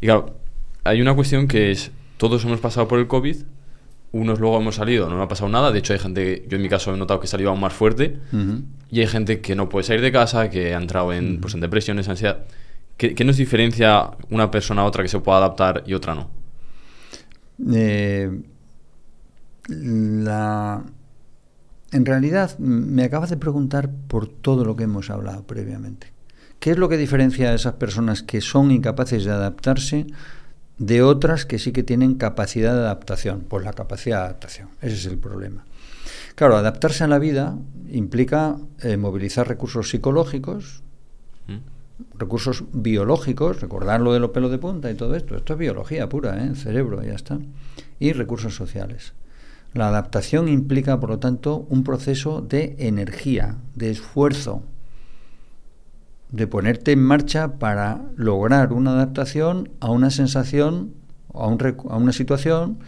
Y 0.00 0.06
claro, 0.06 0.38
hay 0.84 1.00
una 1.00 1.14
cuestión 1.14 1.48
que 1.48 1.70
es, 1.70 1.90
todos 2.18 2.44
hemos 2.44 2.60
pasado 2.60 2.86
por 2.86 2.98
el 2.98 3.06
COVID, 3.06 3.36
unos 4.12 4.40
luego 4.40 4.58
hemos 4.58 4.76
salido, 4.76 5.08
no 5.08 5.16
me 5.16 5.22
ha 5.22 5.28
pasado 5.28 5.50
nada, 5.50 5.72
de 5.72 5.78
hecho 5.78 5.92
hay 5.92 5.98
gente, 5.98 6.44
yo 6.48 6.56
en 6.56 6.62
mi 6.62 6.68
caso 6.68 6.94
he 6.94 6.96
notado 6.96 7.18
que 7.18 7.26
he 7.26 7.28
salido 7.28 7.50
aún 7.50 7.60
más 7.60 7.72
fuerte, 7.72 8.18
y 8.90 9.00
hay 9.00 9.06
gente 9.06 9.40
que 9.40 9.56
no 9.56 9.68
puede 9.68 9.84
salir 9.84 10.02
de 10.02 10.12
casa, 10.12 10.50
que 10.50 10.74
ha 10.74 10.78
entrado 10.78 11.12
en, 11.12 11.40
pues, 11.40 11.54
en 11.54 11.60
depresiones, 11.60 12.08
ansiedad. 12.08 12.44
¿Qué, 12.96 13.14
qué 13.14 13.24
nos 13.24 13.36
diferencia 13.36 14.10
una 14.30 14.50
persona 14.50 14.82
a 14.82 14.84
otra 14.84 15.02
que 15.02 15.08
se 15.08 15.18
pueda 15.18 15.38
adaptar 15.38 15.82
y 15.86 15.94
otra 15.94 16.14
no? 16.14 16.30
Eh, 17.74 18.30
la, 19.68 20.82
en 21.96 22.04
realidad, 22.04 22.58
me 22.58 23.04
acabas 23.04 23.30
de 23.30 23.38
preguntar 23.38 23.90
por 24.06 24.28
todo 24.28 24.64
lo 24.64 24.76
que 24.76 24.84
hemos 24.84 25.08
hablado 25.08 25.44
previamente. 25.44 26.12
¿Qué 26.60 26.70
es 26.70 26.78
lo 26.78 26.88
que 26.88 26.98
diferencia 26.98 27.50
a 27.50 27.54
esas 27.54 27.74
personas 27.74 28.22
que 28.22 28.42
son 28.42 28.70
incapaces 28.70 29.24
de 29.24 29.32
adaptarse 29.32 30.06
de 30.78 31.02
otras 31.02 31.46
que 31.46 31.58
sí 31.58 31.72
que 31.72 31.82
tienen 31.82 32.14
capacidad 32.14 32.74
de 32.74 32.80
adaptación? 32.80 33.46
Pues 33.48 33.64
la 33.64 33.72
capacidad 33.72 34.18
de 34.18 34.24
adaptación, 34.24 34.68
ese 34.82 34.94
es 34.94 35.06
el 35.06 35.18
problema. 35.18 35.64
Claro, 36.34 36.56
adaptarse 36.56 37.02
a 37.02 37.08
la 37.08 37.18
vida 37.18 37.56
implica 37.90 38.56
eh, 38.82 38.98
movilizar 38.98 39.48
recursos 39.48 39.88
psicológicos, 39.88 40.82
¿Mm? 41.46 42.18
recursos 42.18 42.64
biológicos, 42.72 43.62
recordar 43.62 44.02
lo 44.02 44.12
de 44.12 44.20
los 44.20 44.30
pelos 44.30 44.50
de 44.50 44.58
punta 44.58 44.90
y 44.90 44.94
todo 44.94 45.14
esto, 45.14 45.34
esto 45.34 45.54
es 45.54 45.58
biología 45.58 46.10
pura, 46.10 46.44
¿eh? 46.44 46.54
cerebro, 46.56 47.02
ya 47.02 47.14
está, 47.14 47.38
y 47.98 48.12
recursos 48.12 48.54
sociales. 48.54 49.14
La 49.76 49.88
adaptación 49.88 50.48
implica, 50.48 50.98
por 50.98 51.10
lo 51.10 51.18
tanto, 51.18 51.66
un 51.68 51.84
proceso 51.84 52.40
de 52.40 52.76
energía, 52.78 53.56
de 53.74 53.90
esfuerzo, 53.90 54.62
de 56.30 56.46
ponerte 56.46 56.92
en 56.92 57.02
marcha 57.02 57.58
para 57.58 58.00
lograr 58.16 58.72
una 58.72 58.92
adaptación 58.92 59.68
a 59.80 59.90
una 59.90 60.08
sensación, 60.08 60.94
a, 61.34 61.46
un 61.46 61.58
a 61.90 61.96
una 61.98 62.12
situación, 62.12 62.78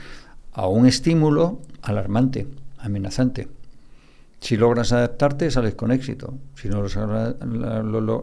a 0.54 0.66
un 0.66 0.86
estímulo 0.86 1.60
alarmante, 1.82 2.46
amenazante. 2.78 3.48
Si 4.40 4.56
logras 4.56 4.90
adaptarte, 4.92 5.50
sales 5.50 5.74
con 5.74 5.90
éxito. 5.90 6.38
Si 6.54 6.70
no, 6.70 6.82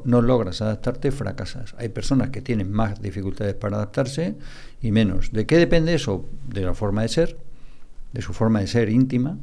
no 0.06 0.22
logras 0.24 0.62
adaptarte, 0.64 1.12
fracasas. 1.12 1.76
Hay 1.78 1.90
personas 1.90 2.32
que 2.32 2.42
tienen 2.42 2.72
más 2.72 3.00
dificultades 3.00 3.54
para 3.54 3.76
adaptarse 3.76 4.36
y 4.82 4.90
menos. 4.90 5.32
¿De 5.34 5.46
qué 5.46 5.58
depende 5.58 5.94
eso? 5.94 6.26
De 6.48 6.62
la 6.62 6.74
forma 6.74 7.04
de 7.04 7.10
ser, 7.10 7.45
de 8.16 8.24
su 8.24 8.34
forma 8.34 8.62
de 8.62 8.68
ser 8.68 8.90
íntima, 8.90 9.38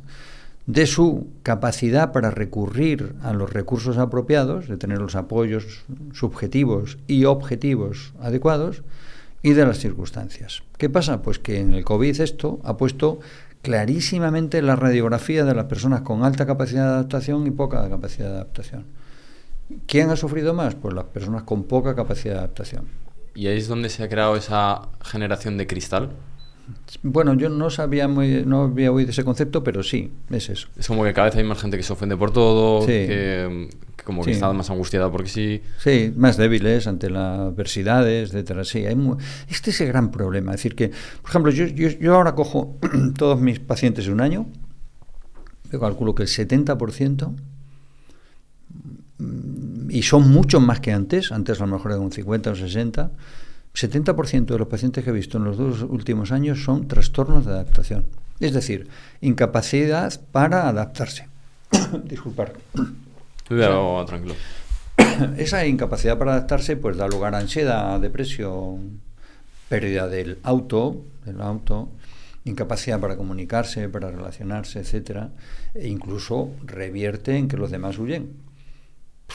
de 0.66 0.86
su 0.86 1.28
capacidad 1.42 2.10
para 2.10 2.30
recurrir 2.30 3.14
a 3.22 3.32
los 3.32 3.52
recursos 3.52 3.98
apropiados, 3.98 4.66
de 4.66 4.76
tener 4.76 4.98
los 4.98 5.14
apoyos 5.14 5.84
subjetivos 6.12 6.98
y 7.06 7.26
objetivos 7.26 8.14
adecuados, 8.20 8.82
y 9.42 9.52
de 9.52 9.66
las 9.66 9.78
circunstancias. 9.78 10.62
¿Qué 10.78 10.88
pasa? 10.88 11.20
Pues 11.20 11.38
que 11.38 11.58
en 11.60 11.74
el 11.74 11.84
COVID 11.84 12.20
esto 12.20 12.60
ha 12.64 12.76
puesto 12.76 13.18
clarísimamente 13.60 14.62
la 14.62 14.76
radiografía 14.76 15.44
de 15.44 15.54
las 15.54 15.66
personas 15.66 16.02
con 16.02 16.24
alta 16.24 16.46
capacidad 16.46 16.84
de 16.84 16.90
adaptación 16.90 17.46
y 17.46 17.50
poca 17.50 17.88
capacidad 17.88 18.28
de 18.28 18.34
adaptación. 18.34 18.84
¿Quién 19.86 20.10
ha 20.10 20.16
sufrido 20.16 20.54
más? 20.54 20.74
Pues 20.74 20.94
las 20.94 21.04
personas 21.06 21.42
con 21.42 21.64
poca 21.64 21.94
capacidad 21.94 22.34
de 22.34 22.38
adaptación. 22.40 22.84
Y 23.34 23.46
ahí 23.46 23.58
es 23.58 23.68
donde 23.68 23.88
se 23.88 24.02
ha 24.04 24.08
creado 24.08 24.36
esa 24.36 24.88
generación 25.00 25.56
de 25.58 25.66
cristal. 25.66 26.10
Bueno, 27.02 27.34
yo 27.34 27.48
no 27.48 27.70
sabía 27.70 28.06
muy, 28.08 28.44
no 28.46 28.62
había 28.62 28.92
oído 28.92 29.10
ese 29.10 29.24
concepto, 29.24 29.64
pero 29.64 29.82
sí, 29.82 30.12
es 30.30 30.48
eso. 30.48 30.68
Es 30.76 30.86
como 30.86 31.04
que 31.04 31.12
cada 31.12 31.28
vez 31.28 31.36
hay 31.36 31.44
más 31.44 31.60
gente 31.60 31.76
que 31.76 31.82
se 31.82 31.92
ofende 31.92 32.16
por 32.16 32.32
todo, 32.32 32.82
Sí. 32.82 32.86
que, 32.88 33.68
que 33.96 34.04
como 34.04 34.22
que 34.22 34.30
Sí. 34.30 34.34
está 34.34 34.52
más 34.52 34.70
angustiada 34.70 35.10
porque 35.10 35.28
sí. 35.28 35.62
Sí, 35.78 36.12
más 36.16 36.36
débiles 36.36 36.86
ante 36.86 37.10
las 37.10 37.38
adversidades, 37.40 38.30
etcétera. 38.30 38.64
Sí, 38.64 38.86
hay 38.86 38.94
mu- 38.94 39.16
este 39.48 39.70
es 39.70 39.80
el 39.80 39.88
gran 39.88 40.10
problema. 40.10 40.52
Es 40.52 40.58
decir, 40.58 40.74
que, 40.76 40.88
por 41.20 41.30
ejemplo, 41.30 41.50
yo, 41.50 41.66
yo, 41.66 41.88
yo 41.88 42.14
ahora 42.14 42.34
cojo 42.34 42.78
todos 43.18 43.40
mis 43.40 43.58
pacientes 43.58 44.06
de 44.06 44.12
un 44.12 44.20
año, 44.20 44.46
yo 45.72 45.80
calculo 45.80 46.14
que 46.14 46.22
el 46.22 46.28
70%, 46.28 47.34
mm, 49.18 49.90
y 49.90 50.02
son 50.02 50.30
muchos 50.30 50.62
más 50.62 50.80
que 50.80 50.92
antes, 50.92 51.32
antes 51.32 51.60
a 51.60 51.66
lo 51.66 51.72
mejor 51.76 51.92
era 51.92 52.00
un 52.00 52.12
50 52.12 52.50
o 52.50 52.54
60, 52.54 53.10
70% 53.74 54.46
de 54.46 54.58
los 54.58 54.68
pacientes 54.68 55.02
que 55.02 55.10
he 55.10 55.14
visto 55.14 55.38
en 55.38 55.44
los 55.44 55.56
dos 55.56 55.82
últimos 55.82 56.30
años 56.30 56.62
son 56.62 56.88
trastornos 56.88 57.46
de 57.46 57.52
adaptación. 57.52 58.06
Es 58.40 58.52
decir, 58.52 58.88
incapacidad 59.20 60.20
para 60.32 60.68
adaptarse. 60.68 61.28
Disculpar. 62.04 62.52
Cuidado, 63.48 64.04
tranquilo. 64.04 64.34
Esa 65.36 65.66
incapacidad 65.66 66.18
para 66.18 66.32
adaptarse 66.32 66.76
pues 66.76 66.96
da 66.96 67.08
lugar 67.08 67.34
a 67.34 67.38
ansiedad, 67.38 67.98
depresión, 68.00 69.00
pérdida 69.68 70.08
del 70.08 70.38
auto, 70.42 71.04
del 71.24 71.40
auto, 71.40 71.88
incapacidad 72.44 73.00
para 73.00 73.16
comunicarse, 73.16 73.88
para 73.88 74.10
relacionarse, 74.10 74.80
etcétera, 74.80 75.30
e 75.74 75.88
incluso 75.88 76.50
revierte 76.64 77.36
en 77.36 77.48
que 77.48 77.56
los 77.56 77.70
demás 77.70 77.98
huyen. 77.98 78.32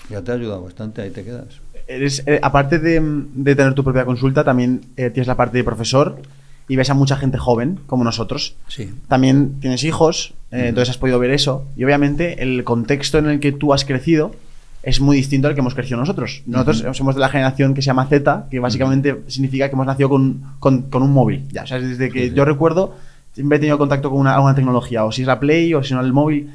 Ya 0.10 0.24
te 0.24 0.32
ha 0.32 0.36
ayudado 0.36 0.62
bastante, 0.62 1.02
ahí 1.02 1.10
te 1.10 1.24
quedas. 1.24 1.62
Eres, 1.88 2.24
eh, 2.26 2.40
aparte 2.42 2.80
de, 2.80 3.02
de 3.34 3.56
tener 3.56 3.74
tu 3.74 3.84
propia 3.84 4.06
consulta, 4.06 4.44
también 4.44 4.82
eh, 4.98 5.10
tienes 5.10 5.28
la 5.28 5.36
parte 5.36 5.58
de 5.58 5.64
profesor 5.64 6.22
y 6.68 6.76
ves 6.76 6.90
a 6.90 6.94
mucha 6.94 7.16
gente 7.16 7.38
joven, 7.38 7.80
como 7.88 8.04
nosotros. 8.04 8.56
Sí. 8.68 8.94
También 9.08 9.60
tienes 9.62 9.84
hijos, 9.84 10.34
eh, 10.52 10.68
entonces 10.68 10.90
has 10.92 10.98
podido 10.98 11.18
ver 11.20 11.32
eso. 11.32 11.66
Y 11.78 11.84
obviamente 11.86 12.44
el 12.44 12.64
contexto 12.64 13.18
en 13.18 13.28
el 13.28 13.40
que 13.40 13.52
tú 13.54 13.74
has 13.74 13.86
crecido 13.86 14.36
es 14.84 15.00
muy 15.02 15.18
distinto 15.18 15.48
al 15.48 15.54
que 15.54 15.60
hemos 15.62 15.76
crecido 15.76 15.98
nosotros. 16.00 16.44
Nosotros 16.46 16.84
somos 16.96 17.16
de 17.16 17.22
la 17.22 17.30
generación 17.30 17.74
que 17.74 17.82
se 17.82 17.88
llama 17.88 18.06
Z, 18.08 18.48
que 18.52 18.60
básicamente 18.60 19.18
significa 19.28 19.68
que 19.70 19.74
hemos 19.76 19.86
nacido 19.86 20.10
con, 20.10 20.42
con- 20.60 20.84
con 20.84 21.04
un 21.04 21.12
móvil. 21.12 21.46
Ya, 21.52 21.64
o 21.64 21.68
sea, 21.68 21.80
desde 21.80 22.10
que 22.10 22.32
yo 22.32 22.46
recuerdo, 22.46 22.96
siempre 23.34 23.58
he 23.58 23.60
tenido 23.60 23.78
contacto 23.78 24.10
con 24.10 24.20
una, 24.20 24.34
alguna 24.36 24.56
tecnología, 24.56 25.04
o 25.06 25.12
si 25.12 25.22
es 25.22 25.28
la 25.28 25.40
Play, 25.40 25.74
o 25.74 25.84
si 25.84 25.94
no 25.94 26.02
el 26.02 26.14
móvil. 26.14 26.52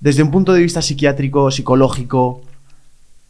Desde 0.00 0.22
un 0.22 0.30
punto 0.30 0.52
de 0.52 0.60
vista 0.62 0.80
psiquiátrico, 0.82 1.50
psicológico, 1.50 2.42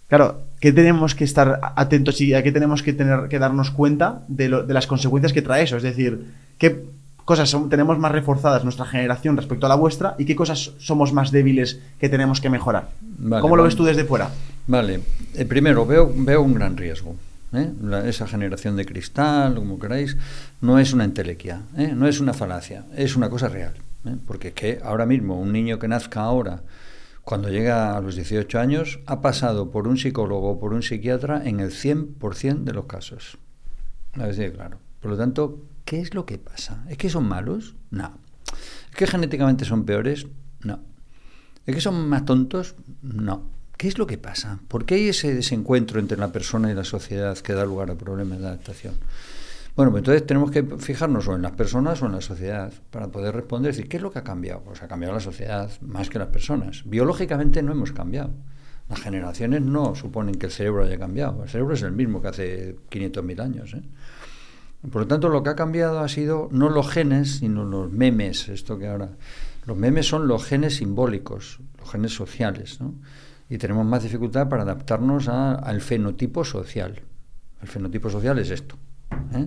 claro, 0.08 0.42
¿qué 0.60 0.72
tenemos 0.72 1.14
que 1.14 1.24
estar 1.24 1.60
atentos 1.76 2.20
y 2.20 2.34
a 2.34 2.42
qué 2.42 2.52
tenemos 2.52 2.82
que 2.82 2.92
tener 2.92 3.28
que 3.28 3.38
darnos 3.38 3.70
cuenta 3.70 4.22
de, 4.28 4.48
lo- 4.48 4.62
de 4.64 4.74
las 4.74 4.86
consecuencias 4.86 5.32
que 5.32 5.42
trae 5.42 5.64
eso? 5.64 5.76
Es 5.76 5.82
decir, 5.82 6.26
¿qué 6.58 6.84
cosas 7.24 7.48
son- 7.50 7.68
tenemos 7.68 7.98
más 7.98 8.10
reforzadas 8.12 8.64
nuestra 8.64 8.86
generación 8.86 9.36
respecto 9.36 9.66
a 9.66 9.68
la 9.68 9.74
vuestra 9.74 10.14
y 10.18 10.24
qué 10.24 10.34
cosas 10.34 10.72
somos 10.78 11.12
más 11.12 11.30
débiles 11.30 11.78
que 12.00 12.08
tenemos 12.08 12.40
que 12.40 12.50
mejorar? 12.50 12.88
Vale, 13.18 13.42
¿Cómo 13.42 13.56
lo 13.56 13.62
ves 13.64 13.76
tú 13.76 13.84
desde 13.84 14.04
fuera? 14.04 14.30
Vale, 14.66 15.00
Eh, 15.34 15.44
primero 15.44 15.86
veo, 15.86 16.10
veo 16.14 16.42
un 16.42 16.54
gran 16.54 16.76
riesgo. 16.76 17.14
¿eh? 17.52 17.70
La- 17.82 18.06
esa 18.08 18.26
generación 18.26 18.76
de 18.76 18.84
cristal, 18.84 19.54
como 19.54 19.78
queráis, 19.78 20.16
no 20.60 20.78
es 20.78 20.92
una 20.92 21.04
entelequia, 21.04 21.60
¿eh? 21.76 21.92
no 21.94 22.06
es 22.08 22.18
una 22.20 22.32
falacia, 22.34 22.84
es 22.96 23.14
una 23.16 23.30
cosa 23.30 23.48
real. 23.48 23.72
¿eh? 24.06 24.16
Porque 24.26 24.52
que 24.52 24.80
ahora 24.84 25.06
mismo 25.06 25.38
un 25.40 25.52
niño 25.52 25.78
que 25.78 25.86
nazca 25.88 26.20
ahora, 26.22 26.60
cuando 27.28 27.50
llega 27.50 27.94
a 27.94 28.00
los 28.00 28.14
18 28.14 28.58
años, 28.58 29.00
ha 29.04 29.20
pasado 29.20 29.70
por 29.70 29.86
un 29.86 29.98
psicólogo 29.98 30.52
o 30.52 30.58
por 30.58 30.72
un 30.72 30.82
psiquiatra 30.82 31.46
en 31.46 31.60
el 31.60 31.72
100% 31.72 32.64
de 32.64 32.72
los 32.72 32.86
casos. 32.86 33.36
Claro. 34.12 34.78
Por 34.98 35.10
lo 35.10 35.18
tanto, 35.18 35.62
¿qué 35.84 36.00
es 36.00 36.14
lo 36.14 36.24
que 36.24 36.38
pasa? 36.38 36.86
¿Es 36.88 36.96
que 36.96 37.10
son 37.10 37.28
malos? 37.28 37.76
No. 37.90 38.16
¿Es 38.88 38.96
que 38.96 39.06
genéticamente 39.06 39.66
son 39.66 39.84
peores? 39.84 40.26
No. 40.62 40.80
¿Es 41.66 41.74
que 41.74 41.82
son 41.82 42.08
más 42.08 42.24
tontos? 42.24 42.76
No. 43.02 43.42
¿Qué 43.76 43.88
es 43.88 43.98
lo 43.98 44.06
que 44.06 44.16
pasa? 44.16 44.60
¿Por 44.66 44.86
qué 44.86 44.94
hay 44.94 45.08
ese 45.08 45.34
desencuentro 45.34 46.00
entre 46.00 46.16
la 46.16 46.32
persona 46.32 46.70
y 46.70 46.74
la 46.74 46.84
sociedad 46.84 47.36
que 47.36 47.52
da 47.52 47.66
lugar 47.66 47.90
a 47.90 47.94
problemas 47.94 48.38
de 48.38 48.46
adaptación? 48.46 48.94
Bueno, 49.78 49.92
pues 49.92 50.00
entonces 50.00 50.26
tenemos 50.26 50.50
que 50.50 50.64
fijarnos 50.78 51.28
o 51.28 51.36
en 51.36 51.42
las 51.42 51.52
personas 51.52 52.02
o 52.02 52.06
en 52.06 52.10
la 52.12 52.20
sociedad 52.20 52.72
para 52.90 53.06
poder 53.12 53.32
responder, 53.32 53.70
decir, 53.70 53.88
¿qué 53.88 53.98
es 53.98 54.02
lo 54.02 54.10
que 54.10 54.18
ha 54.18 54.24
cambiado? 54.24 54.60
Pues 54.62 54.82
ha 54.82 54.88
cambiado 54.88 55.14
la 55.14 55.20
sociedad 55.20 55.70
más 55.82 56.10
que 56.10 56.18
las 56.18 56.26
personas. 56.30 56.82
Biológicamente 56.84 57.62
no 57.62 57.70
hemos 57.70 57.92
cambiado. 57.92 58.32
Las 58.88 58.98
generaciones 59.00 59.62
no 59.62 59.94
suponen 59.94 60.34
que 60.34 60.46
el 60.46 60.52
cerebro 60.52 60.82
haya 60.84 60.98
cambiado. 60.98 61.44
El 61.44 61.48
cerebro 61.48 61.74
es 61.74 61.82
el 61.82 61.92
mismo 61.92 62.20
que 62.20 62.26
hace 62.26 62.76
500.000 62.90 63.40
años. 63.40 63.72
¿eh? 63.74 63.82
Por 64.90 65.02
lo 65.02 65.06
tanto, 65.06 65.28
lo 65.28 65.44
que 65.44 65.50
ha 65.50 65.54
cambiado 65.54 66.00
ha 66.00 66.08
sido 66.08 66.48
no 66.50 66.70
los 66.70 66.90
genes, 66.90 67.36
sino 67.36 67.62
los 67.64 67.88
memes. 67.92 68.48
Esto 68.48 68.80
que 68.80 68.88
ahora. 68.88 69.10
Los 69.64 69.76
memes 69.76 70.08
son 70.08 70.26
los 70.26 70.44
genes 70.44 70.74
simbólicos, 70.74 71.60
los 71.78 71.88
genes 71.88 72.12
sociales, 72.12 72.80
¿no? 72.80 72.94
Y 73.48 73.58
tenemos 73.58 73.86
más 73.86 74.02
dificultad 74.02 74.48
para 74.48 74.64
adaptarnos 74.64 75.28
a- 75.28 75.54
al 75.54 75.80
fenotipo 75.82 76.44
social. 76.44 77.00
El 77.62 77.68
fenotipo 77.68 78.10
social 78.10 78.40
es 78.40 78.50
esto. 78.50 78.74
¿eh? 79.34 79.46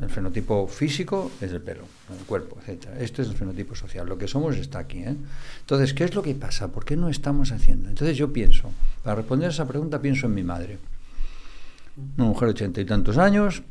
El 0.00 0.10
fenotipo 0.10 0.68
físico 0.68 1.32
es 1.40 1.50
el 1.50 1.60
pelo, 1.60 1.82
el 2.16 2.24
cuerpo, 2.24 2.56
etcétera. 2.60 3.00
Este 3.00 3.22
es 3.22 3.28
el 3.28 3.34
fenotipo 3.34 3.74
social. 3.74 4.06
Lo 4.06 4.16
que 4.16 4.28
somos 4.28 4.56
está 4.56 4.78
aquí. 4.78 4.98
¿eh? 4.98 5.16
Entonces, 5.60 5.92
¿qué 5.92 6.04
es 6.04 6.14
lo 6.14 6.22
que 6.22 6.34
pasa? 6.36 6.68
¿Por 6.68 6.84
qué 6.84 6.96
no 6.96 7.08
estamos 7.08 7.50
haciendo? 7.50 7.88
Entonces 7.88 8.16
yo 8.16 8.32
pienso, 8.32 8.70
para 9.02 9.16
responder 9.16 9.48
a 9.48 9.52
esa 9.52 9.66
pregunta, 9.66 10.00
pienso 10.00 10.26
en 10.26 10.34
mi 10.34 10.44
madre. 10.44 10.78
Una 12.16 12.28
mujer 12.28 12.48
de 12.48 12.52
ochenta 12.52 12.80
y 12.80 12.84
tantos 12.84 13.18
años, 13.18 13.64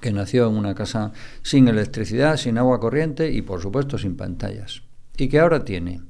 que 0.00 0.12
nació 0.12 0.48
en 0.48 0.56
una 0.56 0.74
casa 0.74 1.12
sin 1.42 1.68
electricidad, 1.68 2.36
sin 2.36 2.58
agua 2.58 2.80
corriente 2.80 3.30
y 3.30 3.42
por 3.42 3.62
supuesto 3.62 3.96
sin 3.96 4.16
pantallas. 4.16 4.82
Y 5.16 5.28
que 5.28 5.38
ahora 5.38 5.64
tiene 5.64 6.00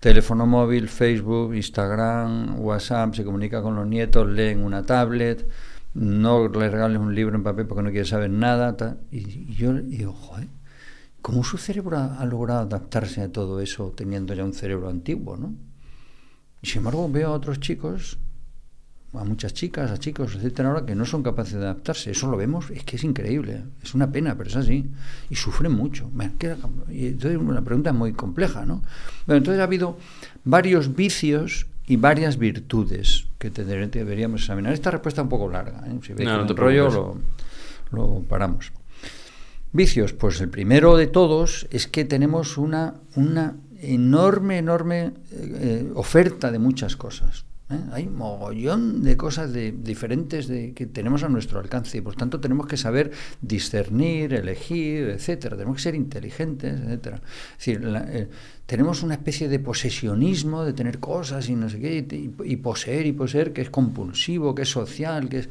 teléfono 0.00 0.46
móvil, 0.46 0.88
Facebook, 0.88 1.54
Instagram, 1.54 2.60
WhatsApp, 2.60 3.14
se 3.14 3.24
comunica 3.24 3.60
con 3.62 3.74
los 3.74 3.86
nietos, 3.86 4.28
lee 4.28 4.50
en 4.50 4.62
una 4.62 4.84
tablet, 4.84 5.46
no 5.98 6.48
le 6.48 6.70
regales 6.70 6.98
un 6.98 7.14
libro 7.14 7.36
en 7.36 7.42
papel 7.42 7.66
porque 7.66 7.82
no 7.82 7.90
quiere 7.90 8.06
saber 8.06 8.30
nada. 8.30 8.76
tal. 8.76 9.00
Y, 9.10 9.54
yo 9.54 9.72
digo, 9.74 10.12
joder, 10.12 10.48
¿cómo 11.20 11.44
su 11.44 11.58
cerebro 11.58 11.98
ha, 11.98 12.24
logrado 12.24 12.60
adaptarse 12.60 13.22
a 13.22 13.32
todo 13.32 13.60
eso 13.60 13.92
teniendo 13.96 14.34
ya 14.34 14.44
un 14.44 14.54
cerebro 14.54 14.88
antiguo, 14.88 15.36
no? 15.36 15.54
Y 16.62 16.66
sin 16.66 16.78
embargo 16.78 17.08
veo 17.08 17.28
a 17.28 17.32
otros 17.32 17.60
chicos 17.60 18.18
a 19.14 19.24
muchas 19.24 19.54
chicas, 19.54 19.90
a 19.90 19.98
chicos, 19.98 20.34
etcétera, 20.34 20.68
ahora 20.68 20.84
que 20.84 20.94
no 20.94 21.04
son 21.06 21.22
capaces 21.22 21.54
de 21.54 21.60
adaptarse. 21.60 22.10
Eso 22.10 22.30
lo 22.30 22.36
vemos, 22.36 22.70
es 22.70 22.84
que 22.84 22.96
es 22.96 23.04
increíble, 23.04 23.64
es 23.82 23.94
una 23.94 24.12
pena, 24.12 24.36
pero 24.36 24.50
es 24.50 24.56
así. 24.56 24.90
Y 25.30 25.34
sufren 25.34 25.72
mucho. 25.72 26.10
Bueno, 26.12 26.32
¿qué- 26.38 26.56
y 26.90 27.06
entonces 27.08 27.40
la 27.40 27.62
pregunta 27.62 27.90
es 27.90 27.96
muy 27.96 28.12
compleja, 28.12 28.66
¿no? 28.66 28.82
Bueno, 29.26 29.38
entonces 29.38 29.60
ha 29.60 29.64
habido 29.64 29.98
varios 30.44 30.94
vicios 30.94 31.66
y 31.88 31.96
varias 31.96 32.36
virtudes 32.38 33.26
que 33.38 33.50
deberíamos 33.50 34.42
examinar. 34.42 34.72
Esta 34.74 34.90
respuesta 34.90 35.22
es 35.22 35.24
un 35.24 35.28
poco 35.30 35.48
larga, 35.48 35.84
¿eh? 35.86 35.98
Si 36.02 36.12
veis 36.12 36.28
No, 36.28 36.36
no 36.36 36.42
me 36.42 36.46
te 36.46 36.52
enrollo, 36.52 36.88
preocupes. 36.90 37.22
lo, 37.92 38.14
lo 38.14 38.22
paramos. 38.22 38.72
Vicios, 39.72 40.12
pues 40.12 40.40
el 40.40 40.48
primero 40.48 40.96
de 40.96 41.06
todos 41.06 41.66
es 41.70 41.86
que 41.86 42.04
tenemos 42.04 42.56
una, 42.58 42.94
una 43.16 43.56
enorme, 43.80 44.58
enorme 44.58 44.98
eh, 45.00 45.12
eh, 45.32 45.90
oferta 45.94 46.50
de 46.50 46.58
muchas 46.58 46.96
cosas. 46.96 47.44
¿Eh? 47.70 47.80
Hay 47.92 48.06
mogollón 48.06 49.02
de 49.02 49.16
cosas 49.16 49.52
de, 49.52 49.72
diferentes 49.72 50.48
de, 50.48 50.72
que 50.74 50.86
tenemos 50.86 51.22
a 51.22 51.28
nuestro 51.28 51.60
alcance 51.60 51.98
y 51.98 52.00
por 52.00 52.16
tanto 52.16 52.40
tenemos 52.40 52.66
que 52.66 52.76
saber 52.76 53.10
discernir, 53.40 54.34
elegir, 54.34 55.08
etcétera. 55.10 55.56
Tenemos 55.56 55.76
que 55.76 55.82
ser 55.82 55.94
inteligentes, 55.94 56.80
etcétera. 56.80 57.20
Eh, 57.66 58.28
tenemos 58.66 59.02
una 59.02 59.14
especie 59.14 59.48
de 59.48 59.58
posesionismo 59.58 60.64
de 60.64 60.72
tener 60.72 60.98
cosas 60.98 61.48
y 61.48 61.54
no 61.54 61.68
sé 61.68 61.80
qué, 61.80 62.06
y, 62.10 62.34
y 62.44 62.56
poseer 62.56 63.06
y 63.06 63.12
poseer 63.12 63.52
que 63.52 63.62
es 63.62 63.70
compulsivo, 63.70 64.54
que 64.54 64.62
es 64.62 64.70
social, 64.70 65.28
que 65.28 65.40
es 65.40 65.48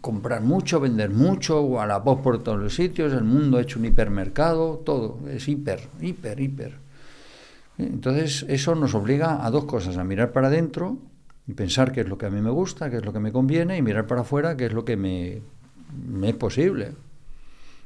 comprar 0.00 0.42
mucho, 0.42 0.78
vender 0.80 1.10
mucho, 1.10 1.60
o 1.60 1.80
a 1.80 1.86
la 1.86 1.98
voz 1.98 2.20
por 2.20 2.42
todos 2.42 2.58
los 2.58 2.74
sitios, 2.74 3.12
el 3.12 3.24
mundo 3.24 3.58
ha 3.58 3.62
hecho 3.62 3.78
un 3.78 3.86
hipermercado, 3.86 4.78
todo 4.84 5.18
es 5.28 5.48
hiper, 5.48 5.88
hiper, 6.00 6.40
hiper. 6.40 6.74
Entonces 7.76 8.44
eso 8.48 8.74
nos 8.74 8.94
obliga 8.94 9.44
a 9.44 9.50
dos 9.50 9.64
cosas, 9.64 9.96
a 9.96 10.04
mirar 10.04 10.32
para 10.32 10.48
adentro 10.48 10.98
y 11.50 11.52
pensar 11.52 11.90
qué 11.90 12.02
es 12.02 12.08
lo 12.08 12.16
que 12.16 12.26
a 12.26 12.30
mí 12.30 12.40
me 12.40 12.50
gusta, 12.50 12.90
qué 12.90 12.98
es 12.98 13.04
lo 13.04 13.12
que 13.12 13.18
me 13.18 13.32
conviene, 13.32 13.76
y 13.76 13.82
mirar 13.82 14.06
para 14.06 14.20
afuera 14.20 14.56
qué 14.56 14.66
es 14.66 14.72
lo 14.72 14.84
que 14.84 14.96
me, 14.96 15.42
es 16.22 16.34
posible. 16.36 16.92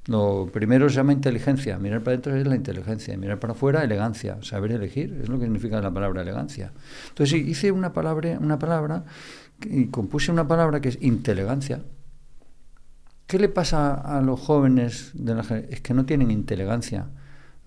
Lo 0.06 0.50
primero 0.52 0.86
se 0.90 0.96
llama 0.96 1.14
inteligencia, 1.14 1.78
mirar 1.78 2.02
para 2.02 2.12
adentro 2.12 2.36
es 2.36 2.46
la 2.46 2.56
inteligencia, 2.56 3.16
mirar 3.16 3.40
para 3.40 3.54
afuera 3.54 3.82
elegancia, 3.82 4.36
saber 4.42 4.72
elegir, 4.72 5.18
es 5.22 5.30
lo 5.30 5.38
que 5.38 5.44
significa 5.44 5.80
la 5.80 5.90
palabra 5.90 6.20
elegancia. 6.20 6.72
Entonces 7.08 7.40
hice 7.40 7.72
una 7.72 7.94
palabra, 7.94 8.38
una 8.38 8.58
palabra 8.58 9.04
y 9.64 9.86
compuse 9.86 10.30
una 10.30 10.46
palabra 10.46 10.82
que 10.82 10.90
es 10.90 10.98
inteligencia. 11.00 11.80
¿Qué 13.26 13.38
le 13.38 13.48
pasa 13.48 13.94
a 13.94 14.20
los 14.20 14.38
jóvenes 14.40 15.12
de 15.14 15.34
la 15.34 15.40
Es 15.70 15.80
que 15.80 15.94
no 15.94 16.04
tienen 16.04 16.30
inteligencia. 16.30 17.06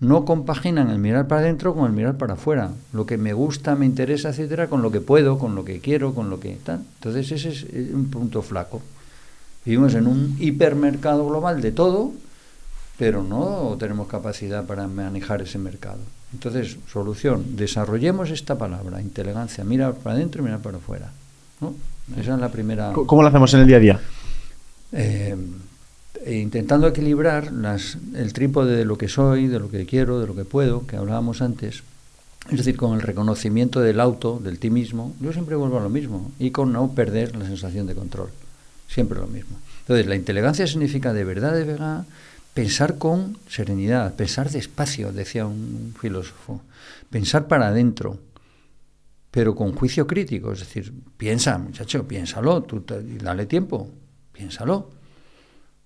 No 0.00 0.24
compaginan 0.24 0.90
el 0.90 0.98
mirar 0.98 1.26
para 1.26 1.40
adentro 1.40 1.74
con 1.74 1.86
el 1.86 1.92
mirar 1.92 2.16
para 2.16 2.34
afuera. 2.34 2.70
Lo 2.92 3.04
que 3.04 3.18
me 3.18 3.32
gusta, 3.32 3.74
me 3.74 3.84
interesa, 3.84 4.28
etcétera, 4.28 4.68
con 4.68 4.80
lo 4.80 4.92
que 4.92 5.00
puedo, 5.00 5.38
con 5.38 5.54
lo 5.56 5.64
que 5.64 5.80
quiero, 5.80 6.14
con 6.14 6.30
lo 6.30 6.38
que 6.38 6.56
tal. 6.62 6.84
Entonces 6.98 7.32
ese 7.32 7.48
es 7.48 7.64
un 7.92 8.08
punto 8.08 8.42
flaco. 8.42 8.80
Vivimos 9.64 9.94
en 9.94 10.06
un 10.06 10.36
hipermercado 10.38 11.26
global 11.26 11.60
de 11.60 11.72
todo, 11.72 12.12
pero 12.96 13.24
no 13.24 13.76
tenemos 13.78 14.06
capacidad 14.06 14.64
para 14.66 14.86
manejar 14.86 15.42
ese 15.42 15.58
mercado. 15.58 15.98
Entonces, 16.32 16.76
solución, 16.92 17.56
desarrollemos 17.56 18.30
esta 18.30 18.56
palabra, 18.56 19.00
inteligencia, 19.02 19.64
mirar 19.64 19.94
para 19.94 20.14
adentro 20.16 20.42
y 20.42 20.44
mirar 20.44 20.60
para 20.60 20.76
afuera. 20.76 21.10
¿no? 21.60 21.74
Esa 22.16 22.34
es 22.34 22.40
la 22.40 22.50
primera. 22.50 22.92
¿Cómo- 22.92 23.06
¿Cómo 23.06 23.22
lo 23.22 23.28
hacemos 23.28 23.52
en 23.54 23.60
el 23.60 23.66
día 23.66 23.76
a 23.76 23.80
día? 23.80 24.00
Eh, 24.92 25.36
e 26.24 26.36
intentando 26.36 26.86
equilibrar 26.88 27.52
las, 27.52 27.98
el 28.14 28.32
trípode 28.32 28.76
de 28.76 28.84
lo 28.84 28.98
que 28.98 29.08
soy, 29.08 29.46
de 29.46 29.58
lo 29.58 29.70
que 29.70 29.86
quiero, 29.86 30.20
de 30.20 30.26
lo 30.26 30.34
que 30.34 30.44
puedo, 30.44 30.86
que 30.86 30.96
hablábamos 30.96 31.42
antes, 31.42 31.82
es 32.50 32.56
decir, 32.56 32.76
con 32.76 32.94
el 32.94 33.02
reconocimiento 33.02 33.80
del 33.80 34.00
auto, 34.00 34.40
del 34.42 34.58
ti 34.58 34.70
mismo, 34.70 35.14
yo 35.20 35.32
siempre 35.32 35.56
vuelvo 35.56 35.78
a 35.78 35.82
lo 35.82 35.90
mismo, 35.90 36.32
y 36.38 36.50
con 36.50 36.72
no 36.72 36.92
perder 36.92 37.36
la 37.36 37.46
sensación 37.46 37.86
de 37.86 37.94
control, 37.94 38.30
siempre 38.88 39.18
lo 39.18 39.26
mismo. 39.26 39.58
Entonces, 39.80 40.06
la 40.06 40.16
inteligencia 40.16 40.66
significa 40.66 41.12
de 41.12 41.24
verdad, 41.24 41.54
de 41.54 41.64
verdad, 41.64 42.06
pensar 42.54 42.98
con 42.98 43.38
serenidad, 43.48 44.14
pensar 44.14 44.50
despacio, 44.50 45.12
decía 45.12 45.46
un 45.46 45.94
filósofo, 45.98 46.62
pensar 47.10 47.46
para 47.46 47.68
adentro, 47.68 48.18
pero 49.30 49.54
con 49.54 49.72
juicio 49.74 50.06
crítico, 50.06 50.52
es 50.52 50.60
decir, 50.60 50.92
piensa, 51.16 51.58
muchacho, 51.58 52.08
piénsalo, 52.08 52.66
dale 53.22 53.46
tiempo, 53.46 53.88
piénsalo. 54.32 54.97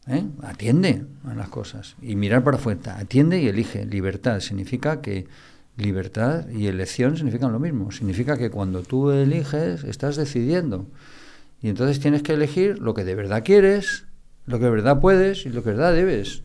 ¿Eh? 0.06 0.24
Atiende 0.42 1.04
a 1.24 1.34
las 1.34 1.48
cosas 1.48 1.96
y 2.02 2.16
mirar 2.16 2.44
para 2.44 2.56
afuera. 2.56 2.98
Atiende 2.98 3.40
y 3.40 3.48
elige. 3.48 3.86
Libertad 3.86 4.40
significa 4.40 5.00
que 5.00 5.26
libertad 5.76 6.48
y 6.50 6.66
elección 6.66 7.16
significan 7.16 7.52
lo 7.52 7.60
mismo. 7.60 7.92
Significa 7.92 8.36
que 8.36 8.50
cuando 8.50 8.82
tú 8.82 9.10
eliges 9.10 9.84
estás 9.84 10.16
decidiendo 10.16 10.86
Y 11.62 11.68
entonces 11.68 12.00
tienes 12.00 12.22
que 12.22 12.34
elegir 12.34 12.78
lo 12.78 12.94
que 12.94 13.04
de 13.04 13.14
verdad 13.14 13.44
quieres, 13.44 14.06
lo 14.46 14.58
que 14.58 14.64
de 14.64 14.70
verdad 14.70 15.00
puedes 15.00 15.46
y 15.46 15.50
lo 15.50 15.62
que 15.62 15.70
de 15.70 15.76
verdad 15.76 15.92
debes. 15.92 16.42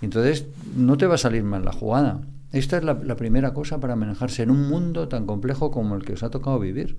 Y 0.00 0.06
entonces 0.06 0.46
no 0.76 0.96
te 0.96 1.06
va 1.06 1.16
a 1.16 1.18
salir 1.18 1.42
mal 1.42 1.64
la 1.64 1.72
jugada. 1.72 2.20
Esta 2.52 2.78
es 2.78 2.84
la 2.84 3.16
primera 3.16 3.52
cosa 3.52 3.80
para 3.80 3.96
manejarse 3.96 4.42
en 4.42 4.50
un 4.50 4.68
mundo 4.68 5.08
tan 5.08 5.26
complejo 5.26 5.70
como 5.70 5.96
el 5.96 6.04
que 6.04 6.12
os 6.12 6.22
ha 6.22 6.30
tocado 6.30 6.60
vivir. 6.60 6.96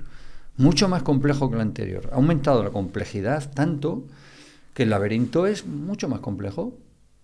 Mucho 0.57 0.89
más 0.89 1.03
complejo 1.03 1.49
que 1.49 1.55
el 1.55 1.61
anterior. 1.61 2.09
Ha 2.11 2.15
aumentado 2.15 2.63
la 2.63 2.71
complejidad 2.71 3.49
tanto 3.53 4.03
que 4.77 4.83
el 4.83 4.91
laberinto 4.91 5.47
es 5.47 5.65
mucho 5.65 6.07
más 6.07 6.19
complejo. 6.19 6.77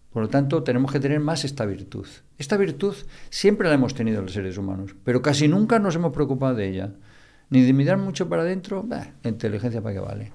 Por 0.10 0.24
lo 0.24 0.28
tanto, 0.28 0.64
tenemos 0.64 0.92
que 0.92 1.00
tener 1.00 1.20
más 1.20 1.46
esta 1.46 1.68
virtud. 1.68 2.08
Esta 2.40 2.58
virtud 2.58 2.96
siempre 3.30 3.68
la 3.68 3.76
hemos 3.76 3.94
tenido 3.94 4.24
los 4.24 4.34
seres 4.34 4.58
humanos, 4.58 4.96
pero 5.04 5.22
casi 5.22 5.48
nunca 5.48 5.78
nos 5.78 5.94
hemos 5.96 6.14
preocupado 6.14 6.56
de 6.56 6.68
ella. 6.68 6.96
Ni 7.52 7.62
de 7.62 7.72
mirar 7.74 8.00
mucho 8.00 8.28
para 8.28 8.42
adentro, 8.42 8.82
bah, 8.82 9.12
la 9.22 9.30
inteligencia 9.30 9.84
para 9.84 9.94
qué 9.94 10.02
vale. 10.02 10.32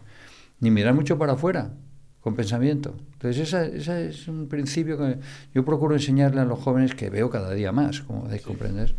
Ni 0.61 0.70
mirar 0.70 0.95
mucho 0.95 1.19
para 1.19 1.32
afuera, 1.32 1.73
con 2.20 2.36
pensamiento. 2.36 2.95
Entonces, 3.15 3.53
ese 3.53 4.11
es 4.11 4.28
un 4.28 4.47
principio 4.47 4.97
que 4.97 5.19
yo 5.53 5.65
procuro 5.65 5.97
enseñarle 5.97 6.40
a 6.40 6.45
los 6.45 6.61
jóvenes 6.61 6.95
que 6.95 7.11
veo 7.11 7.31
cada 7.31 7.53
día 7.53 7.73
más, 7.73 8.01
como 8.03 8.23
podéis 8.23 8.43
comprender. 8.43 8.95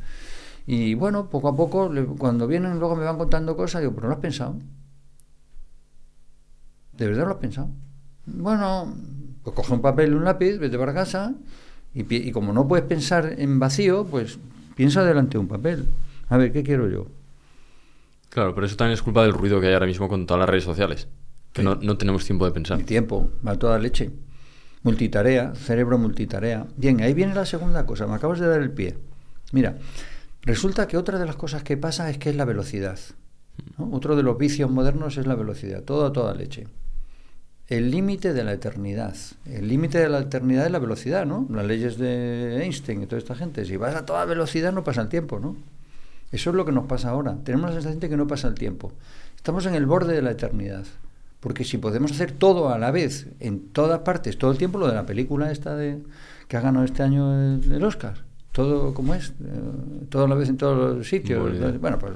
Y 0.67 0.93
bueno, 0.93 1.29
poco 1.29 1.47
a 1.47 1.55
poco, 1.55 1.89
cuando 2.17 2.47
vienen, 2.47 2.79
luego 2.79 2.97
me 2.97 3.05
van 3.05 3.17
contando 3.17 3.55
cosas, 3.55 3.79
digo, 3.79 3.93
pero 3.93 4.07
no 4.07 4.09
lo 4.09 4.15
has 4.15 4.21
pensado. 4.21 4.57
¿De 6.97 7.07
verdad 7.07 7.23
lo 7.23 7.31
has 7.31 7.37
pensado? 7.37 7.69
Bueno, 8.33 8.95
pues 9.43 9.55
coge 9.55 9.73
un 9.73 9.81
papel 9.81 10.11
y 10.11 10.15
un 10.15 10.25
lápiz, 10.25 10.57
vete 10.57 10.77
para 10.77 10.93
casa, 10.93 11.33
y, 11.93 12.01
y 12.15 12.31
como 12.31 12.53
no 12.53 12.67
puedes 12.67 12.85
pensar 12.85 13.35
en 13.37 13.59
vacío, 13.59 14.05
pues 14.05 14.39
piensa 14.75 15.03
delante 15.03 15.33
de 15.33 15.39
un 15.39 15.47
papel. 15.47 15.87
A 16.29 16.37
ver, 16.37 16.51
¿qué 16.51 16.63
quiero 16.63 16.87
yo? 16.87 17.07
Claro, 18.29 18.53
pero 18.53 18.67
eso 18.67 18.75
también 18.75 18.93
es 18.93 19.01
culpa 19.01 19.23
del 19.23 19.33
ruido 19.33 19.59
que 19.59 19.67
hay 19.67 19.73
ahora 19.73 19.87
mismo 19.87 20.07
con 20.07 20.25
todas 20.25 20.39
las 20.39 20.49
redes 20.49 20.63
sociales. 20.63 21.07
Que 21.51 21.63
no, 21.63 21.75
no, 21.75 21.97
tenemos 21.97 22.25
tiempo 22.25 22.45
de 22.45 22.51
pensar. 22.51 22.77
Ni 22.77 22.83
tiempo, 22.83 23.31
va 23.45 23.57
toda 23.57 23.79
leche. 23.79 24.11
Multitarea, 24.83 25.55
cerebro 25.55 25.97
multitarea. 25.97 26.67
Bien, 26.77 27.01
ahí 27.01 27.13
viene 27.13 27.33
la 27.33 27.45
segunda 27.45 27.85
cosa, 27.85 28.07
me 28.07 28.13
acabas 28.13 28.39
de 28.39 28.47
dar 28.47 28.61
el 28.61 28.71
pie. 28.71 28.97
Mira, 29.51 29.77
resulta 30.43 30.87
que 30.87 30.95
otra 30.95 31.17
de 31.17 31.25
las 31.25 31.35
cosas 31.35 31.63
que 31.63 31.75
pasa 31.75 32.09
es 32.09 32.19
que 32.19 32.29
es 32.29 32.35
la 32.35 32.45
velocidad. 32.45 32.99
¿no? 33.77 33.89
Otro 33.91 34.15
de 34.15 34.23
los 34.23 34.37
vicios 34.37 34.69
modernos 34.69 35.17
es 35.17 35.25
la 35.25 35.35
velocidad, 35.35 35.83
todo 35.83 36.05
a 36.05 36.13
toda 36.13 36.35
leche. 36.35 36.67
El 37.69 37.91
límite 37.91 38.33
de 38.33 38.43
la 38.43 38.53
eternidad. 38.53 39.15
El 39.45 39.67
límite 39.67 39.99
de 39.99 40.09
la 40.09 40.19
eternidad 40.19 40.65
es 40.65 40.71
la 40.71 40.79
velocidad, 40.79 41.27
¿no? 41.27 41.45
Las 41.51 41.65
leyes 41.65 41.99
de 41.99 42.63
Einstein 42.63 43.03
y 43.03 43.05
toda 43.05 43.19
esta 43.19 43.35
gente. 43.35 43.63
Si 43.65 43.77
vas 43.77 43.95
a 43.95 44.05
toda 44.05 44.25
velocidad 44.25 44.73
no 44.73 44.83
pasa 44.83 45.01
el 45.01 45.09
tiempo, 45.09 45.39
¿no? 45.39 45.55
Eso 46.31 46.49
es 46.49 46.55
lo 46.55 46.65
que 46.65 46.71
nos 46.71 46.85
pasa 46.85 47.09
ahora. 47.09 47.37
Tenemos 47.43 47.69
la 47.69 47.75
sensación 47.75 47.99
de 47.99 48.09
que 48.09 48.17
no 48.17 48.27
pasa 48.27 48.47
el 48.47 48.55
tiempo. 48.55 48.91
Estamos 49.35 49.67
en 49.67 49.75
el 49.75 49.85
borde 49.85 50.15
de 50.15 50.23
la 50.23 50.31
eternidad. 50.31 50.85
Porque 51.39 51.63
si 51.63 51.77
podemos 51.77 52.11
hacer 52.11 52.31
todo 52.31 52.69
a 52.69 52.79
la 52.79 52.89
vez, 52.89 53.27
en 53.39 53.69
todas 53.69 53.99
partes, 53.99 54.37
todo 54.37 54.51
el 54.51 54.57
tiempo, 54.57 54.79
lo 54.79 54.87
de 54.87 54.95
la 54.95 55.05
película 55.05 55.51
esta 55.51 55.75
de 55.75 55.99
que 56.47 56.57
ha 56.57 56.61
ganado 56.61 56.85
este 56.85 57.03
año 57.03 57.33
el, 57.33 57.71
el 57.71 57.83
Oscar, 57.83 58.15
todo 58.51 58.93
como 58.93 59.13
es, 59.13 59.29
eh, 59.29 59.33
todo 60.09 60.25
a 60.25 60.27
la 60.27 60.35
vez 60.35 60.49
en 60.49 60.57
todos 60.57 60.97
los 60.97 61.07
sitios. 61.07 61.39
Bueno, 61.41 61.79
Bueno, 61.79 61.99
pues 61.99 62.13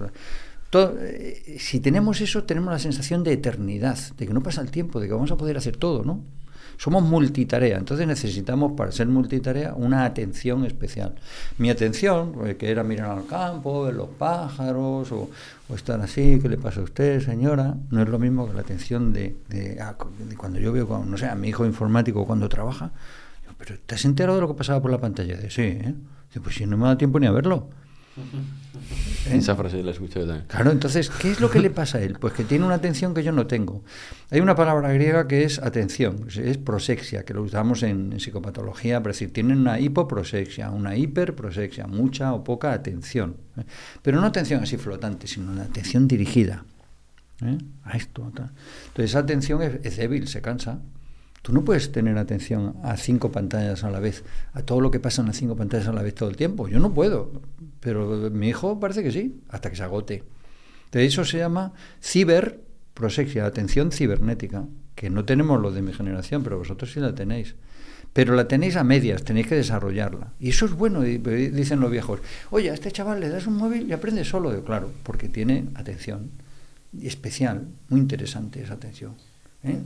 eh, 0.82 1.58
si 1.60 1.80
tenemos 1.80 2.22
eso, 2.22 2.44
tenemos 2.44 2.72
la 2.72 2.80
sensación 2.80 3.24
de 3.24 3.34
eternidad, 3.34 3.98
de 4.18 4.28
que 4.28 4.34
no 4.34 4.41
pasa 4.41 4.62
el 4.62 4.72
tiempo, 4.72 5.00
de 5.00 5.08
que 5.08 5.14
vamos 5.14 5.32
a 5.32 5.38
poder 5.38 5.58
hacer 5.58 5.78
todo, 5.78 6.04
¿no? 6.04 6.22
Somos 6.78 7.04
multitarea, 7.04 7.78
entonces 7.78 8.08
necesitamos 8.08 8.74
para 8.74 8.91
ser 8.91 9.08
multitarea 9.08 9.76
una 9.76 10.06
atención 10.06 10.66
especial. 10.66 11.14
Mi 11.60 11.70
atención, 11.70 12.34
eh, 12.45 12.56
que 12.56 12.72
era 12.72 12.84
mirar 12.84 13.12
al 13.12 13.28
campo, 13.28 13.84
ver 13.84 13.94
los 13.94 14.10
pájaros, 14.10 15.12
o, 15.12 15.30
estar 15.76 16.02
así, 16.02 16.40
¿qué 16.41 16.50
le 16.50 16.58
pasa 16.58 16.82
a 16.82 16.84
usted, 16.84 17.20
señora? 17.22 17.76
No 17.90 18.02
es 18.02 18.10
lo 18.10 18.20
mismo 18.20 18.48
que 18.48 18.54
la 18.54 18.62
atención 18.62 19.14
de, 19.14 19.36
ah, 19.82 19.95
cuando 20.38 20.60
yo 20.60 20.72
veo, 20.72 21.06
no 21.06 21.18
sé, 21.18 21.28
a 21.28 21.36
mi 21.36 21.50
hijo 21.50 21.66
informático 21.66 22.26
cuando 22.26 22.50
trabaja, 22.50 22.91
pero 23.58 23.80
¿te 23.86 23.95
has 23.95 24.06
enterado 24.06 24.36
de 24.36 24.41
lo 24.41 24.48
que 24.50 24.56
pasaba 24.56 24.82
por 24.82 24.91
la 24.91 25.00
pantalla? 25.00 25.38
De, 25.38 25.50
sí, 25.50 25.62
¿eh? 25.62 25.95
Pues 26.41 26.56
si 26.56 26.66
no 26.66 26.78
me 26.78 26.86
da 26.86 26.98
tiempo 26.98 27.20
ni 27.20 27.28
a 27.28 27.32
verlo. 27.32 27.70
Esa 29.31 29.56
frase 29.56 29.81
la 29.81 29.91
escuché 29.91 30.19
yo 30.19 30.27
también. 30.27 30.45
Claro, 30.48 30.72
entonces, 30.72 31.10
¿qué 31.10 31.31
es 31.31 31.40
lo 31.40 31.49
que 31.49 31.60
le 31.60 31.69
pasa 31.69 31.98
a 31.98 32.02
él? 32.02 32.18
Pues 32.19 32.34
que 32.34 32.44
tiene 32.44 32.65
una 32.65 32.76
atención 32.76 33.14
que 33.14 33.23
yo 33.23 33.31
no 33.31 33.48
tengo. 33.48 33.84
Hay 34.30 34.40
una 34.40 34.56
palabra 34.56 34.91
griega 34.91 35.27
que 35.27 35.44
es 35.44 35.60
atención, 35.60 36.27
es 36.35 36.57
prosexia, 36.57 37.23
que 37.23 37.34
lo 37.34 37.41
usamos 37.41 37.84
en, 37.84 38.19
psicopatología, 38.19 39.02
para 39.02 39.14
decir, 39.14 39.34
tienen 39.34 39.60
una 39.60 39.80
hipoprosexia, 39.80 40.69
una 40.69 40.95
hiperprosexia, 40.95 41.88
mucha 41.88 42.34
o 42.34 42.44
poca 42.44 42.73
atención. 42.73 43.38
¿eh? 43.57 43.64
Pero 44.02 44.19
no 44.22 44.27
atención 44.27 44.61
así 44.61 44.77
flotante, 44.77 45.27
sino 45.27 45.52
una 45.52 45.64
atención 45.64 46.07
dirigida. 46.07 46.65
¿eh? 47.41 47.57
A 47.84 47.98
esto. 47.98 48.26
Entonces, 48.27 49.11
esa 49.11 49.19
atención 49.19 49.61
es, 49.61 49.80
es 49.84 49.98
débil, 49.98 50.27
se 50.27 50.41
cansa. 50.41 50.80
Tú 51.44 51.52
no 51.52 51.65
puedes 51.65 51.91
tener 51.91 52.18
atención 52.18 52.78
a 52.84 52.95
cinco 52.95 53.30
pantallas 53.30 53.84
a 53.84 53.91
la 53.91 53.99
vez, 53.99 54.24
a 54.53 54.61
todo 54.61 54.80
lo 54.80 54.91
que 54.91 55.02
pasa 55.02 55.22
en 55.22 55.28
las 55.28 55.36
cinco 55.36 55.57
pantallas 55.57 55.90
a 55.90 55.94
la 55.94 56.02
vez 56.02 56.15
todo 56.15 56.30
el 56.30 56.38
tiempo. 56.38 56.70
Yo 56.70 56.80
no 56.80 56.94
puedo, 56.94 57.34
pero 57.82 58.32
mi 58.32 58.48
hijo 58.48 58.80
parece 58.80 59.03
que 59.03 59.11
sí, 59.11 59.41
hasta 59.49 59.70
que 59.70 59.76
se 59.76 59.84
agote. 59.84 60.24
De 60.94 61.03
eso 61.03 61.26
se 61.26 61.40
llama 61.40 61.74
ciberprosexia, 62.02 63.45
atención 63.45 63.91
cibernética, 63.91 64.68
que 64.95 65.10
no 65.10 65.26
tenemos 65.26 65.60
lo 65.60 65.74
de 65.74 65.82
mi 65.82 65.91
generación, 65.91 66.44
pero 66.44 66.60
vosotros 66.60 66.94
sí 66.94 67.02
la 67.02 67.14
tenéis. 67.14 67.56
Pero 68.14 68.36
la 68.36 68.48
tenéis 68.48 68.78
a 68.78 68.86
medias, 68.86 69.26
tenéis 69.26 69.48
que 69.48 69.56
desarrollarla. 69.56 70.32
Y 70.40 70.52
eso 70.52 70.65
es 70.65 70.72
bueno, 70.72 71.02
dicen 71.02 71.82
los 71.82 71.91
viejos. 71.91 72.22
Oye, 72.52 72.72
a 72.72 72.74
este 72.74 72.90
chaval 72.90 73.20
le 73.20 73.28
das 73.28 73.48
un 73.48 73.57
móvil 73.57 73.90
y 73.90 73.91
aprende 73.91 74.24
solo. 74.24 74.64
Claro, 74.64 74.91
porque 75.03 75.28
tiene 75.28 75.65
atención 75.76 76.32
especial, 77.02 77.68
muy 77.90 77.99
interesante 77.99 78.61
esa 78.61 78.76
atención. 78.76 79.15
¿Eh? 79.64 79.81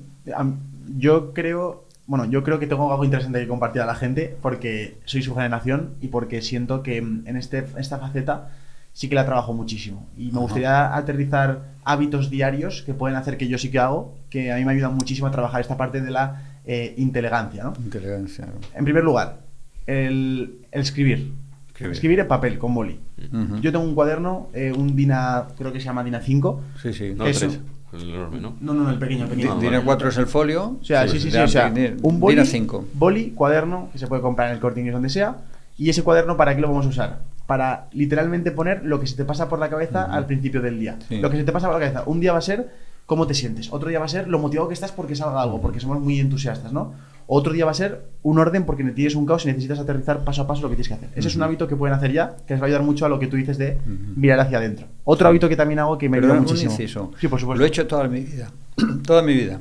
Yo 0.98 1.34
creo, 1.34 1.86
bueno, 2.06 2.26
yo 2.26 2.44
creo 2.44 2.60
que 2.60 2.68
tengo 2.68 2.92
algo 2.92 3.04
interesante 3.06 3.40
que 3.40 3.48
compartir 3.48 3.82
a 3.82 3.86
la 3.86 3.96
gente 3.96 4.36
porque 4.42 4.98
soy 5.06 5.22
su 5.22 5.36
generación 5.36 5.96
y 6.02 6.08
porque 6.08 6.42
siento 6.42 6.84
que 6.84 6.98
en 6.98 7.38
este, 7.38 7.66
esta 7.78 7.98
faceta 8.00 8.50
sí 8.98 9.10
que 9.10 9.14
la 9.14 9.26
trabajo 9.26 9.54
muchísimo. 9.54 10.08
Y 10.18 10.32
me 10.32 10.40
gustaría 10.40 10.96
aterrizar 10.96 11.66
hábitos 11.84 12.32
diarios 12.32 12.82
que 12.82 12.96
pueden 12.96 13.16
hacer 13.16 13.38
que 13.38 13.48
yo 13.48 13.60
sí 13.60 13.70
que 13.70 13.78
hago, 13.78 14.16
que 14.32 14.52
a 14.52 14.56
mí 14.56 14.66
me 14.66 14.72
ayudan 14.72 14.96
muchísimo 14.96 15.28
a 15.28 15.32
trabajar 15.32 15.62
esta 15.62 15.78
parte 15.78 16.02
de 16.02 16.10
la 16.10 16.58
eh, 16.66 16.96
inteligencia, 16.98 17.64
¿no? 17.64 17.74
Inteligencia. 17.78 18.48
En 18.74 18.84
primer 18.86 19.04
lugar, 19.04 19.42
el, 19.86 20.66
el 20.72 20.82
escribir. 20.82 21.32
Escribir. 21.68 21.92
escribir. 21.92 22.20
en 22.22 22.28
papel, 22.28 22.58
con 22.58 22.74
boli. 22.74 23.00
Uh 23.20 23.36
-huh. 23.36 23.62
Yo 23.62 23.72
tengo 23.72 23.86
un 23.86 23.94
cuaderno, 23.94 24.50
eh, 24.56 24.74
un 24.76 24.96
DINA, 24.96 25.50
creo 25.56 25.72
que 25.72 25.80
se 25.80 25.86
llama 25.86 26.04
DINA 26.04 26.22
5. 26.22 26.62
Sí, 26.82 26.92
sí. 26.92 27.14
No, 27.16 27.28
es. 27.28 27.60
El 27.94 28.10
enorme, 28.10 28.40
¿no? 28.42 28.56
No, 28.60 28.74
no, 28.74 28.90
el 28.90 29.00
pequeño, 29.00 29.24
el 29.24 29.30
pequeño. 29.30 29.60
DINA 29.60 29.82
4 29.84 30.10
es 30.10 30.18
el 30.18 30.28
folio. 30.28 30.78
O 30.82 30.84
sea, 30.84 31.08
sí, 31.08 31.20
sí, 31.20 31.32
sí. 31.32 31.38
O 31.38 31.48
sea, 31.48 31.72
un 32.02 32.20
boli, 32.20 32.36
DINA 32.36 32.46
5. 32.46 32.86
boli, 32.94 33.32
cuaderno, 33.32 33.90
que 33.92 33.98
se 33.98 34.08
puede 34.08 34.22
comprar 34.22 34.50
en 34.50 34.56
el 34.56 34.60
corte 34.60 34.80
inglés 34.80 34.94
donde 34.94 35.10
sea. 35.10 35.38
Y 35.78 35.90
ese 35.90 36.04
cuaderno, 36.04 36.36
¿para 36.36 36.56
qué 36.56 36.62
lo 36.62 36.68
vamos 36.68 36.86
a 36.86 36.90
usar? 36.90 37.20
Para 37.46 37.88
literalmente 37.94 38.52
poner 38.52 38.84
lo 38.84 39.00
que 39.00 39.08
se 39.08 39.16
te 39.16 39.24
pasa 39.24 39.48
por 39.48 39.60
la 39.60 39.70
cabeza 39.70 40.06
uh 40.06 40.12
-huh. 40.12 40.16
al 40.16 40.26
principio 40.26 40.62
del 40.62 40.80
día. 40.80 40.98
Sí. 41.08 41.20
Lo 41.20 41.30
que 41.30 41.38
se 41.38 41.44
te 41.44 41.52
pasa 41.52 41.68
por 41.68 41.80
la 41.80 41.86
cabeza. 41.86 42.04
Un 42.08 42.20
día 42.20 42.34
va 42.34 42.40
a 42.40 42.42
ser 42.42 42.70
cómo 43.06 43.26
te 43.26 43.34
sientes. 43.34 43.72
Otro 43.72 43.88
día 43.90 44.00
va 44.00 44.06
a 44.06 44.10
ser 44.10 44.28
lo 44.28 44.38
motivado 44.38 44.68
que 44.68 44.74
estás 44.74 44.92
porque 44.92 45.16
salga 45.16 45.42
algo, 45.42 45.62
porque 45.62 45.80
somos 45.80 46.00
muy 46.02 46.20
entusiastas, 46.20 46.74
¿no? 46.74 46.94
Otro 47.30 47.52
día 47.52 47.66
va 47.66 47.72
a 47.72 47.74
ser 47.74 48.04
un 48.24 48.40
orden 48.40 48.66
porque 48.66 48.86
tienes 48.86 49.14
un 49.16 49.26
caos 49.26 49.44
y 49.44 49.50
necesitas 49.50 49.80
aterrizar 49.80 50.24
paso 50.24 50.44
a 50.44 50.48
paso 50.48 50.62
lo 50.62 50.70
que 50.70 50.76
tienes 50.76 50.88
que 50.88 50.94
hacer. 50.94 51.10
Ese 51.10 51.20
uh 51.20 51.24
-huh. 51.24 51.28
es 51.28 51.36
un 51.36 51.44
hábito 51.44 51.68
que 51.68 51.76
pueden 51.76 51.94
hacer 51.94 52.14
ya, 52.14 52.38
que 52.48 52.54
les 52.54 52.62
va 52.62 52.66
a 52.66 52.68
ayudar 52.68 52.84
mucho 52.84 53.06
a 53.06 53.10
lo 53.10 53.20
que 53.20 53.28
tú 53.28 53.36
dices 53.36 53.58
de 53.58 53.74
uh 53.86 53.90
-huh. 53.90 54.16
mirar 54.16 54.40
hacia 54.40 54.58
adentro. 54.60 54.88
Otro 55.04 55.28
hábito 55.28 55.50
que 55.50 55.58
también 55.58 55.80
hago 55.80 55.98
que 55.98 56.08
me 56.08 56.20
ayuda 56.20 56.36
muchísimo. 56.36 56.72
Inciso. 56.72 57.12
Sí, 57.20 57.28
por 57.28 57.40
supuesto. 57.40 57.60
Lo 57.60 57.66
he 57.66 57.68
hecho 57.68 57.86
toda 57.86 58.08
mi 58.08 58.22
vida. 58.22 58.50
toda 59.06 59.22
mi 59.22 59.34
vida. 59.34 59.60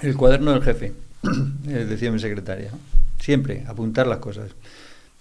El 0.00 0.16
cuaderno 0.16 0.52
del 0.52 0.62
jefe, 0.62 0.94
decía 1.64 2.10
mi 2.10 2.18
secretaria. 2.18 2.70
Siempre, 3.20 3.64
apuntar 3.68 4.06
las 4.06 4.18
cosas. 4.18 4.50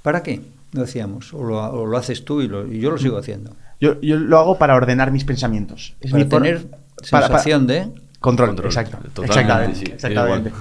¿Para 0.02 0.24
qué? 0.24 0.42
Lo 0.72 0.84
hacíamos. 0.84 1.34
O 1.34 1.44
lo, 1.44 1.58
o 1.58 1.86
lo 1.86 1.98
haces 1.98 2.24
tú 2.24 2.42
y, 2.42 2.48
lo, 2.48 2.66
y, 2.66 2.80
yo 2.80 2.92
lo 2.92 2.98
sigo 2.98 3.18
haciendo. 3.18 3.52
Yo, 3.82 4.00
yo, 4.00 4.18
lo 4.18 4.40
hago 4.40 4.58
para 4.58 4.76
ordenar 4.76 5.12
mis 5.12 5.26
pensamientos. 5.26 5.96
Es 6.00 6.12
para 6.12 6.24
mi 6.24 6.30
tener 6.30 6.68
sensación 7.04 7.68
para, 7.68 7.74
de 7.74 7.92
Control, 8.22 8.50
Control, 8.50 8.68
exacto. 8.68 8.98
totalmente, 9.16 9.26
exactamente. 9.26 9.76
sí, 9.76 9.92
exactamente. 9.92 10.52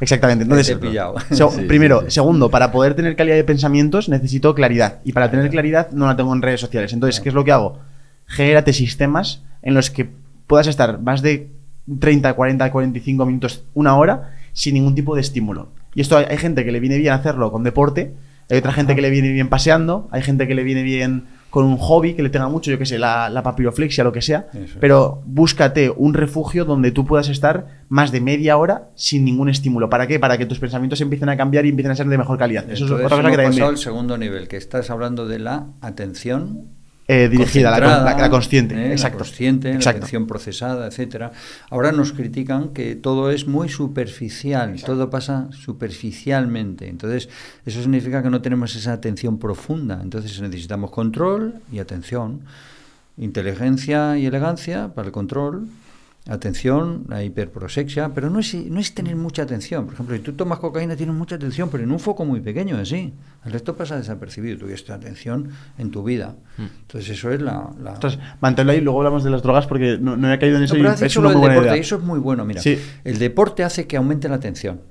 exactamente. 0.00 0.44
Entonces. 0.44 0.78
So, 1.36 1.50
Sí, 1.50 1.62
primero, 1.62 2.02
sí. 2.02 2.12
segundo, 2.12 2.50
para 2.50 2.70
poder 2.70 2.94
tener 2.94 3.16
calidad 3.16 3.34
de 3.34 3.42
pensamientos 3.42 4.08
necesito 4.08 4.54
claridad. 4.54 5.00
Y 5.04 5.10
para 5.12 5.28
tener 5.28 5.50
claridad 5.50 5.90
no 5.90 6.06
la 6.06 6.14
tengo 6.14 6.32
en 6.32 6.40
redes 6.40 6.60
sociales. 6.60 6.92
Entonces, 6.92 7.20
¿qué 7.20 7.30
es 7.30 7.34
lo 7.34 7.44
que 7.44 7.50
hago? 7.50 7.80
Genérate 8.26 8.72
sistemas 8.72 9.42
en 9.62 9.74
los 9.74 9.90
que 9.90 10.08
puedas 10.46 10.68
estar 10.68 11.00
más 11.00 11.20
de 11.20 11.50
30, 11.98 12.32
40, 12.32 12.70
45 12.70 13.26
minutos, 13.26 13.64
una 13.74 13.96
hora, 13.96 14.36
sin 14.52 14.74
ningún 14.74 14.94
tipo 14.94 15.16
de 15.16 15.22
estímulo. 15.22 15.72
Y 15.96 16.02
esto 16.02 16.16
hay, 16.16 16.26
hay 16.30 16.38
gente 16.38 16.64
que 16.64 16.70
le 16.70 16.78
viene 16.78 16.96
bien 16.98 17.12
hacerlo 17.12 17.50
con 17.50 17.64
deporte, 17.64 18.14
hay 18.48 18.58
otra 18.58 18.72
gente 18.72 18.94
que 18.94 19.02
le 19.02 19.10
viene 19.10 19.32
bien 19.32 19.48
paseando, 19.48 20.08
hay 20.12 20.22
gente 20.22 20.46
que 20.46 20.54
le 20.54 20.62
viene 20.62 20.84
bien 20.84 21.24
con 21.50 21.64
un 21.64 21.76
hobby 21.76 22.14
que 22.14 22.22
le 22.22 22.30
tenga 22.30 22.48
mucho, 22.48 22.70
yo 22.70 22.78
que 22.78 22.86
sé, 22.86 22.98
la, 22.98 23.28
la 23.28 23.42
papiroflexia, 23.42 24.04
lo 24.04 24.12
que 24.12 24.22
sea, 24.22 24.46
Eso. 24.54 24.78
pero 24.80 25.22
búscate 25.26 25.90
un 25.90 26.14
refugio 26.14 26.64
donde 26.64 26.92
tú 26.92 27.04
puedas 27.04 27.28
estar 27.28 27.84
más 27.88 28.12
de 28.12 28.20
media 28.20 28.56
hora 28.56 28.90
sin 28.94 29.24
ningún 29.24 29.48
estímulo. 29.48 29.90
¿Para 29.90 30.06
qué? 30.06 30.18
Para 30.20 30.38
que 30.38 30.46
tus 30.46 30.60
pensamientos 30.60 31.00
empiecen 31.00 31.28
a 31.28 31.36
cambiar 31.36 31.66
y 31.66 31.70
empiecen 31.70 31.92
a 31.92 31.96
ser 31.96 32.06
de 32.06 32.16
mejor 32.16 32.38
calidad. 32.38 32.64
Eso 32.70 32.84
Entonces, 32.84 33.06
es 33.06 33.12
otra 33.12 33.16
cosa 33.18 33.36
que 33.36 33.42
también 33.42 33.64
al 33.64 33.78
segundo 33.78 34.16
nivel, 34.16 34.48
que 34.48 34.56
estás 34.56 34.90
hablando 34.90 35.26
de 35.26 35.40
la 35.40 35.66
atención 35.80 36.79
eh, 37.12 37.28
dirigida, 37.28 37.70
la, 37.70 38.02
la- 38.04 38.16
la 38.16 38.30
consciente. 38.30 38.74
¿eh? 38.74 38.92
Exacto. 38.92 39.18
La 39.18 39.24
consciente, 39.24 39.68
Exacto. 39.72 39.98
la 39.98 40.04
atención 40.04 40.26
procesada, 40.26 40.86
etcétera. 40.86 41.32
Ahora 41.70 41.90
nos 41.92 42.12
critican 42.12 42.68
que 42.68 42.94
todo 42.94 43.30
es 43.30 43.46
muy 43.46 43.68
superficial, 43.68 44.80
todo 44.84 45.10
pasa 45.10 45.48
superficialmente. 45.52 46.88
Entonces, 46.88 47.28
eso 47.66 47.80
significa 47.82 48.22
que 48.22 48.30
no 48.30 48.40
tenemos 48.42 48.76
esa 48.76 48.92
atención 48.92 49.38
profunda. 49.38 50.00
Entonces, 50.02 50.40
necesitamos 50.40 50.90
control 50.90 51.54
y 51.72 51.78
atención. 51.80 52.42
Inteligencia 53.18 54.16
y 54.16 54.26
elegancia 54.26 54.88
para 54.94 55.06
el 55.06 55.12
control. 55.12 55.66
Atención, 56.32 57.06
la 57.08 57.24
hiperprosexia, 57.24 58.12
pero 58.14 58.30
no 58.30 58.38
es, 58.38 58.54
no 58.54 58.78
es 58.78 58.94
tener 58.94 59.16
mucha 59.16 59.42
atención. 59.42 59.86
Por 59.86 59.94
ejemplo, 59.94 60.14
si 60.16 60.22
tú 60.22 60.34
tomas 60.34 60.60
cocaína 60.60 60.94
tienes 60.94 61.12
mucha 61.16 61.34
atención, 61.34 61.68
pero 61.70 61.82
en 61.82 61.90
un 61.90 61.98
foco 61.98 62.24
muy 62.24 62.38
pequeño, 62.40 62.76
así. 62.76 63.12
El 63.44 63.50
resto 63.52 63.76
pasa 63.76 63.96
desapercibido. 63.96 64.56
Tú 64.58 64.66
tienes 64.66 64.88
atención 64.88 65.48
en 65.76 65.90
tu 65.90 66.04
vida. 66.04 66.36
Entonces, 66.56 67.10
eso 67.10 67.32
es 67.32 67.40
la. 67.42 67.70
la- 67.82 67.94
Entonces, 67.94 68.20
manténlo 68.40 68.70
ahí, 68.70 68.80
luego 68.80 69.00
hablamos 69.00 69.24
de 69.24 69.30
las 69.30 69.42
drogas 69.42 69.66
porque 69.66 69.98
no, 70.00 70.16
no 70.16 70.32
he 70.32 70.38
caído 70.38 70.56
en 70.58 70.62
eso 70.62 70.74
no, 70.74 70.80
pero 70.82 70.92
has 70.92 71.00
dicho 71.00 71.20
lo 71.20 71.30
muy 71.30 71.32
del 71.34 71.40
buena 71.40 71.54
deporte, 71.56 71.76
y 71.76 71.80
eso 71.80 71.96
es 71.96 72.02
muy 72.02 72.20
bueno. 72.20 72.44
Mira, 72.44 72.62
Sí. 72.62 72.78
el 73.02 73.18
deporte 73.18 73.64
hace 73.64 73.88
que 73.88 73.96
aumente 73.96 74.28
la 74.28 74.36
atención. 74.36 74.82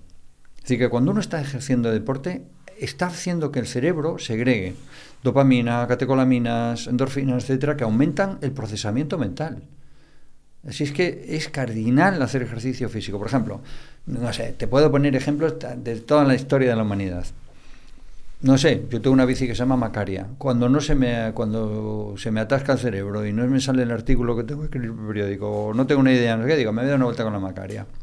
Es 0.58 0.64
decir, 0.64 0.78
que 0.80 0.90
cuando 0.90 1.12
uno 1.12 1.22
está 1.22 1.40
ejerciendo 1.40 1.90
deporte, 1.90 2.44
está 2.78 3.06
haciendo 3.08 3.50
que 3.52 3.60
el 3.60 3.66
cerebro 3.68 4.18
segregue 4.20 4.76
dopamina, 5.24 5.88
catecolaminas, 5.88 6.88
endorfinas, 6.88 7.44
etcétera, 7.44 7.78
que 7.78 7.86
aumentan 7.86 8.40
el 8.42 8.52
procesamiento 8.52 9.18
mental. 9.18 9.64
Así 10.68 10.84
es 10.84 10.92
que 10.92 11.26
es 11.30 11.48
cardinal 11.50 12.22
hacer 12.22 12.42
ejercicio 12.42 12.90
físico. 12.90 13.18
Por 13.18 13.28
ejemplo, 13.28 13.62
no 14.06 14.34
sé, 14.34 14.54
te 14.58 14.68
puedo 14.68 14.92
poner 14.92 15.16
ejemplos 15.16 15.56
de 15.78 15.96
toda 16.02 16.24
la 16.26 16.36
historia 16.36 16.72
de 16.72 16.76
la 16.76 16.84
humanidad. 16.84 17.26
No 18.42 18.58
sé, 18.58 18.86
yo 18.90 19.02
tengo 19.02 19.14
una 19.14 19.26
bici 19.26 19.48
que 19.48 19.54
se 19.54 19.60
llama 19.60 19.76
Macaria. 19.76 20.28
Cuando 20.38 20.70
no 20.70 20.80
se 20.80 20.96
me 20.96 21.34
cuando 21.34 22.16
se 22.18 22.32
me 22.32 22.40
atasca 22.40 22.74
el 22.74 22.80
cerebro 22.80 23.26
y 23.26 23.34
no 23.34 23.46
me 23.48 23.60
sale 23.60 23.84
el 23.84 23.92
artículo 23.92 24.36
que 24.36 24.44
tengo 24.44 24.62
que 24.62 24.68
escribir 24.68 24.92
en 24.92 25.00
el 25.00 25.08
periódico, 25.08 25.50
o 25.50 25.74
no 25.74 25.86
tengo 25.86 26.00
una 26.00 26.14
idea, 26.14 26.38
no 26.38 26.44
sé 26.44 26.50
qué, 26.50 26.56
digo, 26.56 26.72
me 26.72 26.82
voy 26.82 26.88
a 26.88 26.90
dar 26.92 26.98
una 26.98 27.06
vuelta 27.06 27.24
con 27.24 27.34
la 27.34 27.40
Macaria. 27.40 27.86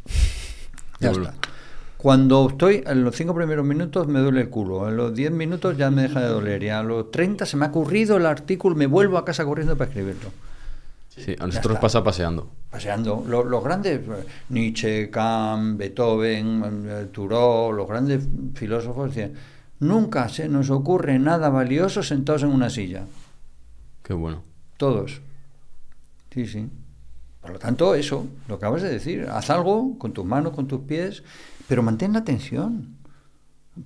Ya 0.99 1.11
está. 1.11 1.35
Cuando 1.99 2.49
estoy, 2.49 2.83
en 2.87 3.05
los 3.05 3.15
cinco 3.16 3.35
primeros 3.35 3.66
minutos 3.66 4.07
me 4.07 4.20
duele 4.20 4.43
el 4.43 4.49
culo, 4.49 4.89
en 4.89 4.97
los 4.97 5.15
10 5.15 5.31
minutos 5.33 5.77
ya 5.77 5.91
me 5.91 6.03
deja 6.03 6.20
de 6.20 6.28
doler, 6.28 6.62
y 6.62 6.70
a 6.70 6.83
los 6.83 7.11
30 7.11 7.45
se 7.45 7.59
me 7.59 7.66
ha 7.66 7.69
ocurrido 7.69 8.16
el 8.16 8.24
artículo, 8.24 8.74
me 8.74 8.87
vuelvo 8.87 9.19
a 9.19 9.24
casa 9.27 9.45
corriendo 9.45 9.77
para 9.77 9.91
escribirlo. 9.91 10.31
Sí, 11.17 11.35
a 11.39 11.47
nosotros 11.47 11.79
pasa 11.79 12.05
paseando. 12.05 12.51
Paseando. 12.71 13.25
Los, 13.27 13.47
los 13.47 13.65
grandes, 13.65 14.01
Nietzsche, 14.51 15.09
Kant, 15.11 15.79
Beethoven, 15.79 17.09
Thoreau, 17.13 17.73
los 17.73 17.89
grandes 17.89 18.29
filósofos 18.55 19.15
decían, 19.15 19.33
nunca 19.81 20.29
se 20.29 20.49
nos 20.49 20.69
ocurre 20.71 21.19
nada 21.19 21.49
valioso 21.49 22.03
sentados 22.03 22.43
en 22.43 22.51
una 22.51 22.69
silla. 22.69 23.05
Qué 24.03 24.13
bueno. 24.13 24.43
Todos. 24.77 25.23
Sí, 26.33 26.47
sí. 26.47 26.69
Por 27.41 27.53
lo 27.53 27.59
tanto, 27.59 27.95
eso, 27.95 28.27
lo 28.49 28.57
acabas 28.57 28.83
de 28.83 28.91
decir, 28.91 29.27
haz 29.31 29.51
algo 29.51 29.99
con 29.99 30.13
tus 30.13 30.25
manos, 30.25 30.53
con 30.53 30.67
tus 30.67 30.81
pies, 30.81 31.23
pero 31.67 31.83
mantén 31.83 32.13
la 32.13 32.19
atención. 32.19 32.97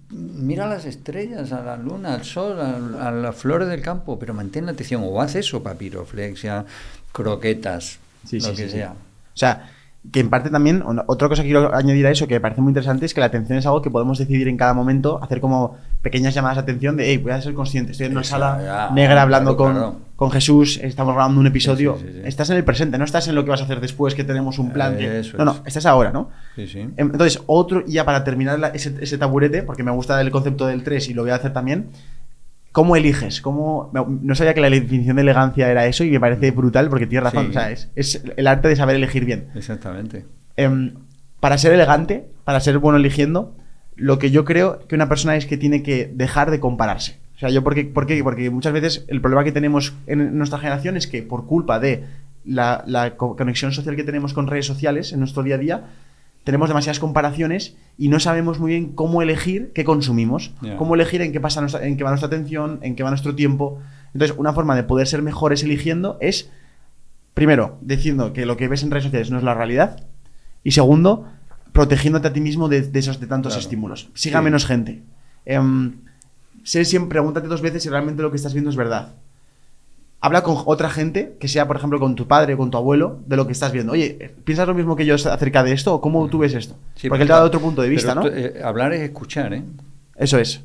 Mira 0.08 0.66
las 0.66 0.84
estrellas, 0.84 1.52
a 1.52 1.62
la 1.62 1.76
luna, 1.76 2.14
al 2.14 2.24
sol, 2.24 2.60
a, 2.60 3.08
a 3.08 3.10
las 3.10 3.36
flores 3.36 3.68
del 3.68 3.82
campo, 3.82 4.18
pero 4.18 4.34
mantén 4.34 4.66
la 4.66 4.72
atención. 4.72 5.02
O 5.04 5.20
haz 5.20 5.34
eso, 5.34 5.62
papiroflexia, 5.62 6.64
croquetas, 7.12 7.98
Sí, 8.26 8.38
lo 8.38 8.46
sí, 8.46 8.50
que 8.50 8.56
sí, 8.64 8.68
sí. 8.70 8.76
sea. 8.76 8.92
O 8.92 9.36
sea, 9.40 9.70
que 10.12 10.20
en 10.20 10.30
parte 10.30 10.48
también, 10.50 10.82
otra 11.06 11.28
cosa 11.28 11.42
que 11.42 11.48
quiero 11.48 11.74
añadir 11.74 12.06
a 12.06 12.10
eso 12.10 12.26
que 12.26 12.34
me 12.34 12.40
parece 12.40 12.60
muy 12.62 12.70
interesante 12.70 13.04
es 13.04 13.12
que 13.12 13.20
la 13.20 13.26
atención 13.26 13.58
es 13.58 13.66
algo 13.66 13.82
que 13.82 13.90
podemos 13.90 14.18
decidir 14.18 14.48
en 14.48 14.56
cada 14.56 14.72
momento, 14.72 15.22
hacer 15.22 15.40
como 15.40 15.76
pequeñas 16.00 16.34
llamadas 16.34 16.56
de 16.56 16.62
atención 16.62 16.96
de, 16.96 17.06
hey, 17.10 17.18
voy 17.18 17.32
a 17.32 17.40
ser 17.42 17.52
consciente, 17.52 17.92
estoy 17.92 18.06
en 18.06 18.12
una 18.12 18.24
sala 18.24 18.60
ya, 18.88 18.94
negra 18.94 19.20
hablando 19.22 19.56
claro, 19.58 19.72
con, 19.72 19.80
claro. 19.82 19.96
con 20.16 20.30
Jesús, 20.30 20.78
estamos 20.82 21.14
grabando 21.14 21.38
un 21.40 21.46
episodio, 21.46 21.96
Sí, 22.00 22.06
sí, 22.06 22.12
sí, 22.14 22.20
sí. 22.22 22.28
estás 22.28 22.48
en 22.48 22.56
el 22.56 22.64
presente, 22.64 22.96
no 22.96 23.04
estás 23.04 23.28
en 23.28 23.34
lo 23.34 23.44
que 23.44 23.50
vas 23.50 23.60
a 23.60 23.64
hacer 23.64 23.80
después, 23.80 24.14
que 24.14 24.24
tenemos 24.24 24.58
un 24.58 24.70
plan. 24.72 24.96
que- 24.96 25.22
no, 25.36 25.44
no, 25.44 25.52
es. 25.52 25.60
estás 25.66 25.84
ahora, 25.84 26.12
¿no? 26.12 26.30
Sí, 26.56 26.66
sí. 26.66 26.78
Em, 26.80 26.92
Entonces, 26.96 27.42
otro, 27.46 27.84
ya 27.86 28.06
para 28.06 28.24
terminar 28.24 28.58
la- 28.58 28.68
ese, 28.68 28.94
ese 29.02 29.18
taburete, 29.18 29.62
porque 29.62 29.82
me 29.82 29.90
gusta 29.90 30.18
el 30.20 30.30
concepto 30.30 30.66
del 30.66 30.82
3 30.82 31.08
y 31.10 31.14
lo 31.14 31.22
voy 31.22 31.30
a 31.32 31.34
hacer 31.34 31.52
también, 31.52 31.88
¿cómo 32.72 32.96
eliges? 32.96 33.40
¿Cómo, 33.40 33.90
no 34.22 34.34
sabía 34.34 34.54
que 34.54 34.60
la 34.60 34.70
definición 34.70 35.16
de 35.16 35.22
elegancia 35.22 35.70
era 35.70 35.86
eso 35.86 36.04
y 36.04 36.10
me 36.10 36.20
parece 36.20 36.50
brutal 36.52 36.88
porque 36.88 37.06
tienes 37.06 37.24
razón, 37.24 37.46
Sí. 37.46 37.50
o 37.50 37.52
sea, 37.52 37.70
es, 37.70 37.90
es 37.96 38.22
el 38.36 38.46
arte 38.46 38.68
de 38.68 38.76
saber 38.76 38.96
elegir 38.96 39.24
bien. 39.24 39.48
Exactamente. 39.54 40.24
Em, 40.56 40.94
para 41.40 41.58
ser 41.58 41.72
elegante, 41.72 42.26
para 42.44 42.60
ser 42.60 42.78
bueno 42.78 42.98
eligiendo, 42.98 43.54
lo 43.96 44.18
que 44.18 44.30
yo 44.30 44.44
creo 44.44 44.86
que 44.86 44.94
una 44.94 45.08
persona 45.08 45.36
es 45.36 45.46
que 45.46 45.56
tiene 45.56 45.82
que 45.82 46.10
dejar 46.14 46.50
de 46.50 46.60
compararse. 46.60 47.18
O 47.36 47.38
sea, 47.40 47.48
yo 47.50 47.64
porque, 47.64 47.84
¿por 47.86 48.06
qué? 48.06 48.22
Porque 48.22 48.50
muchas 48.50 48.72
veces 48.72 49.04
el 49.08 49.20
problema 49.20 49.44
que 49.44 49.52
tenemos 49.52 49.94
en 50.06 50.36
nuestra 50.36 50.58
generación 50.58 50.96
es 50.96 51.06
que 51.06 51.22
por 51.22 51.46
culpa 51.46 51.80
de 51.80 52.04
la, 52.44 52.84
la 52.86 53.16
co- 53.16 53.34
conexión 53.36 53.72
social 53.72 53.96
que 53.96 54.04
tenemos 54.04 54.34
con 54.34 54.46
redes 54.46 54.66
sociales 54.66 55.12
en 55.12 55.20
nuestro 55.20 55.42
día 55.42 55.54
a 55.54 55.58
día, 55.58 55.84
tenemos 56.50 56.68
demasiadas 56.68 56.98
comparaciones 56.98 57.76
y 57.96 58.08
no 58.08 58.18
sabemos 58.20 58.58
muy 58.58 58.72
bien 58.72 58.92
cómo 58.92 59.22
elegir 59.22 59.70
qué 59.74 59.84
consumimos, 59.84 60.52
cómo 60.76 60.94
elegir 60.94 61.22
en 61.22 61.32
qué, 61.32 61.40
pasa 61.40 61.60
nuestra- 61.60 61.86
en 61.86 61.96
qué 61.96 62.04
va 62.04 62.10
nuestra 62.10 62.26
atención, 62.26 62.78
en 62.82 62.96
qué 62.96 63.02
va 63.02 63.10
nuestro 63.10 63.34
tiempo. 63.34 63.78
Entonces, 64.12 64.36
una 64.36 64.52
forma 64.52 64.74
de 64.74 64.82
poder 64.82 65.06
ser 65.06 65.22
mejores 65.22 65.62
eligiendo 65.62 66.18
es, 66.20 66.50
primero, 67.34 67.78
diciendo 67.80 68.32
que 68.32 68.46
lo 68.46 68.56
que 68.56 68.68
ves 68.68 68.82
en 68.82 68.90
redes 68.90 69.04
sociales 69.04 69.30
no 69.30 69.38
es 69.38 69.44
la 69.44 69.54
realidad, 69.54 70.04
y 70.64 70.72
segundo, 70.72 71.28
protegiéndote 71.72 72.28
a 72.28 72.32
ti 72.32 72.40
mismo 72.40 72.68
de, 72.68 72.82
de 72.82 72.98
esos 72.98 73.20
de 73.20 73.26
tantos 73.26 73.52
Claro. 73.52 73.60
estímulos. 73.62 74.10
Siga 74.14 74.40
Sí. 74.40 74.44
menos 74.44 74.66
gente. 74.66 75.02
Em, 75.46 75.92
sé 76.64 76.84
siempre, 76.84 77.10
pregúntate 77.18 77.46
dos 77.48 77.62
veces 77.62 77.82
si 77.82 77.88
realmente 77.88 78.22
lo 78.22 78.30
que 78.30 78.36
estás 78.36 78.52
viendo 78.52 78.70
es 78.70 78.76
verdad. 78.76 79.14
Habla 80.22 80.42
con 80.42 80.56
otra 80.66 80.90
gente, 80.90 81.36
que 81.40 81.48
sea, 81.48 81.66
por 81.66 81.76
ejemplo, 81.76 81.98
con 81.98 82.14
tu 82.14 82.26
padre 82.26 82.54
o 82.54 82.58
con 82.58 82.70
tu 82.70 82.76
abuelo, 82.76 83.20
de 83.26 83.36
lo 83.36 83.46
que 83.46 83.52
estás 83.52 83.72
viendo. 83.72 83.92
Oye, 83.92 84.34
¿piensas 84.44 84.68
lo 84.68 84.74
mismo 84.74 84.94
que 84.94 85.06
yo 85.06 85.14
acerca 85.14 85.64
de 85.64 85.72
esto? 85.72 85.94
¿O 85.94 86.00
cómo 86.00 86.28
tú 86.28 86.38
ves 86.38 86.52
esto? 86.54 86.76
Sí, 86.94 87.08
Porque 87.08 87.22
él 87.22 87.28
te 87.28 87.32
ha 87.32 87.36
dado 87.36 87.48
otro 87.48 87.60
punto 87.60 87.80
de 87.80 87.88
vista, 87.88 88.14
pero 88.14 88.30
¿no? 88.30 88.36
eh, 88.36 88.60
hablar 88.62 88.92
es 88.92 89.00
escuchar, 89.00 89.54
¿eh? 89.54 89.62
Eso 90.16 90.38
es. 90.38 90.60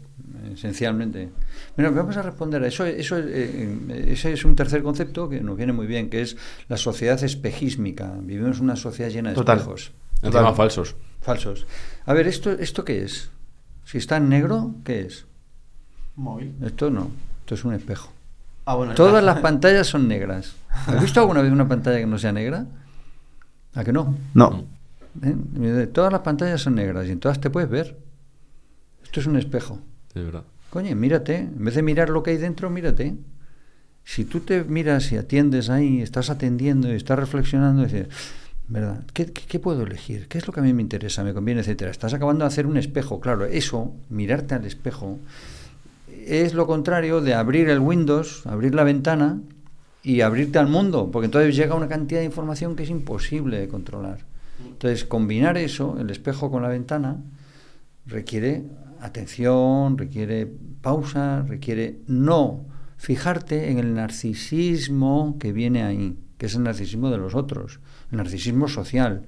Esencialmente. 0.54 1.30
Mira, 1.78 1.90
vamos 1.90 2.16
a 2.18 2.22
responder 2.22 2.64
a 2.64 2.68
eso. 2.68 2.86
Eso 2.86 3.18
es, 3.18 3.26
eh, 3.28 4.06
ese 4.08 4.34
es 4.34 4.46
un 4.46 4.56
tercer 4.56 4.84
concepto 4.84 5.30
que 5.30 5.42
nos 5.42 5.56
viene 5.58 5.74
muy 5.74 5.88
bien, 5.88 6.10
que 6.10 6.22
es 6.22 6.36
la 6.68 6.78
sociedad 6.78 7.22
espejismica. 7.24 8.14
Vivimos 8.22 8.58
en 8.58 8.64
una 8.66 8.76
sociedad 8.76 9.10
llena 9.10 9.30
de 9.30 9.36
Total. 9.36 9.58
espejos. 9.60 9.92
Total. 10.22 10.56
falsos. 10.56 10.96
Falsos. 11.22 11.66
A 12.06 12.14
ver, 12.14 12.28
¿esto, 12.28 12.52
¿esto 12.52 12.84
qué 12.86 13.04
es? 13.04 13.32
Si 13.86 13.98
está 13.98 14.18
en 14.18 14.30
negro, 14.30 14.76
¿qué 14.84 15.02
es? 15.02 15.26
Móvil. 16.16 16.56
Esto 16.64 16.90
no. 16.90 17.10
Esto 17.42 17.56
es 17.56 17.66
un 17.66 17.74
espejo. 17.74 18.12
Ah, 18.66 18.76
bueno, 18.76 18.96
Todas 18.96 19.24
las 19.24 19.40
pantallas 19.40 19.88
son 19.88 20.08
negras. 20.08 20.56
¿Has 20.88 21.02
visto 21.02 21.20
alguna 21.20 21.42
vez 21.42 21.52
una 21.52 21.68
pantalla 21.68 22.00
que 22.00 22.08
no 22.08 22.18
sea 22.18 22.32
negra? 22.32 22.66
¿A 23.76 23.84
que 23.84 23.94
no? 23.94 24.18
No. 24.34 24.66
¿Eh? 25.22 25.88
Todas 25.94 26.12
las 26.12 26.22
pantallas 26.22 26.62
son 26.62 26.76
negras 26.76 27.08
y 27.08 27.12
en 27.12 27.20
todas 27.20 27.40
te 27.40 27.50
puedes 27.50 27.70
ver. 27.70 27.98
Esto 29.04 29.20
es 29.20 29.28
un 29.28 29.38
espejo. 29.38 29.80
Es 30.14 30.24
verdad. 30.24 30.44
Coño, 30.70 30.96
mírate. 30.96 31.38
En 31.38 31.64
vez 31.64 31.76
de 31.76 31.84
mirar 31.84 32.10
lo 32.10 32.24
que 32.24 32.32
hay 32.32 32.38
dentro, 32.38 32.70
mírate. 32.70 33.16
Si 34.04 34.26
tú 34.26 34.40
te 34.42 34.64
miras 34.64 35.12
y 35.12 35.18
atiendes 35.18 35.70
ahí, 35.70 36.02
estás 36.02 36.30
atendiendo 36.30 36.92
y 36.92 36.96
estás 36.96 37.18
reflexionando, 37.18 37.84
y 37.84 37.86
dices, 37.86 38.08
¿verdad? 38.68 39.04
¿Qué, 39.14 39.26
qué, 39.28 39.44
qué 39.48 39.60
puedo 39.60 39.84
elegir? 39.84 40.28
¿Qué 40.28 40.38
es 40.38 40.48
lo 40.48 40.54
que 40.54 40.60
a 40.60 40.64
mí 40.64 40.74
me 40.74 40.82
interesa, 40.82 41.24
me 41.24 41.34
conviene, 41.34 41.62
etcétera? 41.62 41.92
Estás 41.92 42.14
acabando 42.14 42.44
de 42.46 42.48
hacer 42.48 42.68
un 42.68 42.78
espejo. 42.78 43.20
Claro, 43.20 43.46
eso, 43.46 43.96
mirarte 44.10 44.56
al 44.56 44.66
espejo, 44.66 45.20
es 46.26 46.54
lo 46.54 46.68
contrario 46.68 47.22
de 47.22 47.34
abrir 47.34 47.70
el 47.70 47.80
Windows, 47.80 48.46
abrir 48.46 48.76
la 48.76 48.84
ventana 48.84 49.42
y 50.04 50.22
abrirte 50.22 50.60
al 50.60 50.68
mundo, 50.68 51.10
porque 51.12 51.26
entonces 51.26 51.56
llega 51.56 51.76
una 51.76 51.88
cantidad 51.88 52.20
de 52.20 52.26
información 52.26 52.76
que 52.76 52.84
es 52.84 52.90
imposible 52.90 53.60
de 53.60 53.68
controlar. 53.68 54.26
Entonces, 54.64 55.04
combinar 55.06 55.58
eso, 55.58 55.98
el 56.00 56.10
espejo 56.10 56.52
con 56.52 56.62
la 56.62 56.70
ventana, 56.70 57.18
requiere 58.06 58.64
atención, 59.02 59.98
requiere 59.98 60.48
pausa, 60.82 61.44
requiere 61.48 62.00
no 62.08 62.66
fijarte 62.98 63.72
en 63.72 63.80
el 63.80 63.94
narcisismo 63.94 65.38
que 65.40 65.52
viene 65.52 65.84
ahí, 65.84 66.18
que 66.38 66.46
es 66.46 66.56
el 66.56 66.64
narcisismo 66.64 67.10
de 67.10 67.18
los 67.18 67.36
otros, 67.36 67.80
el 68.12 68.18
narcisismo 68.18 68.68
social. 68.68 69.24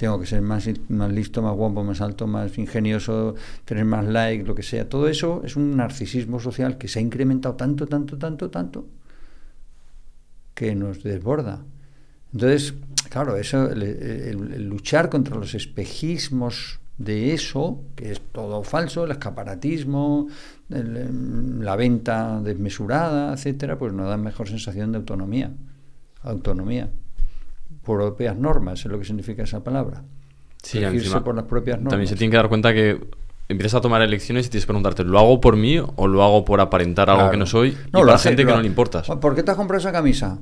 Tengo 0.00 0.18
que 0.20 0.26
ser 0.32 0.40
más, 0.50 0.64
más 0.88 1.12
listo, 1.18 1.38
más 1.46 1.54
guapo, 1.60 1.80
más 1.90 2.00
alto, 2.00 2.26
más 2.36 2.56
ingenioso, 2.64 3.34
tener 3.66 3.84
más 3.94 4.04
like, 4.16 4.44
lo 4.50 4.54
que 4.58 4.62
sea. 4.70 4.88
Todo 4.94 5.04
eso 5.08 5.42
es 5.44 5.56
un 5.56 5.76
narcisismo 5.76 6.40
social 6.48 6.78
que 6.78 6.88
se 6.88 6.98
ha 6.98 7.02
incrementado 7.02 7.54
tanto, 7.62 7.86
tanto, 7.86 8.16
tanto, 8.24 8.44
tanto, 8.56 8.78
que 10.54 10.74
nos 10.74 11.02
desborda. 11.02 11.60
Entonces, 12.32 12.74
claro, 13.10 13.36
eso, 13.36 13.70
el, 13.70 13.82
el- 13.82 14.52
el 14.54 14.64
luchar 14.68 15.08
contra 15.10 15.36
los 15.36 15.54
espejismos 15.54 16.80
de 16.98 17.32
eso, 17.32 17.82
que 17.96 18.12
es 18.12 18.20
todo 18.32 18.62
falso, 18.62 19.04
el 19.04 19.10
escaparatismo, 19.12 20.28
el- 20.68 21.64
la 21.64 21.76
venta 21.76 22.40
desmesurada, 22.42 23.32
etcétera, 23.34 23.78
pues 23.78 23.92
nos 23.92 24.08
da 24.08 24.16
mejor 24.16 24.48
sensación 24.48 24.92
de 24.92 24.98
autonomía. 24.98 25.52
Autonomía. 26.22 26.90
Propias 27.96 28.36
normas, 28.36 28.80
es 28.80 28.86
lo 28.86 28.98
que 28.98 29.04
significa 29.04 29.42
esa 29.42 29.62
palabra. 29.64 30.02
Sí, 30.62 30.78
encima 30.82 31.24
por 31.24 31.34
las 31.34 31.44
propias 31.44 31.76
normas. 31.78 31.90
También 31.92 32.08
se 32.08 32.16
tiene 32.16 32.30
que 32.30 32.36
dar 32.36 32.48
cuenta 32.48 32.72
que 32.74 33.00
empiezas 33.48 33.78
a 33.78 33.80
tomar 33.80 34.02
elecciones 34.02 34.46
y 34.46 34.50
tienes 34.50 34.64
que 34.64 34.68
preguntarte, 34.68 35.04
¿lo 35.04 35.18
hago 35.18 35.40
por 35.40 35.56
mí 35.56 35.78
o 35.78 36.06
lo 36.06 36.22
hago 36.22 36.44
por 36.44 36.60
aparentar 36.60 37.08
algo 37.10 37.20
Claro. 37.22 37.30
que 37.32 37.36
no 37.38 37.46
soy? 37.46 37.70
No, 37.92 38.00
y 38.00 38.02
lo 38.02 38.06
para 38.06 38.14
hace- 38.14 38.28
gente 38.30 38.44
que 38.46 38.52
no 38.52 38.60
le 38.60 38.66
importas. 38.68 39.08
¿Por 39.08 39.34
qué 39.34 39.42
te 39.42 39.50
has 39.50 39.56
comprado 39.56 39.80
esa 39.80 39.90
camisa? 39.92 40.38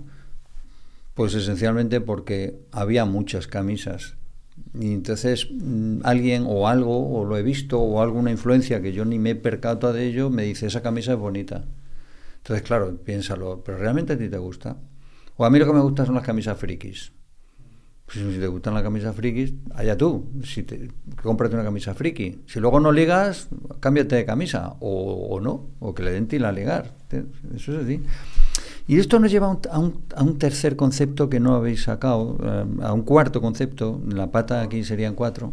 Pues 1.14 1.34
esencialmente 1.34 2.00
porque 2.00 2.58
había 2.72 3.04
muchas 3.04 3.46
camisas. 3.46 4.14
Y 4.78 4.92
entonces 4.92 5.48
mm, 5.50 6.00
alguien 6.04 6.44
o 6.46 6.68
algo, 6.68 7.18
o 7.20 7.24
lo 7.24 7.36
he 7.36 7.42
visto, 7.42 7.80
o 7.80 8.02
alguna 8.02 8.30
influencia 8.30 8.82
que 8.82 8.92
yo 8.92 9.04
ni 9.04 9.18
me 9.18 9.30
he 9.30 9.34
percatado 9.36 9.92
de 9.92 10.04
ello, 10.06 10.30
me 10.30 10.42
dice, 10.44 10.66
esa 10.66 10.82
camisa 10.82 11.12
es 11.12 11.18
bonita. 11.18 11.64
Entonces, 12.38 12.66
claro, 12.66 12.96
piénsalo, 13.04 13.62
¿pero 13.64 13.78
realmente 13.78 14.12
a 14.14 14.18
ti 14.18 14.28
te 14.28 14.38
gusta? 14.38 14.76
O 15.36 15.44
a 15.44 15.50
mí 15.50 15.58
lo 15.58 15.66
que 15.66 15.72
me 15.72 15.80
gusta 15.80 16.04
son 16.06 16.14
las 16.16 16.24
camisas 16.24 16.56
frikis. 16.58 17.12
Pues 18.10 18.24
si 18.34 18.40
te 18.40 18.46
gustan 18.46 18.72
las 18.72 18.82
camisas 18.82 19.14
frikis, 19.14 19.52
allá 19.74 19.94
tú. 19.96 20.24
Si 20.42 20.62
te, 20.62 20.88
cómprate 21.22 21.54
una 21.54 21.64
camisa 21.64 21.92
friki. 21.94 22.40
Si 22.46 22.58
luego 22.58 22.80
no 22.80 22.90
ligas, 22.90 23.48
cámbiate 23.80 24.16
de 24.16 24.24
camisa. 24.24 24.76
O, 24.80 25.28
o 25.30 25.40
no. 25.40 25.66
O 25.78 25.94
que 25.94 26.02
le 26.02 26.12
den 26.12 26.26
tila 26.26 26.48
a 26.48 26.52
ligar. 26.52 26.94
Eso 27.54 27.72
es 27.78 27.84
así. 27.84 28.00
Y 28.86 28.98
esto 28.98 29.18
nos 29.20 29.30
lleva 29.30 29.48
a 29.48 29.50
un, 29.50 29.58
a 29.70 29.78
un- 29.78 30.00
a 30.16 30.22
un 30.22 30.38
tercer 30.38 30.74
concepto 30.74 31.28
que 31.28 31.38
no 31.40 31.54
habéis 31.54 31.82
sacado, 31.82 32.38
eh, 32.42 32.64
a 32.82 32.94
un 32.94 33.02
cuarto 33.02 33.42
concepto, 33.42 34.00
la 34.08 34.30
pata 34.30 34.62
aquí 34.62 34.82
serían 34.82 35.14
cuatro, 35.14 35.52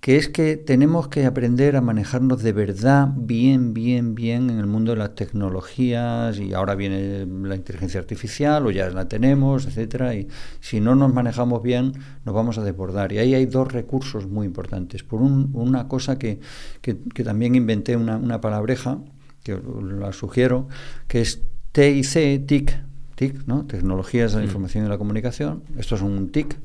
que 0.00 0.16
es 0.16 0.28
que 0.30 0.56
tenemos 0.56 1.08
que 1.08 1.26
aprender 1.26 1.76
a 1.76 1.82
manejarnos 1.82 2.42
de 2.42 2.52
verdad 2.54 3.08
bien, 3.14 3.74
bien, 3.74 4.14
bien 4.14 4.48
en 4.48 4.58
el 4.58 4.66
mundo 4.66 4.92
de 4.92 4.98
las 4.98 5.14
tecnologías 5.14 6.38
y 6.38 6.54
ahora 6.54 6.74
viene 6.74 7.26
la 7.26 7.54
inteligencia 7.54 8.00
artificial 8.00 8.66
o 8.66 8.70
ya 8.70 8.88
la 8.88 9.08
tenemos, 9.08 9.66
etcétera, 9.66 10.14
y 10.14 10.26
si 10.60 10.80
no 10.80 10.94
nos 10.94 11.12
manejamos 11.12 11.62
bien 11.62 11.92
nos 12.24 12.34
vamos 12.34 12.56
a 12.56 12.64
desbordar. 12.64 13.12
Y 13.12 13.18
ahí 13.18 13.34
hay 13.34 13.44
dos 13.44 13.70
recursos 13.70 14.26
muy 14.26 14.46
importantes. 14.46 15.02
Por 15.02 15.20
un- 15.20 15.50
una 15.52 15.86
cosa 15.86 16.18
que, 16.18 16.40
que- 16.80 16.96
que 17.14 17.22
también 17.22 17.54
inventé, 17.54 17.94
una, 17.96 18.16
una 18.16 18.40
palabreja, 18.40 18.98
que 19.44 19.60
la 19.98 20.12
sugiero, 20.14 20.66
que 21.08 21.20
es 21.20 21.42
TIC, 21.72 22.46
TIC, 22.46 22.76
TIC, 23.16 23.46
¿no? 23.46 23.66
Tecnologías 23.66 24.32
de 24.32 24.38
la 24.38 24.44
Mm. 24.44 24.46
Información 24.48 24.86
y 24.86 24.88
la 24.88 24.96
Comunicación. 24.98 25.62
Esto 25.76 25.94
es 25.96 26.00
un 26.00 26.30
TIC. 26.32 26.56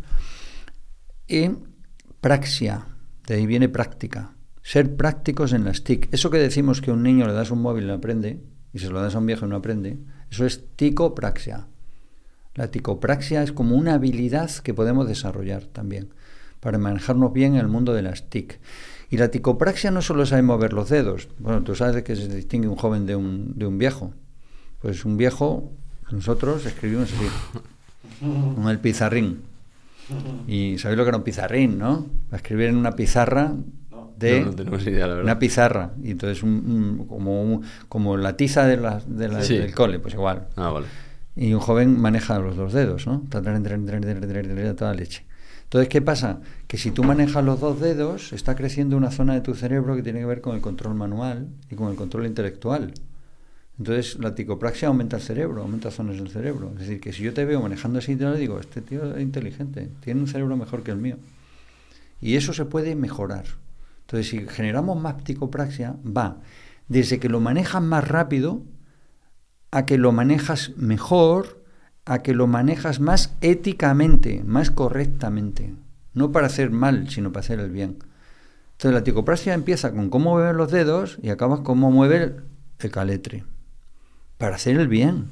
Y 1.27 1.49
praxia, 2.21 2.85
de 3.27 3.35
ahí 3.35 3.45
viene 3.45 3.69
práctica. 3.69 4.33
Ser 4.61 4.95
prácticos 4.95 5.53
en 5.53 5.65
las 5.65 5.83
TIC. 5.83 6.09
Eso 6.11 6.29
que 6.29 6.37
decimos 6.37 6.81
que 6.81 6.91
un 6.91 7.03
niño 7.03 7.27
le 7.27 7.33
das 7.33 7.51
un 7.51 7.61
móvil 7.61 7.83
y 7.83 7.87
no 7.87 7.93
aprende, 7.93 8.41
y 8.73 8.79
se 8.79 8.89
lo 8.89 9.01
das 9.01 9.15
a 9.15 9.19
un 9.19 9.25
viejo 9.25 9.45
y 9.45 9.49
no 9.49 9.55
aprende, 9.55 9.97
eso 10.31 10.45
es 10.45 10.63
ticopraxia. 10.75 11.67
La 12.55 12.71
ticopraxia 12.71 13.43
es 13.43 13.51
como 13.51 13.75
una 13.75 13.93
habilidad 13.93 14.49
que 14.63 14.73
podemos 14.73 15.07
desarrollar 15.07 15.65
también 15.65 16.09
para 16.59 16.77
manejarnos 16.77 17.31
bien 17.31 17.53
en 17.53 17.59
el 17.59 17.67
mundo 17.67 17.93
de 17.93 18.01
las 18.01 18.29
TIC. 18.29 18.59
Y 19.11 19.17
la 19.17 19.29
ticopraxia 19.29 19.91
no 19.91 20.01
solo 20.01 20.25
sabe 20.25 20.41
mover 20.41 20.73
los 20.73 20.89
dedos. 20.89 21.27
Bueno, 21.37 21.61
tú 21.61 21.75
sabes 21.75 22.03
que 22.03 22.15
se 22.15 22.27
distingue 22.27 22.67
un 22.67 22.75
joven 22.75 23.05
de 23.05 23.15
un, 23.15 23.53
de 23.55 23.67
un 23.67 23.77
viejo. 23.77 24.13
Pues 24.81 25.05
un 25.05 25.15
viejo, 25.15 25.71
nosotros 26.11 26.65
escribimos 26.65 27.13
así, 27.13 27.27
con 28.55 28.67
el 28.67 28.79
pizarrín. 28.79 29.43
Y 30.47 30.77
sabéis 30.77 30.97
lo 30.97 31.03
que 31.03 31.09
era 31.09 31.17
un 31.17 31.23
pizarrín, 31.23 31.77
¿no? 31.77 32.05
Para 32.29 32.37
escribir 32.37 32.67
en 32.67 32.75
una 32.77 32.91
pizarra 32.93 33.53
de 34.17 34.39
No, 34.41 34.45
no 34.47 34.55
tenemos 34.55 34.83
idea, 34.87 35.07
la 35.07 35.13
verdad. 35.15 35.23
una 35.23 35.39
pizarra 35.39 35.91
y 36.01 36.11
entonces 36.11 36.41
un- 36.43 36.97
un- 36.99 37.07
como 37.07 37.41
un- 37.43 37.63
como 37.89 38.15
la 38.17 38.37
tiza 38.37 38.65
de 38.65 38.77
la, 38.77 39.01
de 39.05 39.27
la- 39.27 39.41
Sí. 39.41 39.57
del 39.57 39.73
cole, 39.75 39.99
pues 39.99 40.13
igual. 40.13 40.47
Ah, 40.55 40.69
vale. 40.69 40.85
Y 41.35 41.53
un 41.53 41.59
joven 41.59 41.99
maneja 41.99 42.39
los 42.39 42.55
dos 42.55 42.71
dedos, 42.71 43.07
¿no? 43.07 43.23
Toda 43.29 44.93
leche. 44.93 45.25
Entonces, 45.63 45.89
¿qué 45.89 46.01
pasa? 46.01 46.39
Que 46.67 46.77
si 46.77 46.91
tú 46.91 47.03
manejas 47.03 47.43
los 47.43 47.59
dos 47.59 47.81
dedos, 47.81 48.31
está 48.31 48.55
creciendo 48.55 48.95
una 48.95 49.11
zona 49.11 49.33
de 49.33 49.41
tu 49.41 49.53
cerebro 49.55 49.95
que 49.95 50.03
tiene 50.03 50.19
que 50.19 50.25
ver 50.25 50.39
con 50.39 50.55
el 50.55 50.61
control 50.61 50.95
manual 50.95 51.47
y 51.69 51.75
con 51.75 51.89
el 51.89 51.95
control 51.95 52.25
intelectual. 52.27 52.93
Entonces, 53.77 54.17
la 54.19 54.33
ticopraxia 54.33 54.87
aumenta 54.87 55.17
el 55.17 55.21
cerebro, 55.21 55.61
aumenta 55.61 55.91
zonas 55.91 56.17
del 56.17 56.29
cerebro. 56.29 56.71
Es 56.73 56.79
decir, 56.79 57.01
que 57.01 57.11
si 57.11 57.23
yo 57.23 57.33
te 57.33 57.43
veo 57.43 57.61
manejando 57.61 57.99
te 57.99 58.15
lo 58.15 58.35
digo, 58.35 58.59
este 58.59 58.81
tío 58.81 59.15
es 59.15 59.21
inteligente, 59.21 59.89
tiene 60.01 60.21
un 60.21 60.27
cerebro 60.27 60.55
mejor 60.55 60.83
que 60.83 60.91
el 60.91 60.97
mío. 60.97 61.17
Y 62.21 62.35
eso 62.35 62.53
se 62.53 62.65
puede 62.65 62.95
mejorar. 62.95 63.45
Entonces, 64.01 64.29
si 64.29 64.47
generamos 64.47 65.01
más 65.01 65.23
ticopraxia, 65.23 65.95
va 66.05 66.37
desde 66.87 67.19
que 67.19 67.29
lo 67.29 67.39
manejas 67.39 67.81
más 67.81 68.07
rápido 68.07 68.61
a 69.71 69.85
que 69.85 69.97
lo 69.97 70.11
manejas 70.11 70.71
mejor, 70.77 71.63
a 72.05 72.19
que 72.21 72.33
lo 72.33 72.47
manejas 72.47 72.99
más 72.99 73.35
éticamente, 73.41 74.43
más 74.45 74.71
correctamente. 74.71 75.73
No 76.13 76.31
para 76.31 76.47
hacer 76.47 76.71
mal, 76.71 77.09
sino 77.09 77.31
para 77.31 77.43
hacer 77.43 77.59
el 77.59 77.71
bien. 77.71 77.97
Entonces 78.73 78.93
la 78.93 79.03
ticopraxia 79.03 79.53
empieza 79.53 79.91
con 79.91 80.09
cómo 80.09 80.31
mueven 80.31 80.57
los 80.57 80.71
dedos 80.71 81.17
y 81.21 81.29
acabas 81.29 81.61
cómo 81.61 81.91
mueve 81.91 82.35
el 82.79 82.91
caletre. 82.91 83.43
Para 84.37 84.55
hacer 84.55 84.77
el 84.77 84.87
bien. 84.87 85.27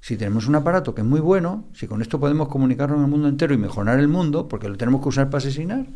Si 0.00 0.16
tenemos 0.16 0.46
un 0.48 0.54
aparato 0.54 0.94
que 0.94 1.02
es 1.02 1.06
muy 1.06 1.20
bueno, 1.20 1.64
si 1.74 1.86
con 1.86 2.00
esto 2.00 2.18
podemos 2.18 2.48
comunicarnos 2.48 2.98
en 2.98 3.04
el 3.04 3.10
mundo 3.10 3.28
entero 3.28 3.52
y 3.52 3.58
mejorar 3.58 4.00
el 4.00 4.08
mundo, 4.08 4.48
porque 4.48 4.68
lo 4.68 4.78
tenemos 4.78 5.02
que 5.02 5.08
usar 5.08 5.28
para 5.28 5.38
asesinar, 5.38 5.86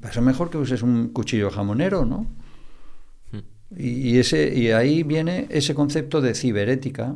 para 0.00 0.10
eso 0.10 0.20
es 0.20 0.26
mejor 0.26 0.50
que 0.50 0.58
uses 0.58 0.82
un 0.82 1.08
cuchillo 1.08 1.50
jamonero, 1.50 2.04
¿no? 2.04 2.26
Y, 3.76 3.90
y 3.90 4.18
ese, 4.18 4.52
y 4.54 4.70
ahí 4.72 5.04
viene 5.04 5.46
ese 5.50 5.74
concepto 5.74 6.20
de 6.20 6.34
ciberética 6.34 7.14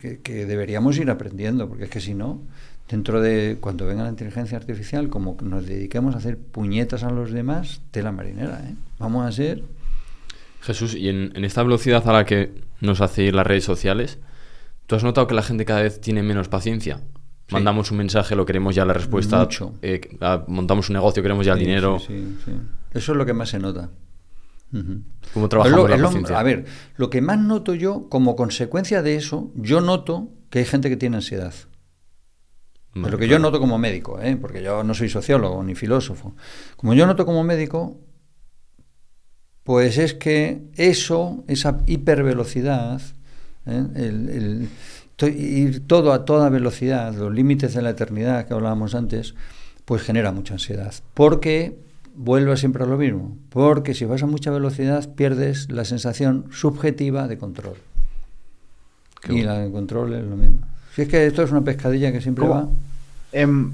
que, 0.00 0.20
que 0.20 0.46
deberíamos 0.46 0.96
ir 0.98 1.10
aprendiendo, 1.10 1.68
porque 1.68 1.84
es 1.84 1.90
que 1.90 2.00
si 2.00 2.14
no, 2.14 2.40
dentro 2.88 3.20
de 3.20 3.58
cuando 3.60 3.86
venga 3.86 4.04
la 4.04 4.10
inteligencia 4.10 4.56
artificial, 4.56 5.08
como 5.08 5.36
nos 5.42 5.66
dediquemos 5.66 6.14
a 6.14 6.18
hacer 6.18 6.38
puñetas 6.38 7.02
a 7.02 7.10
los 7.10 7.32
demás, 7.32 7.82
tela 7.90 8.12
marinera, 8.12 8.60
¿eh? 8.64 8.74
Vamos 9.00 9.26
a 9.26 9.32
ser... 9.32 9.64
Jesús, 10.62 10.94
y 10.94 11.08
en, 11.08 11.32
en 11.34 11.44
esta 11.44 11.62
velocidad 11.62 12.08
a 12.08 12.12
la 12.12 12.24
que 12.24 12.52
nos 12.80 13.00
hace 13.00 13.24
ir 13.24 13.34
las 13.34 13.46
redes 13.46 13.64
sociales, 13.64 14.18
¿tú 14.86 14.94
has 14.96 15.04
notado 15.04 15.26
que 15.26 15.34
la 15.34 15.42
gente 15.42 15.64
cada 15.64 15.82
vez 15.82 16.00
tiene 16.00 16.22
menos 16.22 16.48
paciencia? 16.48 16.96
Sí. 17.48 17.54
Mandamos 17.54 17.90
un 17.90 17.98
mensaje, 17.98 18.34
lo 18.36 18.46
queremos 18.46 18.74
ya 18.74 18.84
la 18.84 18.92
respuesta. 18.94 19.40
Mucho. 19.40 19.74
eh, 19.82 20.00
montamos 20.46 20.88
un 20.88 20.94
negocio, 20.94 21.22
queremos 21.22 21.44
ya 21.44 21.52
el 21.54 21.58
dinero. 21.58 21.98
sí, 21.98 22.06
sí, 22.08 22.36
sí. 22.46 22.52
Eso 22.94 23.12
es 23.12 23.18
lo 23.18 23.26
que 23.26 23.32
más 23.34 23.48
se 23.50 23.58
nota. 23.58 23.90
Ujú. 24.72 25.02
¿Cómo 25.34 25.48
trabajamos 25.48 25.78
Es 25.78 25.82
lo- 25.82 25.88
la 25.88 25.94
es 25.96 26.00
lo- 26.00 26.06
paciencia? 26.08 26.38
a 26.38 26.42
ver, 26.42 26.64
lo 26.96 27.10
que 27.10 27.20
más 27.20 27.38
noto 27.38 27.74
yo, 27.74 28.08
como 28.08 28.36
consecuencia 28.36 29.02
de 29.02 29.16
eso, 29.16 29.50
yo 29.54 29.80
noto 29.80 30.28
que 30.48 30.60
hay 30.60 30.64
gente 30.64 30.88
que 30.88 30.96
tiene 30.96 31.16
ansiedad. 31.16 31.52
Vale, 32.94 33.10
lo 33.10 33.18
que 33.18 33.26
yo 33.28 33.38
noto 33.38 33.58
como 33.58 33.78
médico, 33.78 34.20
¿eh? 34.20 34.36
porque 34.36 34.62
yo 34.62 34.84
no 34.84 34.92
soy 34.94 35.08
sociólogo 35.08 35.62
ni 35.64 35.74
filósofo. 35.74 36.34
Como 36.76 36.92
yo 36.94 37.06
noto 37.06 37.24
como 37.24 37.42
médico, 37.42 37.98
pues 39.64 39.98
es 39.98 40.14
que 40.14 40.62
eso, 40.76 41.44
esa 41.46 41.78
hipervelocidad, 41.86 43.00
¿eh? 43.66 43.84
el, 43.94 44.28
el 44.28 44.68
to- 45.16 45.28
ir 45.28 45.86
todo 45.86 46.12
a 46.12 46.24
toda 46.24 46.48
velocidad, 46.48 47.14
los 47.14 47.32
límites 47.32 47.74
de 47.74 47.82
la 47.82 47.90
eternidad 47.90 48.46
que 48.46 48.54
hablábamos 48.54 48.94
antes, 48.94 49.34
pues 49.84 50.02
genera 50.02 50.32
mucha 50.32 50.54
ansiedad. 50.54 50.92
Porque 51.14 51.76
vuelvo 52.14 52.56
siempre 52.56 52.82
a 52.84 52.86
lo 52.86 52.96
mismo. 52.98 53.36
Porque 53.50 53.94
si 53.94 54.04
vas 54.04 54.22
a 54.22 54.26
mucha 54.26 54.50
velocidad 54.50 55.08
pierdes 55.14 55.70
la 55.70 55.84
sensación 55.84 56.46
subjetiva 56.52 57.28
de 57.28 57.38
control. 57.38 57.76
Qué 59.20 59.32
y 59.32 59.36
bueno. 59.36 59.52
la 59.52 59.58
de 59.60 59.70
control 59.70 60.14
es 60.14 60.24
lo 60.24 60.36
mismo. 60.36 60.66
Si 60.94 61.02
es 61.02 61.08
que 61.08 61.24
esto 61.26 61.42
es 61.42 61.50
una 61.52 61.62
pescadilla 61.62 62.10
que 62.12 62.20
siempre 62.20 62.46
¿Cómo? 62.46 62.54
va. 62.54 62.68
Em, 63.32 63.72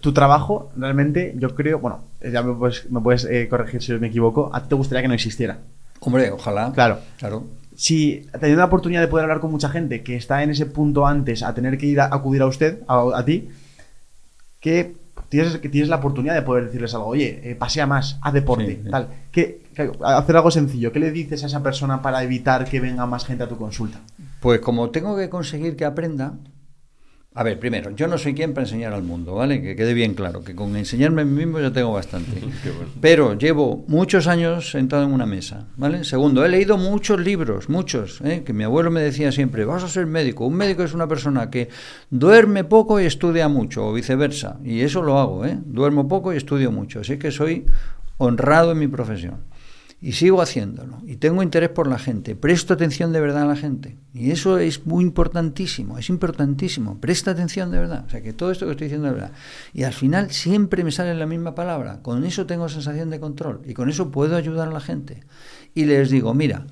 tu 0.00 0.12
trabajo, 0.12 0.70
realmente, 0.76 1.34
yo 1.36 1.54
creo, 1.54 1.78
bueno, 1.80 2.00
ya 2.22 2.42
me 2.42 2.54
puedes, 2.54 2.90
me 2.90 3.00
puedes 3.00 3.24
eh, 3.24 3.48
corregir 3.48 3.82
si 3.82 3.92
me 3.94 4.08
equivoco, 4.08 4.50
a 4.52 4.62
ti 4.62 4.68
te 4.68 4.74
gustaría 4.74 5.02
que 5.02 5.08
no 5.08 5.14
existiera. 5.14 5.58
Hombre, 6.00 6.30
ojalá. 6.30 6.72
Claro. 6.72 6.98
Claro. 7.18 7.44
Si 7.76 8.26
teniendo 8.32 8.58
la 8.60 8.66
oportunidad 8.66 9.00
de 9.00 9.08
poder 9.08 9.24
hablar 9.24 9.40
con 9.40 9.50
mucha 9.50 9.68
gente 9.70 10.02
que 10.02 10.16
está 10.16 10.42
en 10.42 10.50
ese 10.50 10.66
punto 10.66 11.06
antes 11.06 11.42
a 11.42 11.54
tener 11.54 11.78
que 11.78 11.86
ir 11.86 12.00
a 12.00 12.06
acudir 12.14 12.42
a 12.42 12.46
usted, 12.46 12.80
a, 12.88 13.02
a 13.14 13.24
ti, 13.24 13.48
que 14.60 14.94
tienes, 15.28 15.56
que 15.58 15.68
tienes 15.68 15.88
la 15.88 15.96
oportunidad 15.96 16.34
de 16.34 16.42
poder 16.42 16.66
decirles 16.66 16.94
algo, 16.94 17.06
oye, 17.06 17.40
eh, 17.50 17.54
pasea 17.54 17.86
más, 17.86 18.18
haz 18.22 18.32
deporte, 18.34 18.66
Sí, 18.76 18.80
sí. 18.84 18.90
tal. 18.90 19.08
Que, 19.32 19.62
que- 19.74 19.92
hacer 20.04 20.36
algo 20.36 20.50
sencillo, 20.50 20.92
¿qué 20.92 20.98
le 21.00 21.10
dices 21.10 21.42
a 21.44 21.46
esa 21.46 21.62
persona 21.62 22.02
para 22.02 22.22
evitar 22.22 22.64
que 22.68 22.80
venga 22.80 23.06
más 23.06 23.24
gente 23.24 23.44
a 23.44 23.48
tu 23.48 23.56
consulta? 23.56 23.98
Pues 24.40 24.60
como 24.60 24.90
tengo 24.90 25.16
que 25.16 25.28
conseguir 25.30 25.76
que 25.76 25.84
aprenda, 25.84 26.34
a 27.32 27.44
ver, 27.44 27.60
primero, 27.60 27.92
yo 27.92 28.08
no 28.08 28.18
soy 28.18 28.34
quien 28.34 28.54
para 28.54 28.66
enseñar 28.66 28.92
al 28.92 29.04
mundo, 29.04 29.36
¿vale? 29.36 29.62
Que 29.62 29.76
quede 29.76 29.94
bien 29.94 30.14
claro, 30.14 30.42
que 30.42 30.56
con 30.56 30.74
enseñarme 30.74 31.22
a 31.22 31.24
mí 31.24 31.30
mismo 31.30 31.60
ya 31.60 31.72
tengo 31.72 31.92
bastante. 31.92 32.40
Pero 33.00 33.38
llevo 33.38 33.84
muchos 33.86 34.26
años 34.26 34.72
sentado 34.72 35.04
en 35.04 35.12
una 35.12 35.26
mesa, 35.26 35.68
¿vale? 35.76 36.02
Segundo, 36.02 36.44
he 36.44 36.48
leído 36.48 36.76
muchos 36.76 37.20
libros, 37.20 37.68
muchos, 37.68 38.20
¿eh? 38.22 38.42
que 38.44 38.52
mi 38.52 38.64
abuelo 38.64 38.90
me 38.90 39.00
decía 39.00 39.30
siempre, 39.30 39.64
vas 39.64 39.84
a 39.84 39.88
ser 39.88 40.06
médico. 40.06 40.44
Un 40.44 40.56
médico 40.56 40.82
es 40.82 40.92
una 40.92 41.06
persona 41.06 41.50
que 41.50 41.68
duerme 42.10 42.64
poco 42.64 43.00
y 43.00 43.04
estudia 43.04 43.46
mucho, 43.46 43.86
o 43.86 43.92
viceversa. 43.92 44.58
Y 44.64 44.80
eso 44.80 45.00
lo 45.00 45.16
hago, 45.20 45.46
¿eh? 45.46 45.56
Duermo 45.64 46.08
poco 46.08 46.32
y 46.32 46.36
estudio 46.36 46.72
mucho. 46.72 46.98
Así 46.98 47.16
que 47.16 47.30
soy 47.30 47.64
honrado 48.18 48.72
en 48.72 48.78
mi 48.80 48.88
profesión. 48.88 49.36
Y 50.02 50.12
sigo 50.12 50.40
haciéndolo 50.40 50.98
y 51.06 51.16
tengo 51.16 51.42
interés 51.42 51.68
por 51.68 51.86
la 51.86 51.98
gente, 51.98 52.34
presto 52.34 52.72
atención 52.72 53.12
de 53.12 53.20
verdad 53.20 53.42
a 53.42 53.46
la 53.46 53.56
gente 53.56 53.96
y 54.14 54.30
eso 54.30 54.58
es 54.58 54.86
muy 54.86 55.04
importantísimo, 55.04 55.98
es 55.98 56.08
importantísimo, 56.08 56.98
presta 56.98 57.32
atención 57.32 57.70
de 57.70 57.78
verdad, 57.78 58.04
o 58.06 58.10
sea 58.10 58.22
que 58.22 58.32
todo 58.32 58.50
esto 58.50 58.64
que 58.66 58.72
estoy 58.72 58.86
diciendo 58.86 59.08
es 59.08 59.14
verdad 59.14 59.32
y 59.74 59.82
al 59.82 59.92
final 59.92 60.30
siempre 60.30 60.84
me 60.84 60.90
sale 60.90 61.14
la 61.14 61.26
misma 61.26 61.54
palabra, 61.54 62.00
con 62.02 62.24
eso 62.24 62.46
tengo 62.46 62.68
sensación 62.68 63.10
de 63.10 63.20
control 63.20 63.60
y 63.66 63.74
con 63.74 63.90
eso 63.90 64.10
puedo 64.10 64.36
ayudar 64.36 64.68
a 64.68 64.72
la 64.72 64.80
gente 64.80 65.22
y 65.74 65.84
les 65.84 66.10
digo, 66.10 66.32
mira, 66.32 66.66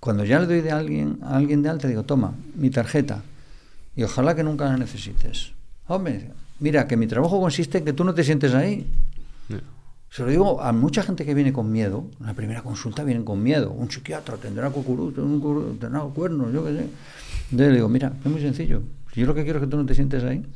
cuando 0.00 0.24
ya 0.24 0.40
le 0.40 0.46
doy 0.46 0.60
de 0.60 0.72
alguien, 0.72 1.18
a 1.22 1.36
alguien 1.36 1.62
de 1.62 1.68
alta, 1.68 1.88
digo, 1.88 2.02
toma, 2.02 2.34
mi 2.56 2.70
tarjeta 2.70 3.22
y 3.96 4.02
ojalá 4.02 4.34
que 4.34 4.42
nunca 4.42 4.64
la 4.64 4.76
necesites. 4.76 5.52
Hombre, 5.86 6.30
mira, 6.58 6.88
que 6.88 6.96
mi 6.96 7.06
trabajo 7.06 7.40
consiste 7.40 7.78
en 7.78 7.84
que 7.84 7.92
tú 7.92 8.04
no 8.04 8.14
te 8.14 8.24
sientes 8.24 8.54
ahí. 8.54 8.86
Se 10.14 10.22
lo 10.22 10.28
digo 10.28 10.62
a 10.62 10.70
mucha 10.70 11.02
gente 11.02 11.24
que 11.24 11.34
viene 11.34 11.52
con 11.52 11.72
miedo. 11.72 12.04
En 12.20 12.26
la 12.26 12.34
primera 12.34 12.62
consulta 12.62 13.02
vienen 13.02 13.24
con 13.24 13.42
miedo. 13.42 13.72
Un 13.72 13.90
psiquiatra 13.90 14.36
tendrá 14.36 14.70
cucuruto, 14.70 15.20
un 15.20 15.76
tendrá 15.80 16.02
cuernos, 16.02 16.52
yo 16.52 16.64
qué 16.64 16.70
sé. 16.70 16.86
Entonces 17.50 17.68
le 17.68 17.74
digo, 17.74 17.88
mira, 17.88 18.12
es 18.24 18.30
muy 18.30 18.40
sencillo. 18.40 18.80
Yo 19.16 19.26
lo 19.26 19.34
que 19.34 19.42
quiero 19.42 19.58
es 19.58 19.64
que 19.64 19.70
tú 19.72 19.76
no 19.76 19.84
te 19.84 19.92
sientes 19.92 20.22
ahí. 20.22 20.46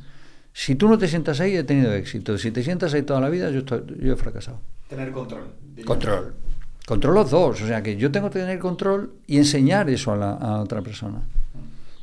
Si 0.53 0.75
tú 0.75 0.87
no 0.87 0.97
te 0.97 1.09
sientas 1.09 1.41
ahí, 1.41 1.57
he 1.57 1.65
tenido 1.65 1.91
éxito. 1.91 2.37
Si 2.37 2.51
te 2.51 2.63
sientas 2.63 2.93
ahí 2.93 3.01
toda 3.01 3.19
la 3.19 3.27
vida, 3.27 3.51
yo, 3.51 3.59
estoy, 3.59 3.81
yo 3.99 4.13
he 4.13 4.15
fracasado. 4.15 4.61
Tener 4.87 5.11
control. 5.11 5.49
Control. 5.85 6.33
Control 6.85 7.15
los 7.15 7.29
dos. 7.29 7.61
O 7.61 7.67
sea, 7.67 7.83
que 7.83 7.97
yo 7.97 8.13
tengo 8.13 8.29
que 8.29 8.39
tener 8.39 8.59
control 8.59 9.11
y 9.27 9.39
enseñar 9.39 9.89
eso 9.89 10.13
a, 10.13 10.15
la, 10.15 10.31
a 10.35 10.61
otra 10.61 10.81
persona. 10.81 11.23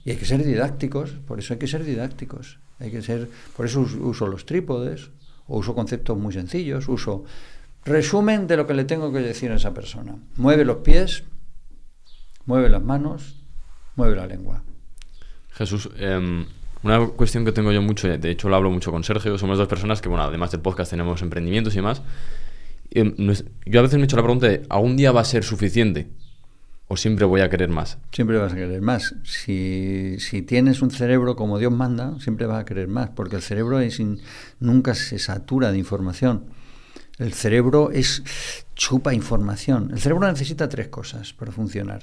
Y 0.04 0.10
hay 0.10 0.16
que 0.16 0.26
ser 0.26 0.44
didácticos. 0.44 1.12
Por 1.26 1.38
eso 1.38 1.54
hay 1.54 1.58
que 1.58 1.68
ser 1.68 1.84
didácticos. 1.84 2.58
Hay 2.80 2.90
que 2.90 3.00
ser, 3.00 3.30
por 3.56 3.64
eso 3.64 3.80
uso 3.80 4.26
los 4.26 4.44
trípodes, 4.44 5.08
o 5.48 5.58
uso 5.58 5.74
conceptos 5.74 6.18
muy 6.18 6.32
sencillos, 6.32 6.88
uso 6.88 7.24
resumen 7.84 8.46
de 8.46 8.56
lo 8.56 8.66
que 8.66 8.74
le 8.74 8.84
tengo 8.84 9.12
que 9.12 9.20
decir 9.20 9.50
a 9.52 9.56
esa 9.56 9.72
persona. 9.72 10.16
Mueve 10.36 10.64
los 10.64 10.78
pies, 10.78 11.24
mueve 12.44 12.68
las 12.68 12.82
manos, 12.82 13.36
mueve 13.94 14.16
la 14.16 14.26
lengua. 14.26 14.62
Jesús, 15.52 15.88
eh, 15.96 16.46
una 16.82 17.06
cuestión 17.08 17.44
que 17.44 17.52
tengo 17.52 17.72
yo 17.72 17.82
mucho, 17.82 18.08
de 18.08 18.30
hecho 18.30 18.48
lo 18.48 18.56
hablo 18.56 18.70
mucho 18.70 18.90
con 18.90 19.04
Sergio, 19.04 19.38
somos 19.38 19.58
dos 19.58 19.68
personas 19.68 20.02
que, 20.02 20.08
bueno, 20.08 20.24
además 20.24 20.50
del 20.50 20.60
podcast 20.60 20.90
tenemos 20.90 21.22
emprendimientos 21.22 21.74
y 21.74 21.76
demás. 21.76 22.02
Eh, 22.90 23.14
yo 23.66 23.80
a 23.80 23.82
veces 23.82 23.98
me 23.98 24.02
he 24.02 24.04
hecho 24.04 24.16
la 24.16 24.22
pregunta 24.22 24.48
de, 24.48 24.62
¿algún 24.68 24.96
día 24.96 25.12
va 25.12 25.20
a 25.20 25.24
ser 25.24 25.44
suficiente? 25.44 26.08
¿O 26.88 26.96
siempre 26.96 27.24
voy 27.24 27.40
a 27.40 27.50
querer 27.50 27.68
más? 27.68 27.98
Siempre 28.12 28.38
vas 28.38 28.52
a 28.52 28.56
querer 28.56 28.80
más. 28.80 29.16
Si, 29.24 30.16
si 30.20 30.42
tienes 30.42 30.82
un 30.82 30.90
cerebro 30.90 31.34
como 31.34 31.58
Dios 31.58 31.72
manda, 31.72 32.18
siempre 32.20 32.46
vas 32.46 32.60
a 32.60 32.64
querer 32.64 32.86
más, 32.86 33.10
porque 33.10 33.36
el 33.36 33.42
cerebro 33.42 33.80
es 33.80 34.00
nunca 34.60 34.94
se 34.94 35.18
satura 35.18 35.72
de 35.72 35.78
información. 35.78 36.44
El 37.18 37.32
cerebro 37.32 37.90
es 37.90 38.22
chupa 38.74 39.14
información. 39.14 39.90
El 39.92 40.00
cerebro 40.00 40.28
necesita 40.28 40.68
tres 40.68 40.88
cosas 40.88 41.32
para 41.32 41.50
funcionar. 41.50 42.02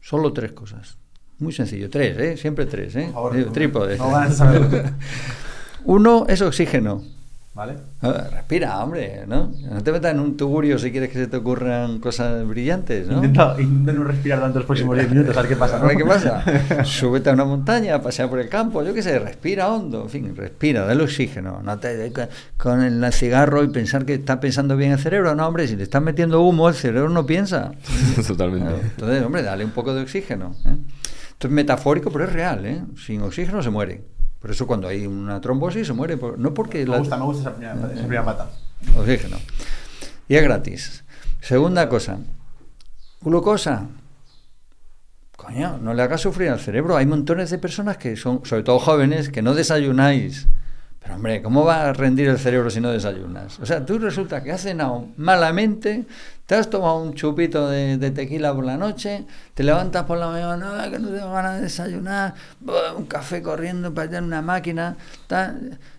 Solo 0.00 0.32
tres 0.32 0.52
cosas. 0.52 0.98
Muy 1.38 1.52
sencillo. 1.52 1.88
Tres, 1.88 2.18
¿eh? 2.18 2.36
Siempre 2.36 2.66
tres, 2.66 2.96
¿eh? 2.96 3.12
Trípode. 3.52 3.96
Uno 5.84 6.26
es 6.28 6.42
oxígeno. 6.42 7.02
¿Vale? 7.58 7.74
Ah, 8.02 8.28
respira, 8.30 8.78
hombre, 8.84 9.24
¿no? 9.26 9.52
No 9.68 9.82
te 9.82 9.90
metas 9.90 10.12
en 10.12 10.20
un 10.20 10.36
tugurio 10.36 10.78
si 10.78 10.92
quieres 10.92 11.10
que 11.10 11.18
se 11.18 11.26
te 11.26 11.38
ocurran 11.38 11.98
cosas 11.98 12.46
brillantes, 12.46 13.08
¿no? 13.08 13.16
Intenta, 13.16 13.56
no 13.58 14.04
respirar 14.04 14.38
durante 14.38 14.60
los 14.60 14.66
próximos 14.66 14.94
10 14.94 15.10
minutos, 15.10 15.36
a 15.36 15.40
ver 15.40 15.48
qué 15.48 15.56
pasa. 15.56 15.78
¿no? 15.80 15.86
A 15.86 15.88
ver 15.88 15.96
qué 15.96 16.04
pasa. 16.04 16.44
Súbete 16.84 17.30
a 17.30 17.32
una 17.32 17.44
montaña, 17.44 18.00
pasea 18.00 18.30
por 18.30 18.38
el 18.38 18.48
campo, 18.48 18.84
yo 18.84 18.94
qué 18.94 19.02
sé, 19.02 19.18
respira 19.18 19.66
hondo, 19.66 20.02
en 20.02 20.08
fin, 20.08 20.36
respira, 20.36 20.84
dale 20.84 21.02
oxígeno. 21.02 21.60
No 21.60 21.80
te 21.80 22.12
con 22.56 22.80
el 22.80 23.12
cigarro 23.12 23.64
y 23.64 23.68
pensar 23.70 24.06
que 24.06 24.14
está 24.14 24.38
pensando 24.38 24.76
bien 24.76 24.92
el 24.92 25.00
cerebro. 25.00 25.34
No, 25.34 25.48
hombre, 25.48 25.66
si 25.66 25.74
le 25.74 25.82
estás 25.82 26.00
metiendo 26.00 26.42
humo, 26.42 26.68
el 26.68 26.76
cerebro 26.76 27.08
no 27.08 27.26
piensa. 27.26 27.72
Totalmente. 28.24 28.72
Entonces, 28.82 29.20
hombre, 29.24 29.42
dale 29.42 29.64
un 29.64 29.72
poco 29.72 29.92
de 29.94 30.02
oxígeno. 30.02 30.54
¿eh? 30.64 30.76
Esto 31.30 31.48
es 31.48 31.52
metafórico, 31.52 32.12
pero 32.12 32.26
es 32.26 32.32
real, 32.32 32.64
¿eh? 32.64 32.82
Sin 33.04 33.20
oxígeno 33.22 33.64
se 33.64 33.70
muere. 33.70 34.17
Por 34.40 34.50
eso 34.50 34.66
cuando 34.66 34.88
hay 34.88 35.06
una 35.06 35.40
trombosis 35.40 35.86
se 35.86 35.92
muere, 35.92 36.18
no 36.36 36.54
porque... 36.54 36.86
Me 36.86 36.98
gusta, 36.98 37.16
me 37.16 37.24
gusta 37.24 37.50
esa 37.50 37.56
primera, 37.56 37.74
esa 37.74 38.00
primera 38.00 38.24
pata. 38.24 38.50
Oxígeno. 38.96 39.38
Y 40.28 40.36
es 40.36 40.42
gratis. 40.42 41.04
Segunda 41.40 41.88
cosa, 41.88 42.18
glucosa. 43.20 43.86
Coño, 45.36 45.78
no 45.78 45.94
le 45.94 46.02
hagas 46.02 46.20
sufrir 46.20 46.50
al 46.50 46.60
cerebro. 46.60 46.96
Hay 46.96 47.06
montones 47.06 47.50
de 47.50 47.58
personas 47.58 47.96
que 47.96 48.16
son, 48.16 48.44
sobre 48.44 48.62
todo 48.64 48.78
jóvenes, 48.78 49.30
que 49.30 49.40
no 49.40 49.54
desayunáis. 49.54 50.46
Pero 51.00 51.14
hombre, 51.14 51.42
¿cómo 51.42 51.64
va 51.64 51.88
a 51.88 51.92
rendir 51.92 52.28
el 52.28 52.38
cerebro 52.38 52.70
si 52.70 52.80
no 52.80 52.90
desayunas? 52.90 53.58
O 53.60 53.66
sea, 53.66 53.86
tú 53.86 53.98
resulta 53.98 54.42
que 54.42 54.52
has 54.52 54.62
cenado 54.62 55.06
malamente, 55.16 56.06
te 56.48 56.54
has 56.54 56.70
tomado 56.70 57.02
un 57.02 57.12
chupito 57.12 57.68
de, 57.68 58.10
tequila 58.10 58.54
por 58.54 58.64
la 58.64 58.78
noche, 58.78 59.26
te 59.52 59.62
levantas 59.62 60.04
por 60.04 60.16
la 60.16 60.28
mañana, 60.28 60.90
que 60.90 60.98
no 60.98 61.10
te 61.10 61.18
van 61.18 61.44
a 61.44 61.58
desayunar, 61.58 62.34
un 62.96 63.04
café 63.04 63.42
corriendo 63.42 63.92
para 63.92 64.08
allá 64.08 64.18
en 64.18 64.24
una 64.24 64.40
máquina, 64.40 64.96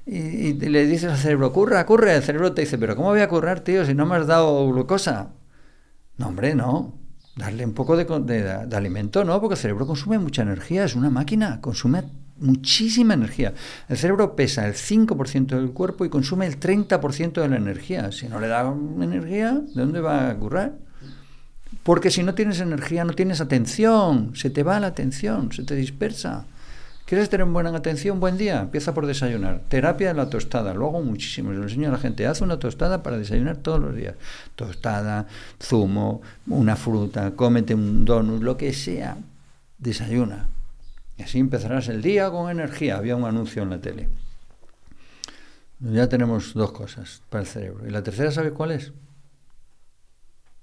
y, 0.07 0.53
le 0.53 0.87
dices 0.87 1.11
al 1.11 1.17
cerebro, 1.19 1.53
curra, 1.53 1.85
curre, 1.85 2.15
el 2.15 2.23
cerebro 2.23 2.51
te 2.53 2.61
dice, 2.61 2.79
pero 2.79 2.95
¿cómo 2.95 3.09
voy 3.09 3.21
a 3.21 3.29
currar, 3.29 3.59
tío, 3.59 3.85
si 3.85 3.93
no 3.93 4.07
me 4.07 4.15
has 4.15 4.25
dado 4.25 4.67
glucosa? 4.71 5.33
No, 6.17 6.29
hombre, 6.29 6.55
no. 6.55 6.95
Darle 7.35 7.63
un 7.63 7.73
poco 7.75 7.95
de, 7.95 8.05
de 8.05 8.75
alimento, 8.75 9.23
no, 9.23 9.39
porque 9.39 9.53
el 9.53 9.59
cerebro 9.59 9.85
consume 9.85 10.17
mucha 10.17 10.41
energía, 10.41 10.83
es 10.83 10.95
una 10.95 11.11
máquina, 11.11 11.61
consume 11.61 12.05
muchísima 12.39 13.13
energía. 13.13 13.53
El 13.87 13.97
cerebro 13.97 14.35
pesa 14.35 14.67
el 14.67 14.73
5% 14.73 15.47
del 15.47 15.71
cuerpo 15.71 16.05
y 16.05 16.09
consume 16.09 16.47
el 16.47 16.59
30% 16.59 17.41
de 17.41 17.47
la 17.47 17.57
energía. 17.57 18.11
Si 18.11 18.27
no 18.27 18.39
le 18.39 18.47
da 18.47 18.73
energía, 19.01 19.53
¿de 19.53 19.81
dónde 19.81 20.01
va 20.01 20.29
a 20.29 20.35
currar? 20.35 20.73
Porque 21.83 22.11
si 22.11 22.23
no 22.23 22.35
tienes 22.35 22.59
energía, 22.59 23.03
no 23.05 23.13
tienes 23.13 23.41
atención, 23.41 24.35
se 24.35 24.49
te 24.49 24.63
va 24.63 24.79
la 24.79 24.87
atención, 24.87 25.51
se 25.51 25.63
te 25.63 25.75
dispersa. 25.75 26.45
¿Quieres 27.05 27.29
tener 27.29 27.47
buena 27.47 27.75
atención? 27.75 28.19
Buen 28.19 28.37
día, 28.37 28.61
empieza 28.61 28.93
por 28.93 29.07
desayunar. 29.07 29.61
Terapia 29.67 30.09
de 30.09 30.13
la 30.13 30.29
tostada, 30.29 30.75
lo 30.75 30.87
hago 30.87 31.01
muchísimo, 31.01 31.51
le 31.51 31.57
enseño 31.57 31.89
a 31.89 31.93
la 31.93 31.97
gente, 31.97 32.27
haz 32.27 32.41
una 32.41 32.59
tostada 32.59 33.01
para 33.01 33.17
desayunar 33.17 33.57
todos 33.57 33.79
los 33.79 33.95
días. 33.95 34.13
Tostada, 34.55 35.25
zumo, 35.59 36.21
una 36.45 36.75
fruta, 36.75 37.31
cómete 37.31 37.73
un 37.73 38.05
donut, 38.05 38.43
lo 38.43 38.57
que 38.57 38.73
sea, 38.73 39.17
desayuna. 39.79 40.49
Y 41.19 41.23
así 41.23 41.37
empezarás 41.37 41.89
el 41.89 42.01
día 42.01 42.31
con 42.31 42.49
energía. 42.49 42.95
Había 42.97 43.17
un 43.17 43.25
anuncio 43.25 43.61
en 43.61 43.69
la 43.71 43.81
tele. 43.81 44.07
Ya 45.79 46.07
tenemos 46.07 46.53
dos 46.53 46.71
cosas 46.71 47.21
para 47.29 47.41
el 47.41 47.47
cerebro. 47.47 47.85
¿Y 47.85 47.91
la 47.91 48.01
tercera 48.03 48.31
sabe 48.31 48.51
cuál 48.51 48.71
es? 48.71 48.93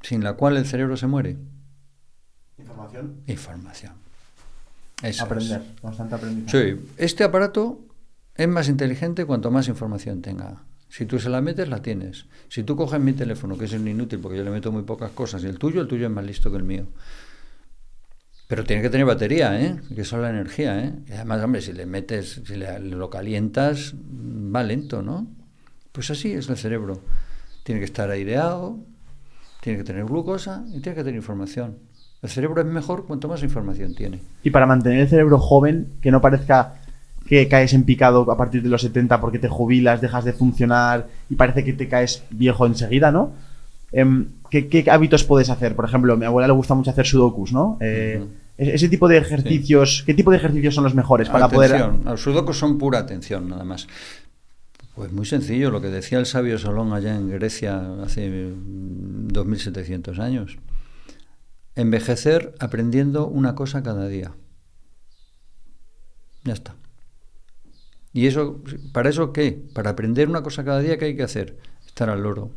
Sin 0.01 0.25
la 0.25 0.33
cual 0.33 0.57
el 0.57 0.65
cerebro 0.65 0.97
se 0.97 1.07
muere. 1.07 1.37
Información. 2.59 3.21
Información. 3.27 3.93
Aprender, 5.21 5.63
constante 5.83 6.15
aprendizaje. 6.15 6.77
Sí, 6.77 6.89
este 6.97 7.23
aparato 7.23 7.79
es 8.35 8.49
más 8.49 8.69
inteligente 8.69 9.27
cuanto 9.27 9.51
más 9.51 9.69
información 9.69 10.23
tenga. 10.23 10.63
Si 10.89 11.05
tú 11.05 11.19
se 11.19 11.29
la 11.29 11.43
metes, 11.43 11.69
la 11.69 11.83
tienes. 11.83 12.25
Si 12.49 12.63
tú 12.63 12.77
coges 12.77 12.99
mi 12.99 13.13
teléfono, 13.13 13.59
que 13.59 13.67
es 13.67 13.73
un 13.75 13.87
inútil 13.87 14.21
porque 14.21 14.39
yo 14.39 14.45
le 14.45 14.51
meto 14.51 14.73
muy 14.73 14.85
pocas 14.85 15.11
cosas, 15.11 15.45
y 15.45 15.49
el 15.49 15.59
tuyo, 15.59 15.83
el 15.83 15.87
tuyo 15.89 16.07
es 16.07 16.13
más 16.13 16.25
listo 16.25 16.51
que 16.51 16.57
el 16.57 16.65
mío. 16.65 16.87
Pero 18.49 18.65
tiene 18.65 18.83
que 18.83 18.91
tener 18.91 19.07
batería, 19.07 19.61
¿eh? 19.61 19.77
que 19.95 20.03
es 20.03 20.13
la 20.13 20.31
energía. 20.31 20.79
¿eh? 20.85 20.93
Y 21.09 21.13
además, 21.13 21.43
hombre, 21.43 21.61
si 21.61 21.73
le 21.73 21.85
metes, 21.85 22.43
si 22.47 22.57
le, 22.57 22.79
lo 22.79 23.11
calientas, 23.11 23.95
va 23.95 24.63
lento, 24.63 25.03
¿no? 25.03 25.27
Pues 25.91 26.11
así 26.11 26.33
es 26.33 26.49
el 26.49 26.57
cerebro. 26.57 27.01
Tiene 27.65 27.81
que 27.81 27.87
estar 27.87 28.09
aireado, 28.09 28.79
tiene 29.61 29.79
que 29.79 29.85
tener 29.85 30.05
glucosa 30.05 30.65
y 30.69 30.81
tiene 30.81 30.95
que 30.95 31.03
tener 31.03 31.17
información. 31.17 31.79
El 32.23 32.31
cerebro 32.31 32.61
es 32.61 32.67
mejor 32.67 33.07
cuanto 33.07 33.29
más 33.29 33.43
información 33.43 33.95
tiene. 33.95 34.21
Y 34.45 34.51
para 34.51 34.67
mantener 34.67 35.01
el 35.01 35.09
cerebro 35.09 35.39
joven, 35.39 35.95
que 36.01 36.11
no 36.13 36.21
parezca 36.21 36.75
que 37.27 37.49
caes 37.49 37.75
en 37.75 37.85
picado 37.85 38.31
a 38.31 38.37
partir 38.37 38.63
de 38.63 38.69
los 38.69 38.83
70 38.83 39.21
porque 39.21 39.39
te 39.39 39.49
jubilas, 39.49 40.01
dejas 40.01 40.25
de 40.25 40.33
funcionar 40.33 41.09
y 41.29 41.35
parece 41.35 41.65
que 41.65 41.73
te 41.73 41.89
caes 41.89 42.23
viejo 42.31 42.67
enseguida, 42.67 43.11
¿no? 43.11 43.33
Em, 43.97 44.27
¿qué, 44.51 44.85
hábitos 44.91 45.25
puedes 45.25 45.49
hacer? 45.49 45.75
Por 45.75 45.87
ejemplo, 45.87 46.13
a 46.13 46.17
mi 46.19 46.27
abuela 46.27 46.47
le 46.49 46.53
gusta 46.53 46.75
mucho 46.75 46.91
hacer 46.91 47.07
sudokus, 47.07 47.51
¿no? 47.55 47.79
Eh, 47.81 48.23
ese 48.59 48.91
tipo 48.91 49.09
de 49.09 49.17
ejercicios, 49.17 50.03
¿qué 50.05 50.13
tipo 50.13 50.31
de 50.31 50.37
ejercicios 50.37 50.75
son 50.75 50.85
los 50.85 50.95
mejores 50.95 51.31
para 51.31 51.47
atención. 51.47 52.03
Los 52.05 52.21
sudokus 52.21 52.59
son 52.59 52.77
pura 52.77 52.99
atención, 52.99 53.49
nada 53.49 53.65
más. 53.65 53.89
Pues 54.95 55.13
muy 55.13 55.25
sencillo, 55.25 55.71
lo 55.71 55.81
que 55.81 55.89
decía 55.89 56.19
el 56.19 56.27
sabio 56.27 56.59
Solón 56.59 56.93
allá 56.93 57.17
en 57.17 57.31
Grecia 57.31 58.03
hace 58.03 58.53
2700 58.55 60.19
años. 60.19 60.59
Envejecer 61.75 62.55
aprendiendo 62.61 63.27
una 63.27 63.55
cosa 63.55 63.83
cada 63.83 64.09
día. 64.09 64.33
Ya 66.45 66.53
está. 66.53 66.75
¿Y 68.13 68.27
eso, 68.27 68.61
para 68.93 69.09
eso 69.09 69.33
qué? 69.33 69.59
Para 69.73 69.89
aprender 69.89 70.29
una 70.29 70.43
cosa 70.43 70.65
cada 70.65 70.81
día, 70.81 70.99
¿qué 70.99 71.07
hay 71.07 71.17
que 71.17 71.23
hacer? 71.23 71.57
Estar 71.87 72.11
al 72.11 72.23
loro. 72.23 72.51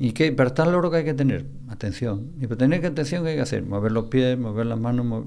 ¿Y 0.00 0.12
qué? 0.12 0.30
Para 0.32 0.48
estar 0.50 0.66
loro 0.68 0.90
que 0.92 0.98
hay 0.98 1.04
que 1.04 1.14
tener 1.14 1.46
atención. 1.68 2.30
Y 2.40 2.46
para 2.46 2.58
tener 2.58 2.86
atención, 2.86 3.24
¿qué 3.24 3.30
hay 3.30 3.36
que 3.36 3.42
hacer? 3.42 3.64
Mover 3.64 3.90
los 3.90 4.04
pies, 4.04 4.38
mover 4.38 4.66
las 4.66 4.78
manos, 4.78 5.24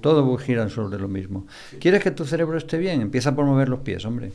todo 0.00 0.36
gira 0.38 0.68
sobre 0.70 0.98
lo 0.98 1.08
mismo. 1.08 1.46
¿Quieres 1.78 2.02
que 2.02 2.10
tu 2.10 2.24
cerebro 2.24 2.56
esté 2.56 2.78
bien? 2.78 3.02
Empieza 3.02 3.34
por 3.34 3.44
mover 3.44 3.68
los 3.68 3.80
pies, 3.80 4.04
hombre. 4.06 4.32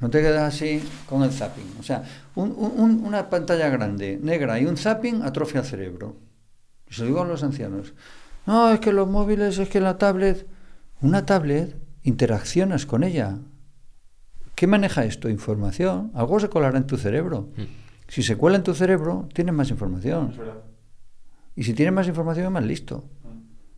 No 0.00 0.10
te 0.10 0.22
quedas 0.22 0.54
así 0.54 0.82
con 1.06 1.22
el 1.22 1.30
zapping. 1.30 1.74
O 1.78 1.82
sea, 1.82 2.02
un- 2.34 2.54
un- 2.58 3.04
una 3.04 3.28
pantalla 3.30 3.68
grande, 3.68 4.18
negra 4.20 4.58
y 4.58 4.66
un 4.66 4.76
zapping 4.76 5.22
atrofia 5.22 5.60
el 5.60 5.66
cerebro. 5.66 6.16
Y 6.90 6.94
se 6.94 7.02
lo 7.02 7.06
digo 7.08 7.22
a 7.22 7.26
los 7.26 7.44
ancianos. 7.44 7.92
No, 8.46 8.72
es 8.72 8.80
que 8.80 8.92
los 8.92 9.08
móviles, 9.08 9.58
es 9.58 9.68
que 9.68 9.78
la 9.80 9.98
tablet. 9.98 10.46
Una 11.02 11.26
tablet, 11.26 11.76
interaccionas 12.02 12.86
con 12.86 13.04
ella. 13.04 13.38
¿Qué 14.54 14.66
maneja 14.66 15.04
esto? 15.04 15.28
Información. 15.28 16.10
Algo 16.14 16.40
se 16.40 16.48
colará 16.48 16.76
en 16.78 16.86
tu 16.86 16.96
cerebro. 16.96 17.50
Si 18.10 18.22
se 18.24 18.36
cuela 18.36 18.56
en 18.56 18.64
tu 18.64 18.74
cerebro, 18.74 19.28
tienes 19.32 19.54
más 19.54 19.70
información. 19.70 20.32
Y 21.54 21.62
si 21.62 21.74
tienes 21.74 21.94
más 21.94 22.08
información, 22.08 22.46
es 22.46 22.50
más 22.52 22.64
listo. 22.64 23.04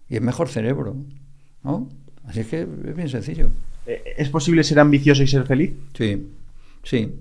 Y 0.08 0.16
es 0.16 0.22
mejor 0.22 0.48
cerebro. 0.48 0.96
¿No? 1.62 1.88
Así 2.24 2.40
es 2.40 2.46
que 2.46 2.62
es 2.62 2.96
bien 2.96 3.08
sencillo. 3.08 3.48
Eh, 3.86 4.14
¿Es 4.16 4.28
posible 4.30 4.64
ser 4.64 4.78
ambicioso 4.80 5.22
y 5.22 5.26
ser 5.26 5.44
feliz? 5.44 5.72
Sí, 5.96 6.26
sí. 6.82 7.12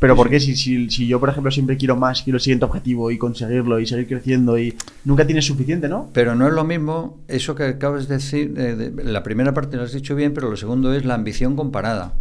Pero 0.00 0.14
Sí, 0.14 0.16
¿por 0.16 0.26
sí. 0.26 0.30
qué? 0.30 0.40
Si, 0.40 0.56
si, 0.56 0.90
si 0.90 1.06
yo, 1.06 1.20
por 1.20 1.28
ejemplo, 1.28 1.50
siempre 1.52 1.76
quiero 1.76 1.96
más, 1.96 2.22
quiero 2.22 2.36
el 2.38 2.40
siguiente 2.40 2.64
objetivo 2.64 3.10
y 3.10 3.18
conseguirlo 3.18 3.78
y 3.80 3.86
seguir 3.86 4.06
creciendo 4.08 4.58
y 4.58 4.74
nunca 5.04 5.26
tienes 5.26 5.44
suficiente, 5.46 5.88
¿no? 5.88 6.10
Pero 6.12 6.34
no 6.34 6.46
es 6.48 6.52
lo 6.54 6.64
mismo 6.64 7.18
eso 7.28 7.54
que 7.54 7.64
acabas 7.64 8.08
de 8.08 8.14
decir. 8.16 8.52
de- 8.54 8.74
de- 8.76 9.04
la 9.04 9.22
primera 9.22 9.54
parte 9.54 9.76
lo 9.76 9.82
has 9.84 9.92
dicho 9.92 10.14
bien, 10.16 10.34
pero 10.34 10.50
lo 10.50 10.56
segundo 10.56 10.92
es 10.94 11.04
la 11.04 11.14
ambición 11.14 11.54
comparada. 11.56 12.14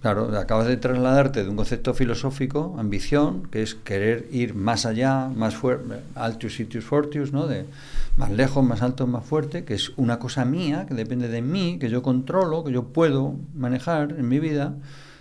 Claro, 0.00 0.36
acabas 0.36 0.66
de 0.66 0.76
trasladarte 0.76 1.44
de 1.44 1.50
un 1.50 1.56
concepto 1.56 1.94
filosófico, 1.94 2.74
ambición, 2.78 3.44
que 3.50 3.62
es 3.62 3.74
querer 3.74 4.26
ir 4.32 4.54
más 4.54 4.84
allá, 4.84 5.28
más 5.28 5.54
fuerte, 5.54 6.00
altus 6.14 6.56
situs 6.56 6.84
fortius, 6.84 7.32
¿no? 7.32 7.46
De 7.46 7.66
más 8.16 8.30
lejos, 8.30 8.64
más 8.64 8.82
alto, 8.82 9.06
más 9.06 9.24
fuerte, 9.24 9.64
que 9.64 9.74
es 9.74 9.92
una 9.96 10.18
cosa 10.18 10.44
mía, 10.44 10.86
que 10.86 10.94
depende 10.94 11.28
de 11.28 11.40
mí, 11.40 11.78
que 11.78 11.88
yo 11.88 12.02
controlo, 12.02 12.64
que 12.64 12.72
yo 12.72 12.88
puedo 12.88 13.36
manejar 13.54 14.12
en 14.18 14.28
mi 14.28 14.40
vida, 14.40 14.74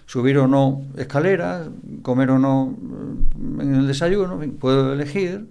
subir 0.07 0.38
o 0.39 0.47
no 0.47 0.81
escaleras, 0.97 1.69
comer 2.01 2.31
o 2.31 2.39
no 2.39 2.75
eh, 2.75 3.61
en 3.61 3.75
el 3.75 3.88
desayuno, 3.88 4.39
puedo 4.59 4.93
elegir, 4.93 5.47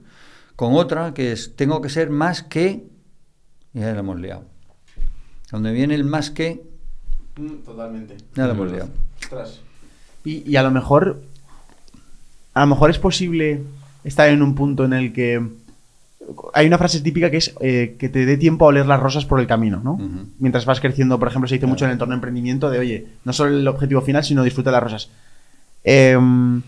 con 0.56 0.74
otra 0.74 1.14
que 1.14 1.32
es 1.32 1.56
tengo 1.56 1.80
que 1.80 1.88
ser 1.88 2.10
más 2.10 2.42
que, 2.42 2.86
y 3.72 3.80
ya 3.80 3.92
la 3.92 4.00
hemos 4.00 4.20
liado. 4.20 4.44
Donde 5.50 5.72
viene 5.72 5.94
el 5.94 6.04
más 6.04 6.30
que, 6.30 6.69
Totalmente. 7.64 8.16
ya 8.34 8.46
la 8.46 8.52
hemos 8.52 8.70
liado. 8.70 8.88
Y, 10.24 10.50
y 10.50 10.56
a 10.56 10.62
lo 10.62 10.70
mejor. 10.70 11.22
A 12.52 12.60
lo 12.60 12.66
mejor 12.66 12.90
es 12.90 12.98
posible 12.98 13.62
estar 14.04 14.28
en 14.28 14.42
un 14.42 14.54
punto 14.54 14.84
en 14.84 14.92
el 14.92 15.12
que. 15.12 15.42
Hay 16.54 16.66
una 16.66 16.78
frase 16.78 17.00
típica 17.00 17.30
que 17.30 17.38
es 17.38 17.54
eh, 17.60 17.96
que 17.98 18.08
te 18.08 18.24
dé 18.24 18.36
tiempo 18.36 18.64
a 18.64 18.68
oler 18.68 18.86
las 18.86 19.00
rosas 19.00 19.24
por 19.24 19.40
el 19.40 19.46
camino, 19.46 19.80
¿no? 19.82 19.98
Mientras 20.38 20.64
vas 20.64 20.78
creciendo, 20.78 21.18
por 21.18 21.28
ejemplo, 21.28 21.48
se 21.48 21.56
dice 21.56 21.66
mucho 21.66 21.84
en 21.84 21.90
el 21.90 21.94
entorno 21.94 22.12
de 22.12 22.16
emprendimiento 22.16 22.70
de, 22.70 22.78
oye, 22.78 23.06
no 23.24 23.32
solo 23.32 23.56
el 23.56 23.66
objetivo 23.66 24.00
final, 24.00 24.22
sino 24.22 24.44
disfruta 24.44 24.70
de 24.70 24.74
las 24.74 24.82
rosas. 24.82 25.10
Em, 25.82 26.62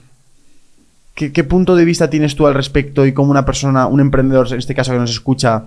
¿qué, 1.14 1.32
qué 1.32 1.44
punto 1.44 1.76
de 1.76 1.84
vista 1.84 2.10
tienes 2.10 2.34
tú 2.34 2.46
al 2.46 2.54
respecto 2.54 3.06
y 3.06 3.12
cómo 3.12 3.30
una 3.30 3.44
persona, 3.44 3.86
un 3.86 4.00
emprendedor, 4.00 4.48
en 4.50 4.58
este 4.58 4.74
caso 4.74 4.92
que 4.92 4.98
nos 4.98 5.10
escucha, 5.10 5.64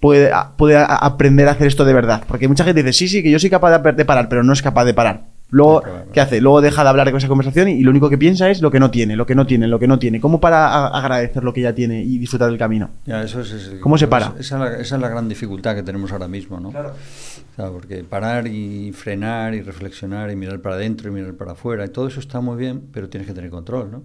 puede, 0.00 0.30
puede 0.56 0.76
aprender 0.78 1.48
a 1.48 1.52
hacer 1.52 1.66
esto 1.66 1.84
de 1.84 1.92
verdad? 1.92 2.22
Porque 2.26 2.48
mucha 2.48 2.64
gente 2.64 2.82
dice, 2.82 2.92
sí, 2.92 3.08
sí, 3.08 3.22
que 3.22 3.30
yo 3.30 3.38
soy 3.38 3.50
capaz 3.50 3.78
de, 3.78 4.04
parar, 4.04 4.28
pero 4.28 4.42
no 4.42 4.52
es 4.52 4.62
capaz 4.62 4.84
de 4.84 4.94
parar. 4.94 5.24
Luego, 5.48 5.84
¿qué 6.12 6.20
hace? 6.20 6.40
Luego 6.40 6.60
deja 6.60 6.82
de 6.82 6.88
hablar 6.88 7.08
con 7.10 7.18
esa 7.18 7.28
conversación 7.28 7.68
y, 7.68 7.72
y 7.74 7.82
lo 7.82 7.90
único 7.90 8.10
que 8.10 8.18
piensa 8.18 8.50
es 8.50 8.60
lo 8.60 8.72
que 8.72 8.80
no 8.80 8.90
tiene, 8.90 9.14
lo 9.14 9.26
que 9.26 9.36
no 9.36 9.46
tiene, 9.46 9.68
lo 9.68 9.78
que 9.78 9.86
no 9.86 9.96
tiene. 9.96 10.20
¿Cómo 10.20 10.40
para 10.40 10.88
agradecer 10.88 11.44
lo 11.44 11.52
que 11.52 11.60
ya 11.60 11.72
tiene 11.72 12.02
y 12.02 12.18
disfrutar 12.18 12.48
del 12.48 12.58
camino? 12.58 12.90
Ya, 13.04 13.22
eso 13.22 13.40
es, 13.40 13.52
es- 13.52 13.70
¿Cómo 13.80 13.96
se 13.96 14.08
para? 14.08 14.34
Esa 14.40 14.56
es, 14.56 14.60
la, 14.60 14.72
esa 14.80 14.96
es 14.96 15.00
la 15.00 15.08
gran 15.08 15.28
dificultad 15.28 15.76
que 15.76 15.84
tenemos 15.84 16.10
ahora 16.10 16.26
mismo, 16.26 16.58
¿no? 16.58 16.70
Claro. 16.72 16.88
O 16.90 17.54
sea, 17.54 17.70
porque 17.70 18.02
parar 18.02 18.48
y 18.48 18.90
frenar 18.92 19.54
y 19.54 19.62
reflexionar 19.62 20.32
y 20.32 20.36
mirar 20.36 20.58
para 20.60 20.74
adentro 20.74 21.08
y 21.08 21.12
mirar 21.12 21.34
para 21.34 21.52
afuera, 21.52 21.84
y 21.84 21.90
todo 21.90 22.08
eso 22.08 22.18
está 22.18 22.40
muy 22.40 22.56
bien, 22.56 22.82
pero 22.92 23.08
tienes 23.08 23.28
que 23.28 23.32
tener 23.34 23.48
control, 23.50 23.90
¿no? 23.92 24.02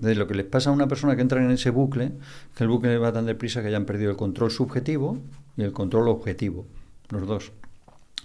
De 0.00 0.14
lo 0.14 0.26
que 0.26 0.34
les 0.34 0.46
pasa 0.46 0.70
a 0.70 0.72
una 0.72 0.86
persona 0.86 1.16
que 1.16 1.22
entra 1.22 1.42
en 1.44 1.50
ese 1.50 1.70
bucle, 1.70 2.12
que 2.54 2.64
el 2.64 2.68
bucle 2.68 2.98
va 2.98 3.12
tan 3.12 3.26
deprisa 3.26 3.62
que 3.62 3.70
ya 3.70 3.76
han 3.76 3.84
perdido 3.84 4.10
el 4.10 4.16
control 4.16 4.50
subjetivo 4.50 5.18
y 5.56 5.62
el 5.62 5.72
control 5.72 6.08
objetivo, 6.08 6.66
los 7.10 7.26
dos. 7.26 7.52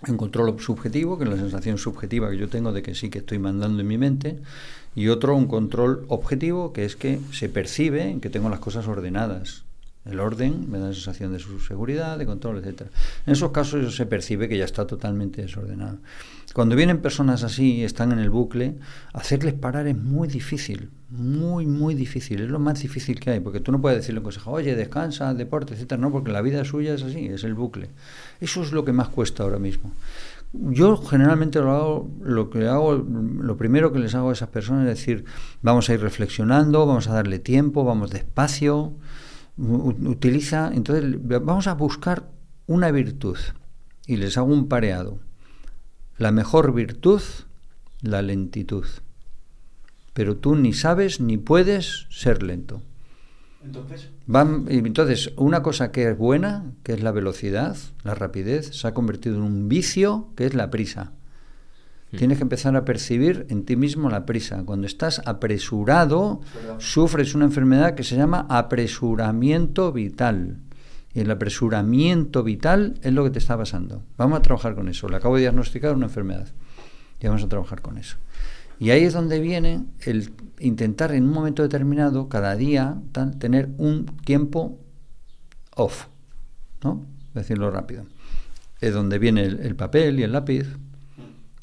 Un 0.08 0.18
control 0.18 0.60
subjetivo, 0.60 1.18
que 1.18 1.24
es 1.24 1.30
la 1.30 1.38
sensación 1.38 1.80
subjetiva 1.80 2.30
que 2.30 2.38
yo 2.38 2.50
tengo 2.50 2.72
de 2.72 2.84
que 2.84 2.94
sí 2.94 3.10
que 3.10 3.20
estoy 3.20 3.40
mandando 3.40 3.82
en 3.82 3.88
mi 3.88 3.98
mente, 3.98 4.40
y 4.96 5.08
otro, 5.08 5.36
un 5.36 5.48
control 5.48 6.06
objetivo, 6.08 6.74
que 6.74 6.86
es 6.86 6.96
que 6.96 7.20
se 7.32 7.50
percibe 7.50 8.20
que 8.22 8.30
tengo 8.30 8.50
las 8.50 8.60
cosas 8.60 8.88
ordenadas. 8.88 9.64
El 10.06 10.20
orden 10.20 10.72
me 10.72 10.80
da 10.80 10.88
la 10.88 10.94
sensación 10.94 11.34
de 11.34 11.40
su 11.40 11.60
seguridad, 11.60 12.18
de 12.18 12.26
control, 12.26 12.60
etcétera. 12.60 12.90
En 13.26 13.34
esos 13.34 13.52
casos 13.52 13.96
se 13.96 14.06
percibe 14.06 14.48
que 14.48 14.58
ya 14.58 14.66
está 14.66 14.88
totalmente 14.88 15.42
desordenado. 15.42 15.98
Cuando 16.54 16.76
vienen 16.76 17.02
personas 17.02 17.44
así 17.44 17.76
y 17.76 17.84
están 17.84 18.12
en 18.12 18.20
el 18.20 18.30
bucle, 18.30 18.78
hacerles 19.14 19.54
parar 19.54 19.86
es 19.88 19.98
muy 19.98 20.28
difícil, 20.28 20.90
muy, 21.10 21.68
muy 21.68 21.94
difícil. 21.94 22.42
Es 22.42 22.50
lo 22.50 22.58
más 22.58 22.82
difícil 22.82 23.20
que 23.20 23.32
hay, 23.32 23.40
porque 23.40 23.60
tú 23.60 23.72
no 23.72 23.82
puedes 23.82 24.00
decirle 24.00 24.20
un 24.20 24.24
consejo, 24.24 24.52
oye, 24.52 24.76
descansa, 24.76 25.34
deporte, 25.34 25.74
etcétera, 25.74 26.02
no, 26.02 26.12
porque 26.12 26.32
la 26.32 26.42
vida 26.42 26.64
suya 26.66 26.94
es 26.94 27.04
así, 27.04 27.28
es 27.28 27.44
el 27.44 27.54
bucle. 27.54 27.90
Eso 28.40 28.64
es 28.64 28.72
lo 28.72 28.86
que 28.86 28.94
más 28.94 29.10
cuesta 29.10 29.44
ahora 29.44 29.60
mismo. 29.60 29.92
Yo 30.54 30.98
generalmente 30.98 31.60
lo 31.60 31.72
hago, 31.74 32.12
lo 32.24 32.50
que 32.50 32.68
hago, 32.68 32.96
lo 32.96 33.58
primero 33.58 33.92
que 33.92 34.00
les 34.00 34.16
hago 34.16 34.30
a 34.30 34.34
esas 34.34 34.50
personas 34.50 34.88
es 34.88 34.98
decir, 34.98 35.26
vamos 35.62 35.90
a 35.90 35.94
ir 35.94 36.02
reflexionando, 36.02 36.86
vamos 36.88 37.08
a 37.10 37.14
darle 37.14 37.40
tiempo, 37.40 37.84
vamos 37.84 38.12
despacio, 38.12 38.94
utiliza, 39.58 40.72
entonces 40.74 41.18
vamos 41.22 41.68
a 41.68 41.74
buscar 41.74 42.30
una 42.66 42.92
virtud 42.92 43.38
y 44.06 44.16
les 44.16 44.38
hago 44.38 44.54
un 44.54 44.70
pareado. 44.70 45.20
La 46.18 46.32
mejor 46.32 46.74
virtud, 46.74 47.22
la 48.02 48.22
lentitud. 48.22 48.86
Pero 50.14 50.38
tú 50.38 50.56
ni 50.56 50.74
sabes 50.74 51.20
ni 51.20 51.38
puedes 51.38 52.08
ser 52.10 52.42
lento. 52.44 52.82
Entonces. 53.64 54.10
Van- 54.26 54.66
y 54.70 54.78
entonces, 54.78 55.32
una 55.36 55.62
cosa 55.62 55.92
que 55.92 56.10
es 56.10 56.18
buena, 56.18 56.66
que 56.84 56.94
es 56.94 57.04
la 57.04 57.12
velocidad, 57.12 57.76
la 58.04 58.16
rapidez, 58.16 58.68
se 58.76 58.88
ha 58.88 58.94
convertido 58.94 59.36
en 59.36 59.44
un 59.44 59.70
vicio, 59.70 60.30
que 60.36 60.46
es 60.46 60.54
la 60.54 60.70
prisa. 60.72 61.12
Tienes 62.18 62.38
que 62.38 62.44
empezar 62.44 62.74
a 62.78 62.86
percibir 62.86 63.46
en 63.50 63.66
ti 63.66 63.76
mismo 63.76 64.10
la 64.10 64.26
prisa. 64.26 64.64
Cuando 64.64 64.88
estás 64.88 65.22
apresurado, 65.26 66.40
sufres 66.80 67.36
una 67.36 67.46
enfermedad 67.46 67.96
que 67.96 68.04
se 68.04 68.16
llama 68.16 68.46
apresuramiento 68.50 69.92
vital. 69.92 70.58
El 71.18 71.32
apresuramiento 71.32 72.44
vital 72.44 73.00
es 73.02 73.12
lo 73.12 73.24
que 73.24 73.32
te 73.32 73.40
está 73.40 73.58
pasando. 73.58 74.04
Vamos 74.18 74.38
a 74.38 74.42
trabajar 74.44 74.76
con 74.76 74.88
eso. 74.88 75.10
Le 75.10 75.16
acabo 75.16 75.36
de 75.36 75.42
diagnosticar 75.42 75.96
una 75.96 76.06
enfermedad. 76.06 76.48
Y 77.20 77.26
vamos 77.26 77.44
a 77.44 77.50
trabajar 77.50 77.82
con 77.82 77.98
eso. 77.98 78.18
Y 78.80 78.92
ahí 78.92 79.04
es 79.04 79.14
donde 79.14 79.40
viene 79.40 79.84
el 80.02 80.32
intentar 80.60 81.14
en 81.14 81.24
un 81.24 81.32
momento 81.32 81.64
determinado, 81.64 82.30
cada 82.30 82.56
día, 82.56 83.02
tener 83.40 83.70
un 83.80 84.06
tiempo 84.26 84.78
off, 85.76 86.06
¿no? 86.84 87.08
Decirlo 87.34 87.72
rápido. 87.72 88.06
Es 88.80 88.94
donde 88.94 89.18
viene 89.18 89.44
el, 89.44 89.60
el 89.62 89.76
papel 89.76 90.20
y 90.20 90.24
el 90.24 90.32
lápiz, 90.32 90.68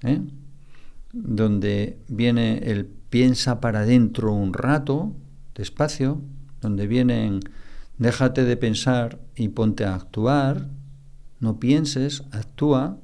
¿eh? 0.03 0.21
donde 1.13 2.01
viene 2.09 2.59
el 2.73 2.87
piensa 2.87 3.61
para 3.61 3.83
adentro 3.83 4.33
un 4.33 4.53
rato, 4.53 5.13
despacio, 5.55 6.21
donde 6.61 6.89
vienen 6.89 7.39
déjate 7.99 8.45
de 8.45 8.57
pensar 8.57 9.19
y 9.37 9.49
ponte 9.49 9.85
a 9.85 9.95
actuar, 9.95 10.67
no 11.41 11.59
pienses, 11.59 12.23
actúa, 12.33 12.99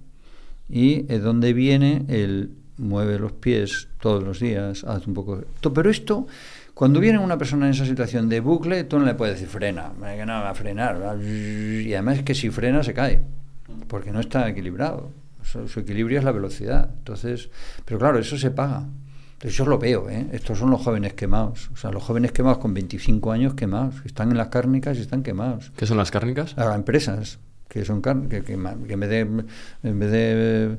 y 0.69 1.07
es 1.13 1.23
donde 1.23 1.53
viene 1.53 2.05
el 2.09 2.53
mueve 2.79 3.19
los 3.19 3.33
pies 3.33 3.89
todos 4.01 4.23
los 4.23 4.41
días, 4.41 4.85
haz 4.85 5.07
un 5.07 5.15
poco... 5.15 5.43
Pero 5.75 5.91
esto, 5.91 6.27
cuando 6.73 6.99
viene 6.99 7.19
una 7.19 7.37
persona 7.37 7.67
en 7.67 7.73
esa 7.73 7.85
situación 7.85 8.29
de 8.29 8.41
bucle, 8.41 8.85
tú 8.85 8.99
no 8.99 9.05
le 9.05 9.15
puedes 9.15 9.35
decir 9.35 9.49
frena, 9.49 9.93
"Eh, 10.07 10.17
que 10.17 10.27
no 10.27 10.33
va 10.33 10.51
a 10.51 10.55
frenar, 10.55 11.03
va", 11.03 11.15
y 11.23 11.93
además 11.93 12.19
es 12.19 12.23
que 12.25 12.35
si 12.35 12.49
frena 12.51 12.83
se 12.83 12.95
cae, 12.95 13.21
porque 13.87 14.13
no 14.13 14.21
está 14.21 14.49
equilibrado. 14.49 15.11
Su, 15.43 15.69
su 15.69 15.81
equilibrio 15.81 16.19
es 16.19 16.25
la 16.25 16.33
velocidad. 16.33 16.91
Entonces, 16.99 17.51
pero 17.85 17.99
claro, 17.99 18.19
eso 18.19 18.39
se 18.39 18.51
paga. 18.51 18.87
Entonces, 19.41 19.57
yo 19.57 19.65
lo 19.65 19.79
veo, 19.79 20.11
¿eh? 20.11 20.27
Estos 20.33 20.59
son 20.59 20.71
los 20.71 20.83
jóvenes 20.83 21.15
quemados. 21.15 21.71
O 21.73 21.77
sea, 21.77 21.91
los 21.91 22.03
jóvenes 22.03 22.31
quemados 22.33 22.59
con 22.59 22.75
25 22.75 23.33
años 23.33 23.55
quemados. 23.55 23.95
Están 24.05 24.31
en 24.31 24.37
las 24.37 24.49
cárnicas 24.49 24.99
y 24.99 25.01
están 25.01 25.23
quemados. 25.23 25.73
¿Qué 25.79 25.87
son 25.87 25.97
las 25.97 26.11
cárnicas? 26.11 26.59
A 26.59 26.75
empresas 26.75 27.39
que 27.71 27.85
son 27.85 28.03
que, 28.03 28.43
que 28.43 28.43
que 28.43 28.53
en 28.95 29.01
vez 29.01 29.09
de 29.11 29.21
en 29.85 29.99
vez 30.01 30.11
de 30.11 30.79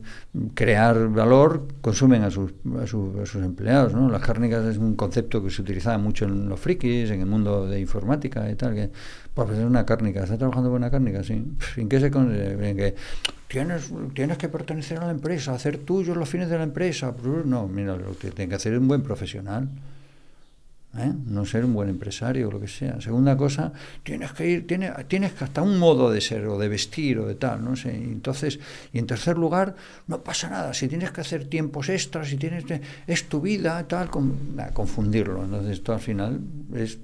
crear 0.54 1.08
valor 1.08 1.66
consumen 1.80 2.24
a 2.24 2.30
sus, 2.30 2.52
a, 2.82 2.86
su- 2.86 3.18
a 3.24 3.26
sus 3.26 3.42
empleados 3.44 3.94
¿no? 3.94 4.10
las 4.10 4.22
cárnicas 4.22 4.66
es 4.66 4.78
un 4.78 4.96
concepto 4.98 5.42
que 5.42 5.50
se 5.50 5.62
utilizaba 5.62 5.98
mucho 5.98 6.26
en 6.26 6.50
los 6.50 6.60
frikis 6.60 7.10
en 7.12 7.22
el 7.22 7.26
mundo 7.28 7.66
de 7.66 7.80
informática 7.80 8.52
y 8.52 8.56
tal 8.56 8.76
que 8.76 8.92
pues 9.34 9.50
es 9.52 9.64
una 9.64 9.86
cárnica. 9.86 10.24
Está 10.24 10.38
trabajando 10.38 10.70
con 10.70 10.76
una 10.80 10.92
cárnica 10.92 11.24
sí. 11.24 11.42
En 11.78 11.88
qué 11.88 12.02
se 12.02 12.08
en 12.08 12.76
que 12.76 12.96
tienes 13.48 13.90
tienes 14.14 14.38
que 14.38 14.50
pertenecer 14.50 14.98
a 14.98 15.06
la 15.06 15.12
empresa 15.12 15.54
hacer 15.54 15.78
tuyos 15.78 16.18
los 16.18 16.28
fines 16.28 16.50
de 16.50 16.58
la 16.58 16.64
empresa. 16.64 17.16
No 17.46 17.70
mira 17.70 17.96
lo 17.96 18.18
que 18.18 18.32
tiene 18.32 18.50
que 18.50 18.56
hacer 18.56 18.74
es 18.74 18.80
un 18.80 18.90
buen 18.90 19.02
profesional 19.02 19.70
¿eh? 20.98 21.14
no 21.26 21.46
ser 21.46 21.66
un 21.66 21.74
buen 21.74 21.90
empresario 21.90 22.48
o 22.48 22.52
lo 22.52 22.60
que 22.60 22.68
sea. 22.68 23.00
Segunda 23.02 23.38
cosa, 23.38 23.72
tienes 24.04 24.34
que 24.34 24.48
ir, 24.48 24.68
tienes, 24.68 24.92
tienes 25.08 25.34
que 25.34 25.44
hasta 25.44 25.62
un 25.62 25.78
modo 25.78 26.12
de 26.12 26.22
ser 26.22 26.46
o 26.48 26.58
de 26.58 26.68
vestir 26.68 27.20
o 27.20 27.26
de 27.26 27.36
tal, 27.36 27.64
no 27.64 27.76
sé. 27.76 27.96
Entonces, 27.96 28.60
y 28.94 29.00
en 29.00 29.08
tercer 29.08 29.38
lugar, 29.38 29.76
no 30.08 30.22
pasa 30.22 30.50
nada. 30.50 30.74
Si 30.74 30.88
tienes 30.88 31.12
que 31.12 31.22
hacer 31.22 31.46
tiempos 31.46 31.90
extras, 31.90 32.28
si 32.30 32.38
tienes 32.38 32.66
es 33.08 33.30
tu 33.30 33.42
vida, 33.42 33.88
tal, 33.88 34.10
con, 34.10 34.56
nah, 34.56 34.70
confundirlo. 34.72 35.44
Entonces, 35.44 35.74
esto 35.74 35.94
al 35.94 36.02
final 36.02 36.40
es 36.76 36.98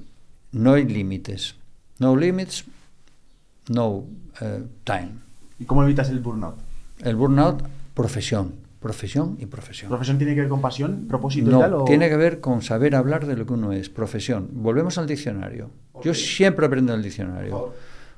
no 0.52 0.74
hay 0.74 0.86
límites, 0.86 1.56
no 2.00 2.16
limits, 2.16 2.66
no 3.70 4.06
eh, 4.42 4.64
time. 4.84 5.12
¿Y 5.60 5.66
cómo 5.66 5.84
evitas 5.84 6.10
el 6.10 6.20
burnout? 6.20 6.56
El 7.04 7.16
burnout, 7.16 7.64
profesión 7.94 8.67
profesión 8.80 9.38
y 9.40 9.46
profesión. 9.48 9.90
¿Profesión 9.90 10.18
tiene 10.18 10.36
que 10.36 10.42
ver 10.42 10.50
con 10.50 10.62
pasión, 10.62 11.08
propósito 11.08 11.50
no, 11.50 11.58
y 11.58 11.62
tal? 11.62 11.74
O... 11.74 11.84
tiene 11.86 12.10
que 12.10 12.18
ver 12.18 12.40
con 12.40 12.62
saber 12.62 12.96
hablar 12.96 13.26
de 13.26 13.36
lo 13.36 13.46
que 13.46 13.54
uno 13.54 13.74
es, 13.74 13.90
profesión. 13.90 14.50
Volvemos 14.54 14.98
al 14.98 15.08
diccionario. 15.08 15.72
Yo 16.04 16.14
siempre 16.14 16.66
aprendo 16.66 16.94
el 16.94 17.02
diccionario. 17.02 17.74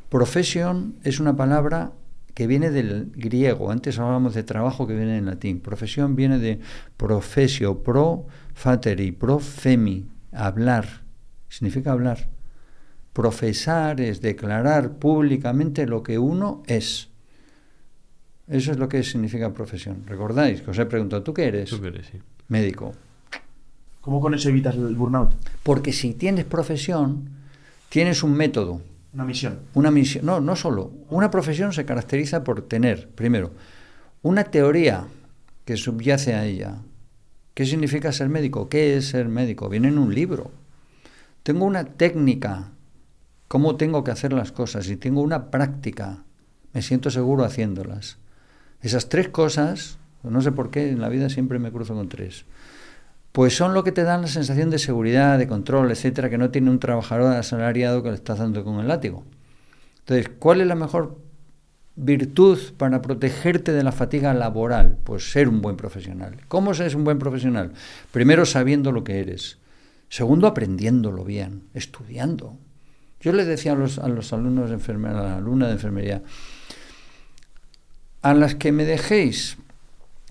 Profesión 0.10 0.96
es 1.04 1.20
una 1.20 1.36
palabra 1.36 1.94
que 2.34 2.48
viene 2.48 2.72
del 2.72 3.12
griego. 3.16 3.72
Antes 3.72 4.00
hablábamos 4.00 4.34
de 4.34 4.44
trabajo 4.44 4.88
que 4.88 4.96
viene 4.96 5.18
en 5.18 5.26
latín. 5.26 5.60
Profesión 5.60 6.16
viene 6.16 6.40
de 6.40 6.60
profesio, 6.98 7.84
pro 7.84 8.28
fateri, 8.54 9.12
pro 9.12 9.40
femi, 9.40 10.08
hablar. 10.32 11.04
Significa 11.48 11.92
hablar. 11.92 12.30
Profesar 13.14 14.00
es 14.02 14.22
declarar 14.22 14.98
públicamente 15.00 15.86
lo 15.86 16.04
que 16.04 16.18
uno 16.18 16.64
es. 16.68 17.09
Eso 18.50 18.72
es 18.72 18.78
lo 18.78 18.90
que 18.90 19.04
significa 19.04 19.54
profesión. 19.54 20.04
¿Recordáis? 20.08 20.62
Que 20.64 20.72
os 20.72 20.80
he 20.80 20.86
preguntado, 20.86 21.22
¿tú 21.22 21.34
qué 21.34 21.46
eres? 21.46 21.70
¿Tú 21.70 21.80
qué 21.80 21.90
eres? 21.90 22.08
Sí. 22.08 22.18
Médico. 22.48 22.94
¿Cómo 24.02 24.20
con 24.20 24.34
eso 24.34 24.50
evitas 24.50 24.76
el 24.76 24.96
burnout? 24.96 25.36
Porque 25.62 25.94
si 25.94 26.16
tienes 26.16 26.46
profesión, 26.46 27.30
tienes 27.90 28.24
un 28.24 28.34
método. 28.34 28.82
Una 29.14 29.24
misión. 29.24 29.60
Una 29.76 29.92
misión. 29.92 30.26
No, 30.26 30.42
no 30.42 30.56
solo. 30.56 30.92
Una 31.10 31.30
profesión 31.30 31.74
se 31.74 31.86
caracteriza 31.86 32.44
por 32.44 32.64
tener, 32.64 33.10
primero, 33.10 33.52
una 34.24 34.46
teoría 34.46 35.06
que 35.66 35.78
subyace 35.78 36.34
a 36.34 36.46
ella. 36.46 36.78
¿Qué 37.54 37.68
significa 37.68 38.12
ser 38.12 38.30
médico? 38.30 38.68
¿Qué 38.68 38.98
es 38.98 39.10
ser 39.10 39.28
médico? 39.28 39.70
Viene 39.70 39.90
en 39.90 40.00
un 40.00 40.16
libro. 40.16 40.52
Tengo 41.44 41.66
una 41.66 41.84
técnica, 41.84 42.72
cómo 43.48 43.76
tengo 43.76 44.04
que 44.04 44.12
hacer 44.12 44.34
las 44.34 44.52
cosas, 44.52 44.90
y 44.90 44.98
tengo 44.98 45.22
una 45.22 45.52
práctica. 45.52 46.24
Me 46.74 46.82
siento 46.82 47.12
seguro 47.12 47.44
haciéndolas. 47.44 48.18
Esas 48.82 49.10
tres 49.10 49.30
cosas, 49.30 49.98
no 50.24 50.42
sé 50.42 50.52
por 50.52 50.72
qué 50.72 50.90
en 50.90 51.02
la 51.02 51.10
vida 51.10 51.30
siempre 51.30 51.60
me 51.60 51.72
cruzo 51.72 51.96
con 51.96 52.10
tres, 52.10 52.46
pues 53.32 53.56
son 53.56 53.74
lo 53.74 53.84
que 53.84 53.92
te 53.92 54.04
dan 54.04 54.22
la 54.22 54.28
sensación 54.28 54.70
de 54.70 54.80
seguridad, 54.80 55.38
de 55.38 55.48
control, 55.48 55.92
etcétera, 55.92 56.30
que 56.30 56.38
no 56.38 56.50
tiene 56.50 56.70
un 56.70 56.80
trabajador 56.80 57.36
asalariado 57.36 58.02
que 58.02 58.10
le 58.10 58.16
está 58.16 58.36
dando 58.36 58.64
con 58.64 58.80
el 58.80 58.88
látigo. 58.88 59.24
Entonces, 60.00 60.32
¿cuál 60.40 60.62
es 60.62 60.68
la 60.68 60.76
mejor 60.76 61.20
virtud 61.96 62.58
para 62.78 63.02
protegerte 63.02 63.72
de 63.72 63.84
la 63.84 63.92
fatiga 63.92 64.34
laboral? 64.34 64.98
Pues 65.04 65.32
ser 65.32 65.48
un 65.48 65.62
buen 65.62 65.76
profesional. 65.76 66.38
¿Cómo 66.48 66.74
ser 66.74 66.96
un 66.96 67.04
buen 67.04 67.20
profesional? 67.20 67.74
Primero 68.12 68.46
sabiendo 68.46 68.92
lo 68.92 69.04
que 69.04 69.20
eres. 69.20 69.60
Segundo, 70.08 70.48
aprendiéndolo 70.48 71.24
bien, 71.24 71.66
estudiando. 71.76 72.58
Yo 73.20 73.32
les 73.32 73.46
decía 73.46 73.74
a 73.74 73.76
los, 73.76 74.00
a 74.00 74.08
los 74.08 74.34
alumnos 74.34 74.70
de 74.70 74.76
enfermería, 74.76 75.20
a 75.20 75.24
la 75.24 75.38
alumna 75.38 75.68
de 75.68 75.74
enfermería, 75.74 76.24
a 78.22 78.34
las 78.34 78.56
que 78.56 78.72
me 78.72 78.86
dejéis 78.86 79.58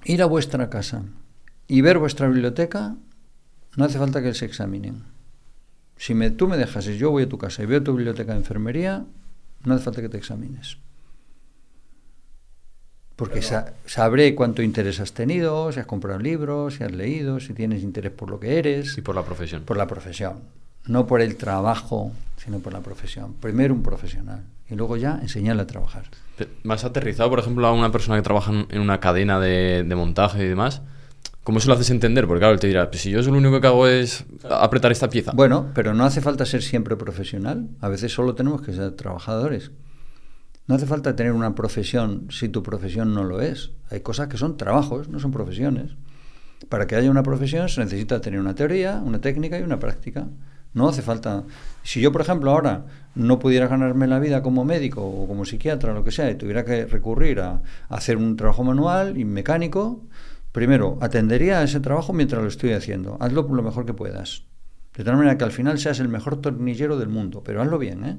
ir 0.04 0.22
a 0.22 0.26
vuestra 0.26 0.70
casa 0.70 1.04
y 1.66 1.80
ver 1.80 1.98
vuestra 1.98 2.28
biblioteca, 2.28 2.96
no 3.76 3.84
hace 3.84 3.98
falta 3.98 4.22
que 4.22 4.34
se 4.34 4.44
examinen. 4.44 5.04
Si 5.96 6.14
me, 6.14 6.30
tú 6.30 6.48
me 6.48 6.56
dejas 6.56 6.86
y 6.86 6.96
yo 6.96 7.10
voy 7.10 7.24
a 7.24 7.28
tu 7.28 7.38
casa 7.38 7.62
y 7.62 7.66
veo 7.66 7.82
tu 7.82 7.94
biblioteca 7.94 8.32
de 8.32 8.38
enfermería, 8.38 9.04
no 9.64 9.74
hace 9.74 9.84
falta 9.84 10.00
que 10.00 10.08
te 10.08 10.18
examines. 10.18 10.78
Porque 13.16 13.42
sa 13.42 13.74
sabré 13.84 14.36
cuánto 14.36 14.62
interés 14.62 15.00
has 15.00 15.12
tenido, 15.12 15.72
si 15.72 15.80
has 15.80 15.86
comprado 15.86 16.20
libros, 16.20 16.74
si 16.74 16.84
has 16.84 16.92
leído, 16.92 17.40
si 17.40 17.52
tienes 17.52 17.82
interés 17.82 18.12
por 18.12 18.30
lo 18.30 18.38
que 18.38 18.60
eres. 18.60 18.96
Y 18.96 19.02
por 19.02 19.16
la 19.16 19.24
profesión. 19.24 19.64
Por 19.64 19.76
la 19.76 19.88
profesión. 19.88 20.38
No 20.88 21.06
por 21.06 21.20
el 21.20 21.36
trabajo, 21.36 22.12
sino 22.36 22.58
por 22.58 22.72
la 22.72 22.80
profesión. 22.80 23.34
Primero 23.34 23.74
un 23.74 23.82
profesional 23.82 24.42
y 24.70 24.74
luego 24.74 24.96
ya 24.96 25.18
enseñarle 25.22 25.62
a 25.62 25.66
trabajar. 25.66 26.04
¿Más 26.62 26.84
aterrizado, 26.84 27.30
por 27.30 27.38
ejemplo, 27.38 27.66
a 27.66 27.72
una 27.72 27.90
persona 27.90 28.16
que 28.16 28.22
trabaja 28.22 28.52
en 28.68 28.80
una 28.80 29.00
cadena 29.00 29.40
de, 29.40 29.84
de 29.84 29.94
montaje 29.94 30.44
y 30.44 30.48
demás? 30.48 30.82
¿Cómo 31.42 31.60
se 31.60 31.68
lo 31.68 31.74
haces 31.74 31.88
entender? 31.88 32.26
Porque 32.26 32.40
claro, 32.40 32.52
él 32.52 32.60
te 32.60 32.66
dirá, 32.66 32.90
pues 32.90 33.00
si 33.00 33.10
yo 33.10 33.22
lo 33.22 33.38
único 33.38 33.58
que 33.60 33.66
hago 33.66 33.86
es 33.88 34.26
apretar 34.50 34.92
esta 34.92 35.08
pieza. 35.08 35.32
Bueno, 35.34 35.70
pero 35.74 35.94
no 35.94 36.04
hace 36.04 36.20
falta 36.20 36.44
ser 36.44 36.62
siempre 36.62 36.94
profesional. 36.96 37.70
A 37.80 37.88
veces 37.88 38.12
solo 38.12 38.34
tenemos 38.34 38.60
que 38.60 38.74
ser 38.74 38.92
trabajadores. 38.92 39.70
No 40.66 40.74
hace 40.74 40.84
falta 40.84 41.16
tener 41.16 41.32
una 41.32 41.54
profesión 41.54 42.26
si 42.30 42.50
tu 42.50 42.62
profesión 42.62 43.14
no 43.14 43.24
lo 43.24 43.40
es. 43.40 43.70
Hay 43.90 44.00
cosas 44.00 44.28
que 44.28 44.36
son 44.36 44.58
trabajos, 44.58 45.08
no 45.08 45.18
son 45.20 45.32
profesiones. 45.32 45.92
Para 46.68 46.86
que 46.86 46.96
haya 46.96 47.10
una 47.10 47.22
profesión 47.22 47.70
se 47.70 47.80
necesita 47.80 48.20
tener 48.20 48.40
una 48.40 48.54
teoría, 48.54 49.00
una 49.02 49.18
técnica 49.18 49.58
y 49.58 49.62
una 49.62 49.78
práctica. 49.78 50.26
No 50.78 50.88
hace 50.88 51.02
falta. 51.02 51.42
Si 51.82 52.00
yo, 52.00 52.12
por 52.12 52.20
ejemplo, 52.20 52.52
ahora 52.52 52.84
no 53.16 53.40
pudiera 53.40 53.66
ganarme 53.66 54.06
la 54.06 54.20
vida 54.20 54.42
como 54.44 54.64
médico 54.64 55.04
o 55.04 55.26
como 55.26 55.44
psiquiatra 55.44 55.92
lo 55.92 56.04
que 56.04 56.12
sea 56.12 56.30
y 56.30 56.36
tuviera 56.36 56.64
que 56.64 56.86
recurrir 56.86 57.40
a, 57.40 57.62
hacer 57.88 58.16
un 58.16 58.36
trabajo 58.36 58.62
manual 58.62 59.18
y 59.18 59.24
mecánico, 59.24 60.04
primero 60.52 60.96
atendería 61.00 61.58
a 61.58 61.64
ese 61.64 61.80
trabajo 61.80 62.12
mientras 62.12 62.40
lo 62.42 62.46
estoy 62.46 62.74
haciendo. 62.74 63.16
Hazlo 63.18 63.42
lo 63.42 63.62
mejor 63.64 63.86
que 63.86 63.92
puedas. 63.92 64.44
De 64.96 65.02
tal 65.02 65.16
manera 65.16 65.36
que 65.36 65.42
al 65.42 65.50
final 65.50 65.80
seas 65.80 65.98
el 65.98 66.08
mejor 66.08 66.40
tornillero 66.40 66.96
del 66.96 67.08
mundo, 67.08 67.42
pero 67.44 67.60
hazlo 67.60 67.78
bien, 67.78 68.04
¿eh? 68.04 68.16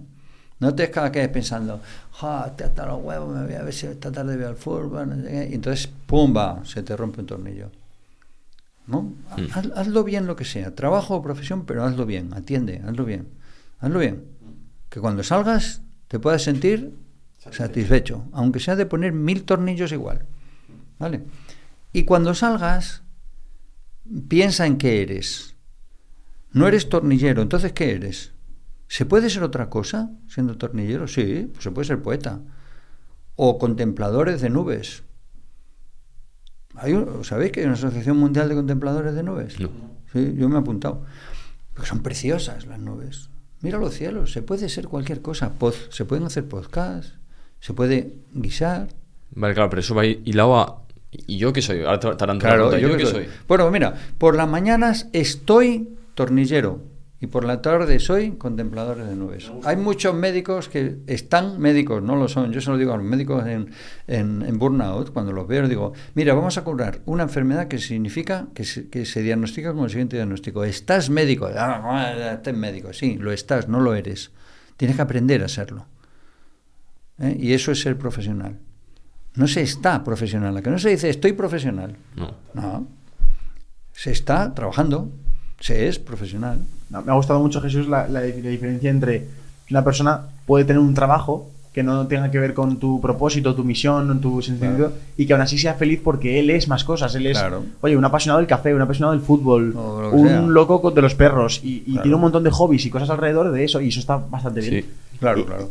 No 0.59 0.75
te 0.75 0.91
quedes 0.91 1.29
pensando, 1.29 1.79
ja, 2.11 2.53
te 2.57 2.65
hasta 2.65 2.85
los 2.85 3.01
huevos, 3.01 3.33
me 3.33 3.45
voy 3.45 3.53
a 3.53 3.63
ver 3.63 3.73
si 3.73 3.87
esta 3.87 4.11
tarde 4.11 4.35
veo 4.35 4.49
al 4.49 4.57
fútbol, 4.57 5.07
no 5.07 5.15
sé 5.15 5.29
qué", 5.29 5.49
y 5.51 5.53
entonces, 5.53 5.87
¡pum! 6.05 6.35
va, 6.35 6.59
se 6.65 6.83
te 6.83 6.97
rompe 6.97 7.21
un 7.21 7.27
tornillo. 7.27 7.71
¿No? 8.89 9.03
Mm. 9.37 9.45
Haz- 9.53 9.71
hazlo 9.75 10.03
bien 10.03 10.25
lo 10.25 10.35
que 10.35 10.45
sea, 10.45 10.73
trabajo 10.73 11.15
o 11.15 11.21
profesión, 11.21 11.65
pero 11.65 11.83
hazlo 11.83 12.05
bien, 12.05 12.33
atiende, 12.33 12.81
hazlo 12.83 13.05
bien, 13.05 13.27
hazlo 13.79 13.99
bien. 13.99 14.23
Que 14.89 14.99
cuando 14.99 15.21
salgas 15.23 15.83
te 16.07 16.17
puedas 16.19 16.41
sentir 16.43 16.95
satisfecho, 17.51 18.25
aunque 18.33 18.59
sea 18.59 18.75
de 18.75 18.85
poner 18.87 19.13
mil 19.13 19.43
tornillos 19.43 19.91
igual. 19.91 20.25
¿Vale? 20.97 21.23
Y 21.93 22.03
cuando 22.03 22.33
salgas, 22.33 23.03
piensa 24.27 24.65
en 24.65 24.77
qué 24.77 25.01
eres. 25.01 25.55
No 26.51 26.67
eres 26.67 26.89
tornillero, 26.89 27.41
entonces 27.43 27.73
¿qué 27.73 27.91
eres? 27.91 28.33
¿Se 28.87 29.05
puede 29.05 29.29
ser 29.29 29.43
otra 29.43 29.69
cosa 29.69 30.11
siendo 30.27 30.57
tornillero? 30.57 31.07
Sí, 31.07 31.47
pues 31.53 31.63
se 31.63 31.71
puede 31.71 31.87
ser 31.87 32.01
poeta. 32.01 32.41
O 33.35 33.59
contempladores 33.59 34.41
de 34.41 34.49
nubes. 34.49 35.03
Hay 36.81 36.93
un- 36.93 37.23
¿Sabéis 37.23 37.51
que 37.51 37.59
hay 37.61 37.65
una 37.65 37.75
Asociación 37.75 38.17
Mundial 38.17 38.49
de 38.49 38.55
Contempladores 38.55 39.13
de 39.15 39.23
Nubes? 39.23 39.59
No. 39.59 39.69
Sí, 40.13 40.33
yo 40.37 40.49
me 40.49 40.55
he 40.55 40.59
apuntado. 40.59 41.03
Porque 41.73 41.87
son 41.89 42.01
preciosas 42.03 42.65
las 42.65 42.79
nubes. 42.79 43.29
Mira 43.61 43.77
los 43.77 43.93
cielos, 43.93 44.31
se 44.31 44.41
puede 44.41 44.69
ser 44.69 44.87
cualquier 44.87 45.21
cosa. 45.21 45.51
Pod- 45.59 45.89
se 45.91 46.05
pueden 46.05 46.25
hacer 46.25 46.45
podcasts, 46.47 47.13
se 47.59 47.73
puede 47.73 48.13
guisar. 48.33 48.87
Vale, 49.35 49.53
claro, 49.53 49.69
pero 49.69 49.81
eso 49.81 49.93
va 49.95 50.05
hilado 50.05 50.57
a... 50.57 50.81
¿Y 51.11 51.37
yo 51.37 51.51
qué 51.53 51.61
soy? 51.61 51.79
Ahora 51.81 51.99
te 51.99 52.13
te 52.15 52.23
harán 52.23 52.39
pregunta, 52.39 52.77
¿Yo, 52.79 52.95
qué 52.97 53.05
soy? 53.05 53.27
Bueno, 53.47 53.69
mira, 53.71 53.93
por 54.17 54.35
las 54.35 54.47
mañanas 54.47 55.07
estoy 55.13 55.89
tornillero 56.13 56.81
y 57.21 57.27
por 57.27 57.43
la 57.43 57.61
tarde 57.61 57.99
soy 57.99 58.31
contemplador 58.31 59.03
de 59.03 59.15
nubes. 59.15 59.51
Hay 59.65 59.75
muchos 59.75 60.15
médicos 60.15 60.69
que 60.69 60.99
están 61.07 61.59
médicos, 61.59 62.01
no 62.01 62.15
lo 62.15 62.29
son. 62.29 62.53
Yo 62.53 62.61
se 62.61 62.69
lo 62.69 62.77
digo 62.77 62.93
a 62.93 62.97
los 62.97 63.05
médicos 63.05 63.45
en, 63.45 63.71
en, 64.07 64.41
en 64.41 64.57
burnout, 64.57 65.11
cuando 65.11 65.33
los 65.33 65.45
veo, 65.45 65.67
digo, 65.67 65.93
mira, 66.15 66.33
vamos 66.33 66.57
a 66.57 66.63
curar 66.63 67.01
una 67.05 67.23
enfermedad 67.23 67.67
que 67.67 67.77
significa 67.77 68.47
que 68.53 68.63
se, 68.63 68.87
que 68.89 69.05
se 69.05 69.21
diagnostica 69.21 69.73
con 69.73 69.83
el 69.83 69.89
siguiente 69.89 70.15
diagnóstico. 70.15 70.63
¿Estás 70.63 71.09
médico? 71.09 71.49
Ah, 71.53 72.33
estás 72.33 72.55
médico. 72.55 72.93
Sí, 72.93 73.17
lo 73.17 73.33
estás, 73.33 73.67
no 73.67 73.81
lo 73.81 73.95
eres. 73.95 74.31
Tienes 74.77 74.95
que 74.95 75.01
aprender 75.01 75.43
a 75.43 75.49
serlo. 75.49 75.87
¿Eh? 77.19 77.35
Y 77.37 77.53
eso 77.53 77.73
es 77.73 77.81
ser 77.81 77.97
profesional. 77.97 78.59
No 79.35 79.47
se 79.47 79.61
está 79.61 80.03
profesional, 80.05 80.55
a 80.55 80.61
que 80.61 80.69
no 80.69 80.79
se 80.79 80.89
dice 80.89 81.09
estoy 81.09 81.33
profesional. 81.33 81.97
No. 82.15 82.33
No. 82.53 82.87
Se 83.91 84.11
está 84.11 84.53
trabajando, 84.55 85.11
se 85.59 85.89
es 85.89 85.99
profesional. 85.99 86.61
No, 86.89 87.01
me 87.03 87.11
ha 87.11 87.15
gustado 87.15 87.39
mucho, 87.39 87.61
Jesús, 87.61 87.87
la, 87.87 88.07
la- 88.07 88.21
la 88.21 88.25
diferencia 88.27 88.89
entre 88.89 89.19
que 89.67 89.73
una 89.73 89.83
persona 89.83 90.21
puede 90.45 90.65
tener 90.65 90.79
un 90.81 90.93
trabajo 90.93 91.47
que 91.71 91.83
no 91.83 92.07
tenga 92.07 92.31
que 92.31 92.39
ver 92.39 92.55
con 92.55 92.77
tu 92.79 92.99
propósito, 92.99 93.53
tu 93.53 93.63
misión, 93.63 94.19
tu 94.21 94.41
sentido, 94.41 94.91
y 95.17 95.27
que 95.27 95.33
aún 95.33 95.41
así 95.43 95.59
sea 95.59 95.75
feliz 95.75 96.01
porque 96.03 96.39
él 96.39 96.49
es 96.49 96.67
más 96.67 96.83
cosas. 96.83 97.13
Él 97.13 97.27
es, 97.27 97.37
Claro. 97.37 97.63
oye, 97.81 97.95
un 97.95 98.03
apasionado 98.03 98.39
del 98.39 98.47
café, 98.47 98.73
un 98.73 98.81
apasionado 98.81 99.13
del 99.13 99.21
fútbol, 99.21 99.71
lo 99.73 100.09
un 100.09 100.27
sea. 100.27 100.41
loco 100.41 100.89
de 100.89 101.01
los 101.03 101.13
perros, 101.13 101.61
y, 101.63 101.83
y 101.85 101.91
Claro. 101.91 102.01
tiene 102.01 102.15
un 102.15 102.21
montón 102.21 102.43
de 102.43 102.49
hobbies 102.49 102.85
y 102.87 102.89
cosas 102.89 103.11
alrededor 103.11 103.51
de 103.51 103.63
eso, 103.63 103.79
y 103.81 103.89
eso 103.89 103.99
está 103.99 104.17
bastante 104.17 104.61
bien. 104.61 104.83
Sí. 104.83 104.89
Claro, 105.19 105.45
claro. 105.45 105.69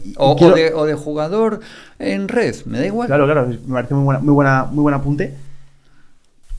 de, 0.55 0.73
o 0.75 0.85
de 0.85 0.95
jugador 0.95 1.61
en 1.99 2.29
red, 2.29 2.55
me 2.67 2.79
da 2.79 2.87
igual. 2.87 3.09
Claro, 3.09 3.25
claro, 3.25 3.49
me 3.49 3.57
parece 3.75 3.95
muy, 3.95 4.05
buena, 4.05 4.21
muy, 4.21 4.35
buena, 4.35 4.65
muy 4.71 4.83
buen 4.83 4.95
apunte. 4.95 5.35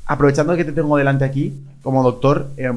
Aprovechando 0.05 0.55
que 0.57 0.65
te 0.65 0.71
tengo 0.71 0.97
delante 0.97 1.23
aquí, 1.23 1.53
como 1.83 2.03
doctor, 2.03 2.49
eh, 2.57 2.71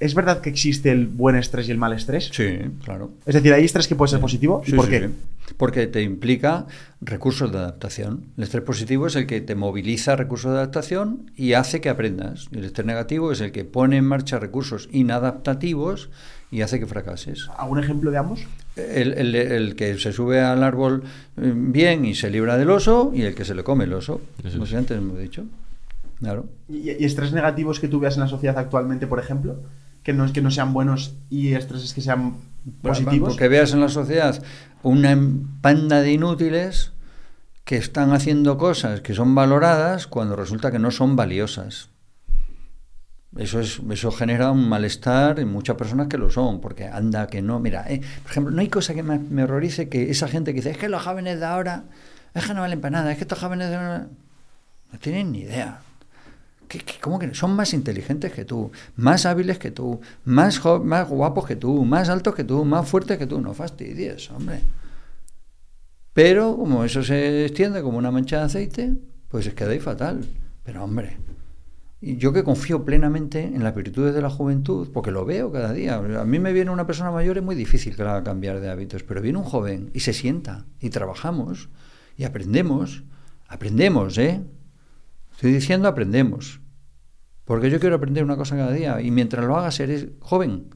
¿Es 0.00 0.14
verdad 0.14 0.40
que 0.40 0.48
existe 0.50 0.92
el 0.92 1.06
buen 1.08 1.34
estrés 1.34 1.68
y 1.68 1.72
el 1.72 1.78
mal 1.78 1.92
estrés? 1.92 2.30
Sí, 2.32 2.46
claro. 2.84 3.10
Es 3.26 3.34
decir, 3.34 3.52
¿hay 3.52 3.64
estrés 3.64 3.88
que 3.88 3.96
puede 3.96 4.10
ser 4.10 4.20
positivo? 4.20 4.62
¿Y 4.64 4.70
Sí, 4.70 4.76
por 4.76 4.84
sí, 4.84 4.90
qué? 4.92 5.08
sí. 5.08 5.54
Porque 5.56 5.86
te 5.88 6.02
implica 6.02 6.66
recursos 7.00 7.50
de 7.50 7.58
adaptación. 7.58 8.24
El 8.36 8.44
estrés 8.44 8.62
positivo 8.62 9.06
es 9.08 9.16
el 9.16 9.26
que 9.26 9.40
te 9.40 9.54
moviliza 9.56 10.14
recursos 10.14 10.52
de 10.52 10.58
adaptación 10.58 11.30
y 11.36 11.54
hace 11.54 11.80
que 11.80 11.88
aprendas. 11.88 12.46
Y 12.52 12.58
el 12.58 12.64
estrés 12.66 12.86
negativo 12.86 13.32
es 13.32 13.40
el 13.40 13.50
que 13.50 13.64
pone 13.64 13.96
en 13.96 14.04
marcha 14.04 14.38
recursos 14.38 14.88
inadaptativos 14.92 16.10
y 16.50 16.60
hace 16.62 16.78
que 16.78 16.86
fracases. 16.86 17.48
¿Algún 17.58 17.78
ejemplo 17.80 18.10
de 18.10 18.18
ambos? 18.18 18.40
El, 18.76 19.14
el- 19.14 19.34
el 19.34 19.74
que 19.74 19.98
se 19.98 20.12
sube 20.12 20.40
al 20.40 20.62
árbol 20.62 21.02
eh, 21.36 21.52
bien 21.54 22.04
y 22.04 22.14
se 22.14 22.30
libra 22.30 22.56
del 22.56 22.70
oso 22.70 23.10
y 23.14 23.22
el 23.22 23.34
que 23.34 23.44
se 23.44 23.54
le 23.54 23.64
come 23.64 23.84
el 23.84 23.94
oso. 23.94 24.20
Como 24.42 24.64
antes 24.64 24.96
hemos 24.96 25.18
dicho. 25.18 25.44
Claro. 26.20 26.46
¿Y, 26.68 26.90
y 26.90 27.04
estrés 27.04 27.32
negativos 27.32 27.80
que 27.80 27.88
tú 27.88 28.00
veas 28.00 28.14
en 28.14 28.20
la 28.20 28.28
sociedad 28.28 28.58
actualmente, 28.58 29.06
por 29.06 29.18
ejemplo? 29.18 29.56
Que 30.08 30.14
no, 30.14 30.32
que 30.32 30.40
no 30.40 30.50
sean 30.50 30.72
buenos 30.72 31.16
y 31.28 31.52
estreses 31.52 31.92
que 31.92 32.00
sean 32.00 32.36
positivos. 32.80 33.28
Porque 33.28 33.46
veas 33.48 33.74
en 33.74 33.80
la 33.80 33.90
sociedad 33.90 34.42
una 34.82 35.14
panda 35.60 36.00
de 36.00 36.12
inútiles 36.14 36.92
que 37.64 37.76
están 37.76 38.14
haciendo 38.14 38.56
cosas 38.56 39.02
que 39.02 39.12
son 39.12 39.34
valoradas 39.34 40.06
cuando 40.06 40.34
resulta 40.34 40.70
que 40.70 40.78
no 40.78 40.90
son 40.92 41.14
valiosas. 41.14 41.90
Eso, 43.36 43.60
es, 43.60 43.82
eso 43.90 44.10
genera 44.10 44.50
un 44.50 44.66
malestar 44.66 45.40
en 45.40 45.52
muchas 45.52 45.76
personas 45.76 46.06
que 46.06 46.16
lo 46.16 46.30
son, 46.30 46.62
porque 46.62 46.86
anda 46.86 47.26
que 47.26 47.42
no. 47.42 47.60
Mira, 47.60 47.84
eh, 47.86 48.00
por 48.22 48.30
ejemplo, 48.30 48.50
no 48.50 48.62
hay 48.62 48.68
cosa 48.68 48.94
que 48.94 49.02
me, 49.02 49.18
me 49.18 49.42
horrorice 49.42 49.90
que 49.90 50.10
esa 50.10 50.26
gente 50.26 50.54
que 50.54 50.60
dice, 50.60 50.70
es 50.70 50.78
que 50.78 50.88
los 50.88 51.02
jóvenes 51.02 51.38
de 51.38 51.44
ahora, 51.44 51.84
es 52.32 52.46
que 52.46 52.54
no 52.54 52.62
valen 52.62 52.80
para 52.80 52.92
nada, 52.92 53.12
es 53.12 53.18
que 53.18 53.24
estos 53.24 53.40
jóvenes 53.40 53.68
de 53.68 53.76
ahora 53.76 54.06
no 54.90 54.98
tienen 55.00 55.32
ni 55.32 55.40
idea. 55.40 55.82
¿Qué- 56.68 56.80
qué- 56.80 57.00
¿Cómo 57.00 57.18
que 57.18 57.34
son 57.34 57.56
más 57.56 57.72
inteligentes 57.74 58.32
que 58.32 58.44
tú, 58.44 58.70
más 58.96 59.24
hábiles 59.26 59.58
que 59.58 59.70
tú, 59.70 60.00
más, 60.24 60.62
más 60.84 61.08
guapos 61.08 61.46
que 61.46 61.56
tú, 61.56 61.84
más 61.84 62.08
altos 62.08 62.34
que 62.34 62.44
tú, 62.44 62.64
más 62.64 62.88
fuertes 62.88 63.16
que 63.18 63.26
tú? 63.26 63.40
No 63.40 63.54
fastidies, 63.54 64.30
hombre. 64.30 64.60
Pero 66.12 66.56
como 66.56 66.84
eso 66.84 67.02
se 67.02 67.44
extiende 67.46 67.82
como 67.82 67.98
una 67.98 68.10
mancha 68.10 68.38
de 68.38 68.44
aceite, 68.44 68.92
pues 69.28 69.46
es 69.46 69.54
quedáis 69.54 69.82
fatal. 69.82 70.24
Pero 70.64 70.84
hombre, 70.84 71.16
yo 72.00 72.32
que 72.32 72.42
confío 72.44 72.84
plenamente 72.84 73.42
en 73.44 73.62
las 73.62 73.74
virtudes 73.74 74.14
de 74.14 74.20
la 74.22 74.28
juventud, 74.30 74.88
porque 74.92 75.10
lo 75.10 75.24
veo 75.24 75.50
cada 75.52 75.72
día. 75.72 75.94
A 75.96 76.24
mí 76.24 76.38
me 76.38 76.52
viene 76.52 76.70
una 76.70 76.86
persona 76.86 77.10
mayor, 77.10 77.38
es 77.38 77.44
muy 77.44 77.54
difícil 77.54 77.94
que 77.96 78.02
la 78.04 78.12
haga 78.16 78.24
cambiar 78.24 78.60
de 78.60 78.68
hábitos, 78.68 79.02
pero 79.04 79.22
viene 79.22 79.38
un 79.38 79.44
joven 79.44 79.90
y 79.94 80.00
se 80.00 80.12
sienta 80.12 80.66
y 80.80 80.90
trabajamos 80.90 81.68
y 82.16 82.24
aprendemos. 82.24 83.04
Aprendemos, 83.46 84.18
¿eh? 84.18 84.42
Estoy 85.38 85.52
diciendo 85.52 85.86
aprendemos. 85.86 86.58
Porque 87.44 87.70
yo 87.70 87.78
quiero 87.78 87.94
aprender 87.94 88.24
una 88.24 88.36
cosa 88.36 88.56
cada 88.56 88.72
día 88.72 89.00
y 89.00 89.12
mientras 89.12 89.44
lo 89.46 89.56
hagas 89.56 89.78
eres 89.78 90.08
joven. 90.18 90.74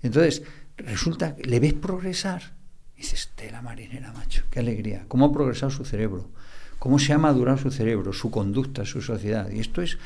Entonces, 0.00 0.44
resulta 0.76 1.34
que 1.34 1.42
le 1.42 1.58
ves 1.58 1.72
progresar. 1.74 2.54
Y 2.94 2.98
dices, 2.98 3.30
tela 3.34 3.62
marinera, 3.62 4.12
macho, 4.12 4.44
qué 4.48 4.60
alegría. 4.60 5.06
¿Cómo 5.08 5.26
ha 5.26 5.32
progresado 5.32 5.70
su 5.70 5.84
cerebro? 5.84 6.30
¿Cómo 6.78 7.00
se 7.00 7.12
ha 7.14 7.18
madurado 7.18 7.58
su 7.58 7.72
cerebro, 7.72 8.12
su 8.12 8.30
conducta, 8.30 8.84
su 8.84 9.02
sociedad? 9.02 9.50
Y 9.50 9.58
esto 9.58 9.82
es, 9.82 9.98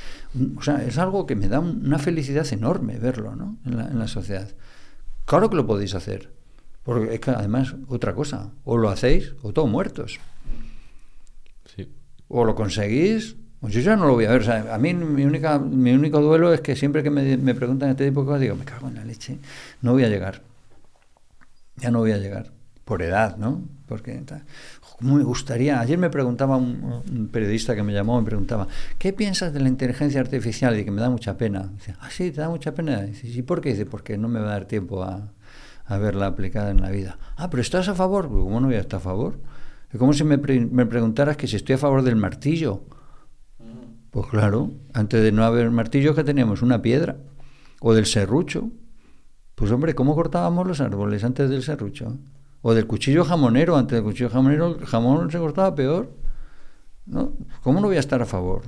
o 0.57 0.62
sea, 0.62 0.82
es 0.82 0.97
algo 0.97 1.27
que 1.27 1.36
me 1.36 1.49
da 1.49 1.61
un- 1.61 1.85
una 1.85 1.99
felicidad 1.99 2.51
enorme 2.55 2.99
verlo 2.99 3.36
¿no? 3.36 3.59
en, 3.66 3.77
la, 3.77 3.89
en 3.89 3.99
la 3.99 4.09
sociedad. 4.09 4.49
Claro 5.27 5.51
que 5.51 5.57
lo 5.57 5.66
podéis 5.66 5.95
hacer. 5.95 6.32
Porque 6.85 7.12
es 7.15 7.20
que 7.20 7.32
además, 7.32 7.74
otra 7.89 8.15
cosa, 8.15 8.51
o 8.65 8.78
lo 8.78 8.89
hacéis 8.89 9.35
o 9.43 9.53
todos 9.53 9.69
muertos. 9.69 10.19
Sí. 11.77 11.93
O 12.28 12.45
lo 12.47 12.55
conseguís, 12.55 13.36
pues 13.60 13.74
yo 13.74 13.80
ya 13.80 13.97
no 13.97 14.06
lo 14.06 14.14
voy 14.14 14.26
a 14.26 14.30
ver. 14.30 14.43
O 14.43 14.44
sea, 14.44 14.74
a 14.74 14.78
mí 14.78 14.94
mi, 14.94 15.24
única, 15.24 15.59
mi 15.59 15.93
único 15.93 16.20
duelo 16.20 16.52
es 16.52 16.60
que 16.60 16.76
siempre 16.76 17.02
que 17.02 17.10
me, 17.10 17.36
me 17.36 17.55
preguntan 17.55 17.90
este 17.90 18.06
tipo 18.06 18.20
de 18.20 18.26
cosas, 18.26 18.40
digo, 18.40 18.56
me 18.56 18.64
cago 18.64 18.89
en 18.89 18.94
la 18.94 19.05
leche, 19.05 19.39
no 19.82 19.93
voy 19.93 20.05
a 20.05 20.09
llegar. 20.09 20.43
Ya 21.76 21.90
no 21.90 21.98
voy 22.01 22.12
a 22.12 22.18
llegar. 22.18 22.52
Por 22.85 23.02
edad, 23.02 23.36
¿no? 23.36 23.62
Porque 23.86 24.12
tal. 24.24 24.44
¿Cómo 24.98 25.16
me 25.16 25.22
gustaría? 25.22 25.78
Ayer 25.78 25.97
me 25.97 26.10
preguntaba 26.10 26.56
un, 26.56 27.28
periodista 27.32 27.76
que 27.76 27.85
me 27.85 27.93
llamó, 27.93 28.20
me 28.20 28.26
preguntaba, 28.26 28.66
¿qué 28.98 29.12
piensas 29.12 29.52
de 29.52 29.60
la 29.60 29.68
inteligencia 29.68 30.20
artificial? 30.20 30.78
Y 30.78 30.85
que 30.85 30.90
me 30.90 31.01
da 31.01 31.09
mucha 31.09 31.36
pena. 31.36 31.70
Dice, 31.74 31.94
ah, 32.01 32.10
sí, 32.10 32.32
te 32.32 32.40
da 32.40 32.48
mucha 32.48 32.74
pena. 32.74 33.02
Dice, 33.02 33.28
¿y 33.28 33.43
por 33.43 33.60
qué? 33.60 33.70
Dice, 33.70 33.86
porque 33.86 34.18
no 34.18 34.28
me 34.28 34.40
va 34.40 34.47
a 34.47 34.51
dar 34.51 34.64
tiempo 34.64 35.05
a, 35.05 35.32
a 35.86 35.98
verla 35.98 36.26
aplicada 36.26 36.70
en 36.70 36.80
la 36.80 36.90
vida. 36.90 37.18
Ah, 37.36 37.48
pero 37.48 37.60
¿estás 37.60 37.89
a 37.89 37.94
favor? 37.94 38.28
¿Cómo 38.28 38.60
no 38.60 38.66
voy 38.66 38.76
a 38.76 38.80
estar 38.80 38.98
a 38.98 39.01
favor? 39.01 39.39
Es 39.93 39.98
como 39.98 40.12
si 40.12 40.24
me, 40.24 40.36
me 40.36 40.86
preguntaras 40.86 41.36
que 41.36 41.47
si 41.47 41.56
estoy 41.56 41.76
a 41.76 41.78
favor 41.78 42.02
del 42.02 42.16
martillo. 42.16 42.82
Pues 44.10 44.26
claro, 44.26 44.70
antes 44.94 45.22
de 45.22 45.32
no 45.32 45.44
haber 45.44 45.70
martillo, 45.70 46.14
que 46.14 46.24
teníamos? 46.24 46.62
Una 46.62 46.80
piedra. 46.80 47.16
O 47.80 47.94
del 47.94 48.06
serrucho. 48.06 48.70
Pues 49.55 49.70
hombre, 49.70 49.94
¿cómo 49.94 50.14
cortábamos 50.14 50.66
los 50.66 50.80
árboles 50.80 51.24
antes 51.24 51.51
del 51.51 51.62
serrucho? 51.62 52.16
O 52.62 52.74
del 52.74 52.86
cuchillo 52.86 53.24
jamonero, 53.24 53.76
antes 53.76 53.97
del 53.97 54.05
cuchillo 54.05 54.30
jamonero, 54.30 54.76
el 54.78 54.86
jamón 54.86 55.30
se 55.30 55.39
cortaba 55.39 55.74
peor. 55.74 56.10
¿No? 57.06 57.32
¿Cómo 57.62 57.80
no 57.80 57.86
voy 57.86 57.97
a 57.97 58.01
estar 58.01 58.20
a 58.20 58.26
favor? 58.26 58.62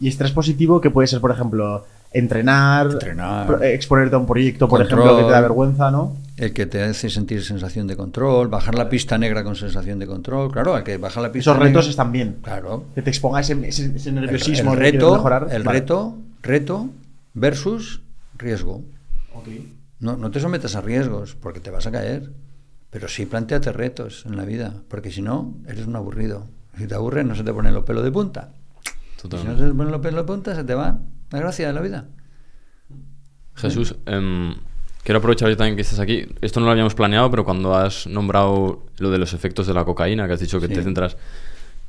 Y 0.00 0.08
estrés 0.08 0.32
positivo 0.32 0.80
que 0.80 0.90
puede 0.90 1.08
ser, 1.08 1.20
por 1.20 1.30
ejemplo, 1.30 1.84
entrenar, 2.12 2.98
exponerte 3.62 4.14
a 4.16 4.18
un 4.18 4.26
proyecto, 4.26 4.68
por 4.68 4.80
Control. 4.80 5.00
ejemplo, 5.00 5.18
que 5.18 5.24
te 5.24 5.30
da 5.32 5.40
vergüenza, 5.40 5.90
¿no? 5.90 6.16
El 6.38 6.52
que 6.52 6.66
te 6.66 6.82
hace 6.82 7.10
sentir 7.10 7.42
sensación 7.44 7.86
de 7.88 7.96
control, 7.96 8.48
bajar 8.48 8.74
la 8.76 8.88
pista 8.88 9.18
negra 9.18 9.42
con 9.42 9.56
sensación 9.56 9.98
de 9.98 10.06
control. 10.06 10.52
Claro, 10.52 10.74
al 10.76 10.84
que 10.84 10.96
baja 10.96 11.20
la 11.20 11.32
pista 11.32 11.50
Esos 11.50 11.60
retos 11.62 11.82
negra- 11.84 11.90
están 11.90 12.12
bien. 12.12 12.38
Claro. 12.42 12.84
Que 12.94 13.02
te 13.02 13.10
exponga 13.10 13.40
ese, 13.40 13.54
ese- 13.68 13.92
ese 13.96 14.08
El, 14.10 14.14
nerviosismo 14.14 14.72
el 14.74 14.78
reto, 14.78 15.12
mejorar. 15.14 15.48
el 15.50 15.62
Vale. 15.64 15.80
reto, 15.80 16.16
reto 16.42 16.90
versus 17.34 18.02
riesgo. 18.36 18.84
Ok. 19.34 19.48
No, 20.00 20.16
no 20.16 20.30
te 20.30 20.38
sometas 20.38 20.76
a 20.76 20.80
riesgos 20.80 21.34
porque 21.34 21.58
te 21.60 21.70
vas 21.70 21.86
a 21.86 21.90
caer. 21.90 22.32
Pero 22.90 23.06
sí 23.08 23.26
planteate 23.26 23.70
retos 23.72 24.24
en 24.24 24.36
la 24.36 24.44
vida, 24.46 24.74
porque 24.88 25.10
si 25.10 25.20
no, 25.20 25.54
eres 25.66 25.86
un 25.86 25.94
aburrido. 25.96 26.46
Si 26.78 26.86
te 26.86 26.94
aburres, 26.94 27.26
no 27.26 27.34
se 27.34 27.42
te 27.44 27.52
ponen 27.52 27.74
los 27.74 27.84
pelos 27.84 28.02
de 28.04 28.10
punta. 28.12 28.52
Si 29.20 29.28
no 29.28 29.58
se 29.58 29.64
te 29.66 29.74
ponen 29.74 29.90
los 29.90 30.00
pelos 30.00 30.20
de 30.22 30.26
punta, 30.26 30.54
se 30.54 30.64
te 30.64 30.74
va 30.74 31.00
la 31.30 31.38
gracia 31.38 31.66
de 31.66 31.72
la 31.74 31.80
vida. 31.82 32.06
Jesús, 33.56 33.96
em, 34.06 34.54
quiero 35.04 35.18
aprovechar 35.18 35.48
yo 35.48 35.56
también 35.56 35.76
que 35.76 35.82
estás 35.82 35.98
aquí. 36.00 36.26
Esto 36.40 36.60
no 36.60 36.66
lo 36.66 36.72
habíamos 36.72 36.94
planeado, 36.94 37.30
pero 37.30 37.44
cuando 37.44 37.74
has 37.74 38.06
nombrado 38.06 38.84
lo 38.98 39.10
de 39.10 39.18
los 39.18 39.32
efectos 39.34 39.66
de 39.66 39.74
la 39.74 39.84
cocaína, 39.84 40.26
que 40.26 40.34
has 40.34 40.40
dicho 40.40 40.60
que 40.60 40.68
Sí. 40.68 40.74
te 40.74 40.82
centras. 40.82 41.16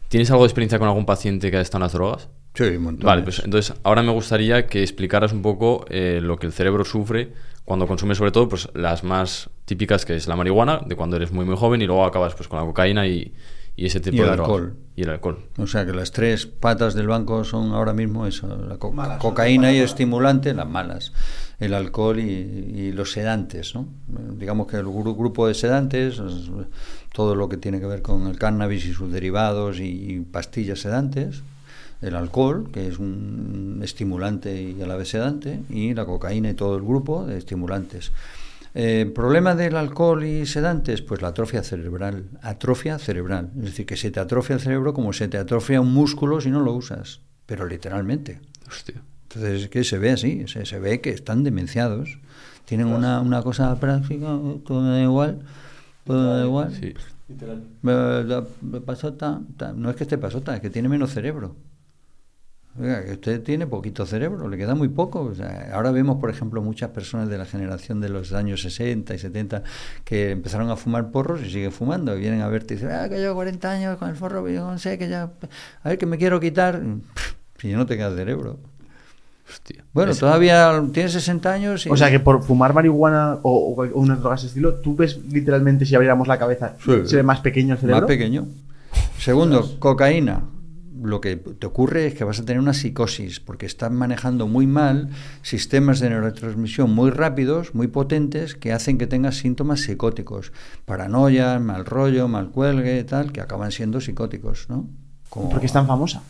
¿Tienes 0.07 0.31
algo 0.31 0.43
de 0.43 0.47
experiencia 0.47 0.79
con 0.79 0.87
algún 0.87 1.05
paciente 1.05 1.51
que 1.51 1.57
ha 1.57 1.61
estado 1.61 1.79
en 1.79 1.83
las 1.83 1.93
drogas? 1.93 2.29
Sí, 2.55 2.63
un 2.63 2.81
montón. 2.83 3.05
Vale, 3.05 3.21
pues 3.21 3.41
entonces 3.45 3.75
ahora 3.83 4.01
me 4.01 4.11
gustaría 4.11 4.65
que 4.65 4.81
explicaras 4.81 5.31
un 5.33 5.43
poco 5.43 5.85
eh, 5.89 6.19
lo 6.21 6.37
que 6.37 6.47
el 6.47 6.51
cerebro 6.53 6.83
sufre 6.83 7.31
cuando 7.63 7.85
consume 7.85 8.15
sobre 8.15 8.31
todo 8.31 8.49
pues 8.49 8.67
las 8.73 9.03
más 9.03 9.51
típicas 9.65 10.03
que 10.05 10.15
es 10.15 10.27
la 10.27 10.35
marihuana, 10.35 10.81
de 10.83 10.95
cuando 10.95 11.15
eres 11.15 11.31
muy 11.31 11.45
muy 11.45 11.55
joven 11.55 11.83
y 11.83 11.85
luego 11.85 12.03
acabas 12.05 12.33
pues 12.33 12.47
con 12.47 12.57
la 12.59 12.65
cocaína 12.65 13.05
y, 13.05 13.35
y 13.75 13.85
ese 13.85 13.99
tipo 13.99 14.15
Y 14.17 14.19
el 14.21 14.25
de 14.25 14.31
drogas. 14.35 14.49
alcohol. 14.55 14.75
Y 14.95 15.03
el 15.03 15.09
alcohol. 15.11 15.45
O 15.59 15.67
sea 15.67 15.85
que 15.85 15.93
las 15.93 16.11
tres 16.11 16.47
patas 16.47 16.95
del 16.95 17.05
banco 17.07 17.43
son 17.43 17.73
ahora 17.73 17.93
mismo 17.93 18.25
eso, 18.25 18.47
la 18.67 18.77
co- 18.77 18.91
Malas, 18.91 19.19
cocaína 19.21 19.71
y 19.71 19.77
estimulante, 19.77 20.55
las 20.55 20.67
malas, 20.67 21.13
el 21.59 21.73
alcohol 21.73 22.19
y, 22.19 22.91
los 22.93 23.11
sedantes, 23.11 23.75
¿no? 23.75 23.87
Digamos 24.37 24.67
que 24.67 24.77
el 24.77 24.85
gru- 24.85 25.15
grupo 25.15 25.47
de 25.47 25.53
sedantes, 25.53 26.19
es 26.19 26.49
todo 27.13 27.35
lo 27.35 27.49
que 27.49 27.57
tiene 27.57 27.79
que 27.79 27.85
ver 27.85 28.01
con 28.01 28.27
el 28.27 28.37
cannabis 28.37 28.85
y 28.85 28.93
sus 28.93 29.11
derivados 29.11 29.79
y, 29.79 29.83
y 30.13 30.19
pastillas 30.21 30.79
sedantes, 30.79 31.43
el 32.01 32.15
alcohol, 32.15 32.69
que 32.71 32.87
es 32.87 32.97
un 32.97 33.81
estimulante 33.83 34.61
y 34.61 34.81
a 34.81 34.87
la 34.87 34.95
vez 34.95 35.09
sedante, 35.09 35.59
y 35.69 35.93
la 35.93 36.05
cocaína 36.05 36.49
y 36.49 36.53
todo 36.53 36.77
el 36.77 36.83
grupo 36.83 37.25
de 37.25 37.37
estimulantes. 37.37 38.11
Eh, 38.75 39.11
problema 39.13 39.55
del 39.55 39.75
alcohol 39.75 40.23
y 40.23 40.45
sedantes, 40.45 41.01
pues 41.01 41.21
la 41.21 41.29
atrofia 41.29 41.63
cerebral. 41.63 42.25
Atrofia 42.41 42.99
cerebral. 42.99 43.49
Es 43.57 43.63
decir, 43.65 43.85
que 43.85 43.97
se 43.97 44.11
te 44.11 44.19
atrofia 44.19 44.53
el 44.55 44.61
cerebro 44.61 44.93
como 44.93 45.11
se 45.11 45.27
te 45.27 45.37
atrofia 45.37 45.81
un 45.81 45.91
músculo 45.91 46.39
si 46.39 46.51
no 46.51 46.61
lo 46.61 46.73
usas. 46.73 47.19
Pero 47.45 47.65
literalmente. 47.65 48.39
Hostia. 48.67 49.01
Entonces 49.29 49.63
es 49.63 49.69
que 49.69 49.83
se 49.83 49.99
ve 49.99 50.11
así, 50.11 50.47
se, 50.47 50.65
se 50.65 50.79
ve 50.79 51.01
que 51.01 51.11
están 51.11 51.43
demenciados. 51.43 52.17
Tienen 52.65 52.87
una, 52.87 53.21
una 53.21 53.41
cosa 53.43 53.79
práctica, 53.79 54.25
todo 54.65 54.81
me 54.81 54.89
da 54.89 55.01
igual, 55.01 55.39
todo 56.03 56.17
me 56.33 56.39
da 56.39 56.45
igual. 56.45 56.73
Sí. 56.75 56.93
Me 57.83 58.81
pasota, 58.81 59.41
ta- 59.57 59.73
no 59.73 59.89
es 59.89 59.95
que 59.95 60.03
esté 60.03 60.17
pasota, 60.17 60.55
es 60.55 60.61
que 60.61 60.69
tiene 60.69 60.89
menos 60.89 61.11
cerebro. 61.11 61.55
Oiga, 62.79 63.03
que 63.03 63.11
usted 63.13 63.41
tiene 63.43 63.67
poquito 63.67 64.05
cerebro, 64.05 64.47
le 64.47 64.57
queda 64.57 64.73
muy 64.73 64.87
poco. 64.87 65.21
O 65.21 65.35
sea, 65.35 65.69
ahora 65.73 65.91
vemos, 65.91 66.17
por 66.19 66.29
ejemplo, 66.29 66.61
muchas 66.61 66.89
personas 66.91 67.27
de 67.27 67.37
la 67.37 67.45
generación 67.45 67.99
de 68.01 68.09
los 68.09 68.31
años 68.33 68.61
60 68.61 69.13
y 69.15 69.19
70 69.19 69.63
que 70.05 70.31
empezaron 70.31 70.69
a 70.69 70.75
fumar 70.75 71.11
porros 71.11 71.41
y 71.41 71.49
siguen 71.49 71.71
fumando. 71.71 72.15
Y 72.15 72.21
vienen 72.21 72.41
a 72.41 72.47
verte 72.47 72.75
y 72.75 72.77
dicen, 72.77 72.91
ah, 72.91 73.09
que 73.09 73.17
llevo 73.17 73.35
40 73.35 73.69
años 73.71 73.97
con 73.97 74.09
el 74.09 74.15
forro, 74.15 74.47
yo 74.49 74.69
no 74.71 74.77
sé, 74.77 74.97
que 74.97 75.09
ya, 75.09 75.31
a 75.83 75.89
ver, 75.89 75.97
que 75.97 76.05
me 76.05 76.17
quiero 76.17 76.39
quitar. 76.39 76.81
Pff, 76.81 77.33
Si 77.59 77.73
no 77.73 77.85
te 77.85 77.97
queda 77.97 78.15
cerebro. 78.15 78.59
Hostia. 79.49 79.83
Bueno, 79.93 80.11
Es- 80.11 80.19
todavía 80.19 80.81
tienes 80.93 81.13
60 81.13 81.51
años 81.51 81.85
y... 81.85 81.89
O 81.89 81.97
sea 81.97 82.11
que 82.11 82.19
por 82.19 82.43
fumar 82.43 82.73
marihuana 82.73 83.39
o, 83.41 83.73
o 83.75 83.99
unas 83.99 84.19
drogas 84.19 84.41
de 84.43 84.47
estilo, 84.49 84.75
tú 84.75 84.95
ves 84.95 85.19
literalmente 85.31 85.85
si 85.85 85.95
abriéramos 85.95 86.27
la 86.27 86.37
cabeza, 86.37 86.75
Sí. 86.85 86.91
se 87.05 87.15
ve 87.15 87.23
más 87.23 87.39
pequeño 87.41 87.73
el 87.73 87.79
cerebro. 87.79 88.01
Más 88.01 88.07
pequeño. 88.07 88.47
Segundo, 89.17 89.77
cocaína. 89.79 90.43
lo 91.01 91.21
que 91.21 91.37
te 91.37 91.65
ocurre 91.65 92.07
es 92.07 92.13
que 92.13 92.25
vas 92.25 92.39
a 92.39 92.45
tener 92.45 92.59
una 92.59 92.73
psicosis, 92.73 93.39
porque 93.39 93.65
estás 93.65 93.89
manejando 93.89 94.47
muy 94.47 94.67
mal 94.67 95.09
sistemas 95.43 95.99
de 96.01 96.09
neurotransmisión 96.09 96.91
muy 96.93 97.09
rápidos, 97.09 97.73
muy 97.73 97.87
potentes, 97.87 98.53
que 98.55 98.73
hacen 98.73 98.97
que 98.97 99.07
tengas 99.07 99.37
síntomas 99.37 99.79
psicóticos, 99.81 100.51
paranoia, 100.85 101.57
mal 101.59 101.85
rollo, 101.85 102.27
mal 102.27 102.49
cuelgue, 102.49 103.01
tal, 103.05 103.31
que 103.31 103.39
acaban 103.39 103.71
siendo 103.71 104.01
psicóticos, 104.01 104.67
¿no? 104.69 104.87
¿Por 105.29 105.59
qué 105.61 105.67
es 105.67 105.73
tan 105.73 105.87
famosa? 105.87 106.21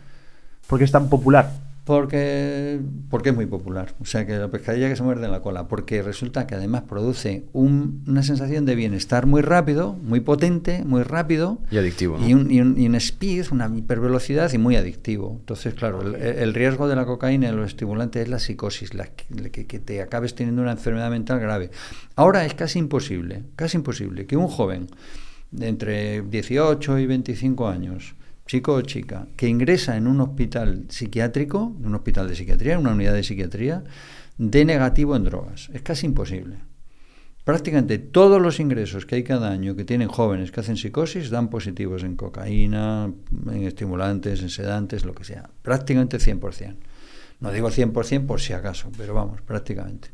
¿Por 0.68 0.78
qué 0.78 0.84
es 0.84 0.92
tan 0.92 1.08
popular? 1.08 1.50
Porque, 1.84 2.80
porque 3.08 3.30
es 3.30 3.34
muy 3.34 3.46
popular. 3.46 3.94
O 4.00 4.04
sea, 4.04 4.26
que 4.26 4.36
la 4.38 4.48
pescadilla 4.48 4.88
que 4.88 4.96
se 4.96 5.02
muerde 5.02 5.24
en 5.26 5.32
la 5.32 5.40
cola. 5.40 5.66
Porque 5.66 6.02
resulta 6.02 6.46
que 6.46 6.54
además 6.54 6.82
produce 6.88 7.44
un- 7.52 8.04
una 8.06 8.22
sensación 8.22 8.64
de 8.64 8.74
bienestar 8.74 9.26
muy 9.26 9.42
rápido, 9.42 9.94
muy 10.02 10.20
potente, 10.20 10.84
muy 10.84 11.02
rápido. 11.02 11.58
Y 11.70 11.78
adictivo, 11.78 12.18
¿no? 12.18 12.28
Y 12.28 12.34
un, 12.34 12.50
y 12.50 12.60
un- 12.60 12.78
y 12.80 12.86
un 12.86 12.94
speed, 12.94 13.46
una 13.50 13.70
hipervelocidad 13.74 14.52
y 14.52 14.58
muy 14.58 14.76
adictivo. 14.76 15.36
Entonces, 15.40 15.74
claro, 15.74 16.02
el, 16.02 16.14
el 16.16 16.54
riesgo 16.54 16.86
de 16.86 16.96
la 16.96 17.04
cocaína 17.06 17.48
y 17.48 17.52
los 17.52 17.66
estimulantes 17.66 18.22
es 18.22 18.28
la 18.28 18.38
psicosis, 18.38 18.94
la, 18.94 19.06
que, 19.06 19.50
que- 19.50 19.66
que 19.66 19.78
te 19.80 20.00
acabes 20.02 20.34
teniendo 20.34 20.62
una 20.62 20.72
enfermedad 20.72 21.10
mental 21.10 21.40
grave. 21.40 21.70
Ahora 22.14 22.44
es 22.46 22.54
casi 22.54 22.78
imposible, 22.78 23.42
casi 23.56 23.76
imposible 23.78 24.26
que 24.26 24.36
un 24.36 24.48
joven 24.48 24.86
de 25.50 25.66
entre 25.68 26.22
18 26.22 26.98
y 26.98 27.06
25 27.06 27.66
años, 27.68 28.14
chico 28.50 28.74
o 28.74 28.82
chica, 28.82 29.28
que 29.36 29.46
ingresa 29.46 29.96
en 29.96 30.08
un 30.08 30.20
hospital 30.20 30.86
psiquiátrico, 30.88 31.72
en 31.78 31.86
un 31.86 31.94
hospital 31.94 32.26
de 32.28 32.34
psiquiatría, 32.34 32.74
en 32.74 32.80
una 32.80 32.92
unidad 32.98 33.14
de 33.14 33.22
psiquiatría, 33.22 33.84
dé 34.38 34.64
negativo 34.64 35.14
en 35.14 35.22
drogas. 35.22 35.70
Es 35.72 35.82
casi 35.82 36.06
imposible. 36.06 36.56
Prácticamente 37.44 37.98
todos 37.98 38.42
los 38.42 38.58
ingresos 38.58 39.06
que 39.06 39.14
hay 39.14 39.22
cada 39.22 39.50
año 39.52 39.76
que 39.76 39.84
tienen 39.84 40.08
jóvenes 40.08 40.50
que 40.50 40.60
hacen 40.60 40.76
psicosis 40.76 41.30
dan 41.30 41.48
positivos 41.48 42.02
en 42.02 42.16
cocaína, 42.16 43.12
en 43.52 43.62
estimulantes, 43.62 44.42
en 44.42 44.50
sedantes, 44.50 45.04
lo 45.04 45.14
que 45.14 45.22
sea. 45.24 45.48
Prácticamente 45.62 46.18
100%. 46.18 46.74
No 47.40 47.52
digo 47.52 47.70
100% 47.70 48.26
por 48.26 48.40
si 48.40 48.52
acaso, 48.52 48.90
pero 48.98 49.14
vamos, 49.14 49.40
prácticamente. 49.42 50.08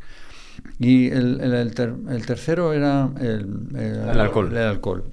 Y 0.79 1.09
el, 1.09 1.41
el- 1.41 1.55
el 1.55 1.75
ter- 1.75 1.95
el 2.11 2.27
tercero 2.27 2.73
era 2.75 3.11
el, 3.19 3.69
El 3.75 4.21
alcohol. 4.21 4.51
El 4.53 4.59
alcohol. 4.63 5.05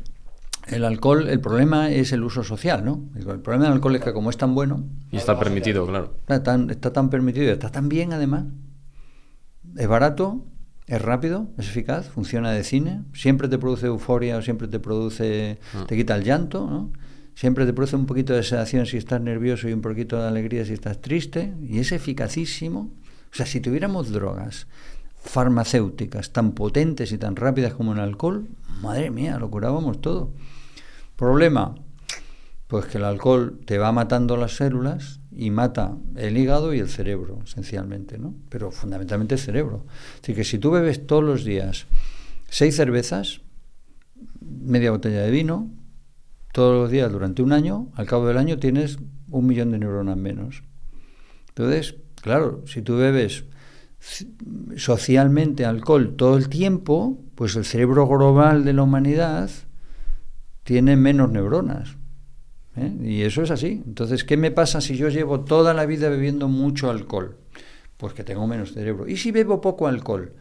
El 0.68 0.86
alcohol, 0.86 1.28
el 1.28 1.40
problema 1.42 1.92
es 1.92 2.12
el 2.14 2.24
uso 2.24 2.44
social, 2.44 2.86
¿no? 2.86 3.04
El 3.16 3.40
problema 3.42 3.66
del 3.66 3.74
alcohol 3.74 3.96
es 3.96 4.02
que 4.02 4.14
como 4.14 4.30
es 4.30 4.38
tan 4.38 4.56
bueno, 4.56 4.86
Y 5.12 5.18
está 5.18 5.38
permitido, 5.38 5.86
claro. 5.86 6.14
está 6.22 6.42
tan, 6.44 6.70
está 6.70 6.94
tan 6.94 7.10
permitido, 7.10 7.46
y 7.48 7.50
está 7.50 7.70
tan 7.70 7.90
bien 7.90 8.14
además, 8.14 8.46
es 9.78 9.88
barato, 9.88 10.46
es 10.88 11.02
rápido, 11.02 11.48
es 11.58 11.68
eficaz, 11.68 12.08
funciona 12.10 12.52
de 12.52 12.64
cine, 12.64 13.02
siempre 13.14 13.48
te 13.48 13.58
produce 13.58 13.88
euforia 13.88 14.38
o 14.38 14.42
siempre 14.42 14.68
te 14.68 14.80
produce, 14.80 15.60
Ah. 15.76 15.86
te 15.88 15.96
quita 15.98 16.16
el 16.16 16.24
llanto, 16.24 16.70
¿no? 16.70 16.92
Siempre 17.36 17.66
te 17.66 17.74
produce 17.74 17.96
un 17.96 18.06
poquito 18.06 18.34
de 18.34 18.44
sedación 18.44 18.86
si 18.86 18.98
estás 18.98 19.20
nervioso 19.20 19.68
y 19.68 19.74
un 19.74 19.82
poquito 19.82 20.22
de 20.22 20.28
alegría 20.28 20.66
si 20.66 20.74
estás 20.74 21.02
triste, 21.02 21.54
y 21.62 21.80
es 21.80 21.92
eficacísimo. 21.92 22.92
O 23.32 23.36
sea, 23.36 23.46
si 23.48 23.60
tuviéramos 23.60 24.12
drogas 24.12 24.68
farmacéuticas 25.18 26.32
tan 26.32 26.52
potentes 26.52 27.12
y 27.12 27.18
tan 27.18 27.36
rápidas 27.36 27.74
como 27.74 27.94
el 27.94 28.00
alcohol, 28.00 28.48
madre 28.82 29.10
mía, 29.10 29.40
lo 29.40 29.50
curábamos 29.50 30.00
todo. 30.02 30.32
Problema, 31.24 31.74
pues 32.68 32.84
que 32.88 32.98
el 32.98 33.06
alcohol 33.06 33.58
te 33.66 33.78
va 33.78 33.94
matando 33.94 34.36
las 34.36 34.58
células 34.58 35.22
y 35.32 35.52
mata 35.52 35.96
el 36.18 36.38
hígado 36.38 36.74
y 36.74 36.80
el 36.80 36.90
cerebro, 36.90 37.40
esencialmente, 37.46 38.18
¿no? 38.18 38.36
Pero 38.50 38.72
fundamentalmente 38.72 39.36
el 39.36 39.40
cerebro. 39.40 39.86
Así 40.22 40.34
que 40.34 40.44
si 40.44 40.60
tú 40.60 40.72
bebes 40.72 41.08
todos 41.08 41.24
los 41.24 41.46
días 41.46 41.86
seis 42.50 42.76
cervezas, 42.76 43.40
media 44.42 44.92
botella 44.92 45.22
de 45.22 45.32
vino, 45.32 45.72
todos 46.52 46.76
los 46.76 46.92
días 46.92 47.10
durante 47.10 47.42
un 47.42 47.54
año, 47.54 47.88
al 47.96 48.06
cabo 48.06 48.28
del 48.28 48.38
año 48.38 48.60
tienes 48.60 48.98
un 49.32 49.48
millón 49.48 49.72
de 49.72 49.80
neuronas 49.80 50.18
menos. 50.18 50.64
Entonces, 51.48 51.96
claro, 52.22 52.64
si 52.68 52.82
tú 52.82 52.98
bebes 52.98 53.46
socialmente 54.76 55.64
alcohol 55.64 56.18
todo 56.18 56.36
el 56.36 56.50
tiempo, 56.50 57.18
pues 57.36 57.56
el 57.56 57.64
cerebro 57.64 58.10
global 58.10 58.66
de 58.66 58.74
la 58.74 58.84
humanidad 58.84 59.50
tiene 60.64 60.96
menos 60.96 61.30
neuronas. 61.32 61.96
¿eh? 62.76 62.92
Y 63.04 63.22
eso 63.22 63.42
es 63.44 63.52
así. 63.52 63.82
Entonces, 63.86 64.24
¿qué 64.24 64.38
me 64.38 64.52
pasa 64.52 64.82
si 64.82 64.96
yo 64.98 65.10
llevo 65.10 65.42
toda 65.42 65.74
la 65.74 65.86
vida 65.86 66.10
bebiendo 66.10 66.48
mucho 66.48 66.90
alcohol? 66.90 67.38
Pues 67.98 68.14
que 68.14 68.24
tengo 68.24 68.48
menos 68.48 68.74
cerebro. 68.74 69.08
¿Y 69.08 69.18
si 69.18 69.32
bebo 69.32 69.62
poco 69.62 69.88
alcohol? 69.88 70.34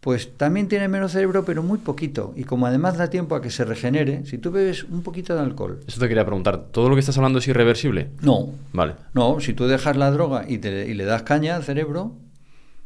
Pues 0.00 0.36
también 0.36 0.68
tiene 0.68 0.86
menos 0.88 1.12
cerebro, 1.12 1.44
pero 1.46 1.62
muy 1.62 1.78
poquito. 1.78 2.34
Y 2.36 2.44
como 2.44 2.66
además 2.66 2.98
da 2.98 3.08
tiempo 3.08 3.34
a 3.36 3.40
que 3.40 3.50
se 3.50 3.64
regenere, 3.64 4.26
si 4.26 4.36
tú 4.36 4.50
bebes 4.50 4.84
un 4.84 5.02
poquito 5.02 5.34
de 5.34 5.40
alcohol, 5.40 5.80
Eso 5.86 5.98
te 5.98 6.08
quería 6.08 6.26
preguntar. 6.26 6.66
¿Todo 6.72 6.88
lo 6.90 6.94
que 6.94 7.00
estás 7.00 7.16
hablando 7.16 7.38
es 7.38 7.48
irreversible? 7.48 8.10
no, 8.20 8.50
Vale. 8.74 8.96
no, 9.14 9.40
si 9.40 9.54
tú 9.54 9.66
dejas 9.66 9.96
la 9.96 10.10
droga 10.10 10.44
y, 10.46 10.58
te- 10.58 10.86
y 10.90 10.92
le 10.94 11.04
das 11.06 11.22
caña 11.22 11.56
al 11.56 11.62
cerebro, 11.64 12.12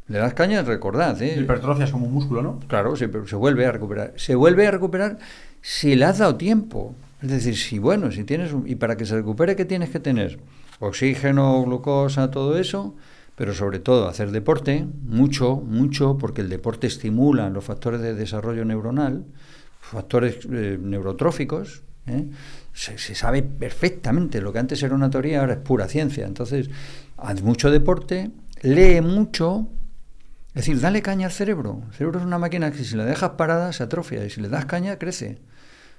le 0.07 0.17
das 0.17 0.33
caña, 0.33 0.61
recordad, 0.63 1.21
¿eh? 1.21 1.35
Hipertrofia 1.41 1.85
es 1.85 1.91
como 1.91 2.07
un 2.07 2.13
músculo, 2.13 2.41
¿no? 2.41 2.59
Claro, 2.67 2.95
se, 2.95 3.09
se 3.27 3.35
vuelve 3.35 3.65
a 3.65 3.71
recuperar. 3.73 4.13
Se 4.15 4.35
vuelve 4.35 4.65
a 4.67 4.71
recuperar 4.71 5.17
si 5.61 5.95
le 5.95 6.05
has 6.05 6.17
dado 6.19 6.35
tiempo. 6.35 6.95
Es 7.21 7.29
decir, 7.29 7.57
si 7.57 7.79
bueno, 7.79 8.11
si 8.11 8.23
tienes 8.23 8.53
un- 8.53 8.67
y 8.67 8.75
para 8.75 8.95
que 8.95 9.05
se 9.05 9.15
recupere 9.15 9.55
qué 9.55 9.65
tienes 9.65 9.89
que 9.89 9.99
tener 9.99 10.39
oxígeno, 10.79 11.61
glucosa, 11.63 12.31
todo 12.31 12.57
eso, 12.57 12.95
pero 13.35 13.53
sobre 13.53 13.79
todo 13.79 14.07
hacer 14.07 14.31
deporte 14.31 14.85
mucho, 15.03 15.57
mucho, 15.57 16.17
porque 16.17 16.41
el 16.41 16.49
deporte 16.49 16.87
estimula 16.87 17.49
los 17.49 17.63
factores 17.65 17.99
de 18.01 18.13
desarrollo 18.13 18.63
neuronal, 18.65 19.25
factores 19.81 20.39
eh, 20.51 20.77
neurotróficos. 20.81 21.83
¿eh? 22.07 22.25
Se, 22.73 22.97
se 22.97 23.15
sabe 23.15 23.43
perfectamente 23.43 24.41
lo 24.41 24.53
que 24.53 24.59
antes 24.59 24.81
era 24.83 24.95
una 24.95 25.09
teoría, 25.09 25.41
ahora 25.41 25.53
es 25.53 25.59
pura 25.59 25.87
ciencia. 25.87 26.25
Entonces, 26.25 26.69
haz 27.17 27.41
mucho 27.41 27.69
deporte, 27.71 28.31
lee 28.61 29.01
mucho, 29.01 29.67
es 30.59 30.65
decir, 30.65 30.81
dale 30.81 31.01
caña 31.01 31.27
al 31.27 31.31
cerebro. 31.31 31.81
El 31.89 31.93
cerebro 31.93 32.19
es 32.19 32.25
una 32.25 32.37
máquina 32.37 32.71
que 32.71 32.83
si 32.83 32.95
la 32.95 33.05
dejas 33.05 33.31
parada 33.31 33.71
se 33.73 33.83
atrofia 33.83 34.25
y 34.25 34.29
si 34.29 34.41
le 34.41 34.49
das 34.49 34.65
caña 34.65 34.97
crece. 34.97 35.39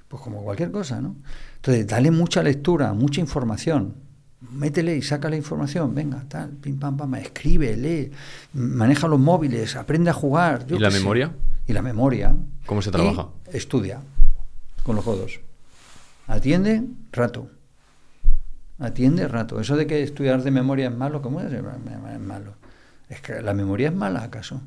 Pues 0.08 0.22
como 0.22 0.42
cualquier 0.42 0.70
cosa, 0.70 1.00
¿no? 1.00 1.16
Entonces, 1.56 1.86
dale 1.86 2.10
mucha 2.10 2.42
lectura, 2.42 2.92
mucha 2.92 3.20
información. 3.20 3.94
Métele 4.40 4.96
y 4.96 5.02
saca 5.02 5.30
la 5.30 5.36
información. 5.36 5.94
Venga, 5.94 6.24
tal, 6.28 6.50
pim, 6.50 6.78
pam, 6.78 6.96
pam, 6.96 7.14
escribe, 7.16 7.76
lee, 7.76 8.10
maneja 8.54 9.06
los 9.06 9.20
móviles, 9.20 9.76
aprende 9.76 10.10
a 10.10 10.12
jugar. 10.14 10.66
yo 10.66 10.76
¿Y 10.76 10.80
la 10.80 10.90
sé. 10.90 10.98
memoria? 10.98 11.32
Y 11.66 11.72
la 11.72 11.82
memoria. 11.82 12.34
¿Cómo 12.66 12.82
se 12.82 12.88
Y 12.88 12.92
trabaja? 12.92 13.28
estudia 13.52 14.02
con 14.82 14.96
los 14.96 15.04
codos. 15.04 15.40
Atiende 16.26 16.84
rato. 17.12 17.48
Atiende 18.78 19.28
rato. 19.28 19.60
Eso 19.60 19.76
de 19.76 19.86
que 19.86 20.02
estudiar 20.02 20.42
de 20.42 20.50
memoria 20.50 20.88
es 20.88 20.96
malo, 20.96 21.20
¿cómo 21.22 21.40
es? 21.40 21.52
Es 21.52 21.62
malo. 22.20 22.54
Es 23.10 23.20
que 23.20 23.42
la 23.42 23.52
memoria 23.52 23.88
es 23.88 23.94
mala, 23.94 24.22
¿acaso? 24.22 24.62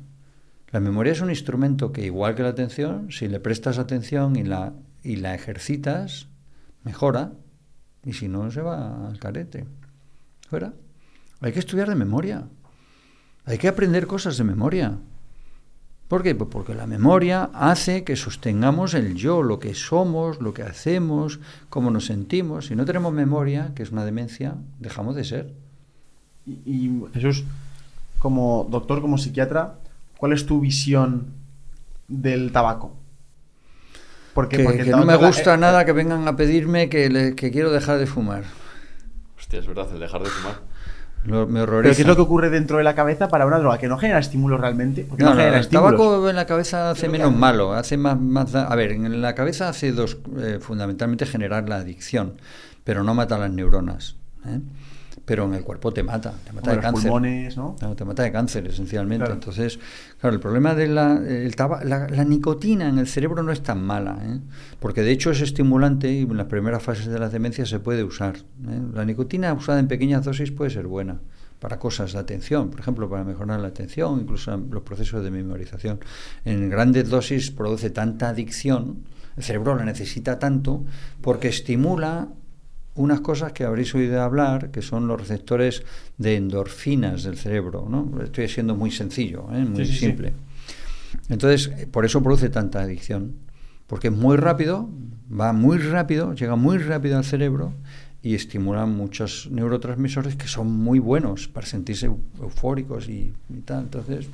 La 0.70 0.78
memoria 0.78 1.12
es 1.12 1.20
un 1.20 1.30
instrumento 1.30 1.92
que, 1.92 2.04
igual 2.04 2.34
que 2.34 2.42
la 2.42 2.50
atención, 2.50 3.10
si 3.10 3.26
le 3.26 3.40
prestas 3.40 3.78
atención 3.78 4.36
y 4.36 4.44
la, 4.44 4.74
y 5.02 5.16
la 5.16 5.34
ejercitas, 5.34 6.28
mejora. 6.84 7.32
Y 8.04 8.12
si 8.12 8.28
no, 8.28 8.50
se 8.50 8.60
va 8.60 9.08
al 9.08 9.18
carete. 9.18 9.64
Fuera. 10.50 10.74
Hay 11.40 11.52
que 11.52 11.58
estudiar 11.58 11.88
de 11.88 11.94
memoria. 11.94 12.46
Hay 13.46 13.56
que 13.56 13.68
aprender 13.68 14.06
cosas 14.06 14.36
de 14.36 14.44
memoria. 14.44 14.98
¿Por 16.08 16.22
qué? 16.22 16.34
Pues 16.34 16.50
porque 16.50 16.74
la 16.74 16.86
memoria 16.86 17.50
hace 17.54 18.04
que 18.04 18.14
sostengamos 18.14 18.92
el 18.92 19.14
yo, 19.14 19.42
lo 19.42 19.58
que 19.58 19.74
somos, 19.74 20.40
lo 20.42 20.52
que 20.52 20.62
hacemos, 20.62 21.40
cómo 21.70 21.90
nos 21.90 22.06
sentimos. 22.06 22.66
Si 22.66 22.76
no 22.76 22.84
tenemos 22.84 23.12
memoria, 23.14 23.72
que 23.74 23.82
es 23.82 23.90
una 23.90 24.04
demencia, 24.04 24.56
dejamos 24.78 25.16
de 25.16 25.24
ser. 25.24 25.54
Y, 26.44 26.52
y, 26.66 27.04
Jesús, 27.14 27.44
como 28.24 28.66
doctor, 28.70 29.02
como 29.02 29.18
psiquiatra, 29.18 29.74
¿cuál 30.16 30.32
es 30.32 30.46
tu 30.46 30.58
visión 30.60 31.26
del 32.08 32.52
tabaco? 32.52 32.96
Porque, 34.32 34.56
que 34.56 34.64
porque 34.64 34.84
que 34.84 34.90
no 34.90 35.04
me 35.04 35.14
gusta 35.16 35.54
eh, 35.54 35.58
nada 35.58 35.84
que 35.84 35.92
vengan 35.92 36.26
a 36.26 36.34
pedirme 36.36 36.88
que, 36.88 37.10
le- 37.10 37.34
que 37.36 37.50
quiero 37.50 37.70
dejar 37.70 37.98
de 37.98 38.06
fumar. 38.06 38.44
Hostia, 39.38 39.58
es 39.60 39.66
verdad, 39.66 39.86
el 39.92 40.00
dejar 40.00 40.22
de 40.22 40.30
fumar. 40.30 40.54
Lo- 41.26 41.46
me 41.46 41.60
Pero 41.60 41.62
horroriza. 41.64 41.94
¿qué 41.96 42.00
es 42.02 42.08
lo 42.08 42.16
que 42.16 42.22
ocurre 42.22 42.48
dentro 42.48 42.78
de 42.78 42.84
la 42.84 42.94
cabeza 42.94 43.28
para 43.28 43.44
una 43.44 43.58
droga 43.58 43.76
que 43.76 43.88
no 43.88 43.98
genera 43.98 44.18
estímulos 44.18 44.58
realmente? 44.58 45.06
No, 45.10 45.16
No, 45.18 45.24
no, 45.26 45.30
genera 45.36 45.56
el 45.56 45.60
estímulos. 45.60 45.90
tabaco 45.92 46.30
en 46.30 46.36
la 46.36 46.46
cabeza 46.46 46.90
hace 46.92 47.00
¿Qué 47.02 47.06
es 47.06 47.08
lo 47.08 47.12
que 47.12 47.18
menos 47.18 47.30
hace? 47.32 47.38
malo, 47.40 47.72
hace 47.74 47.96
más, 47.98 48.18
más 48.18 48.52
da- 48.52 48.66
A 48.68 48.74
ver, 48.74 48.92
en 48.92 49.20
la 49.20 49.34
cabeza 49.34 49.68
hace 49.68 49.92
dos, 49.92 50.16
eh, 50.38 50.58
fundamentalmente 50.60 51.26
generar 51.26 51.68
la 51.68 51.76
adicción, 51.76 52.32
pero 52.84 53.04
no 53.04 53.14
mata 53.14 53.36
las 53.38 53.50
neuronas. 53.50 54.16
¿eh? 54.46 54.60
Pero 55.26 55.44
en 55.46 55.54
el 55.54 55.64
cuerpo 55.64 55.90
te 55.90 56.02
mata, 56.02 56.34
te 56.44 56.52
mata 56.52 56.70
de 56.70 56.76
los 56.76 56.84
cáncer. 56.84 57.02
pulmones, 57.10 57.56
¿no? 57.56 57.76
Te 57.96 58.04
mata 58.04 58.22
de 58.22 58.30
cáncer, 58.30 58.66
esencialmente. 58.66 59.24
Claro. 59.24 59.34
Entonces, 59.34 59.78
claro, 60.20 60.34
el 60.34 60.40
problema 60.40 60.74
de 60.74 60.86
la, 60.88 61.16
el 61.16 61.56
taba- 61.56 61.82
la, 61.82 62.08
la 62.08 62.24
nicotina 62.24 62.88
en 62.90 62.98
el 62.98 63.06
cerebro 63.06 63.42
no 63.42 63.50
es 63.50 63.62
tan 63.62 63.82
mala, 63.82 64.18
¿eh? 64.22 64.40
porque 64.80 65.00
de 65.00 65.12
hecho 65.12 65.30
es 65.30 65.40
estimulante 65.40 66.12
y 66.12 66.22
en 66.22 66.36
las 66.36 66.46
primeras 66.46 66.82
fases 66.82 67.06
de 67.06 67.18
la 67.18 67.30
demencia 67.30 67.64
se 67.64 67.80
puede 67.80 68.04
usar. 68.04 68.36
¿eh? 68.36 68.80
La 68.92 69.06
nicotina 69.06 69.52
usada 69.54 69.78
en 69.80 69.88
pequeñas 69.88 70.24
dosis 70.24 70.50
puede 70.50 70.70
ser 70.70 70.86
buena 70.86 71.20
para 71.58 71.78
cosas 71.78 72.12
de 72.12 72.18
atención, 72.18 72.68
por 72.68 72.80
ejemplo, 72.80 73.08
para 73.08 73.24
mejorar 73.24 73.58
la 73.60 73.68
atención, 73.68 74.20
incluso 74.20 74.54
los 74.70 74.82
procesos 74.82 75.24
de 75.24 75.30
memorización. 75.30 76.00
En 76.44 76.68
grandes 76.68 77.08
dosis 77.08 77.50
produce 77.50 77.88
tanta 77.88 78.28
adicción, 78.28 78.98
el 79.38 79.42
cerebro 79.42 79.74
la 79.74 79.86
necesita 79.86 80.38
tanto 80.38 80.84
porque 81.22 81.48
estimula 81.48 82.28
unas 82.96 83.20
cosas 83.20 83.52
que 83.52 83.64
habréis 83.64 83.94
oído 83.94 84.20
hablar, 84.22 84.70
que 84.70 84.82
son 84.82 85.06
los 85.08 85.20
receptores 85.20 85.82
de 86.18 86.36
endorfinas 86.36 87.24
del 87.24 87.36
cerebro. 87.36 87.86
¿no? 87.88 88.22
Estoy 88.22 88.48
siendo 88.48 88.74
muy 88.76 88.90
sencillo, 88.90 89.46
¿eh? 89.52 89.64
muy 89.64 89.84
Sí, 89.84 89.92
sí, 89.92 89.98
sí. 89.98 90.06
simple. 90.06 90.32
Entonces, 91.28 91.68
por 91.90 92.04
eso 92.04 92.22
produce 92.22 92.48
tanta 92.50 92.80
adicción. 92.82 93.34
Porque 93.86 94.08
es 94.08 94.14
muy 94.14 94.36
rápido, 94.36 94.88
va 95.30 95.52
muy 95.52 95.78
rápido, 95.78 96.34
llega 96.34 96.56
muy 96.56 96.78
rápido 96.78 97.18
al 97.18 97.24
cerebro 97.24 97.74
y 98.22 98.34
estimula 98.34 98.86
muchos 98.86 99.48
neurotransmisores 99.50 100.36
que 100.36 100.48
son 100.48 100.72
muy 100.72 100.98
buenos 100.98 101.48
para 101.48 101.66
sentirse 101.66 102.08
eu- 102.08 102.18
eufóricos 102.40 103.08
y, 103.08 103.34
y 103.50 103.60
tal. 103.60 103.80
Entonces, 103.84 104.26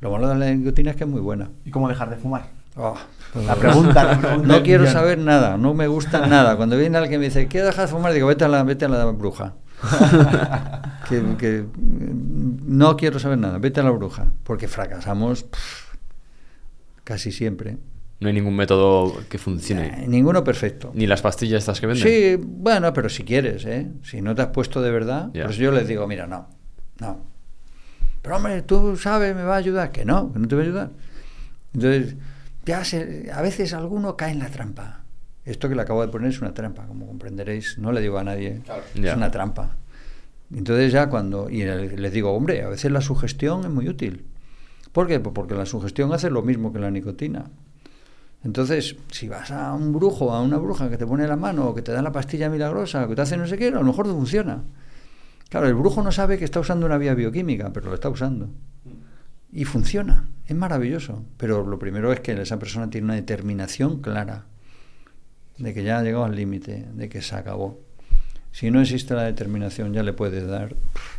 lo 0.00 0.12
malo 0.12 0.28
de 0.28 0.36
la 0.36 0.54
nicotina 0.54 0.90
es 0.92 0.96
que 0.96 1.04
es 1.04 1.10
muy 1.10 1.20
buena. 1.20 1.50
¿Y 1.64 1.70
cómo 1.70 1.88
dejar 1.88 2.10
de 2.10 2.16
fumar? 2.16 2.48
Oh, 2.76 2.94
La 3.34 3.54
pregunta, 3.54 4.04
la 4.04 4.18
pregunta 4.18 4.46
No 4.46 4.62
quiero 4.62 4.82
millón. 4.82 4.92
saber 4.92 5.18
nada, 5.18 5.56
no 5.56 5.74
me 5.74 5.86
gusta 5.86 6.26
nada. 6.26 6.56
Cuando 6.56 6.76
viene 6.76 6.98
alguien 6.98 7.20
y 7.20 7.22
me 7.22 7.24
dice, 7.26 7.46
¿quieres 7.48 7.70
dejar 7.70 7.86
de 7.86 7.92
fumar? 7.92 8.12
Digo, 8.12 8.26
vete 8.26 8.44
a 8.44 8.48
la, 8.48 8.62
vete 8.62 8.84
a 8.84 8.88
la 8.88 9.04
bruja. 9.06 9.54
que, 11.08 11.22
que, 11.38 11.64
no 11.76 12.96
quiero 12.96 13.18
saber 13.18 13.38
nada, 13.38 13.58
vete 13.58 13.80
a 13.80 13.82
la 13.82 13.90
bruja. 13.90 14.32
Porque 14.42 14.68
fracasamos 14.68 15.44
pff, 15.44 15.94
casi 17.04 17.32
siempre. 17.32 17.78
No 18.20 18.28
hay 18.28 18.34
ningún 18.34 18.54
método 18.54 19.14
que 19.30 19.38
funcione. 19.38 20.04
Eh, 20.04 20.06
ninguno 20.06 20.44
perfecto. 20.44 20.90
Ni 20.92 21.06
las 21.06 21.22
pastillas 21.22 21.60
estas 21.60 21.80
que 21.80 21.86
venden. 21.86 22.06
Sí, 22.06 22.36
bueno, 22.38 22.92
pero 22.92 23.08
si 23.08 23.24
quieres, 23.24 23.64
¿eh? 23.64 23.90
Si 24.02 24.20
no 24.20 24.34
te 24.34 24.42
has 24.42 24.48
puesto 24.48 24.82
de 24.82 24.90
verdad, 24.90 25.30
pues 25.32 25.56
yo 25.56 25.72
les 25.72 25.88
digo, 25.88 26.06
mira, 26.06 26.26
no, 26.26 26.48
no. 26.98 27.24
Pero 28.20 28.36
hombre, 28.36 28.60
tú 28.60 28.98
sabes, 28.98 29.34
me 29.34 29.44
va 29.44 29.54
a 29.54 29.58
ayudar. 29.58 29.90
Que 29.90 30.04
no, 30.04 30.30
que 30.32 30.38
no 30.38 30.46
te 30.46 30.54
va 30.54 30.60
a 30.60 30.64
ayudar. 30.64 30.90
Entonces, 31.72 32.16
ya 32.66 32.84
se, 32.84 33.30
a 33.32 33.42
veces 33.42 33.72
alguno 33.74 34.16
cae 34.16 34.32
en 34.32 34.38
la 34.40 34.48
trampa. 34.48 35.00
Esto 35.44 35.68
que 35.68 35.74
le 35.74 35.82
acabo 35.82 36.02
de 36.02 36.08
poner 36.08 36.30
es 36.30 36.40
una 36.40 36.52
trampa, 36.54 36.86
como 36.86 37.06
comprenderéis. 37.06 37.78
No 37.78 37.92
le 37.92 38.00
digo 38.00 38.18
a 38.18 38.24
nadie, 38.24 38.60
es 38.94 39.00
Ya. 39.02 39.16
una 39.16 39.30
trampa. 39.30 39.76
Entonces 40.54 40.92
ya 40.92 41.08
cuando, 41.08 41.48
y 41.48 41.64
le- 41.64 41.96
les 41.96 42.12
digo, 42.12 42.32
hombre, 42.32 42.62
a 42.62 42.68
veces 42.68 42.90
la 42.90 43.00
sugestión 43.00 43.62
es 43.64 43.70
muy 43.70 43.88
útil. 43.88 44.24
¿Por 44.92 45.06
qué? 45.06 45.20
Pues 45.20 45.32
porque 45.34 45.54
la 45.54 45.66
sugestión 45.66 46.12
hace 46.12 46.30
lo 46.30 46.42
mismo 46.42 46.72
que 46.72 46.78
la 46.80 46.90
nicotina. 46.90 47.44
Entonces, 48.42 48.96
si 49.10 49.28
vas 49.28 49.50
a 49.50 49.72
un 49.74 49.92
brujo, 49.92 50.32
a 50.32 50.40
una 50.42 50.56
bruja 50.56 50.88
que 50.88 50.96
te 50.96 51.06
pone 51.06 51.26
la 51.28 51.36
mano, 51.36 51.66
o 51.68 51.74
que 51.74 51.82
te 51.82 51.92
da 51.92 52.00
la 52.02 52.10
pastilla 52.12 52.48
milagrosa, 52.48 53.04
o 53.04 53.08
que 53.08 53.14
te 53.14 53.22
hace 53.22 53.36
no 53.36 53.46
sé 53.46 53.58
qué, 53.58 53.68
a 53.68 53.72
lo 53.72 53.82
mejor 53.82 54.06
no 54.06 54.14
funciona. 54.14 54.62
Claro, 55.50 55.66
el 55.66 55.74
brujo 55.74 56.02
no 56.02 56.10
sabe 56.10 56.38
que 56.38 56.44
está 56.44 56.58
usando 56.60 56.86
una 56.86 56.96
vía 56.96 57.14
bioquímica, 57.14 57.70
pero 57.72 57.88
lo 57.88 57.94
está 57.94 58.08
usando. 58.08 58.48
Y 59.52 59.64
funciona, 59.64 60.28
es 60.46 60.54
maravilloso. 60.56 61.24
Pero 61.36 61.66
lo 61.66 61.78
primero 61.78 62.12
es 62.12 62.20
que 62.20 62.32
esa 62.40 62.58
persona 62.58 62.88
tiene 62.90 63.06
una 63.06 63.14
determinación 63.14 64.00
clara 64.00 64.44
de 65.58 65.74
que 65.74 65.82
ya 65.82 65.98
ha 65.98 66.02
llegado 66.02 66.24
al 66.24 66.36
límite, 66.36 66.86
de 66.94 67.08
que 67.08 67.20
se 67.22 67.34
acabó. 67.34 67.80
Si 68.52 68.70
no 68.70 68.80
existe 68.80 69.14
la 69.14 69.24
determinación, 69.24 69.92
ya 69.92 70.02
le 70.02 70.12
puedes 70.12 70.46
dar. 70.46 70.74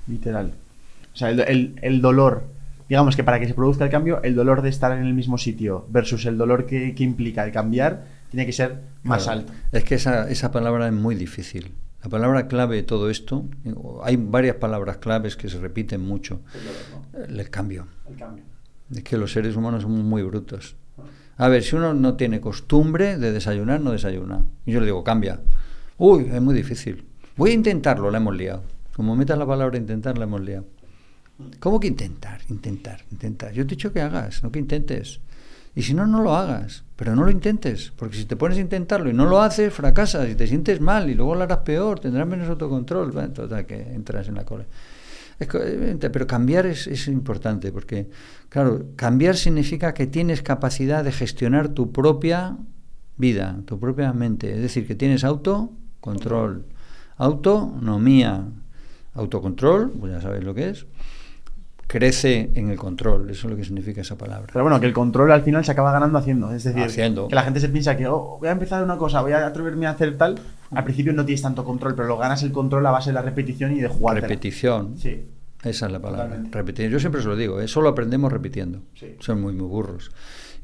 Literal. 0.07 0.53
O 1.13 1.17
sea, 1.17 1.29
el, 1.29 1.39
el- 1.41 1.75
el 1.81 2.01
dolor, 2.01 2.45
digamos 2.89 3.15
que 3.15 3.23
para 3.23 3.39
que 3.39 3.47
se 3.47 3.53
produzca 3.53 3.83
el 3.85 3.89
cambio, 3.91 4.21
el 4.23 4.35
dolor 4.35 4.61
de 4.61 4.69
estar 4.69 4.91
en 4.97 5.05
el 5.05 5.13
mismo 5.13 5.37
sitio 5.37 5.85
versus 5.89 6.25
el 6.25 6.37
dolor 6.37 6.65
que, 6.65 6.95
que 6.95 7.03
implica 7.03 7.43
el 7.45 7.51
cambiar, 7.51 8.05
tiene 8.31 8.45
que 8.45 8.53
ser 8.53 8.79
más 9.03 9.23
Claro. 9.25 9.41
alto. 9.41 9.53
Es 9.71 9.83
que 9.83 9.95
esa, 9.95 10.29
esa 10.29 10.51
palabra 10.51 10.87
es 10.87 10.93
muy 10.93 11.15
difícil. 11.15 11.71
La 12.03 12.09
palabra 12.09 12.47
clave 12.47 12.77
de 12.77 12.83
todo 12.83 13.09
esto, 13.09 13.45
hay 14.03 14.15
varias 14.15 14.55
palabras 14.55 14.97
claves 14.97 15.35
que 15.35 15.49
se 15.49 15.59
repiten 15.59 16.01
mucho. 16.01 16.41
El 17.13 17.49
cambio. 17.49 17.87
El 18.09 18.15
cambio. 18.15 18.43
Es 18.93 19.03
que 19.03 19.17
los 19.17 19.31
seres 19.31 19.55
humanos 19.55 19.83
somos 19.83 20.03
muy 20.03 20.23
brutos. 20.23 20.75
A 21.37 21.47
ver, 21.47 21.63
si 21.63 21.75
uno 21.75 21.93
no 21.93 22.15
tiene 22.15 22.41
costumbre 22.41 23.17
de 23.17 23.31
desayunar, 23.31 23.81
no 23.81 23.91
desayuna. 23.91 24.45
Y 24.65 24.71
yo 24.71 24.79
le 24.79 24.87
digo, 24.87 25.03
cambia. 25.03 25.41
Uy, 25.97 26.29
es 26.31 26.41
muy 26.41 26.55
difícil. 26.55 27.05
Voy 27.37 27.51
a 27.51 27.53
intentarlo, 27.53 28.11
la 28.11 28.17
hemos 28.17 28.35
liado. 28.35 28.63
Como 28.95 29.15
metas 29.15 29.37
la 29.37 29.45
palabra 29.45 29.77
intentar, 29.77 30.17
la 30.17 30.25
hemos 30.25 30.41
liado. 30.41 30.65
¿Cómo 31.59 31.79
que 31.79 31.87
intentar? 31.87 32.41
Intentar, 32.49 33.01
intentar. 33.11 33.53
Yo 33.53 33.65
te 33.65 33.73
he 33.73 33.77
dicho 33.77 33.93
que 33.93 34.01
hagas, 34.01 34.43
no 34.43 34.51
que 34.51 34.59
intentes. 34.59 35.19
Y 35.76 35.84
si 35.84 35.93
no, 35.93 36.06
no 36.06 36.22
lo 36.22 36.35
hagas. 36.35 36.84
Pero 36.95 37.15
no 37.15 37.23
lo 37.23 37.31
intentes. 37.31 37.91
Porque 37.95 38.18
si 38.18 38.26
te 38.26 38.35
pones 38.35 38.57
a 38.57 38.61
intentarlo 38.61 39.10
y 39.10 39.14
no 39.14 39.26
lo 39.26 39.41
haces, 39.41 39.73
fracasas 39.73 40.30
y 40.30 40.35
te 40.35 40.48
sientes 40.48 40.81
mal 40.81 41.10
y 41.10 41.15
luego 41.15 41.35
lo 41.35 41.43
harás 41.43 41.60
peor, 41.60 41.99
tendrás 41.99 42.27
menos 42.27 42.49
autocontrol. 42.49 43.11
Bueno, 43.11 43.31
total, 43.31 43.65
que 43.65 43.93
entras 43.93 44.27
en 44.27 44.35
la 44.35 44.45
cola. 44.45 44.65
Pero 45.38 46.27
cambiar 46.27 46.68
es, 46.68 46.85
es 46.85 47.07
importante 47.07 47.72
porque, 47.72 48.10
claro, 48.49 48.85
cambiar 48.95 49.35
significa 49.35 49.93
que 49.93 50.06
tienes 50.06 50.43
capacidad 50.43 51.03
de 51.03 51.11
gestionar 51.11 51.69
tu 51.69 51.91
propia 51.91 52.57
vida, 53.18 53.60
tu 53.65 53.80
propia 53.80 54.14
mente. 54.14 54.53
Es 54.53 54.61
decir, 54.61 54.85
que 54.85 54.95
tienes 54.95 55.23
autocontrol, 55.23 56.65
autonomía, 57.18 58.45
autocontrol, 59.14 59.91
pues 59.91 60.14
ya 60.14 60.22
sabéis 60.22 60.43
lo 60.43 60.53
que 60.53 60.69
es, 60.69 60.85
crece 61.91 62.51
en 62.55 62.69
el 62.69 62.77
control, 62.77 63.30
eso 63.30 63.47
es 63.47 63.51
lo 63.51 63.57
que 63.57 63.65
significa 63.65 63.99
esa 63.99 64.18
palabra. 64.18 64.47
Pero 64.53 64.63
bueno, 64.63 64.80
que 64.80 64.85
el 64.85 64.93
control 64.93 65.30
al 65.30 65.41
final 65.41 65.65
se 65.65 65.73
acaba 65.73 65.91
ganando 65.91 66.18
haciendo. 66.18 66.49
Es 66.53 66.63
decir, 66.63 66.81
Haciendo. 66.81 67.27
que 67.27 67.35
la 67.35 67.43
gente 67.43 67.59
se 67.59 67.68
piensa 67.68 67.97
que 67.97 68.07
oh, 68.07 68.38
voy 68.39 68.47
a 68.47 68.53
empezar 68.53 68.81
una 68.81 68.95
cosa, 68.97 69.22
voy 69.22 69.34
a 69.34 69.45
atreverme 69.45 69.88
a 69.88 69.89
hacer 69.89 70.18
tal. 70.18 70.39
Al 70.72 70.85
principio 70.85 71.11
no 71.11 71.26
tienes 71.26 71.41
tanto 71.41 71.65
control, 71.65 71.93
pero 71.93 72.07
lo 72.07 72.18
ganas 72.18 72.43
el 72.43 72.53
control 72.53 72.85
a 72.85 72.91
base 72.91 73.09
de 73.09 73.15
la 73.15 73.22
repetición 73.22 73.76
y 73.76 73.81
de 73.81 73.89
jugar. 73.89 74.22
Repetición. 74.22 74.97
Sí. 74.97 75.26
Esa 75.65 75.88
es 75.88 75.91
la 75.91 75.99
palabra. 75.99 76.41
Repetir. 76.49 76.89
Yo 76.89 76.97
siempre 77.01 77.22
se 77.22 77.27
lo 77.27 77.35
digo, 77.35 77.59
¿eh? 77.59 77.68
solo 77.68 77.89
aprendemos 77.89 78.31
repitiendo. 78.31 78.84
Sí. 78.95 79.18
Son 79.19 79.41
muy, 79.41 79.51
muy 79.51 79.68
burros. 79.68 80.11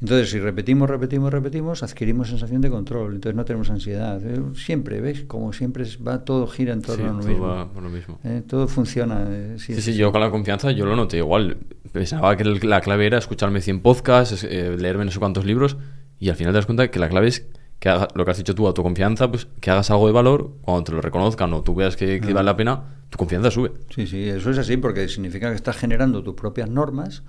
Entonces, 0.00 0.30
si 0.30 0.38
repetimos, 0.38 0.88
repetimos, 0.88 1.32
repetimos, 1.32 1.82
adquirimos 1.82 2.28
sensación 2.28 2.60
de 2.60 2.70
control. 2.70 3.14
Entonces 3.16 3.34
no 3.36 3.44
tenemos 3.44 3.68
ansiedad. 3.70 4.20
Eh, 4.24 4.40
Siempre, 4.54 5.00
¿ves? 5.00 5.24
Como 5.24 5.52
siempre 5.52 5.84
va 6.06 6.24
todo 6.24 6.46
gira 6.46 6.72
en 6.72 6.82
torno 6.82 7.02
Sí, 7.04 7.08
a 7.08 7.12
lo 7.12 7.18
todo 7.20 7.28
mismo. 7.28 7.46
va 7.48 7.72
por 7.72 7.82
lo 7.82 7.90
mismo. 7.90 8.20
Eh, 8.22 8.42
todo 8.46 8.68
funciona. 8.68 9.24
eh, 9.28 9.56
sí, 9.58 9.74
Sí, 9.74 9.82
sí, 9.82 9.94
yo 9.94 10.12
con 10.12 10.20
la 10.20 10.30
confianza 10.30 10.70
yo 10.70 10.86
lo 10.86 10.94
noté 10.94 11.16
igual. 11.18 11.56
Pensaba 11.90 12.36
que 12.36 12.44
la 12.44 12.80
clave 12.80 13.06
era 13.06 13.18
escucharme 13.18 13.60
100 13.60 13.80
podcasts, 13.80 14.44
eh, 14.44 14.76
leerme 14.78 15.04
no 15.04 15.10
sé 15.10 15.18
cuántos 15.18 15.44
libros 15.44 15.76
y 16.20 16.28
al 16.28 16.36
final 16.36 16.52
te 16.52 16.58
das 16.58 16.66
cuenta 16.66 16.90
que 16.90 16.98
la 17.00 17.08
clave 17.08 17.28
es 17.28 17.46
que 17.80 17.88
haga, 17.88 18.08
lo 18.14 18.24
que 18.24 18.30
has 18.30 18.36
dicho 18.38 18.54
tú, 18.54 18.66
autoconfianza, 18.66 19.30
pues 19.30 19.46
que 19.60 19.70
hagas 19.70 19.90
algo 19.90 20.06
de 20.06 20.12
valor, 20.12 20.52
cuando 20.62 20.84
te 20.84 20.92
lo 20.92 21.00
reconozcan 21.00 21.52
o 21.54 21.62
tú 21.62 21.74
veas 21.74 21.96
que, 21.96 22.20
que 22.20 22.30
Ah. 22.30 22.34
vale 22.34 22.46
la 22.46 22.56
pena, 22.56 22.82
tu 23.08 23.18
confianza 23.18 23.50
sube. 23.50 23.72
Sí, 23.94 24.06
sí, 24.06 24.28
eso 24.28 24.50
es 24.50 24.58
así 24.58 24.76
porque 24.76 25.08
significa 25.08 25.48
que 25.50 25.56
estás 25.56 25.76
generando 25.76 26.22
tus 26.22 26.34
propias 26.34 26.68
normas 26.68 27.22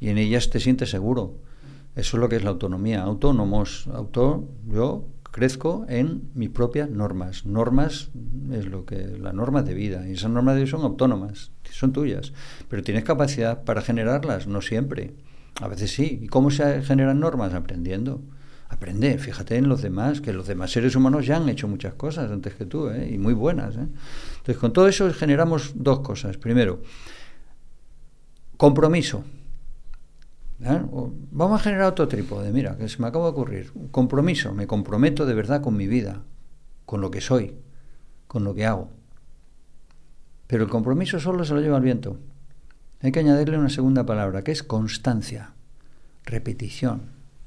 y 0.00 0.08
en 0.08 0.18
ellas 0.18 0.50
te 0.50 0.60
sientes 0.60 0.90
seguro. 0.90 1.34
Eso 1.94 2.16
es 2.16 2.20
lo 2.20 2.28
que 2.28 2.36
es 2.36 2.44
la 2.44 2.50
autonomía. 2.50 3.02
Autónomos. 3.02 3.88
Auto, 3.92 4.48
yo 4.66 5.06
crezco 5.32 5.84
en 5.88 6.30
mis 6.34 6.50
propias 6.50 6.90
normas. 6.90 7.44
Normas 7.46 8.10
es 8.52 8.66
lo 8.66 8.84
que 8.84 9.18
las 9.18 9.34
normas 9.34 9.64
de 9.64 9.74
vida 9.74 10.06
y 10.08 10.12
esas 10.12 10.30
normas 10.30 10.54
de 10.54 10.62
vida 10.62 10.70
son 10.70 10.84
autónomas, 10.84 11.50
son 11.70 11.92
tuyas, 11.92 12.32
pero 12.68 12.82
tienes 12.82 13.04
capacidad 13.04 13.64
para 13.64 13.82
generarlas, 13.82 14.46
no 14.46 14.60
siempre. 14.60 15.14
A 15.60 15.68
veces 15.68 15.90
sí. 15.90 16.20
¿Y 16.22 16.28
cómo 16.28 16.50
se 16.50 16.82
generan 16.82 17.20
normas? 17.20 17.54
Aprendiendo. 17.54 18.20
Aprende, 18.68 19.18
fíjate 19.18 19.56
en 19.56 19.68
los 19.68 19.82
demás, 19.82 20.22
que 20.22 20.32
los 20.32 20.46
demás 20.46 20.70
seres 20.70 20.96
humanos 20.96 21.26
ya 21.26 21.36
han 21.36 21.46
hecho 21.50 21.68
muchas 21.68 21.92
cosas 21.92 22.30
antes 22.30 22.54
que 22.54 22.64
tú, 22.64 22.88
¿eh? 22.88 23.10
y 23.12 23.18
muy 23.18 23.34
buenas. 23.34 23.76
¿eh? 23.76 23.86
Entonces, 24.38 24.56
con 24.56 24.72
todo 24.72 24.88
eso 24.88 25.12
generamos 25.12 25.72
dos 25.74 26.00
cosas. 26.00 26.38
Primero, 26.38 26.80
compromiso. 28.56 29.24
¿Eh? 30.64 30.82
Vamos 31.30 31.60
a 31.60 31.64
generar 31.64 31.86
otro 31.86 32.08
trípode, 32.08 32.52
mira, 32.52 32.76
que 32.76 32.88
se 32.88 33.00
me 33.00 33.08
acaba 33.08 33.26
de 33.26 33.30
ocurrir. 33.30 33.72
Compromiso, 33.90 34.54
me 34.54 34.66
comprometo 34.66 35.26
de 35.26 35.34
verdad 35.34 35.60
con 35.60 35.76
mi 35.76 35.86
vida, 35.86 36.22
con 36.86 37.00
lo 37.00 37.10
que 37.10 37.20
soy, 37.20 37.54
con 38.26 38.44
lo 38.44 38.54
que 38.54 38.66
hago. 38.66 38.90
Pero 40.46 40.64
el 40.64 40.70
compromiso 40.70 41.18
solo 41.18 41.44
se 41.44 41.54
lo 41.54 41.60
lleva 41.60 41.78
el 41.78 41.82
viento. 41.82 42.18
Hay 43.00 43.10
que 43.10 43.20
añadirle 43.20 43.58
una 43.58 43.70
segunda 43.70 44.06
palabra, 44.06 44.42
que 44.42 44.52
es 44.52 44.62
constancia, 44.62 45.52
repetición. 46.24 47.02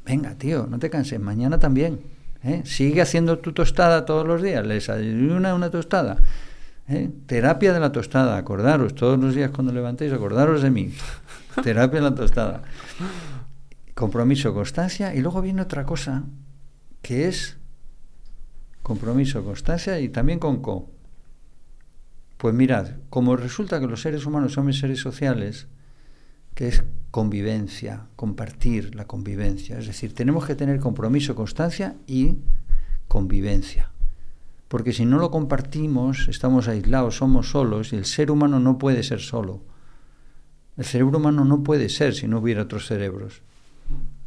Venga, 0.06 0.36
tío, 0.36 0.68
no 0.68 0.80
te 0.80 0.90
canses, 0.90 1.20
mañana 1.20 1.60
también. 1.60 2.02
¿eh? 2.44 2.62
Sigue 2.66 3.02
haciendo 3.02 3.40
tu 3.40 3.54
tostada 3.54 4.06
todos 4.06 4.28
los 4.28 4.42
días, 4.42 4.66
les 4.66 4.88
desayuna 4.88 5.56
una 5.56 5.70
tostada. 5.70 6.18
¿eh? 6.88 7.10
Terapia 7.26 7.74
de 7.74 7.80
la 7.80 7.92
tostada, 7.92 8.38
acordaros, 8.38 8.96
todos 8.96 9.18
los 9.20 9.34
días 9.34 9.52
cuando 9.52 9.72
levantéis, 9.72 10.12
acordaros 10.12 10.62
de 10.62 10.72
mí. 10.72 10.94
Terapia 11.64 12.00
de 12.00 12.10
la 12.10 12.16
tostada. 12.16 12.64
Compromiso, 13.94 14.54
constancia, 14.54 15.16
y 15.16 15.22
luego 15.22 15.42
viene 15.42 15.62
otra 15.62 15.86
cosa, 15.86 16.24
que 17.02 17.28
es 17.28 17.58
compromiso, 18.84 19.44
constancia 19.44 20.00
y 20.00 20.10
también 20.10 20.40
con 20.40 20.62
co. 20.62 20.90
Pues 22.38 22.54
mirad, 22.54 22.98
como 23.10 23.36
resulta 23.36 23.80
que 23.80 23.88
los 23.88 24.02
seres 24.02 24.26
humanos 24.26 24.54
somos 24.54 24.78
seres 24.78 25.00
sociales, 25.00 25.68
que 26.54 26.68
es 26.68 26.84
convivencia, 27.12 28.08
compartir 28.16 28.96
la 28.96 29.06
convivencia. 29.06 29.80
Es 29.80 29.88
decir, 29.88 30.14
tenemos 30.14 30.46
que 30.46 30.56
tener 30.56 30.80
compromiso, 30.80 31.36
constancia 31.36 31.96
y 32.08 32.38
convivencia. 33.08 33.92
Porque 34.68 34.94
si 34.94 35.06
no 35.06 35.20
lo 35.20 35.32
compartimos, 35.32 36.28
estamos 36.28 36.68
aislados, 36.68 37.18
somos 37.18 37.52
solos, 37.52 37.94
y 37.94 37.96
el 37.96 38.06
ser 38.06 38.32
humano 38.32 38.60
no 38.60 38.78
puede 38.78 39.04
ser 39.04 39.22
solo. 39.22 39.62
El 40.78 40.86
cerebro 40.86 41.20
humano 41.20 41.46
no 41.46 41.64
puede 41.64 41.90
ser 41.90 42.14
si 42.14 42.28
no 42.28 42.40
hubiera 42.40 42.64
otros 42.64 42.88
cerebros. 42.88 43.42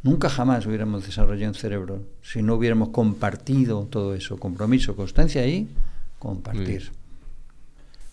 Nunca 0.01 0.29
jamás 0.29 0.65
hubiéramos 0.65 1.05
desarrollado 1.05 1.51
un 1.51 1.55
cerebro 1.55 1.99
si 2.21 2.41
no 2.41 2.55
hubiéramos 2.55 2.89
compartido 2.89 3.87
todo 3.89 4.15
eso, 4.15 4.37
compromiso, 4.37 4.95
constancia 4.95 5.45
y 5.45 5.67
compartir. 6.17 6.91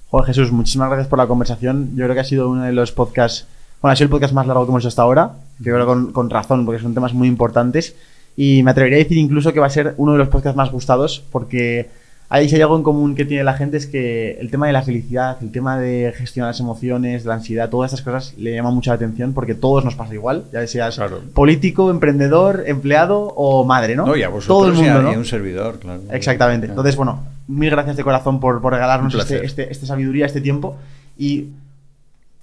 Joder, 0.08 0.26
Jesús, 0.26 0.52
muchísimas 0.52 0.88
gracias 0.88 1.08
por 1.08 1.18
la 1.18 1.26
conversación. 1.26 1.90
Yo 1.96 2.04
creo 2.04 2.14
que 2.14 2.20
ha 2.20 2.24
sido 2.24 2.50
uno 2.50 2.64
de 2.64 2.72
los 2.72 2.92
podcasts, 2.92 3.46
bueno, 3.80 3.92
ha 3.92 3.96
sido 3.96 4.06
el 4.06 4.10
podcast 4.10 4.34
más 4.34 4.46
largo 4.46 4.64
que 4.64 4.70
hemos 4.70 4.82
hecho 4.82 4.88
hasta 4.88 5.02
ahora. 5.02 5.36
Yo 5.58 5.72
creo 5.72 5.86
con, 5.86 6.12
con 6.12 6.28
razón, 6.28 6.66
porque 6.66 6.82
son 6.82 6.94
temas 6.94 7.14
muy 7.14 7.28
importantes. 7.28 7.96
Y 8.36 8.62
me 8.62 8.72
atrevería 8.72 8.98
a 8.98 9.02
decir 9.02 9.16
incluso 9.16 9.52
que 9.52 9.60
va 9.60 9.66
a 9.66 9.70
ser 9.70 9.94
uno 9.96 10.12
de 10.12 10.18
los 10.18 10.28
podcasts 10.28 10.56
más 10.56 10.70
gustados, 10.70 11.24
porque 11.32 11.88
ahí 12.28 12.48
si 12.48 12.56
hay 12.56 12.62
algo 12.62 12.76
en 12.76 12.82
común 12.82 13.14
que 13.14 13.24
tiene 13.24 13.44
la 13.44 13.54
gente 13.54 13.76
es 13.76 13.86
que 13.86 14.38
el 14.40 14.50
tema 14.50 14.66
de 14.66 14.72
la 14.72 14.82
felicidad, 14.82 15.36
el 15.42 15.50
tema 15.52 15.78
de 15.78 16.12
gestionar 16.16 16.50
las 16.50 16.60
emociones, 16.60 17.24
la 17.24 17.34
ansiedad, 17.34 17.68
todas 17.70 17.92
estas 17.92 18.04
cosas 18.04 18.34
le 18.38 18.54
llaman 18.54 18.74
mucha 18.74 18.92
atención 18.92 19.32
porque 19.32 19.54
todos 19.54 19.84
nos 19.84 19.94
pasa 19.94 20.14
igual, 20.14 20.44
ya 20.52 20.66
seas 20.66 20.98
político, 21.34 21.90
emprendedor, 21.90 22.64
empleado 22.66 23.32
o 23.36 23.64
madre, 23.64 23.94
¿no? 23.96 24.06
No, 24.06 24.16
y 24.16 24.22
a 24.22 24.28
vosotros 24.28 24.46
Todo 24.58 24.68
el 24.68 24.74
mundo, 24.74 24.88
y 24.88 24.92
a- 24.92 25.02
¿no? 25.02 25.12
y 25.12 25.14
a 25.14 25.18
un 25.18 25.24
servidor, 25.24 25.78
claro. 25.78 26.00
Exactamente. 26.10 26.66
Entonces, 26.66 26.96
bueno, 26.96 27.20
mil 27.48 27.70
gracias 27.70 27.96
de 27.96 28.02
corazón 28.04 28.40
por, 28.40 28.60
por 28.60 28.72
regalarnos 28.72 29.14
este, 29.14 29.44
este- 29.46 29.70
esta 29.72 29.86
sabiduría, 29.86 30.26
este 30.26 30.40
tiempo. 30.40 30.76
Y 31.16 31.50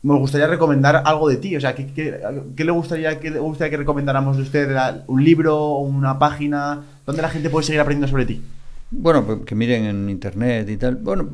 me 0.02 0.16
gustaría 0.18 0.48
recomendar 0.48 1.02
algo 1.06 1.30
de 1.30 1.38
ti. 1.38 1.56
O 1.56 1.62
sea, 1.62 1.76
¿qué, 1.76 1.88
qué- 1.88 2.20
qué 2.56 2.64
le 2.66 2.72
gustaría, 2.72 3.20
qué 3.20 3.30
le 3.32 3.40
gustaría 3.40 3.72
que 3.72 3.78
recomendáramos 3.78 4.38
de 4.38 4.44
usted? 4.44 4.70
¿Era 4.72 5.04
¿Un 5.08 5.24
libro, 5.24 5.78
una 5.78 6.18
página? 6.20 6.82
¿Dónde 7.06 7.22
la 7.22 7.30
gente 7.30 7.50
puede 7.50 7.66
seguir 7.66 7.82
aprendiendo 7.82 8.08
sobre 8.10 8.26
ti? 8.26 8.42
Bueno, 8.96 9.26
pues 9.26 9.40
que 9.46 9.56
miren 9.56 9.86
en 9.86 10.10
internet 10.10 10.70
y 10.70 10.78
tal. 10.78 10.96
Bueno, 10.98 11.28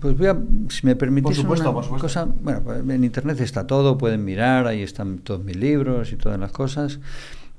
pues 0.00 0.16
voy 0.16 0.26
a, 0.28 0.38
si 0.68 0.86
me 0.86 0.96
permitís 0.96 1.24
Por 1.26 1.34
supuesto, 1.36 1.64
una 1.68 1.74
por 1.74 1.84
supuesto. 1.84 2.06
cosa, 2.06 2.24
bueno, 2.42 2.60
pues 2.64 2.80
en 2.88 3.04
internet 3.04 3.40
está 3.40 3.66
todo, 3.66 3.98
pueden 3.98 4.24
mirar, 4.24 4.66
ahí 4.66 4.82
están 4.82 5.18
todos 5.18 5.42
mis 5.44 5.56
libros 5.56 6.12
y 6.12 6.16
todas 6.16 6.38
las 6.38 6.52
cosas. 6.52 7.00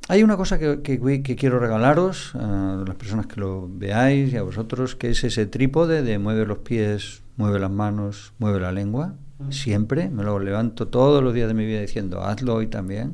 Hay 0.08 0.24
una 0.24 0.36
cosa 0.36 0.58
que, 0.58 0.82
que 0.82 0.98
voy- 0.98 1.22
que 1.22 1.36
quiero 1.36 1.60
regalaros 1.60 2.34
a 2.36 2.84
las 2.88 2.96
personas 2.96 3.28
que 3.28 3.40
lo 3.40 3.70
veáis 3.72 4.34
y 4.34 4.38
a 4.38 4.42
vosotros, 4.42 4.96
que 4.96 5.12
es 5.12 5.24
ese 5.24 5.46
trípode 5.46 6.02
de 6.02 6.18
mueve 6.18 6.46
los 6.46 6.58
pies, 6.60 7.22
mueve 7.38 7.60
las 7.60 7.72
manos, 7.72 8.34
mueve 8.40 8.60
la 8.60 8.72
lengua. 8.72 9.14
Siempre 9.50 10.10
me 10.10 10.24
lo 10.24 10.40
levanto 10.40 10.88
todos 10.88 11.24
los 11.24 11.34
días 11.34 11.48
de 11.48 11.54
mi 11.56 11.66
vida 11.66 11.82
diciendo, 11.82 12.22
hazlo 12.24 12.56
hoy 12.56 12.68
también. 12.68 13.14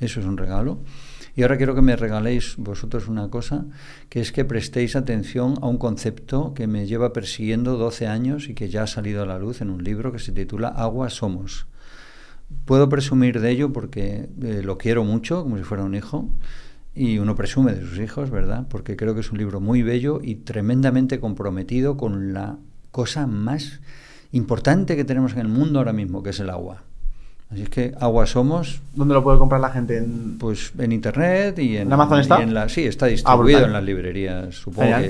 Eso 0.00 0.20
es 0.20 0.26
un 0.26 0.36
regalo. 0.36 0.78
Y 1.36 1.42
ahora 1.42 1.56
quiero 1.56 1.74
que 1.74 1.82
me 1.82 1.96
regaléis 1.96 2.54
vosotros 2.58 3.08
una 3.08 3.28
cosa, 3.28 3.64
que 4.08 4.20
es 4.20 4.30
que 4.30 4.44
prestéis 4.44 4.94
atención 4.94 5.56
a 5.62 5.66
un 5.66 5.78
concepto 5.78 6.54
que 6.54 6.68
me 6.68 6.86
lleva 6.86 7.12
persiguiendo 7.12 7.76
12 7.76 8.06
años 8.06 8.48
y 8.48 8.54
que 8.54 8.68
ya 8.68 8.84
ha 8.84 8.86
salido 8.86 9.22
a 9.22 9.26
la 9.26 9.38
luz 9.38 9.60
en 9.60 9.70
un 9.70 9.82
libro 9.82 10.12
que 10.12 10.20
se 10.20 10.32
titula 10.32 10.68
Agua 10.68 11.10
Somos. 11.10 11.66
Puedo 12.66 12.88
presumir 12.88 13.40
de 13.40 13.50
ello 13.50 13.72
porque 13.72 14.28
eh, 14.42 14.62
lo 14.62 14.78
quiero 14.78 15.02
mucho, 15.02 15.42
como 15.42 15.58
si 15.58 15.64
fuera 15.64 15.82
un 15.82 15.96
hijo, 15.96 16.28
y 16.94 17.18
uno 17.18 17.34
presume 17.34 17.74
de 17.74 17.80
sus 17.80 17.98
hijos, 17.98 18.30
¿verdad? 18.30 18.66
Porque 18.68 18.96
creo 18.96 19.14
que 19.14 19.20
es 19.20 19.32
un 19.32 19.38
libro 19.38 19.60
muy 19.60 19.82
bello 19.82 20.20
y 20.22 20.36
tremendamente 20.36 21.18
comprometido 21.18 21.96
con 21.96 22.32
la 22.32 22.58
cosa 22.92 23.26
más 23.26 23.80
importante 24.30 24.94
que 24.94 25.04
tenemos 25.04 25.32
en 25.32 25.40
el 25.40 25.48
mundo 25.48 25.80
ahora 25.80 25.92
mismo, 25.92 26.22
que 26.22 26.30
es 26.30 26.38
el 26.38 26.50
agua. 26.50 26.84
Así 27.50 27.62
es 27.62 27.68
que 27.68 27.94
agua 28.00 28.26
somos. 28.26 28.80
¿Dónde 28.94 29.14
lo 29.14 29.22
puede 29.22 29.38
comprar 29.38 29.60
la 29.60 29.70
gente? 29.70 29.98
En... 29.98 30.38
Pues 30.38 30.72
en 30.78 30.90
internet 30.90 31.56
y 31.60 31.76
en, 31.76 31.82
¿En 31.88 31.92
Amazon 31.92 32.18
está? 32.20 32.40
y 32.40 32.42
en 32.42 32.54
la- 32.54 32.68
sí, 32.68 32.84
está 32.84 33.06
Ah, 33.06 33.10
distribuido 33.10 33.64
en 33.66 33.72
las 33.72 33.84
librerías, 33.84 34.54
supongo 34.56 34.82
Genial. 34.90 35.02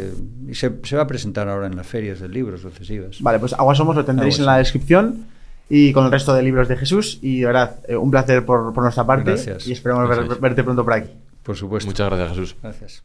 que. 0.47 0.51
Y 0.51 0.55
se, 0.55 0.73
se 0.82 0.97
va 0.97 1.02
a 1.02 1.06
presentar 1.06 1.48
ahora 1.48 1.66
en 1.69 1.77
las 1.77 1.86
ferias 1.86 2.20
del 2.20 2.32
libro 2.32 2.59
sucesivas. 2.59 3.19
Vale, 3.23 3.39
pues 3.39 3.52
Agua 3.55 3.74
Somos 3.74 3.97
lo 3.97 4.05
tendréis 4.05 4.35
Agua 4.35 4.43
en 4.43 4.47
la 4.47 4.59
descripción 4.59 5.27
y 5.70 5.93
con 5.94 6.05
el 6.05 6.11
resto 6.12 6.35
de 6.35 6.43
libros 6.43 6.69
de 6.69 6.77
Jesús. 6.77 7.19
Y 7.23 7.40
de 7.40 7.47
verdad, 7.47 7.77
eh, 7.89 7.97
un 7.97 8.11
placer 8.11 8.44
por, 8.44 8.74
por 8.74 8.82
nuestra 8.82 9.06
parte. 9.06 9.31
Gracias. 9.31 9.66
Y 9.66 9.73
esperamos 9.73 10.06
ver- 10.09 10.39
verte 10.40 10.62
pronto 10.65 10.85
por 10.85 10.93
aquí. 10.93 11.11
Por 11.43 11.56
supuesto. 11.56 11.89
Muchas 11.89 12.09
gracias, 12.09 12.31
Jesús. 12.31 12.56
Gracias. 12.62 13.05